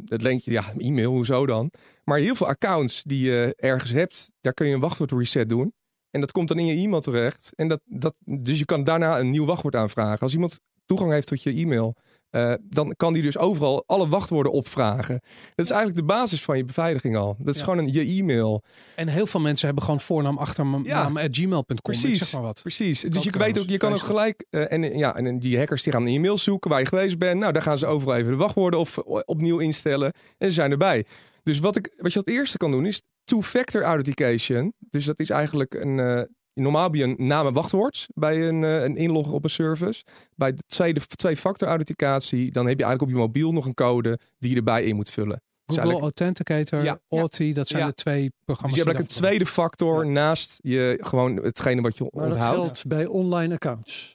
Dat 0.05 0.19
denk 0.19 0.41
je, 0.41 0.51
ja, 0.51 0.73
e-mail, 0.77 1.11
hoezo 1.11 1.45
dan? 1.45 1.71
Maar 2.03 2.19
heel 2.19 2.35
veel 2.35 2.47
accounts 2.47 3.03
die 3.03 3.25
je 3.25 3.53
ergens 3.57 3.91
hebt, 3.91 4.31
daar 4.41 4.53
kun 4.53 4.67
je 4.67 4.73
een 4.73 4.79
wachtwoord 4.79 5.11
reset 5.11 5.49
doen. 5.49 5.73
En 6.09 6.19
dat 6.19 6.31
komt 6.31 6.47
dan 6.47 6.59
in 6.59 6.65
je 6.65 6.83
e-mail 6.83 7.01
terecht. 7.01 7.53
En 7.55 7.67
dat, 7.67 7.81
dat, 7.85 8.15
dus 8.25 8.59
je 8.59 8.65
kan 8.65 8.83
daarna 8.83 9.19
een 9.19 9.29
nieuw 9.29 9.45
wachtwoord 9.45 9.75
aanvragen. 9.75 10.19
Als 10.19 10.33
iemand 10.33 10.59
toegang 10.85 11.11
heeft 11.11 11.27
tot 11.27 11.43
je 11.43 11.53
e-mail 11.53 11.95
eh, 12.29 12.53
dan 12.63 12.93
kan 12.97 13.13
die 13.13 13.21
dus 13.21 13.37
overal 13.37 13.83
alle 13.85 14.07
wachtwoorden 14.07 14.51
opvragen. 14.51 15.19
Dat 15.55 15.65
is 15.65 15.71
eigenlijk 15.71 15.99
de 16.07 16.13
basis 16.13 16.43
van 16.43 16.57
je 16.57 16.65
beveiliging 16.65 17.15
al. 17.17 17.35
Dat 17.39 17.53
is 17.55 17.59
Ja. 17.61 17.67
gewoon 17.67 17.79
een, 17.85 17.91
je 17.93 18.01
e-mail. 18.01 18.63
En 18.95 19.07
heel 19.07 19.27
veel 19.27 19.39
mensen 19.39 19.65
hebben 19.65 19.83
gewoon 19.83 19.99
voornaam, 20.01 20.37
achternaam 20.37 20.85
Ja. 20.85 21.03
at 21.13 21.35
gmail.com. 21.35 21.75
Precies. 21.75 22.17
zeg 22.19 22.31
maar 22.33 22.41
wat. 22.41 22.61
Precies. 22.61 23.01
Dus 23.01 23.23
je, 23.23 23.31
weet 23.37 23.59
ook, 23.59 23.67
je 23.67 23.77
kan 23.77 23.91
ook 23.93 23.99
gelijk. 23.99 24.45
eh, 24.49 24.71
en, 24.71 24.97
ja, 24.97 25.15
en 25.15 25.39
die 25.39 25.57
hackers 25.57 25.83
die 25.83 25.93
gaan 25.93 26.05
een 26.05 26.13
e-mail 26.15 26.37
zoeken 26.37 26.69
waar 26.69 26.79
je 26.79 26.85
geweest 26.85 27.17
bent. 27.17 27.39
Nou, 27.39 27.53
daar 27.53 27.61
gaan 27.61 27.77
ze 27.77 27.85
overal 27.85 28.15
even 28.15 28.31
de 28.31 28.37
wachtwoorden 28.37 28.79
of, 28.79 28.97
opnieuw 29.25 29.57
instellen. 29.59 30.13
En 30.37 30.47
ze 30.47 30.53
zijn 30.53 30.71
erbij. 30.71 31.05
Dus 31.43 31.59
wat, 31.59 31.75
ik, 31.75 31.93
wat 31.97 32.13
je 32.13 32.19
het 32.19 32.29
eerste 32.29 32.57
kan 32.57 32.71
doen 32.71 32.85
is 32.85 33.01
two-factor 33.23 33.83
authentication. 33.83 34.73
Dus 34.89 35.05
dat 35.05 35.19
is 35.19 35.29
eigenlijk 35.29 35.73
een. 35.73 35.99
eh, 35.99 36.21
normaal 36.61 36.83
heb 36.83 36.95
je 36.95 37.03
een 37.03 37.15
naam 37.17 37.47
en 37.47 37.53
wachtwoord 37.53 38.07
bij 38.13 38.47
een, 38.47 38.63
eh, 38.63 38.83
een 38.83 38.95
inloggen 38.95 39.33
op 39.33 39.43
een 39.43 39.49
service. 39.49 40.03
Bij 40.35 40.51
de 40.53 40.61
tweede 40.67 40.99
twee-factor 41.05 41.67
authenticatie, 41.67 42.51
dan 42.51 42.67
heb 42.67 42.77
je 42.77 42.83
eigenlijk 42.83 43.01
op 43.01 43.09
je 43.21 43.27
mobiel 43.27 43.51
nog 43.53 43.65
een 43.65 43.73
code 43.73 44.19
die 44.39 44.49
je 44.49 44.55
erbij 44.55 44.83
in 44.83 44.95
moet 44.95 45.09
vullen. 45.09 45.41
Dus 45.65 45.75
Google 45.77 45.91
eigenlijk- 45.91 46.19
Authenticator, 46.19 46.83
Ja. 46.83 46.99
Authy, 47.09 47.53
dat 47.53 47.67
zijn 47.67 47.81
Ja. 47.81 47.87
de 47.87 47.93
twee 47.93 48.21
Dus 48.21 48.31
programma's. 48.45 48.75
je 48.77 48.83
hebt 48.83 48.89
eigenlijk 48.95 49.21
een 49.25 49.27
tweede 49.29 49.45
factor 49.45 50.07
naast 50.07 50.59
je 50.63 50.97
gewoon 51.01 51.35
hetgene 51.35 51.81
wat 51.81 51.97
je 51.97 52.03
Maar 52.11 52.23
dat 52.25 52.33
onthoudt. 52.33 52.63
geldt 52.65 52.87
bij 52.87 53.05
online 53.05 53.53
accounts. 53.53 54.13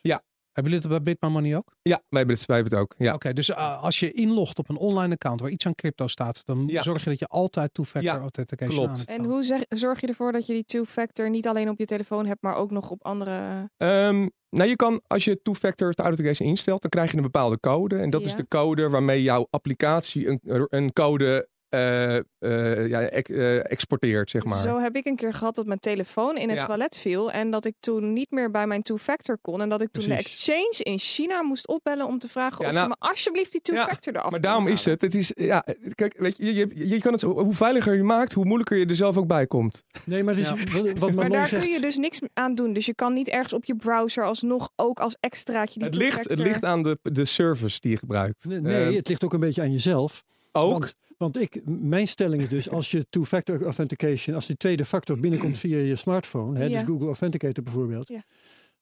Hebben 0.52 0.72
jullie 0.72 0.88
het 0.88 1.02
bij 1.04 1.12
Bitma 1.12 1.28
Money 1.28 1.56
ook? 1.56 1.74
Ja, 1.82 1.96
wij 2.08 2.18
hebben 2.18 2.36
het, 2.36 2.46
wij 2.46 2.56
hebben 2.56 2.78
het 2.78 2.82
ook. 2.82 2.94
Ja. 2.98 3.14
Oké, 3.14 3.32
dus 3.32 3.48
uh, 3.48 3.82
als 3.82 4.00
je 4.00 4.12
inlogt 4.12 4.58
op 4.58 4.68
een 4.68 4.76
online 4.76 5.12
account 5.12 5.40
waar 5.40 5.50
iets 5.50 5.66
aan 5.66 5.74
crypto 5.74 6.06
staat, 6.06 6.46
dan 6.46 6.64
Ja. 6.66 6.82
zorg 6.82 7.04
je 7.04 7.10
dat 7.10 7.18
je 7.18 7.26
altijd 7.26 7.74
two-factor 7.74 8.12
Ja, 8.12 8.18
authentication 8.18 8.74
klopt. 8.76 8.90
aan 8.90 8.96
hebt 8.96 9.10
En 9.10 9.24
hoe 9.24 9.42
zeg- 9.42 9.62
zorg 9.68 10.00
je 10.00 10.06
ervoor 10.06 10.32
dat 10.32 10.46
je 10.46 10.52
die 10.52 10.64
two-factor 10.64 11.30
niet 11.30 11.46
alleen 11.46 11.68
op 11.68 11.78
je 11.78 11.84
telefoon 11.84 12.26
hebt, 12.26 12.42
maar 12.42 12.54
ook 12.56 12.70
nog 12.70 12.90
op 12.90 13.04
andere... 13.04 13.70
Ehm, 13.76 14.28
nou, 14.50 14.68
je 14.68 14.76
kan 14.76 15.00
als 15.06 15.24
je 15.24 15.42
two-factor 15.42 15.92
authentication 15.96 16.48
instelt, 16.48 16.82
dan 16.82 16.90
krijg 16.90 17.10
je 17.10 17.16
een 17.16 17.22
bepaalde 17.22 17.60
code. 17.60 17.96
En 17.98 18.10
dat 18.10 18.24
is 18.24 18.34
de 18.36 18.48
code 18.48 18.88
waarmee 18.88 19.22
jouw 19.22 19.46
applicatie 19.50 20.28
een, 20.28 20.40
een 20.68 20.92
code 20.92 21.48
eh, 21.72 22.16
eh, 22.16 22.88
ja, 22.88 23.00
ex- 23.00 23.30
eh, 23.30 23.70
exporteert, 23.70 24.30
zeg 24.30 24.44
maar. 24.44 24.60
Zo 24.60 24.78
heb 24.78 24.96
ik 24.96 25.06
een 25.06 25.16
keer 25.16 25.34
gehad 25.34 25.54
dat 25.54 25.66
mijn 25.66 25.78
telefoon 25.78 26.36
in 26.36 26.48
het 26.48 26.58
Ja. 26.58 26.64
toilet 26.66 26.96
viel 26.96 27.30
en 27.30 27.50
dat 27.50 27.64
ik 27.64 27.74
toen 27.80 28.12
niet 28.12 28.30
meer 28.30 28.50
bij 28.50 28.66
mijn 28.66 28.82
two-factor 28.82 29.38
kon 29.38 29.60
en 29.60 29.68
dat 29.68 29.80
ik 29.80 29.88
toen 29.92 30.04
de 30.04 30.14
exchange 30.14 30.74
in 30.78 30.98
China 30.98 31.42
moest 31.42 31.68
opbellen 31.68 32.06
om 32.06 32.18
te 32.18 32.28
vragen 32.28 32.62
Ja, 32.64 32.66
of 32.68 32.72
nou- 32.74 32.84
ze 32.84 32.96
me 32.98 33.08
alsjeblieft 33.08 33.52
die 33.52 33.60
two-factor 33.60 34.14
eraf 34.16 34.30
Maar 34.30 34.40
daarom 34.40 34.66
is 34.66 34.84
het. 34.84 35.00
Het 35.00 35.14
is, 35.14 35.32
ja, 35.34 35.64
kijk, 35.94 36.14
weet 36.18 36.36
je, 36.36 36.54
je, 36.54 36.68
je, 36.74 36.88
je 36.88 37.00
kan 37.00 37.12
het, 37.12 37.22
hoe 37.22 37.54
veiliger 37.54 37.94
je 37.94 38.02
maakt, 38.02 38.32
hoe 38.32 38.44
moeilijker 38.44 38.76
je 38.76 38.86
er 38.86 38.96
zelf 38.96 39.16
ook 39.16 39.26
bij 39.26 39.46
komt. 39.46 39.82
Nee, 40.04 40.22
maar 40.22 40.34
het 40.34 40.42
is, 40.44 40.72
wat, 40.72 40.98
wat 40.98 41.12
Maar 41.12 41.30
daar 41.30 41.48
zegt, 41.48 41.62
kun 41.64 41.72
je 41.72 41.80
dus 41.80 41.96
niks 41.96 42.20
aan 42.34 42.54
doen. 42.54 42.72
Dus 42.72 42.86
je 42.86 42.94
kan 42.94 43.12
niet 43.12 43.28
ergens 43.28 43.52
op 43.52 43.64
je 43.64 43.76
browser 43.76 44.24
alsnog 44.24 44.70
ook 44.76 45.00
als 45.00 45.16
extraatje 45.20 45.78
die 45.78 45.88
Het 45.88 45.96
ligt, 45.98 46.28
het 46.28 46.38
ligt 46.38 46.64
aan 46.64 46.82
de, 46.82 46.98
de 47.02 47.24
service 47.24 47.80
die 47.80 47.90
je 47.90 47.96
gebruikt. 47.96 48.44
Nee, 48.44 48.60
nee, 48.60 48.96
het 48.96 49.08
ligt 49.08 49.24
ook 49.24 49.32
een 49.32 49.40
beetje 49.40 49.62
aan 49.62 49.72
jezelf. 49.72 50.24
Ook. 50.52 50.70
Want, 50.70 50.94
want 51.16 51.40
ik, 51.40 51.60
mijn 51.64 52.08
stelling 52.08 52.42
is 52.42 52.48
dus, 52.48 52.70
als 52.70 52.90
je 52.90 53.06
two-factor 53.10 53.62
authentication, 53.64 54.34
als 54.34 54.46
die 54.46 54.56
tweede 54.56 54.84
factor 54.84 55.20
binnenkomt 55.20 55.58
via 55.58 55.76
je 55.78 55.96
smartphone, 55.96 56.58
hè, 56.58 56.64
Ja. 56.64 56.78
dus 56.78 56.82
Google 56.88 57.06
Authenticator 57.06 57.62
bijvoorbeeld, 57.64 58.08
Ja. 58.08 58.22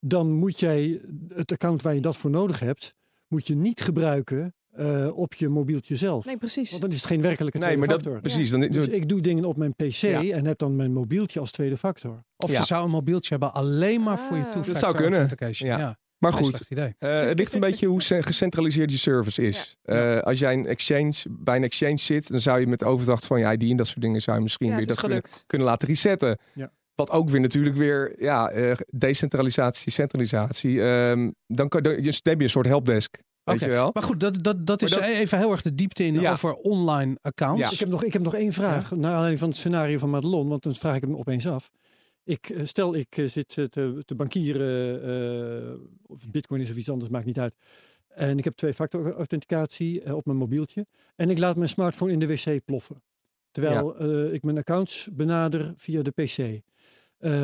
dan 0.01 0.33
moet 0.33 0.61
jij 0.61 1.01
het 1.35 1.53
account 1.53 1.83
waar 1.83 1.95
je 1.95 2.01
dat 2.01 2.17
voor 2.17 2.31
nodig 2.31 2.61
hebt, 2.61 2.95
moet 3.29 3.47
je 3.47 3.55
niet 3.57 3.81
gebruiken 3.81 4.55
eh, 4.71 5.09
op 5.19 5.35
je 5.35 5.49
mobieltje 5.49 5.97
zelf. 5.97 6.25
Nee, 6.25 6.37
precies. 6.37 6.71
Want 6.71 6.83
dan 6.83 6.91
is 6.91 6.97
het 6.97 7.07
geen 7.07 7.21
werkelijke 7.23 7.59
nee, 7.59 7.67
tweede 7.67 7.87
maar 7.87 7.97
dat, 7.97 8.03
factor. 8.07 8.21
precies. 8.23 8.51
Dan, 8.51 8.61
Dus 8.61 8.87
ik 8.87 9.09
doe 9.09 9.21
dingen 9.21 9.45
op 9.45 9.57
mijn 9.57 9.75
PC 9.75 9.91
Ja. 9.93 10.23
en 10.23 10.47
heb 10.47 10.59
dan 10.59 10.77
mijn 10.77 10.93
mobieltje 10.93 11.41
als 11.41 11.51
tweede 11.51 11.77
factor. 11.77 12.25
Of 12.37 12.51
Ja. 12.53 12.59
je 12.59 12.65
zou 12.67 12.85
een 12.85 12.91
mobieltje 12.91 13.29
hebben 13.31 13.53
alleen 13.55 14.03
maar 14.03 14.19
voor 14.19 14.37
je 14.37 14.43
Ah. 14.45 14.51
two-factor 14.51 14.73
Dat 14.73 14.83
zou 14.83 14.95
kunnen. 14.95 15.29
Ja. 15.79 15.99
Maar 16.21 16.33
goed, 16.33 16.67
idee. 16.71 16.95
Eh, 16.99 17.21
het 17.21 17.39
ligt 17.39 17.55
een 17.55 17.61
beetje 17.61 17.87
hoe 17.87 18.03
ce- 18.03 18.23
gecentraliseerd 18.23 18.91
je 18.91 18.97
service 18.99 19.43
is. 19.43 19.77
Ja. 19.83 20.17
Eh, 20.17 20.23
als 20.23 20.39
jij 20.39 20.53
een 20.53 20.67
exchange, 20.67 21.13
bij 21.31 21.57
een 21.57 21.63
exchange 21.65 21.97
zit, 21.99 22.31
dan 22.31 22.41
zou 22.41 22.61
je 22.61 22.67
met 22.67 22.79
de 22.79 22.85
overdracht 22.85 23.27
van 23.27 23.41
je 23.41 23.53
ID 23.53 23.71
en 23.71 23.77
dat 23.77 23.87
soort 23.87 24.01
dingen 24.01 24.23
zou 24.23 24.37
je 24.37 24.43
misschien 24.43 24.67
ja, 24.69 24.77
weer 24.77 24.87
dat 24.87 24.97
kunnen, 25.01 25.19
gelukt. 25.23 25.45
kunnen 25.47 25.67
laten 25.67 25.89
resetten. 25.89 26.39
Ja. 26.55 26.73
Wat 26.95 27.11
ook 27.11 27.29
weer 27.29 27.41
natuurlijk 27.41 27.77
weer 27.77 28.15
ja, 28.23 28.51
eh, 28.51 28.77
decentralisatie, 28.89 29.93
centralisatie. 29.93 30.83
Ehm, 30.83 31.31
dan, 31.47 31.69
kan, 31.69 31.83
dan, 31.83 31.95
dus 31.97 32.23
dan 32.23 32.33
heb 32.33 32.39
je 32.39 32.45
een 32.45 32.51
soort 32.51 32.67
helpdesk. 32.67 33.17
Weet 33.43 33.57
Oké, 33.57 33.65
je 33.65 33.71
wel? 33.71 33.91
Maar 33.93 34.03
goed, 34.03 34.21
dat, 34.21 34.43
dat, 34.45 34.67
dat 34.67 34.83
is 34.83 34.91
dat- 34.91 35.01
even 35.03 35.39
heel 35.39 35.51
erg 35.53 35.63
de 35.63 35.75
diepte 35.75 36.05
in 36.05 36.21
Ja. 36.21 36.33
over 36.33 36.55
online 36.55 37.17
accounts. 37.23 37.61
Ja. 37.69 37.71
Ik 37.73 37.79
heb, 37.79 37.89
nog, 37.89 38.05
ik 38.05 38.13
heb 38.13 38.23
nog 38.23 38.35
één 38.35 38.53
vraag, 38.53 38.91
naar 38.91 39.11
aanleiding 39.11 39.39
van 39.39 39.49
het 39.49 39.59
scenario 39.59 39.99
van 39.99 40.11
Madelon, 40.11 40.49
want 40.49 40.63
dan 40.63 40.75
vraag 40.75 40.97
ik 40.97 41.01
hem 41.03 41.17
opeens 41.17 41.47
af. 41.49 41.71
Ik, 42.31 42.51
eh, 42.51 42.65
stel, 42.65 42.95
ik 42.95 43.17
eh, 43.17 43.27
zit 43.27 43.59
eh, 43.59 43.65
te, 43.65 44.03
te 44.05 44.15
bankieren, 44.15 45.89
of 46.07 46.31
bitcoin 46.31 46.61
is 46.61 46.71
of 46.71 46.77
iets 46.77 46.91
anders, 46.91 47.11
maakt 47.11 47.25
niet 47.25 47.39
uit. 47.39 47.55
En 48.09 48.39
ik 48.39 48.45
heb 48.45 48.57
twee-factor 48.57 49.13
authenticatie 49.15 50.17
op 50.17 50.27
mijn 50.27 50.39
mobieltje. 50.39 50.87
En 51.17 51.31
ik 51.31 51.39
laat 51.39 51.57
mijn 51.57 51.69
smartphone 51.69 52.13
in 52.13 52.19
de 52.19 52.27
wc 52.27 52.65
ploffen. 52.65 53.03
Terwijl 53.51 54.03
ik 54.33 54.43
mijn 54.43 54.59
accounts 54.59 55.09
benader 55.13 55.73
via 55.77 56.03
de 56.03 56.11
PC. 56.11 56.61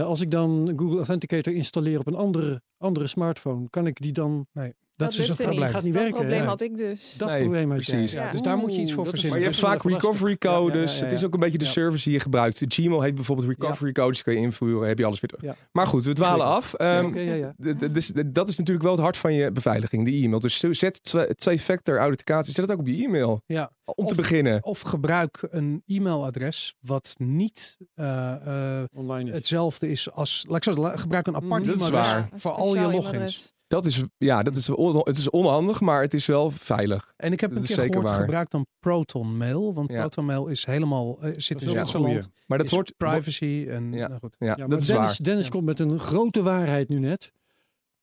Als 0.03 0.21
ik 0.21 0.31
dan 0.31 0.73
Google 0.77 0.97
Authenticator 0.97 1.53
installeer 1.53 1.99
op 1.99 2.07
een 2.07 2.15
andere, 2.15 2.63
andere 2.79 3.07
smartphone, 3.07 3.71
kan 3.71 3.87
ik 3.87 4.01
die 4.01 4.13
dan... 4.13 4.47
Nee, 4.53 4.75
dat, 4.97 5.11
is 5.13 5.19
een 5.19 5.25
lukte 5.27 5.43
probleem. 5.43 5.63
niet. 5.65 5.73
Gaat 5.75 5.83
niet 5.83 5.93
dat 5.93 6.03
werken, 6.03 6.21
probleem 6.21 6.43
ja. 6.43 6.47
had 6.49 6.61
ik 6.61 6.77
dus. 6.77 7.15
Dat 7.19 7.29
Nee, 7.29 7.41
probleem 7.41 7.69
had 7.71 7.77
precies. 7.77 8.13
Ja, 8.13 8.31
dus 8.31 8.43
daar 8.43 8.57
moet 8.57 8.75
je 8.75 8.81
iets 8.81 8.93
voor 8.93 9.05
dat 9.05 9.13
verzinnen. 9.13 9.39
Maar 9.39 9.49
je 9.49 9.53
hebt 9.55 9.61
dat 9.61 9.71
vaak 9.83 9.91
recovery 10.03 10.37
Ja, 10.39 10.51
ja, 10.51 10.57
ja, 10.57 10.63
codes. 10.63 10.99
ja, 10.99 11.05
Het 11.05 11.13
is 11.13 11.25
ook 11.25 11.35
een 11.35 11.41
beetje 11.41 11.59
de 11.59 11.65
Ja. 11.65 11.71
service 11.71 12.05
die 12.05 12.13
je 12.13 12.21
gebruikt. 12.21 12.65
Gmail 12.69 13.01
heet 13.03 13.15
bijvoorbeeld 13.15 13.49
recovery 13.49 13.93
codes. 13.93 14.23
Kun 14.23 14.33
je 14.33 14.39
invoeren, 14.41 14.89
heb 14.89 14.99
je 14.99 15.05
alles 15.05 15.21
weer 15.21 15.31
terug. 15.31 15.45
Ja. 15.45 15.55
Maar 15.73 15.87
goed, 15.87 16.05
we 16.05 16.13
dwalen 16.13 16.47
af. 16.47 16.75
Ja, 16.79 17.01
Ehm, 17.03 17.93
dus 17.93 18.13
dat 18.27 18.49
is 18.49 18.57
natuurlijk 18.57 18.85
wel 18.85 18.93
het 18.95 19.03
hart 19.03 19.17
van 19.17 19.33
je 19.35 19.53
beveiliging, 19.53 20.05
de 20.05 20.11
e-mail. 20.13 20.41
Dus 20.41 20.59
zet 20.71 21.03
twee- 21.03 21.35
twee-factor 21.35 21.99
authenticatie, 21.99 22.53
zet 22.53 22.63
het 22.63 22.73
ook 22.73 22.79
op 22.81 22.87
je 22.87 23.05
e-mail. 23.05 23.43
Ja. 23.47 23.71
Om 23.85 23.95
te 24.07 24.11
Of- 24.11 24.17
beginnen. 24.17 24.65
Of 24.65 24.81
gebruik 24.81 25.39
een 25.51 25.83
e-mailadres 25.87 26.75
wat 26.81 27.15
niet 27.19 27.77
eh, 27.95 28.79
eh, 28.81 28.85
Online 28.93 29.29
is. 29.31 29.35
hetzelfde 29.37 29.89
is 29.91 30.13
als... 30.13 30.45
Laat 30.49 30.57
ik 30.57 30.65
zo 30.75 30.81
zeggen, 30.83 30.99
gebruik 30.99 31.27
een 31.27 31.37
apart 31.37 31.65
Dat 31.65 31.75
is 31.75 31.87
e-mailadres 31.89 32.41
voor 32.41 32.51
al 32.53 32.75
je 32.75 32.89
logins. 32.91 33.53
Dat 33.69 33.87
is, 33.87 34.03
ja, 34.19 34.43
dat 34.43 34.57
is, 34.57 34.71
on- 34.71 34.99
het 35.05 35.19
is 35.19 35.31
onhandig, 35.31 35.81
maar 35.81 36.03
het 36.03 36.15
is 36.15 36.27
wel 36.27 36.51
veilig. 36.51 37.13
En 37.17 37.33
ik 37.33 37.41
heb 37.41 37.51
Dat 37.51 37.59
een 37.59 37.65
is 37.69 37.75
keer 37.75 37.85
gehoord, 37.85 38.09
waar. 38.09 38.19
gebruik 38.21 38.51
dan 38.51 38.67
Proton 38.81 39.37
Mail. 39.37 39.75
Want 39.75 39.91
Ja. 39.91 39.99
Proton 40.01 40.25
Mail 40.25 40.47
is 40.47 40.67
helemaal, 40.67 41.17
eh, 41.23 41.33
zit 41.37 41.61
in 41.63 41.69
Zwitserland. 41.69 42.13
goeie. 42.13 42.27
Maar 42.47 42.59
dat 42.59 42.69
wordt 42.71 42.97
privacy 42.97 43.67
en 43.69 43.93
Ja. 43.93 44.09
nou 44.09 44.21
goed. 44.21 44.37
Ja, 44.39 44.55
Ja, 44.59 44.67
dat 44.67 44.81
is 44.81 44.87
Dennis, 44.87 45.07
waar. 45.07 45.17
Dennis 45.23 45.45
Ja. 45.45 45.51
komt 45.51 45.65
met 45.65 45.81
een 45.81 45.99
grote 45.99 46.43
waarheid 46.43 46.89
nu 46.89 46.99
net. 46.99 47.33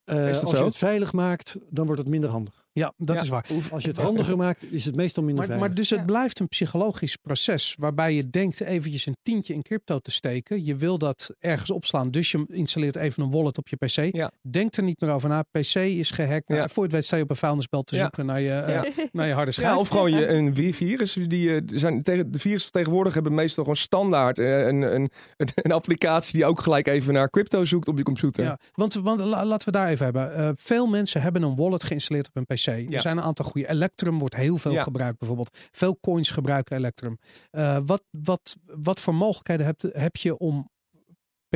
Eh, 0.03 0.29
Is 0.29 0.35
dat 0.35 0.41
als 0.43 0.51
zo? 0.51 0.57
je 0.59 0.63
het 0.65 0.77
veilig 0.77 1.13
maakt, 1.13 1.57
dan 1.69 1.85
wordt 1.85 2.01
het 2.01 2.09
minder 2.09 2.29
handig. 2.29 2.62
Ja, 2.73 2.93
dat 2.97 3.15
Ja. 3.15 3.21
is 3.21 3.29
waar. 3.29 3.45
Als 3.71 3.83
je 3.83 3.89
het 3.89 3.97
handiger 3.97 4.37
maakt, 4.37 4.71
is 4.71 4.85
het 4.85 4.95
meestal 4.95 5.23
minder 5.23 5.39
Maar, 5.39 5.45
veilig. 5.51 5.67
maar 5.67 5.75
dus 5.77 5.89
Ja. 5.89 5.95
het 5.97 6.05
blijft 6.05 6.39
een 6.39 6.47
psychologisch 6.47 7.15
proces 7.15 7.75
waarbij 7.79 8.13
je 8.13 8.29
denkt 8.29 8.61
eventjes 8.61 9.05
een 9.05 9.15
tientje 9.23 9.53
in 9.53 9.61
crypto 9.61 9.99
te 9.99 10.11
steken. 10.11 10.65
Je 10.65 10.75
wil 10.75 10.97
dat 10.97 11.29
ergens 11.39 11.69
opslaan, 11.71 12.11
dus 12.11 12.31
je 12.31 12.45
installeert 12.47 12.95
even 12.95 13.23
een 13.23 13.31
wallet 13.31 13.57
op 13.57 13.67
je 13.67 13.75
pc. 13.75 14.15
Ja. 14.15 14.31
Denk 14.41 14.75
er 14.75 14.83
niet 14.83 15.01
meer 15.01 15.11
over 15.11 15.29
na. 15.29 15.41
PC 15.51 15.75
is 15.75 16.11
gehackt. 16.11 16.47
Nou, 16.47 16.61
Ja. 16.61 16.67
voor 16.67 16.75
je 16.75 16.81
het 16.83 16.91
weet 16.91 17.05
sta 17.05 17.15
je 17.15 17.23
op 17.23 17.29
een 17.29 17.35
vuilnisbel 17.35 17.83
te 17.83 17.95
Ja. 17.95 18.01
zoeken 18.01 18.25
naar 18.25 18.41
je, 18.41 18.51
eh, 18.53 18.81
naar 19.11 19.27
je 19.27 19.33
harde 19.33 19.51
schijf. 19.51 19.69
Ja, 19.69 19.77
of 19.77 19.87
gewoon 19.87 20.11
je, 20.11 20.27
een 20.35 20.55
vi- 20.55 20.73
virus. 20.73 21.13
Die, 21.13 21.49
eh, 21.49 21.55
er 21.55 21.79
zijn 21.79 22.01
tegen, 22.01 22.31
de 22.31 22.39
virussen 22.39 22.71
van 22.71 22.81
tegenwoordig 22.81 23.13
hebben 23.13 23.33
meestal 23.33 23.63
gewoon 23.63 23.79
standaard 23.79 24.39
eh, 24.39 24.65
een, 24.65 24.81
een, 24.81 25.09
een, 25.37 25.47
een 25.63 25.71
applicatie 25.71 26.33
die 26.33 26.45
ook 26.45 26.59
gelijk 26.61 26.87
even 26.87 27.13
naar 27.13 27.29
crypto 27.29 27.65
zoekt 27.65 27.87
op 27.87 27.97
je 27.97 28.03
computer. 28.03 28.43
Ja, 28.43 28.59
want, 28.73 28.93
want 28.93 29.19
la- 29.19 29.45
laten 29.45 29.67
we 29.71 29.77
daar 29.77 29.87
even 29.89 30.03
hebben. 30.05 30.33
Eh, 30.35 30.49
veel 30.55 30.87
mensen 30.87 31.21
hebben 31.21 31.41
een 31.41 31.55
wallet 31.55 31.83
geïnstalleerd 31.83 32.27
op 32.27 32.35
een 32.35 32.45
PC. 32.45 32.62
Er 32.71 33.01
zijn 33.01 33.17
een 33.17 33.23
aantal 33.23 33.45
goede. 33.45 33.67
Electrum 33.69 34.19
wordt 34.19 34.35
heel 34.35 34.57
veel 34.57 34.71
Ja. 34.71 34.83
gebruikt 34.83 35.17
bijvoorbeeld. 35.17 35.57
Veel 35.71 35.97
coins 36.01 36.29
gebruiken 36.29 36.77
Electrum. 36.77 37.17
Eh, 37.51 37.77
wat, 37.85 38.03
wat, 38.09 38.55
wat 38.65 38.99
voor 38.99 39.15
mogelijkheden 39.15 39.65
heb, 39.65 39.81
heb 39.81 40.15
je 40.15 40.37
om 40.37 40.71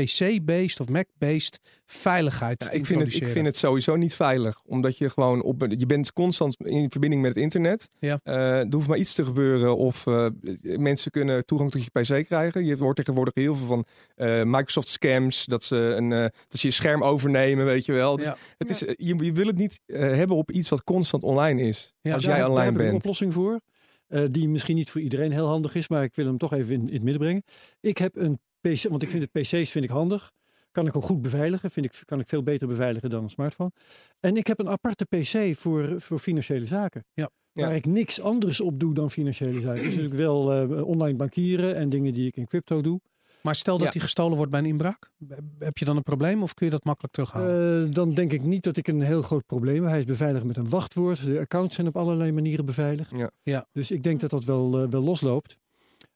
PC-based 0.04 0.80
of 0.80 0.90
Mac-based 0.90 1.60
veiligheid 1.86 2.64
Ja, 2.64 2.72
ik, 2.72 2.86
vind 2.86 3.00
het, 3.00 3.16
ik 3.16 3.28
vind 3.28 3.46
het 3.46 3.58
sowieso 3.58 3.96
niet 3.96 4.16
veilig. 4.16 4.62
Omdat 4.66 4.98
je 4.98 5.10
gewoon 5.10 5.42
op 5.44 5.66
je 5.78 5.86
bent 5.86 6.14
constant 6.14 6.56
in 6.66 6.90
verbinding 6.92 7.22
met 7.22 7.34
het 7.34 7.44
internet. 7.44 7.88
Ja. 8.00 8.20
Eh, 8.24 8.60
er 8.60 8.68
hoeft 8.74 8.88
maar 8.88 8.98
iets 8.98 9.14
te 9.14 9.26
gebeuren 9.26 9.78
of 9.78 10.08
eh, 10.08 10.28
mensen 10.62 11.12
kunnen 11.12 11.46
toegang 11.46 11.72
tot 11.72 11.84
je 11.84 11.90
PC 11.90 12.26
krijgen. 12.26 12.66
Je 12.66 12.78
hoort 12.78 12.96
tegenwoordig 12.96 13.34
heel 13.34 13.56
veel 13.56 13.66
van 13.68 13.86
eh, 14.16 14.44
Microsoft 14.44 14.88
scams. 14.88 15.46
Dat 15.46 15.64
ze, 15.64 15.76
een, 15.76 16.12
eh, 16.12 16.20
dat 16.48 16.60
ze 16.60 16.68
je 16.68 16.74
scherm 16.74 17.04
overnemen, 17.04 17.66
weet 17.66 17.86
je 17.86 17.94
wel. 17.94 18.16
Dus 18.18 18.26
Ja. 18.26 18.38
het 18.58 18.70
is, 18.70 18.80
je, 18.80 18.96
je 19.24 19.32
wil 19.32 19.48
het 19.48 19.58
niet 19.58 19.80
eh, 19.86 20.00
hebben 20.00 20.36
op 20.38 20.52
iets 20.52 20.70
wat 20.70 20.84
constant 20.84 21.24
online 21.24 21.62
is. 21.62 21.94
Ja, 22.02 22.14
als 22.14 22.24
Daar- 22.24 22.32
jij 22.32 22.42
daar 22.42 22.50
online 22.50 22.72
heb 22.72 22.80
ik 22.80 22.86
een 22.86 22.92
bent. 22.92 23.02
oplossing 23.04 23.34
voor. 23.34 23.60
eh, 24.08 24.24
die 24.32 24.50
misschien 24.50 24.76
niet 24.76 24.90
voor 24.90 25.02
iedereen 25.02 25.32
heel 25.32 25.48
handig 25.48 25.76
is, 25.76 25.88
maar 25.88 26.04
ik 26.04 26.16
wil 26.16 26.26
hem 26.26 26.38
toch 26.38 26.54
even 26.54 26.74
in, 26.74 26.88
in 26.88 26.94
het 26.94 27.04
midden 27.04 27.22
brengen. 27.22 27.44
Ik 27.82 27.98
heb 27.98 28.16
een 28.16 28.40
PC, 28.74 28.90
want 28.90 29.04
ik 29.04 29.10
vind 29.10 29.24
het 29.24 29.32
PC's 29.32 29.70
vind 29.72 29.84
ik 29.84 29.90
handig. 29.90 30.32
Kan 30.72 30.88
ik 30.88 30.96
ook 30.96 31.04
goed 31.04 31.22
beveiligen. 31.22 31.72
Vind 31.72 31.86
ik, 31.86 32.02
kan 32.06 32.20
ik 32.20 32.28
veel 32.28 32.44
beter 32.44 32.68
beveiligen 32.68 33.10
dan 33.10 33.24
een 33.24 33.30
smartphone. 33.30 33.72
En 34.20 34.36
ik 34.38 34.48
heb 34.48 34.60
een 34.60 34.70
aparte 34.70 35.06
PC 35.06 35.56
voor, 35.58 36.02
voor 36.02 36.20
financiële 36.20 36.66
zaken. 36.66 37.06
Ja. 37.14 37.30
Waar 37.54 37.70
Ja. 37.70 37.76
ik 37.76 37.86
niks 37.86 38.22
anders 38.22 38.62
op 38.62 38.80
doe 38.80 38.94
dan 38.94 39.12
financiële 39.12 39.60
zaken. 39.60 39.84
Dus 39.84 39.90
natuurlijk 39.96 40.16
wel 40.16 40.54
eh, 40.54 40.88
online 40.88 41.18
bankieren 41.18 41.76
en 41.76 41.90
dingen 41.90 42.14
die 42.14 42.28
ik 42.28 42.36
in 42.38 42.48
crypto 42.48 42.82
doe. 42.82 43.00
Maar 43.42 43.56
stel 43.56 43.78
dat 43.78 43.86
Ja. 43.86 43.92
die 43.92 44.02
gestolen 44.02 44.36
wordt 44.38 44.52
bij 44.52 44.60
een 44.60 44.66
inbraak. 44.66 45.12
Heb 45.60 45.78
je 45.78 45.86
dan 45.86 45.96
een 45.98 46.04
probleem 46.04 46.44
of 46.44 46.54
kun 46.54 46.66
je 46.66 46.72
dat 46.72 46.84
makkelijk 46.84 47.14
terughalen? 47.14 47.86
Eh, 47.88 47.94
dan 47.94 48.14
denk 48.14 48.32
ik 48.34 48.44
niet 48.44 48.64
dat 48.64 48.78
ik 48.78 48.88
een 48.88 49.02
heel 49.02 49.22
groot 49.22 49.46
probleem 49.46 49.82
heb. 49.82 49.90
Hij 49.90 50.00
is 50.00 50.06
beveiligd 50.06 50.46
met 50.46 50.58
een 50.58 50.70
wachtwoord. 50.70 51.24
De 51.24 51.40
accounts 51.40 51.76
zijn 51.76 51.88
op 51.88 51.98
allerlei 51.98 52.32
manieren 52.32 52.66
beveiligd. 52.66 53.12
Ja. 53.16 53.32
Ja. 53.44 53.68
Dus 53.72 53.92
ik 53.92 54.04
denk 54.04 54.20
dat 54.22 54.30
dat 54.30 54.44
wel, 54.44 54.82
eh, 54.84 54.90
wel 54.90 55.02
losloopt. 55.04 55.58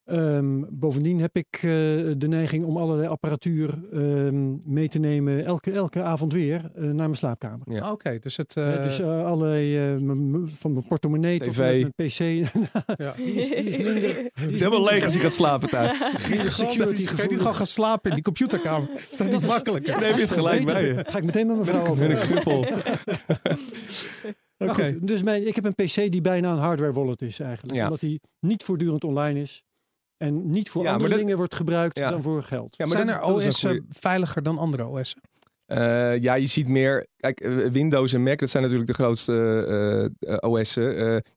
Ehm, 0.05 0.63
bovendien 0.69 1.19
heb 1.19 1.35
ik 1.35 1.47
eh, 1.53 1.61
de 2.17 2.27
neiging 2.27 2.65
om 2.65 2.77
allerlei 2.77 3.07
apparatuur 3.07 3.79
ehm, 3.91 4.73
mee 4.73 4.87
te 4.87 4.99
nemen, 4.99 5.45
elke, 5.45 5.71
elke 5.71 6.01
avond 6.01 6.33
weer, 6.33 6.71
eh, 6.75 6.83
naar 6.83 6.93
mijn 6.95 7.15
slaapkamer. 7.15 7.71
Ja. 7.71 7.81
Ah, 7.81 7.91
Oké, 7.91 8.19
dus 8.19 8.37
het... 8.37 8.55
Eh, 8.55 8.83
dus 8.83 9.01
allerlei, 9.01 9.77
eh, 9.77 9.95
van 10.45 10.73
mijn 10.73 10.87
portemonnee 10.87 11.39
tot 11.39 11.53
TV. 11.53 11.57
mijn 11.57 11.93
pc. 11.95 12.17
ja. 13.03 13.13
die, 13.15 13.33
is, 13.33 13.49
die 13.55 13.55
is 13.55 13.77
minder... 13.77 14.01
die 14.01 14.29
Het 14.33 14.49
is 14.49 14.59
helemaal 14.59 14.83
leeg 14.83 15.05
als 15.05 15.13
je 15.13 15.19
gaat 15.19 15.33
slapen 15.33 15.69
thuis. 15.69 15.97
security 16.57 17.05
Kan 17.05 17.15
je 17.23 17.29
niet 17.29 17.37
gewoon 17.37 17.55
gaan 17.55 17.65
slapen 17.65 18.09
in 18.09 18.15
die 18.15 18.23
computerkamer? 18.23 18.89
Is 19.11 19.17
dat 19.17 19.31
niet 19.31 19.47
makkelijker? 19.47 19.93
Dan 19.93 20.03
heb 20.03 20.15
je 20.15 20.21
het 20.21 20.31
gelijk 20.31 20.65
bij 20.65 20.87
je. 20.87 21.05
Ga 21.07 21.17
ik 21.17 21.23
meteen 21.23 21.47
met 21.47 21.55
mijn 21.55 21.67
vrouw 21.67 21.95
Met 21.95 22.09
een 22.09 22.15
over. 22.17 22.27
knuppel. 22.27 22.65
Maar 24.57 24.69
Oké. 24.69 24.97
dus 25.01 25.23
mijn, 25.23 25.47
ik 25.47 25.55
heb 25.55 25.65
een 25.65 25.75
PC 25.75 26.11
die 26.11 26.21
bijna 26.21 26.51
een 26.51 26.57
hardware 26.57 26.93
wallet 26.93 27.21
is 27.21 27.39
eigenlijk. 27.39 27.75
Ja. 27.75 27.83
Omdat 27.83 27.99
die 27.99 28.21
niet 28.39 28.63
voortdurend 28.63 29.03
online 29.03 29.41
is. 29.41 29.63
En 30.21 30.49
niet 30.49 30.69
voor 30.69 30.83
Ja, 30.83 30.91
andere 30.91 31.09
dat- 31.09 31.19
dingen 31.19 31.37
wordt 31.37 31.55
gebruikt 31.55 31.97
Ja. 31.97 32.09
dan 32.09 32.21
voor 32.21 32.43
geld. 32.43 32.75
Ja, 32.77 32.85
maar 32.85 32.93
Zijn 32.95 33.07
dat- 33.07 33.15
er 33.15 33.21
dat 33.27 33.37
is 33.37 33.43
een 33.63 33.69
OS'en 33.69 33.85
veiliger 33.89 34.43
dan 34.43 34.57
andere 34.57 34.85
OS'en? 34.85 35.21
Eh, 35.65 36.17
ja, 36.21 36.33
je 36.33 36.45
ziet 36.47 36.67
meer. 36.67 37.07
Kijk, 37.21 37.39
eh, 37.39 37.55
Windows 37.71 38.13
en 38.13 38.23
Mac, 38.23 38.39
dat 38.39 38.49
zijn 38.49 38.63
natuurlijk 38.63 38.89
de 38.89 38.95
grootste 39.03 39.33
eh, 40.21 40.33
eh, 40.33 40.37
OS'en. 40.51 40.83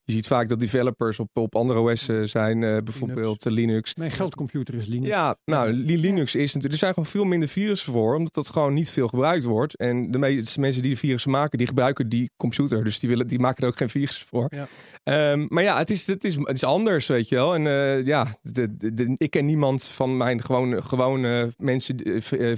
Je 0.05 0.13
ziet 0.13 0.27
vaak 0.27 0.49
dat 0.49 0.61
developers 0.61 1.19
op, 1.19 1.29
op 1.33 1.55
andere 1.57 1.79
OS'en 1.81 2.29
zijn, 2.29 2.61
bijvoorbeeld 2.85 3.45
Linux. 3.45 3.95
Mijn 3.95 4.11
geldcomputer 4.11 4.75
is 4.75 4.87
Linux. 4.87 5.09
Ja, 5.09 5.37
nou, 5.45 5.73
Li- 5.73 5.99
Linux 6.01 6.35
is 6.35 6.47
natuurlijk. 6.47 6.73
Er 6.73 6.79
zijn 6.79 6.95
gewoon 6.95 7.09
veel 7.09 7.25
minder 7.25 7.49
virussen 7.49 7.93
voor, 7.93 8.17
omdat 8.17 8.35
dat 8.35 8.51
gewoon 8.51 8.75
niet 8.75 8.91
veel 8.91 9.09
gebruikt 9.09 9.45
wordt. 9.45 9.77
En 9.77 10.11
de 10.11 10.19
meeste 10.19 10.61
mensen 10.61 10.83
die 10.83 10.91
de 10.91 10.97
virussen 10.97 11.31
maken, 11.31 11.59
die 11.59 11.67
gebruiken 11.67 12.09
die 12.09 12.31
computer. 12.37 12.85
Dus 12.85 12.99
die, 12.99 13.09
willen, 13.09 13.27
die 13.27 13.39
maken 13.39 13.63
er 13.63 13.69
ook 13.69 13.77
geen 13.77 13.89
virussen 13.89 14.27
voor. 14.29 14.47
Ja. 14.55 14.67
Ehm, 15.03 15.47
maar 15.49 15.63
ja, 15.63 15.79
het 15.79 15.91
is, 15.91 16.07
het, 16.07 16.25
is, 16.25 16.35
het 16.37 16.57
is 16.57 16.65
anders, 16.65 17.07
weet 17.07 17.29
je 17.29 17.35
wel. 17.35 17.55
En 17.55 17.63
ja, 18.05 18.27
de, 18.43 18.77
de, 18.77 18.93
de- 18.93 19.15
ik 19.17 19.31
ken 19.31 19.47
niemand 19.47 19.85
van 19.85 20.17
mijn 20.17 20.43
gewone, 20.43 20.83
gewone 20.83 21.53
mensen, 21.57 21.97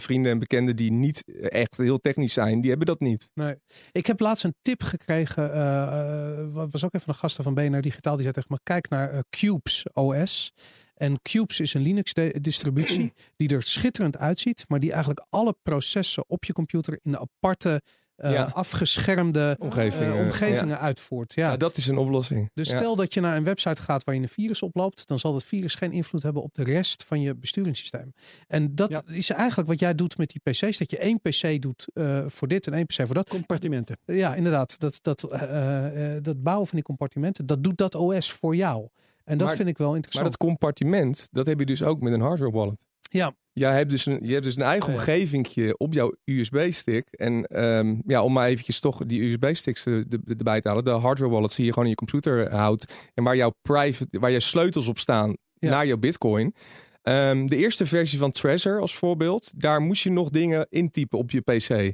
vrienden 0.01 0.33
en 0.33 0.39
bekenden 0.39 0.77
die 0.77 0.93
niet 0.93 1.25
echt 1.39 1.77
heel 1.77 1.99
technisch 1.99 2.33
zijn. 2.33 2.61
Die 2.61 2.69
hebben 2.71 2.87
dat 2.87 3.01
niet. 3.01 3.16
Nee. 3.35 3.55
Ik 3.93 4.07
heb 4.07 4.21
laatst 4.21 4.45
een 4.45 4.55
tip 4.63 4.83
gekregen. 4.83 5.53
eh, 5.53 6.67
was 6.71 6.85
ook 6.85 6.95
even 6.95 7.09
een 7.09 7.15
gasten 7.15 7.45
van 7.45 7.55
BNR 7.55 7.81
Digitaal. 7.81 8.15
Die 8.15 8.23
zei 8.23 8.33
tegen 8.35 8.53
me, 8.53 8.59
kijk 8.63 8.89
naar 8.89 9.11
eh, 9.11 9.21
Cubes 9.31 9.87
OS. 9.93 10.53
En 10.95 11.23
Cubes 11.23 11.61
is 11.61 11.75
een 11.75 11.83
Linux-distributie 11.83 13.13
die 13.37 13.49
er 13.49 13.63
schitterend 13.63 14.19
uitziet. 14.19 14.65
Maar 14.69 14.81
die 14.81 14.91
eigenlijk 14.91 15.27
alle 15.31 15.57
processen 15.63 16.25
op 16.29 16.45
je 16.45 16.53
computer 16.53 16.99
in 17.03 17.11
de 17.11 17.19
aparte, 17.19 17.83
eh, 18.17 18.33
Ja. 18.33 18.51
afgeschermde 18.53 19.57
eh, 19.59 19.65
omgevingen 19.67 20.69
ja. 20.69 20.79
uitvoert. 20.79 21.35
Ja. 21.35 21.51
Ja, 21.51 21.57
dat 21.57 21.77
is 21.77 21.87
een 21.87 21.99
oplossing. 21.99 22.51
Dus 22.55 22.71
Ja. 22.71 22.79
stel 22.79 22.97
dat 22.97 23.15
je 23.15 23.21
naar 23.21 23.37
een 23.37 23.45
website 23.45 23.83
gaat 23.83 24.05
waar 24.05 24.15
je 24.15 24.21
een 24.21 24.29
virus 24.29 24.63
oploopt, 24.63 25.07
dan 25.07 25.19
zal 25.19 25.33
dat 25.33 25.45
virus 25.45 25.75
geen 25.75 25.93
invloed 25.93 26.23
hebben 26.23 26.43
op 26.43 26.55
de 26.55 26.65
rest 26.65 27.05
van 27.05 27.21
je 27.21 27.35
besturingssysteem. 27.35 28.13
En 28.47 28.75
dat 28.75 28.91
Ja. 28.91 29.03
is 29.07 29.31
eigenlijk 29.31 29.69
wat 29.69 29.79
jij 29.79 29.95
doet 29.95 30.19
met 30.19 30.29
die 30.31 30.41
PC's, 30.53 30.79
dat 30.79 30.91
je 30.91 30.99
één 30.99 31.21
PC 31.21 31.63
doet 31.63 31.87
eh, 31.95 32.25
voor 32.27 32.49
dit 32.49 32.67
en 32.67 32.73
één 32.73 32.87
PC 32.87 32.95
voor 32.95 33.15
dat. 33.15 33.29
Compartimenten. 33.29 33.99
Ja, 34.05 34.35
inderdaad. 34.35 34.79
Dat, 34.79 34.99
dat, 35.03 35.23
eh, 35.23 36.15
eh, 36.17 36.23
dat 36.23 36.43
bouwen 36.43 36.67
van 36.67 36.77
die 36.77 36.87
compartimenten, 36.87 37.47
dat 37.47 37.63
doet 37.65 37.77
dat 37.77 37.95
OS 37.95 38.33
voor 38.33 38.57
jou. 38.57 38.89
En 39.25 39.39
dat 39.39 39.47
Maar- 39.47 39.57
vind 39.57 39.69
ik 39.69 39.79
wel 39.79 39.87
Maar 39.87 39.97
interessant. 39.97 40.27
dat 40.31 40.37
compartiment, 40.49 41.29
dat 41.33 41.47
heb 41.47 41.59
je 41.59 41.67
dus 41.67 41.83
ook 41.83 42.01
met 42.01 42.13
een 42.13 42.21
hardware 42.21 42.51
wallet. 42.53 42.87
Ja. 43.09 43.35
Jij 43.53 43.73
hebt 43.75 43.91
dus 43.91 44.07
een, 44.07 44.19
je 44.23 44.33
hebt 44.33 44.45
dus 44.45 44.57
een 44.57 44.63
eigen 44.63 44.87
Ja, 44.93 44.95
ja. 44.95 44.99
omgevingje 44.99 45.79
op 45.79 45.93
jouw 45.93 46.15
USB-stick. 46.25 47.07
En 47.11 47.45
ehm, 47.47 47.95
ja, 48.07 48.23
om 48.23 48.33
maar 48.33 48.49
eventjes 48.49 48.81
toch 48.81 49.07
die 49.07 49.23
USB-sticks 49.23 49.87
er- 49.87 50.05
er- 50.09 50.21
erbij 50.37 50.61
te 50.61 50.69
halen. 50.69 50.85
De 50.85 50.91
hardware 50.91 51.31
wallet 51.31 51.57
die 51.57 51.65
je 51.65 51.71
gewoon 51.71 51.85
in 51.85 51.91
je 51.91 51.97
computer 51.97 52.51
houdt. 52.55 52.93
En 53.15 53.25
waar 53.25 53.37
jouw 53.37 53.51
private, 53.63 54.19
waar 54.19 54.31
je 54.31 54.41
sleutels 54.41 54.87
op 54.87 54.99
staan 54.99 55.37
Ja. 55.55 55.71
naar 55.71 55.87
jouw 55.87 55.97
bitcoin. 55.97 56.55
Ehm, 57.03 57.47
de 57.47 57.57
eerste 57.57 57.87
versie 57.87 58.19
van 58.19 58.31
Trezor 58.31 58.81
als 58.81 58.97
voorbeeld. 58.97 59.53
Daar 59.57 59.81
moest 59.81 60.03
je 60.03 60.11
nog 60.11 60.31
dingen 60.31 60.67
intypen 60.71 61.19
op 61.19 61.31
je 61.31 61.41
PC. 61.41 61.93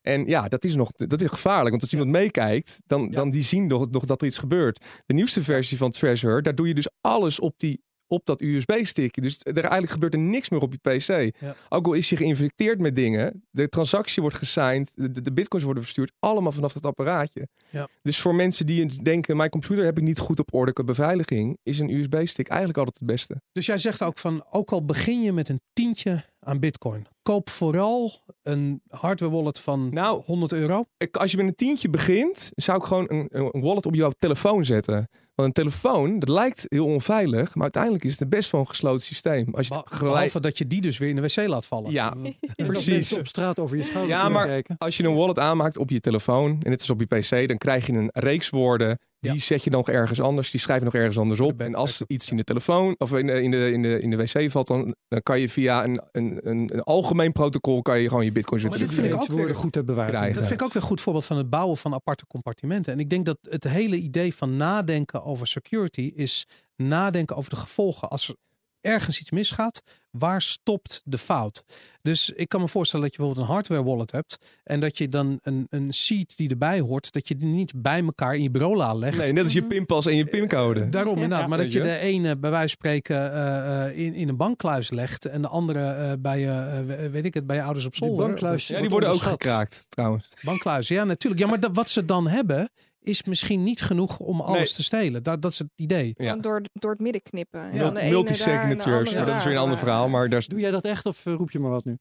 En 0.00 0.26
ja, 0.26 0.48
dat 0.48 0.64
is 0.64 0.74
nog 0.74 0.90
dat 0.92 1.20
is 1.20 1.26
gevaarlijk. 1.28 1.70
Want 1.70 1.82
als 1.82 1.92
iemand 1.92 2.10
meekijkt, 2.10 2.80
dan, 2.86 3.10
dan 3.10 3.30
die 3.30 3.42
zien 3.42 3.66
nog, 3.66 3.90
nog 3.90 4.04
dat 4.04 4.20
er 4.20 4.26
iets 4.26 4.38
gebeurt. 4.38 4.84
De 5.06 5.14
nieuwste 5.14 5.42
versie 5.42 5.76
van 5.78 5.90
Trezor, 5.90 6.42
daar 6.42 6.54
doe 6.54 6.68
je 6.68 6.74
dus 6.74 6.88
alles 7.00 7.40
op, 7.40 7.54
die, 7.56 7.82
op 8.08 8.26
dat 8.26 8.40
USB-stickje. 8.40 9.20
Dus 9.20 9.40
er 9.42 9.56
eigenlijk 9.56 9.92
gebeurt 9.92 10.14
er 10.14 10.20
niks 10.20 10.48
meer 10.48 10.60
op 10.60 10.72
je 10.72 10.78
PC. 10.78 11.40
Ja. 11.40 11.54
Ook 11.68 11.86
al 11.86 11.92
is 11.92 12.08
je 12.08 12.16
geïnfecteerd 12.16 12.80
met 12.80 12.96
dingen, 12.96 13.44
de 13.50 13.68
transactie 13.68 14.22
wordt 14.22 14.36
gesigned, 14.36 14.92
de, 14.94 15.22
de, 15.22 15.32
bitcoins 15.32 15.64
worden 15.64 15.82
verstuurd, 15.82 16.12
allemaal 16.18 16.52
vanaf 16.52 16.74
het 16.74 16.86
apparaatje. 16.86 17.48
Ja. 17.70 17.88
Dus 18.02 18.20
voor 18.20 18.34
mensen 18.34 18.66
die 18.66 19.02
denken, 19.02 19.36
mijn 19.36 19.50
computer 19.50 19.84
heb 19.84 19.98
ik 19.98 20.04
niet 20.04 20.18
goed 20.18 20.38
op 20.38 20.54
orde 20.54 20.72
qua 20.72 20.84
beveiliging, 20.84 21.58
is 21.62 21.78
een 21.78 21.90
USB-stick 21.90 22.48
eigenlijk 22.48 22.78
altijd 22.78 22.98
het 22.98 23.08
beste. 23.08 23.40
Dus 23.52 23.66
jij 23.66 23.78
zegt 23.78 24.02
ook 24.02 24.18
van, 24.18 24.44
ook 24.50 24.70
al 24.70 24.84
begin 24.84 25.22
je 25.22 25.32
met 25.32 25.48
een 25.48 25.60
tientje 25.72 26.24
aan 26.40 26.60
bitcoin, 26.60 27.06
koop 27.28 27.50
vooral 27.50 28.12
een 28.42 28.82
hardware 28.88 29.32
wallet 29.32 29.58
van 29.58 29.88
Nou, 29.92 30.22
100 30.24 30.52
euro. 30.52 30.84
Ik- 30.96 31.16
als 31.16 31.30
je 31.30 31.36
met 31.36 31.46
een 31.46 31.54
tientje 31.54 31.90
begint, 31.90 32.50
zou 32.54 32.78
ik 32.78 32.84
gewoon 32.84 33.04
een, 33.08 33.26
een 33.30 33.60
wallet 33.60 33.86
op 33.86 33.94
jouw 33.94 34.12
telefoon 34.18 34.64
zetten. 34.64 35.08
Want 35.34 35.48
een 35.48 35.64
telefoon, 35.64 36.18
dat 36.18 36.28
lijkt 36.28 36.66
heel 36.68 36.86
onveilig, 36.86 37.54
maar 37.54 37.62
uiteindelijk 37.62 38.04
is 38.04 38.18
het 38.18 38.28
best 38.28 38.50
wel 38.50 38.60
een 38.60 38.68
gesloten 38.68 39.04
systeem. 39.04 39.54
Als 39.54 39.68
je 39.68 39.74
het 39.74 39.84
Be- 39.84 39.94
gelijk, 39.96 40.14
Behalve 40.14 40.40
dat 40.40 40.58
je 40.58 40.66
die 40.66 40.80
dus 40.80 40.98
weer 40.98 41.08
in 41.08 41.16
de 41.16 41.22
wc 41.22 41.36
laat 41.48 41.66
vallen. 41.66 41.90
ja, 41.92 42.12
En 42.16 42.34
dat 42.56 42.66
precies. 42.66 43.18
op 43.18 43.26
straat 43.26 43.58
over 43.58 43.76
je 43.76 43.82
schouder 43.82 44.16
Ja, 44.16 44.28
maar- 44.28 44.46
kijken. 44.46 44.74
Als 44.78 44.96
je 44.96 45.04
een 45.04 45.14
wallet 45.14 45.38
aanmaakt 45.38 45.76
op 45.78 45.90
je 45.90 46.00
telefoon 46.00 46.58
en 46.62 46.70
het 46.70 46.80
is 46.82 46.90
op 46.90 47.00
je 47.00 47.06
PC, 47.06 47.48
dan 47.48 47.58
krijg 47.58 47.86
je 47.86 47.92
een 47.92 48.10
reeks 48.12 48.50
woorden. 48.50 48.98
Die 49.20 49.32
Ja. 49.32 49.38
zet 49.38 49.64
je 49.64 49.70
nog 49.70 49.88
ergens 49.88 50.20
anders, 50.20 50.50
die 50.50 50.60
schrijf 50.60 50.78
je 50.78 50.84
nog 50.84 50.94
ergens 50.94 51.18
anders 51.18 51.40
op. 51.40 51.60
En 51.60 51.74
als 51.74 52.02
iets 52.06 52.30
in 52.30 52.36
de 52.36 52.44
telefoon 52.44 52.94
of 52.98 53.12
in 53.12 53.26
de, 53.26 53.42
in 53.42 53.50
de, 53.50 53.70
in 53.72 53.82
de, 53.82 54.00
in 54.00 54.10
de 54.10 54.16
wc 54.16 54.50
valt, 54.50 54.66
dan, 54.66 54.94
dan 55.08 55.22
kan 55.22 55.40
je 55.40 55.48
via 55.48 55.84
een, 55.84 56.02
een, 56.12 56.38
een, 56.48 56.70
een 56.74 56.82
algemeen 56.82 57.32
protocol 57.32 57.82
kan 57.82 58.00
je 58.00 58.08
gewoon 58.08 58.24
je 58.24 58.32
bitcoin 58.32 58.60
Maar 58.60 58.70
zetten. 58.70 58.88
dit 58.88 58.98
vind 59.04 59.14
ik 59.14 59.20
ook 59.32 59.38
weer- 59.46 59.54
goed 59.54 59.84
bewaard. 59.86 60.08
krijgen. 60.10 60.34
Dat 60.34 60.46
vind 60.46 60.60
ik 60.60 60.66
ook 60.66 60.72
weer 60.72 60.82
een 60.82 60.88
goed 60.88 61.00
voorbeeld 61.00 61.24
van 61.24 61.36
het 61.36 61.50
bouwen 61.50 61.76
van 61.76 61.94
aparte 61.94 62.26
compartimenten. 62.26 62.92
En 62.92 62.98
ik 63.00 63.10
denk 63.10 63.26
dat 63.26 63.38
het 63.42 63.64
hele 63.64 63.96
idee 63.96 64.34
van 64.34 64.56
nadenken 64.56 65.24
over 65.24 65.46
security 65.46 66.12
is 66.14 66.46
nadenken 66.76 67.36
over 67.36 67.50
de 67.50 67.56
gevolgen. 67.56 68.08
Als 68.08 68.28
er 68.28 68.34
ergens 68.80 69.20
iets 69.20 69.30
misgaat, 69.30 69.82
waar 70.10 70.42
stopt 70.42 71.02
de 71.04 71.18
fout? 71.18 71.64
Dus 72.02 72.30
ik 72.30 72.48
kan 72.48 72.60
me 72.60 72.68
voorstellen 72.68 73.04
dat 73.04 73.14
je 73.14 73.20
bijvoorbeeld 73.20 73.48
een 73.48 73.54
hardware 73.54 73.82
wallet 73.84 74.12
hebt 74.12 74.38
en 74.64 74.80
dat 74.80 74.98
je 74.98 75.08
dan 75.08 75.38
een, 75.42 75.66
een 75.70 75.92
seed 75.92 76.36
die 76.36 76.48
erbij 76.50 76.80
hoort, 76.80 77.12
dat 77.12 77.28
je 77.28 77.36
die 77.36 77.48
niet 77.48 77.72
bij 77.76 78.02
elkaar 78.02 78.34
in 78.34 78.42
je 78.42 78.50
bureau 78.50 78.98
legt. 78.98 79.18
Nee, 79.18 79.32
net 79.32 79.44
als 79.44 79.52
je 79.52 79.62
pinpas 79.62 80.06
en 80.06 80.16
je 80.16 80.24
pincode. 80.24 80.88
Daarom 80.88 81.14
inderdaad. 81.14 81.48
Maar 81.48 81.58
dat 81.58 81.72
je 81.72 81.78
je? 81.78 81.84
de 81.84 81.98
ene 81.98 82.36
bij 82.36 82.50
wijze 82.50 82.68
van 82.68 82.78
spreken 82.78 83.32
eh, 83.32 83.86
eh, 83.86 83.98
in, 83.98 84.14
in 84.14 84.28
een 84.28 84.36
bankkluis 84.36 84.90
legt 84.90 85.24
en 85.24 85.42
de 85.42 85.48
andere 85.48 85.80
eh, 85.80 86.12
bij, 86.18 86.40
je, 86.40 86.50
eh, 86.50 87.10
weet 87.10 87.24
ik 87.24 87.34
het, 87.34 87.46
bij 87.46 87.56
je 87.56 87.62
ouders 87.62 87.86
op 87.86 87.92
Die 87.92 88.04
zolder. 88.04 88.26
bankkluis 88.26 88.66
Ja, 88.66 88.80
die 88.80 88.88
worden 88.88 89.08
ook 89.08 89.22
gekraakt 89.22 89.86
trouwens. 89.88 90.28
Bankkluis, 90.42 90.88
ja 90.88 91.04
natuurlijk. 91.04 91.42
Ja, 91.42 91.48
maar 91.48 91.60
dat, 91.60 91.74
wat 91.74 91.90
ze 91.90 92.04
dan 92.04 92.28
hebben 92.28 92.70
is 93.00 93.24
misschien 93.24 93.62
niet 93.62 93.82
genoeg 93.82 94.18
om 94.18 94.40
alles 94.40 94.58
Nee. 94.58 94.72
te 94.72 94.82
stelen. 94.82 95.22
Dat, 95.22 95.42
dat 95.42 95.52
is 95.52 95.58
het 95.58 95.68
idee. 95.74 96.12
Ja. 96.16 96.36
Door, 96.36 96.62
door 96.72 96.90
het 96.90 97.00
midden 97.00 97.22
knippen. 97.22 97.72
De 97.94 98.00
Multi-signatures, 98.10 99.14
maar 99.14 99.26
dat 99.26 99.38
is 99.38 99.44
weer 99.44 99.52
een 99.54 99.60
ander 99.60 99.78
verhaal. 99.78 100.08
Maar 100.08 100.28
daar 100.28 100.38
is, 100.38 100.46
Doe 100.46 100.60
jij 100.60 100.70
dat 100.70 100.84
echt 100.84 101.06
of 101.06 101.26
eh, 101.26 101.34
roep 101.34 101.50
je 101.50 101.58
maar 101.58 101.70
wat 101.70 101.84
nu? 101.84 101.98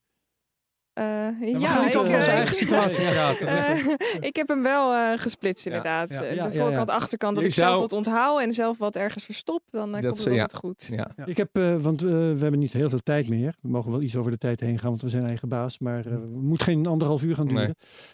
Eh, 0.98 1.04
we 1.40 1.60
ja, 1.60 1.68
gaan 1.68 1.84
niet 1.86 1.94
ik, 1.94 2.00
over 2.00 2.12
eh, 2.12 2.18
onze 2.18 2.30
ik- 2.30 2.36
eigen 2.36 2.56
situatie 2.56 3.06
praten. 3.10 3.48
Eh, 3.58 3.86
ik 4.20 4.36
heb 4.36 4.48
hem 4.48 4.64
wel 4.64 4.94
eh, 4.94 5.18
gesplitst 5.18 5.66
inderdaad. 5.66 6.14
ja. 6.14 6.22
Eh, 6.22 6.36
Ja, 6.36 6.48
de 6.48 6.54
ja, 6.54 6.62
voorkant, 6.64 6.88
ja. 6.88 6.94
achterkant. 6.96 7.36
Dat 7.36 7.44
Je 7.44 7.50
ik 7.50 7.56
zelf 7.56 7.80
wat 7.80 7.94
onthoud 7.94 8.42
en 8.42 8.54
zelf 8.54 8.78
wat 8.78 8.96
ergens 8.96 9.24
verstop. 9.24 9.62
Dan 9.70 9.96
eh, 9.96 10.02
komt 10.04 10.18
het 10.18 10.34
ja. 10.34 10.42
altijd 10.42 10.56
goed. 10.56 10.88
ja. 10.92 11.10
Ja. 11.18 11.26
Ik 11.26 11.38
heb, 11.38 11.50
eh, 11.58 11.76
want 11.76 12.02
eh, 12.04 12.10
we 12.10 12.38
hebben 12.40 12.60
niet 12.60 12.74
heel 12.74 12.90
veel 12.90 13.00
tijd 13.04 13.30
meer. 13.30 13.56
We 13.62 13.70
mogen 13.70 13.92
wel 13.92 14.02
iets 14.02 14.16
over 14.16 14.32
de 14.32 14.38
tijd 14.38 14.60
heen 14.60 14.80
gaan, 14.80 14.90
want 14.90 15.02
we 15.02 15.10
zijn 15.10 15.26
eigen 15.26 15.50
baas. 15.50 15.80
Maar 15.80 16.06
eh, 16.06 16.12
het 16.12 16.30
moet 16.42 16.64
geen 16.64 16.86
anderhalf 16.86 17.24
uur 17.24 17.36
gaan 17.36 17.48
duren. 17.48 17.64
Nee. 17.64 17.74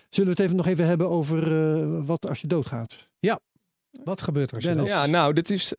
Zullen 0.10 0.30
we 0.30 0.36
het 0.36 0.46
even 0.46 0.56
nog 0.56 0.68
even 0.68 0.86
hebben 0.88 1.10
over 1.10 1.72
eh, 1.78 1.88
wat 2.06 2.28
als 2.30 2.42
je 2.42 2.48
doodgaat? 2.48 3.10
Wat 4.04 4.22
gebeurt 4.22 4.50
er 4.50 4.56
als 4.56 4.66
je 4.66 4.74
dat- 4.76 4.88
ja, 4.88 5.06
nou, 5.06 5.34
dit 5.34 5.50
is. 5.50 5.74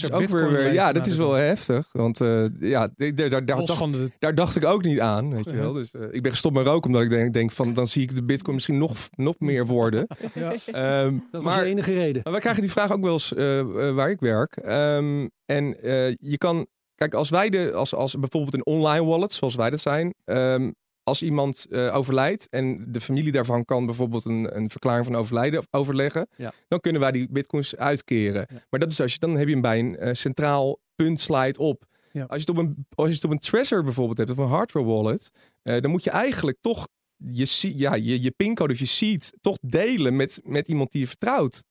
Dat 0.00 0.20
Is 0.20 0.26
is 0.26 0.34
ook 0.34 0.50
weer, 0.50 0.72
ja, 0.72 0.92
na 0.92 1.04
is 1.04 1.16
wel 1.16 1.32
heftig. 1.32 1.88
Want 1.92 2.20
eh, 2.20 2.44
ja, 2.60 2.88
daar, 2.96 3.14
daar, 3.14 3.28
daar, 3.28 3.44
dacht, 3.44 3.74
van 3.74 3.92
de, 3.92 4.10
daar 4.18 4.34
dacht 4.34 4.56
ik 4.56 4.64
ook 4.64 4.84
niet 4.84 5.00
aan. 5.00 5.34
Weet 5.34 5.44
je 5.44 5.56
wel. 5.56 5.72
Dus, 5.72 5.90
eh, 5.90 6.02
ik 6.10 6.22
ben 6.22 6.30
gestopt 6.30 6.54
met 6.54 6.66
roken 6.66 6.86
omdat 6.86 7.02
ik 7.02 7.10
denk, 7.10 7.32
denk 7.32 7.50
van 7.50 7.74
dan 7.74 7.86
zie 7.86 8.02
ik 8.02 8.14
de 8.14 8.24
bitcoin 8.24 8.54
misschien 8.54 8.78
nog, 8.78 8.96
nog 9.14 9.34
meer 9.38 9.66
worden. 9.66 10.06
Ja, 10.34 10.52
Ehm, 10.66 11.18
dat 11.30 11.42
was 11.42 11.54
maar, 11.54 11.64
de 11.64 11.70
enige 11.70 11.92
reden. 11.92 12.20
maar 12.22 12.32
wij 12.32 12.40
krijgen 12.40 12.62
die 12.62 12.70
vraag 12.70 12.92
ook 12.92 13.02
wel 13.02 13.12
eens 13.12 13.34
eh, 13.34 13.90
waar 13.94 14.10
ik 14.10 14.20
werk. 14.20 14.56
Ehm, 14.56 15.28
en 15.46 15.76
je 16.20 16.38
kan, 16.38 16.66
kijk, 16.94 17.14
als 17.14 17.30
wij 17.30 17.48
de, 17.48 17.72
als, 17.72 17.94
als 17.94 18.18
bijvoorbeeld 18.18 18.54
een 18.54 18.66
online 18.66 19.04
wallet, 19.04 19.32
zoals 19.32 19.54
wij 19.54 19.70
dat 19.70 19.80
zijn, 19.80 20.14
ehm, 20.24 20.70
als 21.04 21.22
iemand 21.22 21.66
eh, 21.70 21.96
overlijdt 21.96 22.48
en 22.48 22.92
de 22.92 23.00
familie 23.00 23.32
daarvan 23.32 23.64
kan 23.64 23.86
bijvoorbeeld 23.86 24.24
een, 24.24 24.56
een 24.56 24.70
verklaring 24.70 25.04
van 25.06 25.14
overlijden 25.14 25.62
overleggen, 25.70 26.28
Ja. 26.36 26.52
dan 26.68 26.80
kunnen 26.80 27.00
wij 27.00 27.12
die 27.12 27.28
bitcoins 27.30 27.76
uitkeren. 27.76 28.46
Ja. 28.50 28.56
Maar 28.70 28.80
dat 28.80 28.90
is 28.90 29.00
als 29.00 29.12
je 29.12 29.18
dan 29.18 29.36
heb 29.36 29.46
je 29.46 29.52
hem 29.52 29.62
bij 29.62 29.78
een 29.78 29.96
eh, 29.96 30.14
centraal 30.14 30.80
punt 30.94 31.20
slide 31.20 31.58
op. 31.58 31.84
Ja. 32.12 32.22
Als, 32.22 32.42
je 32.42 32.50
het 32.50 32.58
op 32.58 32.64
een, 32.64 32.86
als 32.94 33.08
je 33.08 33.14
het 33.14 33.24
op 33.24 33.30
een 33.30 33.38
Trezor 33.38 33.82
bijvoorbeeld 33.84 34.18
hebt, 34.18 34.30
of 34.30 34.36
een 34.36 34.46
hardware 34.46 34.86
wallet, 34.86 35.30
eh, 35.62 35.80
dan 35.80 35.90
moet 35.90 36.04
je 36.04 36.10
eigenlijk 36.10 36.58
toch 36.60 36.88
je, 37.16 37.78
ja, 37.78 37.94
je, 37.94 38.22
je 38.22 38.30
pincode 38.30 38.72
of 38.72 38.78
je 38.78 38.86
seed 38.86 39.32
toch 39.40 39.56
delen 39.60 40.16
met, 40.16 40.40
met 40.44 40.68
iemand 40.68 40.92
die 40.92 41.00
je 41.00 41.06
vertrouwt. 41.06 41.62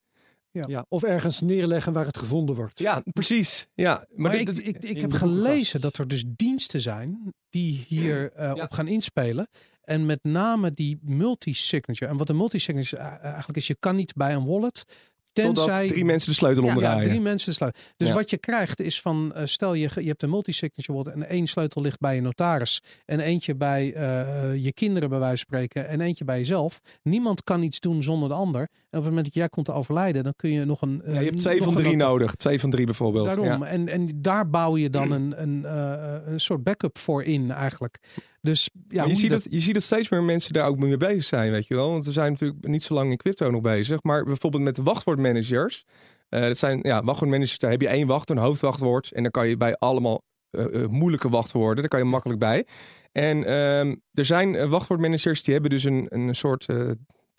Ja, 0.51 0.85
of 0.89 1.03
ergens 1.03 1.41
neerleggen 1.41 1.93
waar 1.93 2.05
het 2.05 2.17
gevonden 2.17 2.55
wordt. 2.55 2.79
Ja, 2.79 3.01
precies. 3.13 3.67
Ja, 3.73 3.93
maar, 3.93 4.07
Maar 4.15 4.31
dit- 4.31 4.57
ik, 4.65 4.81
dit- 4.81 4.85
ik, 4.91 5.01
heb 5.01 5.11
gelezen 5.13 5.81
dat 5.81 5.97
er 5.97 6.07
dus 6.07 6.23
diensten 6.27 6.81
zijn 6.81 7.33
die 7.49 7.85
hier 7.87 8.31
eh, 8.31 8.51
Ja. 8.55 8.63
op 8.63 8.71
gaan 8.71 8.87
inspelen. 8.87 9.47
En 9.81 10.05
met 10.05 10.19
name 10.23 10.73
die 10.73 10.99
multi-signature. 11.01 12.11
En 12.11 12.17
wat 12.17 12.29
een 12.29 12.37
multi-signature 12.37 13.01
eigenlijk 13.01 13.57
is, 13.57 13.67
je 13.67 13.75
kan 13.79 13.95
niet 13.95 14.13
bij 14.13 14.33
een 14.33 14.45
wallet. 14.45 14.83
Totdat 15.31 15.65
Tenzij 15.65 15.87
drie 15.87 16.05
mensen 16.05 16.29
de 16.29 16.35
sleutel 16.35 16.63
omdraaien. 16.63 16.97
ja, 16.97 17.03
drie 17.03 17.21
mensen 17.21 17.53
sluiten. 17.53 17.81
Dus 17.97 18.07
Ja. 18.07 18.13
wat 18.13 18.29
je 18.29 18.37
krijgt 18.37 18.79
is 18.79 19.01
van, 19.01 19.33
eh, 19.33 19.45
stel 19.45 19.73
je, 19.73 19.89
je 19.95 20.07
hebt 20.07 20.23
een 20.23 20.29
multi-signature 20.29 20.97
wallet 20.97 21.13
en 21.13 21.29
één 21.29 21.47
sleutel 21.47 21.81
ligt 21.81 21.99
bij 21.99 22.15
je 22.15 22.21
notaris 22.21 22.81
en 23.05 23.19
eentje 23.19 23.55
bij 23.55 23.93
eh, 23.93 24.55
je 24.63 24.73
kinderen 24.73 25.09
bij 25.09 25.19
wijze 25.19 25.45
van 25.47 25.57
spreken 25.57 25.87
en 25.87 26.01
eentje 26.01 26.25
bij 26.25 26.37
jezelf. 26.37 26.79
Niemand 27.03 27.43
kan 27.43 27.63
iets 27.63 27.79
doen 27.79 28.03
zonder 28.03 28.29
de 28.29 28.35
ander. 28.35 28.61
En 28.61 28.67
op 28.99 29.03
het 29.03 29.03
moment 29.03 29.25
dat 29.25 29.33
jij 29.33 29.49
komt 29.49 29.65
te 29.65 29.73
overlijden, 29.73 30.23
dan 30.23 30.33
kun 30.35 30.49
je 30.49 30.65
nog 30.65 30.81
een... 30.81 31.01
Ja, 31.05 31.11
je 31.11 31.25
hebt 31.25 31.35
eh, 31.35 31.41
twee 31.41 31.63
van 31.63 31.75
drie 31.75 31.95
nodig. 31.95 32.35
Twee 32.35 32.59
van 32.59 32.69
drie 32.69 32.85
bijvoorbeeld. 32.85 33.25
Daarom. 33.25 33.63
En, 33.63 33.87
en 33.87 34.09
daar 34.15 34.49
bouw 34.49 34.77
je 34.77 34.89
dan 34.89 35.11
een, 35.11 35.41
een, 35.41 35.65
eh, 35.65 36.15
een 36.25 36.39
soort 36.39 36.63
backup 36.63 36.97
voor 36.97 37.23
in 37.23 37.51
eigenlijk. 37.51 37.97
Dus 38.41 38.69
ja, 38.87 39.03
je, 39.05 39.15
ziet 39.15 39.29
dat- 39.29 39.43
dat, 39.43 39.53
je 39.53 39.59
ziet 39.59 39.73
dat 39.73 39.83
steeds 39.83 40.09
meer 40.09 40.23
mensen 40.23 40.53
daar 40.53 40.67
ook 40.67 40.77
mee 40.77 40.97
bezig 40.97 41.23
zijn, 41.23 41.51
weet 41.51 41.67
je 41.67 41.75
wel. 41.75 41.91
Want 41.91 42.05
we 42.05 42.11
zijn 42.11 42.31
natuurlijk 42.31 42.67
niet 42.67 42.83
zo 42.83 42.93
lang 42.93 43.11
in 43.11 43.17
crypto 43.17 43.51
nog 43.51 43.61
bezig. 43.61 44.03
Maar 44.03 44.23
bijvoorbeeld 44.23 44.63
met 44.63 44.75
de 44.75 44.83
wachtwoordmanagers. 44.83 45.83
Eh, 46.29 46.41
dat 46.41 46.57
zijn 46.57 46.79
ja, 46.81 47.03
wachtwoordmanagers, 47.03 47.57
daar 47.57 47.71
heb 47.71 47.81
je 47.81 47.87
één 47.87 48.07
wacht, 48.07 48.29
een 48.29 48.37
hoofdwachtwoord. 48.37 49.11
En 49.11 49.21
dan 49.21 49.31
kan 49.31 49.47
je 49.47 49.57
bij 49.57 49.75
allemaal 49.75 50.21
eh, 50.49 50.83
eh, 50.83 50.89
moeilijke 50.89 51.29
wachtwoorden, 51.29 51.75
daar 51.79 51.87
kan 51.87 51.99
je 51.99 52.05
makkelijk 52.05 52.39
bij. 52.39 52.65
En 53.11 53.43
ehm, 53.45 53.95
er 54.13 54.25
zijn 54.25 54.69
wachtwoordmanagers 54.69 55.43
die 55.43 55.53
hebben 55.53 55.71
dus 55.71 55.83
een, 55.83 56.05
een 56.09 56.35
soort 56.35 56.65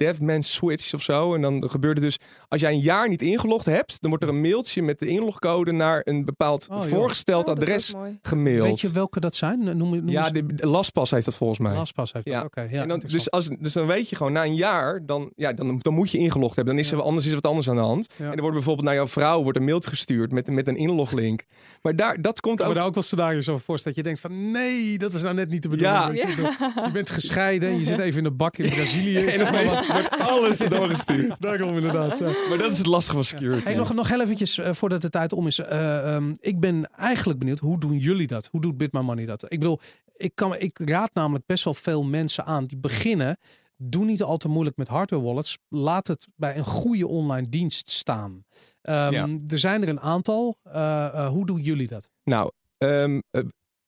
devman 0.05 0.42
switch 0.42 0.94
of 0.94 1.03
zo. 1.03 1.34
En 1.34 1.42
dan 1.42 1.70
gebeurt 1.70 1.96
het 1.96 2.07
dus, 2.07 2.18
als 2.48 2.61
jij 2.61 2.72
een 2.72 2.80
jaar 2.80 3.09
niet 3.09 3.22
ingelogd 3.22 3.64
hebt, 3.64 4.00
dan 4.00 4.11
wordt 4.11 4.24
er 4.24 4.30
een 4.30 4.40
mailtje 4.40 4.82
met 4.82 4.98
de 4.98 5.07
inlogcode 5.07 5.72
naar 5.72 6.00
een 6.05 6.24
bepaald 6.24 6.68
Oh, 6.70 6.82
voorgesteld 6.82 7.48
Oh, 7.48 7.55
dat 7.55 7.62
adres 7.64 7.94
gemaild. 8.22 8.66
Weet 8.66 8.80
je 8.80 8.92
welke 8.92 9.20
dat 9.20 9.34
zijn? 9.34 9.64
Noem, 9.64 9.76
noem 9.76 10.09
ja, 10.09 10.30
de, 10.30 10.55
de 10.55 10.66
lastpas 10.66 11.11
heeft 11.11 11.24
dat 11.24 11.36
volgens 11.36 11.59
mij. 11.59 11.74
Lastpas 11.74 12.12
heeft 12.12 12.26
dat. 12.26 12.34
Ja. 12.34 12.42
Oké, 12.42 12.66
ja, 12.70 12.82
en 12.82 12.88
dan, 12.88 13.03
dus, 13.07 13.30
als, 13.30 13.48
dus 13.59 13.72
dan 13.72 13.86
weet 13.86 14.09
je 14.09 14.16
gewoon, 14.16 14.32
na 14.32 14.44
een 14.44 14.55
jaar, 14.55 15.07
dan, 15.07 15.32
ja, 15.36 15.53
dan, 15.53 15.78
dan 15.78 15.94
moet 15.94 16.11
je 16.11 16.18
ingelogd 16.18 16.57
hebben. 16.57 16.74
Dan 16.74 16.84
is 16.84 16.92
er 16.92 17.03
anders, 17.03 17.24
is 17.24 17.32
er 17.32 17.40
wat 17.40 17.50
anders 17.50 17.68
aan 17.68 17.74
de 17.74 17.80
hand. 17.80 18.09
Ja. 18.16 18.24
En 18.24 18.32
er 18.32 18.40
wordt 18.40 18.57
bijvoorbeeld 18.57 18.86
naar 18.86 18.96
jouw 18.96 19.09
vrouw 19.09 19.42
wordt 19.42 19.59
een 19.59 19.64
mailtje 19.64 19.90
gestuurd 19.90 20.32
met, 20.32 20.50
met 20.50 20.68
een 20.68 20.76
inloglink. 20.76 21.44
Maar 21.82 21.96
daar, 21.96 22.22
dat 22.22 22.40
komt 22.40 22.53
Ik 22.53 22.59
kan 22.59 22.66
ook... 22.66 22.72
me 22.72 22.78
daar 22.78 22.88
ook 22.88 22.94
wel 22.94 23.03
scenario's 23.03 23.48
over 23.48 23.64
voorstellen. 23.64 23.96
Dat 23.96 24.07
je 24.07 24.14
denkt 24.14 24.20
van 24.20 24.50
nee, 24.50 24.98
dat 24.98 25.14
is 25.14 25.22
nou 25.22 25.34
net 25.34 25.50
niet 25.50 25.62
de 25.62 25.68
bedoeling. 25.68 25.98
Ja. 25.98 26.42
Want 26.42 26.86
Je, 26.86 26.90
bent 26.92 27.11
gescheiden 27.11 27.68
en 27.68 27.78
je 27.78 27.84
zit 27.84 27.98
even 27.98 28.18
in 28.18 28.24
de 28.24 28.30
bak 28.30 28.57
in 28.57 28.70
Brazilië. 28.70 29.24
En 29.32 29.42
maar 29.42 29.53
opeens. 29.53 29.80
wordt 30.01 30.20
alles 30.20 30.59
doorgestuurd. 30.59 31.40
Daarom 31.40 31.76
inderdaad. 31.76 32.18
ja. 32.18 32.24
Maar 32.49 32.59
dat 32.59 32.72
is 32.72 32.78
het 32.78 32.86
lastige 32.86 33.16
van 33.16 33.24
security. 33.24 33.64
Hey, 33.64 33.74
nog, 33.74 33.95
nog 33.95 34.09
heel 34.09 34.20
eventjes 34.20 34.59
eh, 34.59 34.72
voordat 34.72 35.01
de 35.03 35.11
tijd 35.11 35.32
om 35.32 35.47
is. 35.47 35.59
Eh, 35.59 36.14
ehm, 36.14 36.34
ik 36.40 36.61
ben 36.61 36.90
eigenlijk 36.90 37.38
benieuwd, 37.38 37.59
hoe 37.59 37.78
doen 37.80 37.97
jullie 37.99 38.26
dat? 38.26 38.49
Hoe 38.51 38.61
doet 38.61 38.76
Bit 38.76 38.93
My 38.93 39.01
Money 39.01 39.26
dat? 39.26 39.43
Ik 39.43 39.59
bedoel, 39.59 39.80
ik, 40.12 40.34
kan, 40.34 40.57
ik 40.57 40.78
raad 40.84 41.11
namelijk 41.14 41.47
best 41.47 41.64
wel 41.64 41.74
veel 41.74 42.05
mensen 42.05 42.45
aan 42.45 42.64
die 42.64 42.78
beginnen. 42.78 43.36
Doe 43.76 44.05
niet 44.05 44.22
al 44.22 44.36
te 44.36 44.49
moeilijk 44.49 44.76
met 44.76 44.88
hardware 44.88 45.22
wallets. 45.22 45.59
Laat 45.68 46.07
het 46.07 46.26
bij 46.36 46.57
een 46.57 46.64
goede 46.64 47.07
online 47.09 47.49
dienst 47.49 47.88
staan. 47.88 48.45
Ehm, 48.82 49.12
Ja. 49.12 49.28
Er 49.49 49.59
zijn 49.59 49.82
er 49.82 49.88
een 49.88 50.01
aantal. 50.01 50.57
Eh, 50.62 51.07
eh, 51.07 51.28
hoe 51.28 51.47
doen 51.47 51.61
jullie 51.61 51.86
dat? 51.86 52.11
Nou, 52.24 52.51
ehm, 52.78 53.20
eh, 53.30 53.43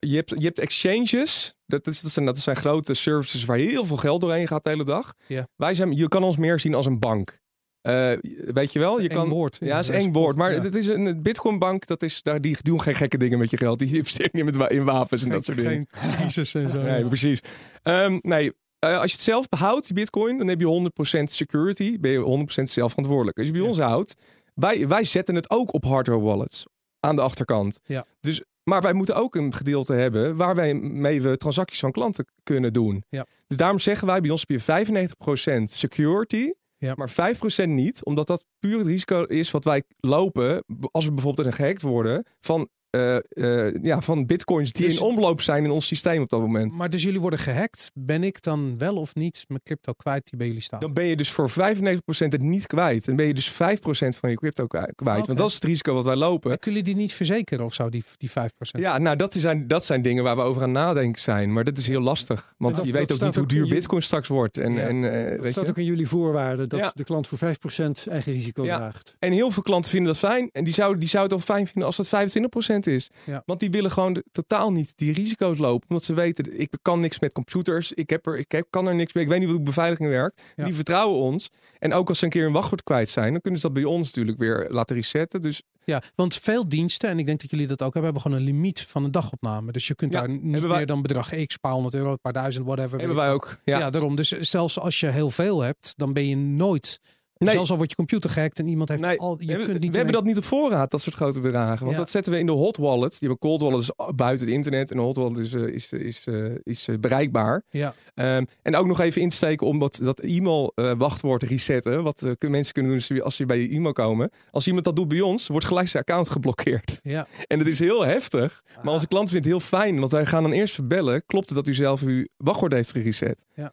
je, 0.08 0.16
hebt, 0.16 0.30
je 0.30 0.44
hebt 0.44 0.58
exchanges. 0.58 1.54
Dat, 1.66 1.86
is, 1.86 2.00
dat, 2.00 2.10
zijn, 2.10 2.26
dat 2.26 2.38
zijn 2.38 2.56
grote 2.56 2.94
services 2.94 3.44
waar 3.44 3.56
heel 3.56 3.84
veel 3.84 3.96
geld 3.96 4.20
doorheen 4.20 4.48
gaat 4.48 4.64
de 4.64 4.70
hele 4.70 4.84
dag. 4.84 5.14
Ja. 5.26 5.48
Wij 5.56 5.74
zijn, 5.74 5.92
je 5.92 6.08
kan 6.08 6.22
ons 6.22 6.36
meer 6.36 6.60
zien 6.60 6.74
als 6.74 6.86
een 6.86 6.98
bank. 6.98 7.42
Eh, 7.80 8.12
weet 8.54 8.72
je 8.72 8.78
wel? 8.78 9.00
Je 9.00 9.08
Eng 9.08 9.14
kan, 9.14 9.28
woord. 9.28 9.56
Ja, 9.60 9.78
is 9.78 9.88
eng 9.88 10.12
woord. 10.12 10.36
Maar 10.36 10.52
Ja. 10.54 10.60
het 10.62 10.74
is 10.74 10.86
een 10.86 11.22
Bitcoin 11.22 11.58
bank. 11.58 11.86
Dat 11.86 12.02
is, 12.02 12.22
daar, 12.22 12.40
die 12.40 12.56
doen 12.62 12.80
geen 12.80 12.94
gekke 12.94 13.18
dingen 13.18 13.38
met 13.38 13.50
je 13.50 13.56
geld. 13.56 13.78
Die 13.78 13.96
investeren 13.96 14.30
niet 14.32 14.56
met, 14.56 14.70
in 14.70 14.84
wapens 14.84 15.22
en 15.22 15.28
dat 15.28 15.44
soort 15.44 15.56
dingen. 15.56 15.86
Geen 15.90 16.14
crisis 16.16 16.54
en 16.54 16.68
zo. 16.70 16.82
Nee, 16.90 17.04
precies. 17.06 17.40
Ehm, 17.82 18.18
nee, 18.22 18.52
eh, 18.78 19.00
als 19.00 19.10
je 19.10 19.16
het 19.16 19.24
zelf 19.26 19.48
behoudt, 19.48 19.84
die 19.86 19.94
bitcoin, 19.94 20.38
dan 20.38 20.48
heb 20.48 20.60
je 20.60 20.66
100% 20.66 21.22
security. 21.32 21.98
Ben 22.00 22.10
je 22.10 22.18
100% 22.18 22.70
zelf 22.70 22.90
verantwoordelijk. 22.90 23.38
Als 23.38 23.46
je 23.46 23.52
bij 23.52 23.62
ons 23.62 23.78
houdt, 23.78 24.14
wij, 24.54 24.88
wij 24.88 25.04
zetten 25.04 25.34
het 25.34 25.50
ook 25.50 25.72
op 25.72 25.84
hardware 25.84 26.20
wallets 26.20 26.66
aan 27.00 27.16
de 27.16 27.22
achterkant. 27.22 27.80
Ja. 27.84 28.06
Dus, 28.20 28.42
maar 28.64 28.80
wij 28.82 28.92
moeten 28.92 29.16
ook 29.16 29.34
een 29.34 29.54
gedeelte 29.54 29.94
hebben 29.94 30.36
waar 30.36 30.54
wij 30.54 30.74
mee 30.74 31.22
we 31.22 31.36
transacties 31.36 31.80
van 31.80 31.92
klanten 31.92 32.26
kunnen 32.42 32.72
doen. 32.72 33.04
Ja. 33.08 33.26
Dus 33.46 33.56
daarom 33.56 33.78
zeggen 33.78 34.06
wij 34.06 34.20
bij 34.20 34.30
ons 34.30 34.44
heb 34.46 34.60
je 34.60 35.60
95% 35.60 35.62
security. 35.62 36.52
Ja. 36.76 36.94
Maar 36.96 37.10
5% 37.10 37.68
niet, 37.68 38.04
omdat 38.04 38.26
dat 38.26 38.44
puur 38.58 38.78
het 38.78 38.86
risico 38.86 39.22
is 39.22 39.50
wat 39.50 39.64
wij 39.64 39.82
lopen 40.00 40.64
als 40.90 41.04
we 41.04 41.12
bijvoorbeeld 41.12 41.54
gehackt 41.54 41.82
worden 41.82 42.26
van, 42.40 42.68
eh, 42.94 43.66
eh, 43.66 43.74
ja, 43.82 44.00
van 44.00 44.26
bitcoins 44.26 44.72
die 44.72 44.86
Dus- 44.86 44.96
in 44.96 45.02
omloop 45.02 45.40
zijn 45.40 45.64
in 45.64 45.70
ons 45.70 45.86
systeem 45.86 46.22
op 46.22 46.28
dat 46.30 46.40
moment. 46.40 46.76
Maar 46.76 46.90
dus 46.90 47.02
jullie 47.02 47.20
worden 47.20 47.38
gehackt. 47.38 47.90
Ben 47.94 48.22
ik 48.24 48.42
dan 48.42 48.78
wel 48.78 48.96
of 48.96 49.14
niet 49.14 49.44
mijn 49.48 49.60
crypto 49.64 49.92
kwijt 49.92 50.22
die 50.30 50.38
bij 50.38 50.46
jullie 50.46 50.62
staat? 50.62 50.80
Dan 50.80 50.92
ben 50.92 51.04
je 51.06 51.16
dus 51.16 51.30
voor 51.30 51.50
95% 51.50 52.32
het 52.32 52.40
niet 52.42 52.66
kwijt. 52.66 53.04
Dan 53.04 53.16
ben 53.16 53.26
je 53.26 53.34
dus 53.34 53.48
5% 53.50 54.16
van 54.16 54.30
je 54.30 54.36
crypto 54.36 54.66
kwijt. 54.66 54.92
Want 55.26 55.38
dat 55.38 55.48
is 55.48 55.54
het 55.54 55.64
risico 55.64 55.94
wat 55.94 56.04
wij 56.04 56.16
lopen. 56.16 56.48
Maar 56.48 56.58
Kunnen 56.58 56.80
jullie 56.80 56.94
die 56.94 57.02
niet 57.04 57.12
verzekeren 57.14 57.64
of 57.64 57.74
zo, 57.74 57.88
die, 57.88 58.04
die 58.16 58.30
5%? 58.30 58.32
Ja, 58.70 58.98
nou 58.98 59.16
dat 59.16 59.34
zijn, 59.34 59.68
dat 59.68 59.84
zijn 59.84 60.02
dingen 60.02 60.24
waar 60.24 60.36
we 60.36 60.42
over 60.42 60.62
aan 60.62 60.72
nadenken 60.72 61.20
zijn. 61.22 61.52
Maar 61.52 61.64
dat 61.64 61.78
is 61.78 61.86
heel 61.88 62.00
lastig. 62.00 62.54
Want 62.58 62.76
Dat- 62.76 62.84
je 62.84 62.92
dat 62.92 63.00
weet 63.00 63.12
ook 63.12 63.20
niet 63.26 63.34
hoe 63.34 63.46
duur 63.46 63.68
bitcoin 63.68 64.02
straks 64.02 64.28
wordt. 64.28 64.58
En, 64.58 64.72
Ja. 64.72 64.80
en, 64.80 65.04
eh, 65.24 65.30
Dat 65.30 65.40
weet 65.40 65.50
staat 65.50 65.64
je? 65.64 65.70
ook 65.70 65.78
in 65.78 65.84
jullie 65.84 66.08
voorwaarden 66.08 66.68
dat 66.68 66.80
Ja. 66.80 66.90
de 66.94 67.04
klant 67.04 67.28
voor 67.28 67.38
5% 67.38 68.06
eigen 68.08 68.32
risico 68.32 68.64
Ja. 68.64 68.76
draagt. 68.76 69.14
En 69.18 69.32
heel 69.32 69.50
veel 69.50 69.62
klanten 69.62 69.90
vinden 69.90 70.12
dat 70.12 70.18
fijn. 70.30 70.48
En 70.52 70.64
die 70.64 70.72
zouden 70.74 71.00
die 71.00 71.08
zou 71.08 71.22
het 71.22 71.32
wel 71.32 71.40
fijn 71.40 71.66
vinden 71.66 71.84
als 71.84 71.96
het 71.96 72.08
25% 72.08 72.83
is. 72.86 73.10
Ja. 73.26 73.42
Want 73.46 73.60
die 73.60 73.70
willen 73.70 73.90
gewoon 73.90 74.12
de- 74.12 74.24
totaal 74.32 74.72
niet 74.72 74.92
die 74.96 75.12
risico's 75.12 75.58
lopen. 75.58 75.88
Omdat 75.88 76.04
ze 76.04 76.14
weten, 76.14 76.60
ik 76.60 76.76
kan 76.82 77.00
niks 77.00 77.18
met 77.20 77.32
computers. 77.32 77.92
Ik, 77.92 78.10
heb 78.10 78.26
er, 78.26 78.38
ik 78.38 78.52
heb, 78.52 78.66
kan 78.70 78.86
er 78.88 78.94
niks 78.94 79.12
mee. 79.12 79.24
Ik 79.24 79.30
weet 79.30 79.40
niet 79.40 79.48
hoe 79.50 79.60
beveiliging 79.60 80.08
werkt. 80.08 80.42
Ja. 80.56 80.64
Die 80.64 80.74
vertrouwen 80.74 81.18
ons. 81.20 81.50
En 81.78 81.92
ook 81.92 82.08
als 82.08 82.18
ze 82.18 82.24
een 82.24 82.30
keer 82.30 82.46
een 82.46 82.52
wachtwoord 82.52 82.82
kwijt 82.82 83.08
zijn, 83.08 83.32
dan 83.32 83.40
kunnen 83.40 83.60
ze 83.60 83.66
dat 83.66 83.76
bij 83.76 83.84
ons 83.84 84.06
natuurlijk 84.06 84.38
weer 84.38 84.66
laten 84.70 84.96
resetten. 84.96 85.40
Dus 85.40 85.62
Ja, 85.84 86.02
want 86.14 86.34
veel 86.36 86.68
diensten, 86.68 87.08
en 87.10 87.18
ik 87.18 87.26
denk 87.26 87.40
dat 87.40 87.50
jullie 87.50 87.66
dat 87.66 87.82
ook 87.82 87.94
hebben, 87.94 88.04
hebben 88.12 88.22
gewoon 88.22 88.38
een 88.38 88.44
limiet 88.54 88.80
van 88.80 89.04
een 89.04 89.10
dagopname. 89.10 89.72
Dus 89.72 89.86
je 89.86 89.94
kunt 89.94 90.12
Ja, 90.12 90.20
daar 90.20 90.28
niet 90.28 90.60
wij- 90.60 90.76
meer 90.76 90.86
dan 90.86 91.02
bedrag 91.02 91.44
X, 91.46 91.56
paar 91.56 91.72
honderd 91.72 91.94
euro, 91.94 92.10
een 92.10 92.20
paar 92.20 92.32
duizend, 92.32 92.66
whatever. 92.66 92.98
hebben 92.98 93.16
wij 93.16 93.30
ook. 93.30 93.56
Ja. 93.64 93.78
Ja. 93.78 93.90
daarom. 93.90 94.16
Dus 94.16 94.28
zelfs 94.30 94.78
als 94.78 95.00
je 95.00 95.06
heel 95.06 95.30
veel 95.30 95.60
hebt, 95.60 95.92
dan 95.96 96.12
ben 96.12 96.26
je 96.26 96.36
nooit. 96.36 97.00
Nee. 97.38 97.54
Zelfs 97.54 97.70
al 97.70 97.76
wordt 97.76 97.90
je 97.90 97.96
computer 97.96 98.30
gehackt 98.30 98.58
en 98.58 98.66
iemand 98.66 98.88
heeft 98.88 99.00
Nee, 99.02 99.18
al. 99.20 99.36
Je 99.40 99.46
we, 99.46 99.54
kunt 99.54 99.66
we 99.66 99.78
niet. 99.78 99.94
hebben 99.94 100.14
dat 100.14 100.24
niet 100.24 100.36
op 100.36 100.44
voorraad, 100.44 100.90
dat 100.90 101.00
soort 101.00 101.16
grote 101.16 101.40
bedragen. 101.40 101.78
Want 101.84 101.90
Ja. 101.90 101.96
dat 102.02 102.10
zetten 102.10 102.32
we 102.32 102.38
in 102.38 102.46
de 102.46 102.52
hot 102.52 102.76
wallet. 102.76 103.10
Die 103.10 103.18
hebben 103.28 103.38
cold 103.38 103.60
wallet 103.60 103.80
is 103.80 103.90
buiten 104.14 104.46
het 104.46 104.54
internet. 104.54 104.90
En 104.90 104.96
de 104.96 105.02
hot 105.02 105.16
wallet 105.16 105.38
is, 105.38 105.54
eh, 105.54 105.62
is, 105.62 105.92
is, 105.92 106.26
eh, 106.26 106.44
is 106.62 106.88
eh, 106.88 106.98
bereikbaar. 106.98 107.62
Ja. 107.70 107.94
Ehm, 108.14 108.44
en 108.62 108.76
ook 108.76 108.86
nog 108.86 109.00
even 109.00 109.22
insteken 109.22 109.66
om 109.66 109.78
dat, 109.78 109.98
dat 110.02 110.20
e-mail 110.20 110.72
wachtwoord 110.74 111.40
te 111.40 111.46
resetten. 111.46 112.02
Wat 112.02 112.22
mensen 112.48 112.72
kunnen 112.72 112.90
doen 112.90 113.00
als 113.00 113.06
ze- 113.06 113.22
als 113.22 113.36
ze 113.36 113.46
bij 113.46 113.58
je 113.58 113.68
e-mail 113.68 113.92
komen. 113.92 114.30
Als 114.50 114.66
iemand 114.66 114.84
dat 114.84 114.96
doet 114.96 115.08
bij 115.08 115.20
ons, 115.20 115.46
wordt 115.48 115.66
gelijk 115.66 115.88
zijn 115.88 116.02
account 116.02 116.28
geblokkeerd. 116.30 117.00
Ja. 117.02 117.26
En 117.46 117.58
dat 117.58 117.66
is 117.66 117.78
heel 117.78 118.04
heftig. 118.04 118.62
Maar 118.82 118.92
onze 118.92 119.08
klant 119.08 119.30
vindt 119.30 119.44
het 119.44 119.54
heel 119.54 119.64
fijn. 119.66 119.98
Want 119.98 120.12
wij 120.12 120.26
gaan 120.26 120.42
dan 120.42 120.52
eerst 120.52 120.74
verbellen. 120.74 121.22
Klopt 121.26 121.46
het 121.48 121.56
dat 121.58 121.68
u 121.68 121.74
zelf 121.74 122.02
uw 122.02 122.26
wachtwoord 122.36 122.72
heeft 122.72 122.90
gereset? 122.90 123.44
Ja. 123.54 123.72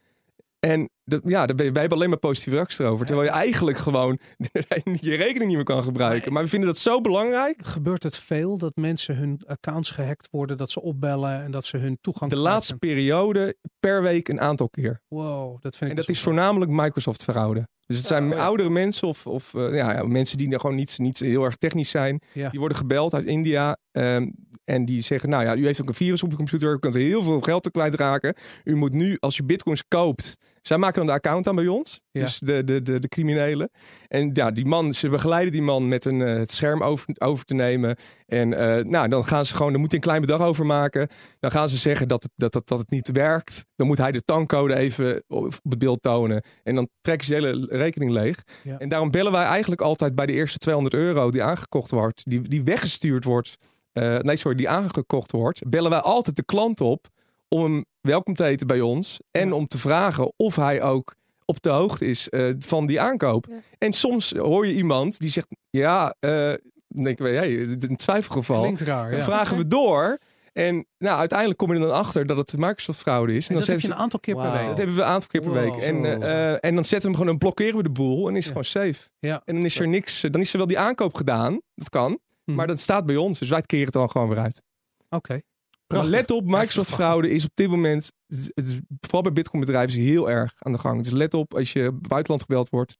En 0.67 0.89
ja, 1.23 1.45
wij 1.45 1.65
hebben 1.65 1.91
alleen 1.91 2.09
maar 2.09 2.17
positieve 2.17 2.55
reacties 2.55 2.79
erover. 2.79 3.05
Terwijl 3.05 3.27
je 3.27 3.33
eigenlijk 3.33 3.77
gewoon 3.77 4.19
je 5.01 5.15
rekening 5.15 5.45
niet 5.45 5.55
meer 5.55 5.63
kan 5.63 5.83
gebruiken. 5.83 6.33
Maar 6.33 6.43
we 6.43 6.49
vinden 6.49 6.69
dat 6.69 6.77
zo 6.77 7.01
belangrijk. 7.01 7.65
Gebeurt 7.65 8.03
het 8.03 8.17
veel 8.17 8.57
dat 8.57 8.75
mensen 8.75 9.15
hun 9.15 9.41
accounts 9.45 9.89
gehackt 9.89 10.27
worden, 10.31 10.57
dat 10.57 10.71
ze 10.71 10.81
opbellen 10.81 11.43
en 11.43 11.51
dat 11.51 11.65
ze 11.65 11.77
hun 11.77 11.97
toegang. 12.01 12.31
De 12.31 12.37
laatste 12.37 12.75
periode 12.75 13.55
per 13.79 14.01
week 14.01 14.27
een 14.27 14.41
aantal 14.41 14.69
keer. 14.69 15.01
Wow, 15.07 15.61
dat 15.61 15.77
vind 15.77 15.91
ik. 15.91 15.97
En 15.97 16.03
dat 16.05 16.09
is 16.09 16.21
voornamelijk 16.21 16.71
Microsoft 16.71 17.23
fraude. 17.23 17.67
Dus 17.91 17.99
het 17.99 18.07
zijn 18.07 18.29
Oh, 18.31 18.37
ja. 18.37 18.43
oudere 18.43 18.69
mensen 18.69 19.07
of, 19.07 19.27
of 19.27 19.53
eh, 19.53 19.75
ja, 19.75 19.93
ja, 19.93 20.03
mensen 20.03 20.37
die 20.37 20.59
gewoon 20.59 20.75
niet, 20.75 20.97
niet 20.97 21.19
heel 21.19 21.43
erg 21.43 21.55
technisch 21.57 21.89
zijn. 21.89 22.21
Ja. 22.33 22.49
Die 22.49 22.59
worden 22.59 22.77
gebeld 22.77 23.13
uit 23.13 23.25
India. 23.25 23.77
ehm, 23.91 24.29
en 24.63 24.85
die 24.85 25.01
zeggen, 25.01 25.29
nou 25.29 25.43
ja, 25.43 25.55
u 25.55 25.65
heeft 25.65 25.81
ook 25.81 25.87
een 25.87 25.93
virus 25.93 26.23
op 26.23 26.29
uw 26.29 26.35
computer. 26.35 26.73
U 26.73 26.79
kunt 26.79 26.95
er 26.95 27.01
heel 27.01 27.23
veel 27.23 27.41
geld 27.41 27.63
te 27.63 27.71
kwijtraken. 27.71 28.35
U 28.63 28.75
moet 28.75 28.93
nu, 28.93 29.17
als 29.19 29.35
je 29.37 29.43
bitcoins 29.43 29.83
koopt... 29.87 30.37
Zij 30.61 30.77
maken 30.77 30.95
dan 30.97 31.05
de 31.05 31.11
account 31.11 31.47
aan 31.47 31.55
bij 31.55 31.67
ons. 31.67 32.01
Dus 32.11 32.39
de, 32.39 32.63
de, 32.63 32.81
de, 32.81 32.99
de 32.99 33.07
criminelen. 33.07 33.69
En 34.07 34.29
ja, 34.33 34.51
die 34.51 34.65
man, 34.65 34.93
ze 34.93 35.09
begeleiden 35.09 35.51
die 35.51 35.61
man 35.61 35.87
met 35.87 36.05
een, 36.05 36.21
eh, 36.21 36.35
het 36.35 36.51
scherm 36.51 36.83
over, 36.83 37.15
over 37.17 37.45
te 37.45 37.53
nemen. 37.53 37.95
En 38.25 38.53
eh, 38.53 38.83
nou, 38.85 39.07
dan 39.07 39.25
gaan 39.25 39.45
ze 39.45 39.55
gewoon, 39.55 39.71
dan 39.71 39.81
moet 39.81 39.89
hij 39.91 39.99
een 39.99 40.05
klein 40.05 40.21
bedrag 40.21 40.41
overmaken. 40.41 41.07
Dan 41.39 41.51
gaan 41.51 41.69
ze 41.69 41.77
zeggen 41.77 42.07
dat 42.07 42.23
het, 42.23 42.31
dat, 42.35 42.53
dat, 42.53 42.67
dat 42.67 42.77
het 42.77 42.89
niet 42.89 43.11
werkt. 43.11 43.65
Dan 43.75 43.87
moet 43.87 43.97
hij 43.97 44.11
de 44.11 44.21
tankcode 44.23 44.75
even 44.75 45.23
op 45.27 45.59
het 45.69 45.79
beeld 45.79 46.01
tonen. 46.01 46.43
En 46.63 46.75
dan 46.75 46.89
trekken 47.01 47.27
ze 47.27 47.33
hele 47.33 47.67
rekening 47.81 48.11
leeg. 48.11 48.43
Ja. 48.63 48.77
En 48.77 48.89
daarom 48.89 49.11
bellen 49.11 49.31
wij 49.31 49.43
eigenlijk 49.45 49.81
altijd 49.81 50.15
bij 50.15 50.25
de 50.25 50.33
eerste 50.33 50.57
200 50.57 50.95
euro 50.95 51.31
die 51.31 51.43
aangekocht 51.43 51.91
wordt, 51.91 52.21
die, 52.29 52.41
die 52.41 52.63
weggestuurd 52.63 53.23
wordt 53.23 53.55
eh, 53.93 54.17
nee 54.17 54.35
sorry, 54.35 54.57
die 54.57 54.69
aangekocht 54.69 55.31
wordt, 55.31 55.69
bellen 55.69 55.89
wij 55.91 55.99
altijd 55.99 56.35
de 56.35 56.43
klant 56.43 56.81
op 56.81 57.07
om 57.47 57.63
hem 57.63 57.85
welkom 58.01 58.33
te 58.35 58.43
heten 58.43 58.67
bij 58.67 58.81
ons. 58.81 59.19
En 59.31 59.47
Ja. 59.47 59.53
om 59.53 59.67
te 59.67 59.77
vragen 59.77 60.33
of 60.37 60.55
hij 60.55 60.81
ook 60.81 61.15
op 61.45 61.61
de 61.61 61.69
hoogte 61.69 62.05
is 62.05 62.29
eh, 62.29 62.45
van 62.59 62.85
die 62.85 63.01
aankoop. 63.01 63.45
Ja. 63.49 63.55
En 63.77 63.91
soms 63.93 64.31
hoor 64.31 64.67
je 64.67 64.73
iemand 64.73 65.19
die 65.19 65.29
zegt, 65.29 65.47
ja, 65.69 66.15
dan 66.19 66.57
denken 67.03 67.25
we, 67.25 67.31
hey, 67.31 67.57
een 67.79 67.95
twijfelgeval. 67.95 68.61
Klinkt 68.61 68.81
raar, 68.81 69.11
Dan 69.11 69.19
vragen 69.19 69.57
we 69.57 69.67
door. 69.77 70.17
En 70.53 70.85
nou, 70.97 71.17
uiteindelijk 71.19 71.59
kom 71.59 71.73
je 71.73 71.79
er 71.79 71.87
dan 71.87 71.95
achter 71.95 72.27
dat 72.27 72.37
het 72.37 72.57
Microsoft 72.57 72.99
fraude 73.01 73.35
is. 73.35 73.47
En 73.49 73.55
dat 73.55 73.65
dan 73.65 73.73
heb 73.75 73.83
je 73.83 73.91
een 73.91 73.95
aantal 73.99 74.19
keer 74.19 74.35
per 74.35 74.51
week. 74.51 74.67
dat 74.67 74.77
hebben 74.77 74.95
we 74.95 75.01
een 75.01 75.07
aantal 75.07 75.27
keer 75.29 75.41
per 75.41 75.49
Wow. 75.51 75.59
week. 75.75 75.83
En, 75.83 76.05
eh, 76.05 76.51
eh, 76.51 76.57
en 76.61 76.75
dan 76.75 76.83
zetten 76.85 76.99
we 76.99 77.05
hem 77.05 77.11
gewoon, 77.11 77.27
dan 77.27 77.37
blokkeren 77.37 77.75
we 77.77 77.83
de 77.83 77.89
boel 77.89 78.27
en 78.27 78.35
is 78.35 78.45
het 78.45 78.55
Ja. 78.55 78.61
gewoon 78.63 78.85
safe. 78.93 79.09
Ja. 79.19 79.41
En 79.45 79.55
dan 79.55 79.65
is 79.65 79.79
er 79.79 79.87
niks, 79.87 80.23
eh, 80.23 80.31
dan 80.31 80.41
is 80.41 80.51
er 80.51 80.57
wel 80.57 80.67
die 80.67 80.79
aankoop 80.79 81.15
gedaan. 81.15 81.61
Dat 81.75 81.89
kan. 81.89 82.19
Mhm. 82.45 82.57
Maar 82.57 82.67
dat 82.67 82.79
staat 82.79 83.05
bij 83.05 83.15
ons, 83.15 83.39
dus 83.39 83.49
wij 83.49 83.61
keren 83.61 83.85
het 83.85 83.93
dan 83.93 84.09
gewoon 84.09 84.27
weer 84.29 84.39
uit. 84.39 84.63
Oké. 85.09 85.31
Maar 85.33 85.41
Prachtig. 85.87 86.11
let 86.11 86.31
op, 86.31 86.45
Microsoft 86.45 86.89
fraude 86.91 87.29
is 87.29 87.43
op 87.45 87.51
dit 87.53 87.69
moment, 87.69 88.11
het 88.27 88.51
is, 88.55 88.79
vooral 88.99 89.21
bij 89.21 89.31
Bitcoin 89.33 89.61
bedrijven, 89.65 89.99
is 89.99 90.05
heel 90.05 90.29
erg 90.29 90.53
aan 90.59 90.71
de 90.71 90.77
gang. 90.77 91.03
Dus 91.03 91.11
let 91.11 91.33
op 91.33 91.53
als 91.55 91.73
je 91.73 91.91
buitenland 91.91 92.41
gebeld 92.41 92.69
wordt. 92.69 92.97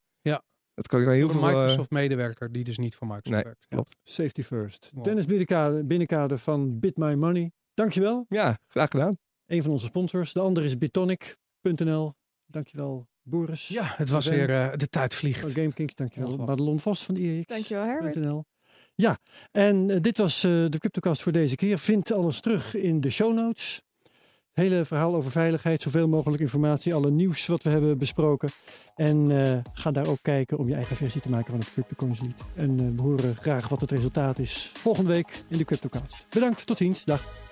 Dat 0.73 0.87
kan 0.87 0.99
je 0.99 1.05
heel 1.05 1.15
Heel 1.15 1.29
veel... 1.29 1.41
eh, 1.41 1.45
Microsoft-medewerker 1.47 2.51
die 2.51 2.63
dus 2.63 2.77
niet 2.77 2.95
voor 2.95 3.07
Microsoft 3.07 3.35
nee, 3.35 3.43
werkt. 3.43 3.65
Ja. 3.69 3.75
klopt. 3.75 3.95
Safety 4.03 4.41
first. 4.43 4.89
Wow. 4.93 5.03
Dennis 5.03 5.25
Binnenkader, 5.25 5.85
Binnenkader 5.87 6.37
van 6.37 6.79
Bit 6.79 6.97
My 6.97 7.13
Money. 7.13 7.51
Dankjewel. 7.73 8.25
Ja, 8.29 8.57
graag 8.67 8.89
gedaan. 8.89 9.17
Een 9.45 9.63
van 9.63 9.71
onze 9.71 9.85
sponsors. 9.85 10.33
De 10.33 10.39
andere 10.39 10.65
is 10.65 10.77
bitonic.nl. 10.77 12.13
Dankjewel 12.45 13.07
Boris. 13.21 13.67
Ja, 13.67 13.93
het 13.95 14.09
was 14.09 14.27
Ben- 14.27 14.37
weer 14.37 14.49
eh, 14.49 14.77
de 14.77 14.87
tijd 14.87 15.15
vliegt. 15.15 15.51
GameKings. 15.51 15.95
Dankjewel 15.95 16.27
Ongelooflijk. 16.29 16.59
Madelon 16.59 16.79
Vos 16.79 17.03
van 17.03 17.15
IEX. 17.15 17.45
Dankjewel 17.47 17.83
Herbert. 17.85 18.15
.nl. 18.15 18.43
Ja, 18.95 19.17
en 19.51 19.89
eh, 19.89 20.01
dit 20.01 20.17
was 20.17 20.43
eh, 20.43 20.51
de 20.51 20.77
CryptoCast 20.77 21.21
voor 21.21 21.31
deze 21.31 21.55
keer. 21.55 21.77
Vind 21.79 22.11
alles 22.11 22.41
terug 22.41 22.75
in 22.75 23.01
de 23.01 23.09
show 23.09 23.33
notes. 23.33 23.81
Hele 24.53 24.85
verhaal 24.85 25.15
over 25.15 25.31
veiligheid, 25.31 25.81
zoveel 25.81 26.07
mogelijk 26.07 26.41
informatie, 26.41 26.93
alle 26.93 27.11
nieuws 27.11 27.47
wat 27.47 27.63
we 27.63 27.69
hebben 27.69 27.97
besproken. 27.97 28.49
En 28.95 29.45
eh, 29.45 29.57
ga 29.73 29.91
daar 29.91 30.07
ook 30.07 30.21
kijken 30.21 30.57
om 30.57 30.67
je 30.67 30.75
eigen 30.75 30.95
versie 30.95 31.21
te 31.21 31.29
maken 31.29 31.51
van 31.51 31.59
het 31.59 31.71
CryptoCoins. 31.71 32.19
En 32.55 32.79
eh, 32.79 32.85
we 32.95 33.01
horen 33.01 33.35
graag 33.35 33.67
wat 33.67 33.81
het 33.81 33.91
resultaat 33.91 34.39
is 34.39 34.71
volgende 34.75 35.11
week 35.11 35.43
in 35.47 35.57
de 35.57 35.63
CryptoCast. 35.63 36.27
Bedankt, 36.29 36.65
tot 36.65 36.77
ziens. 36.77 37.05
Dag. 37.05 37.50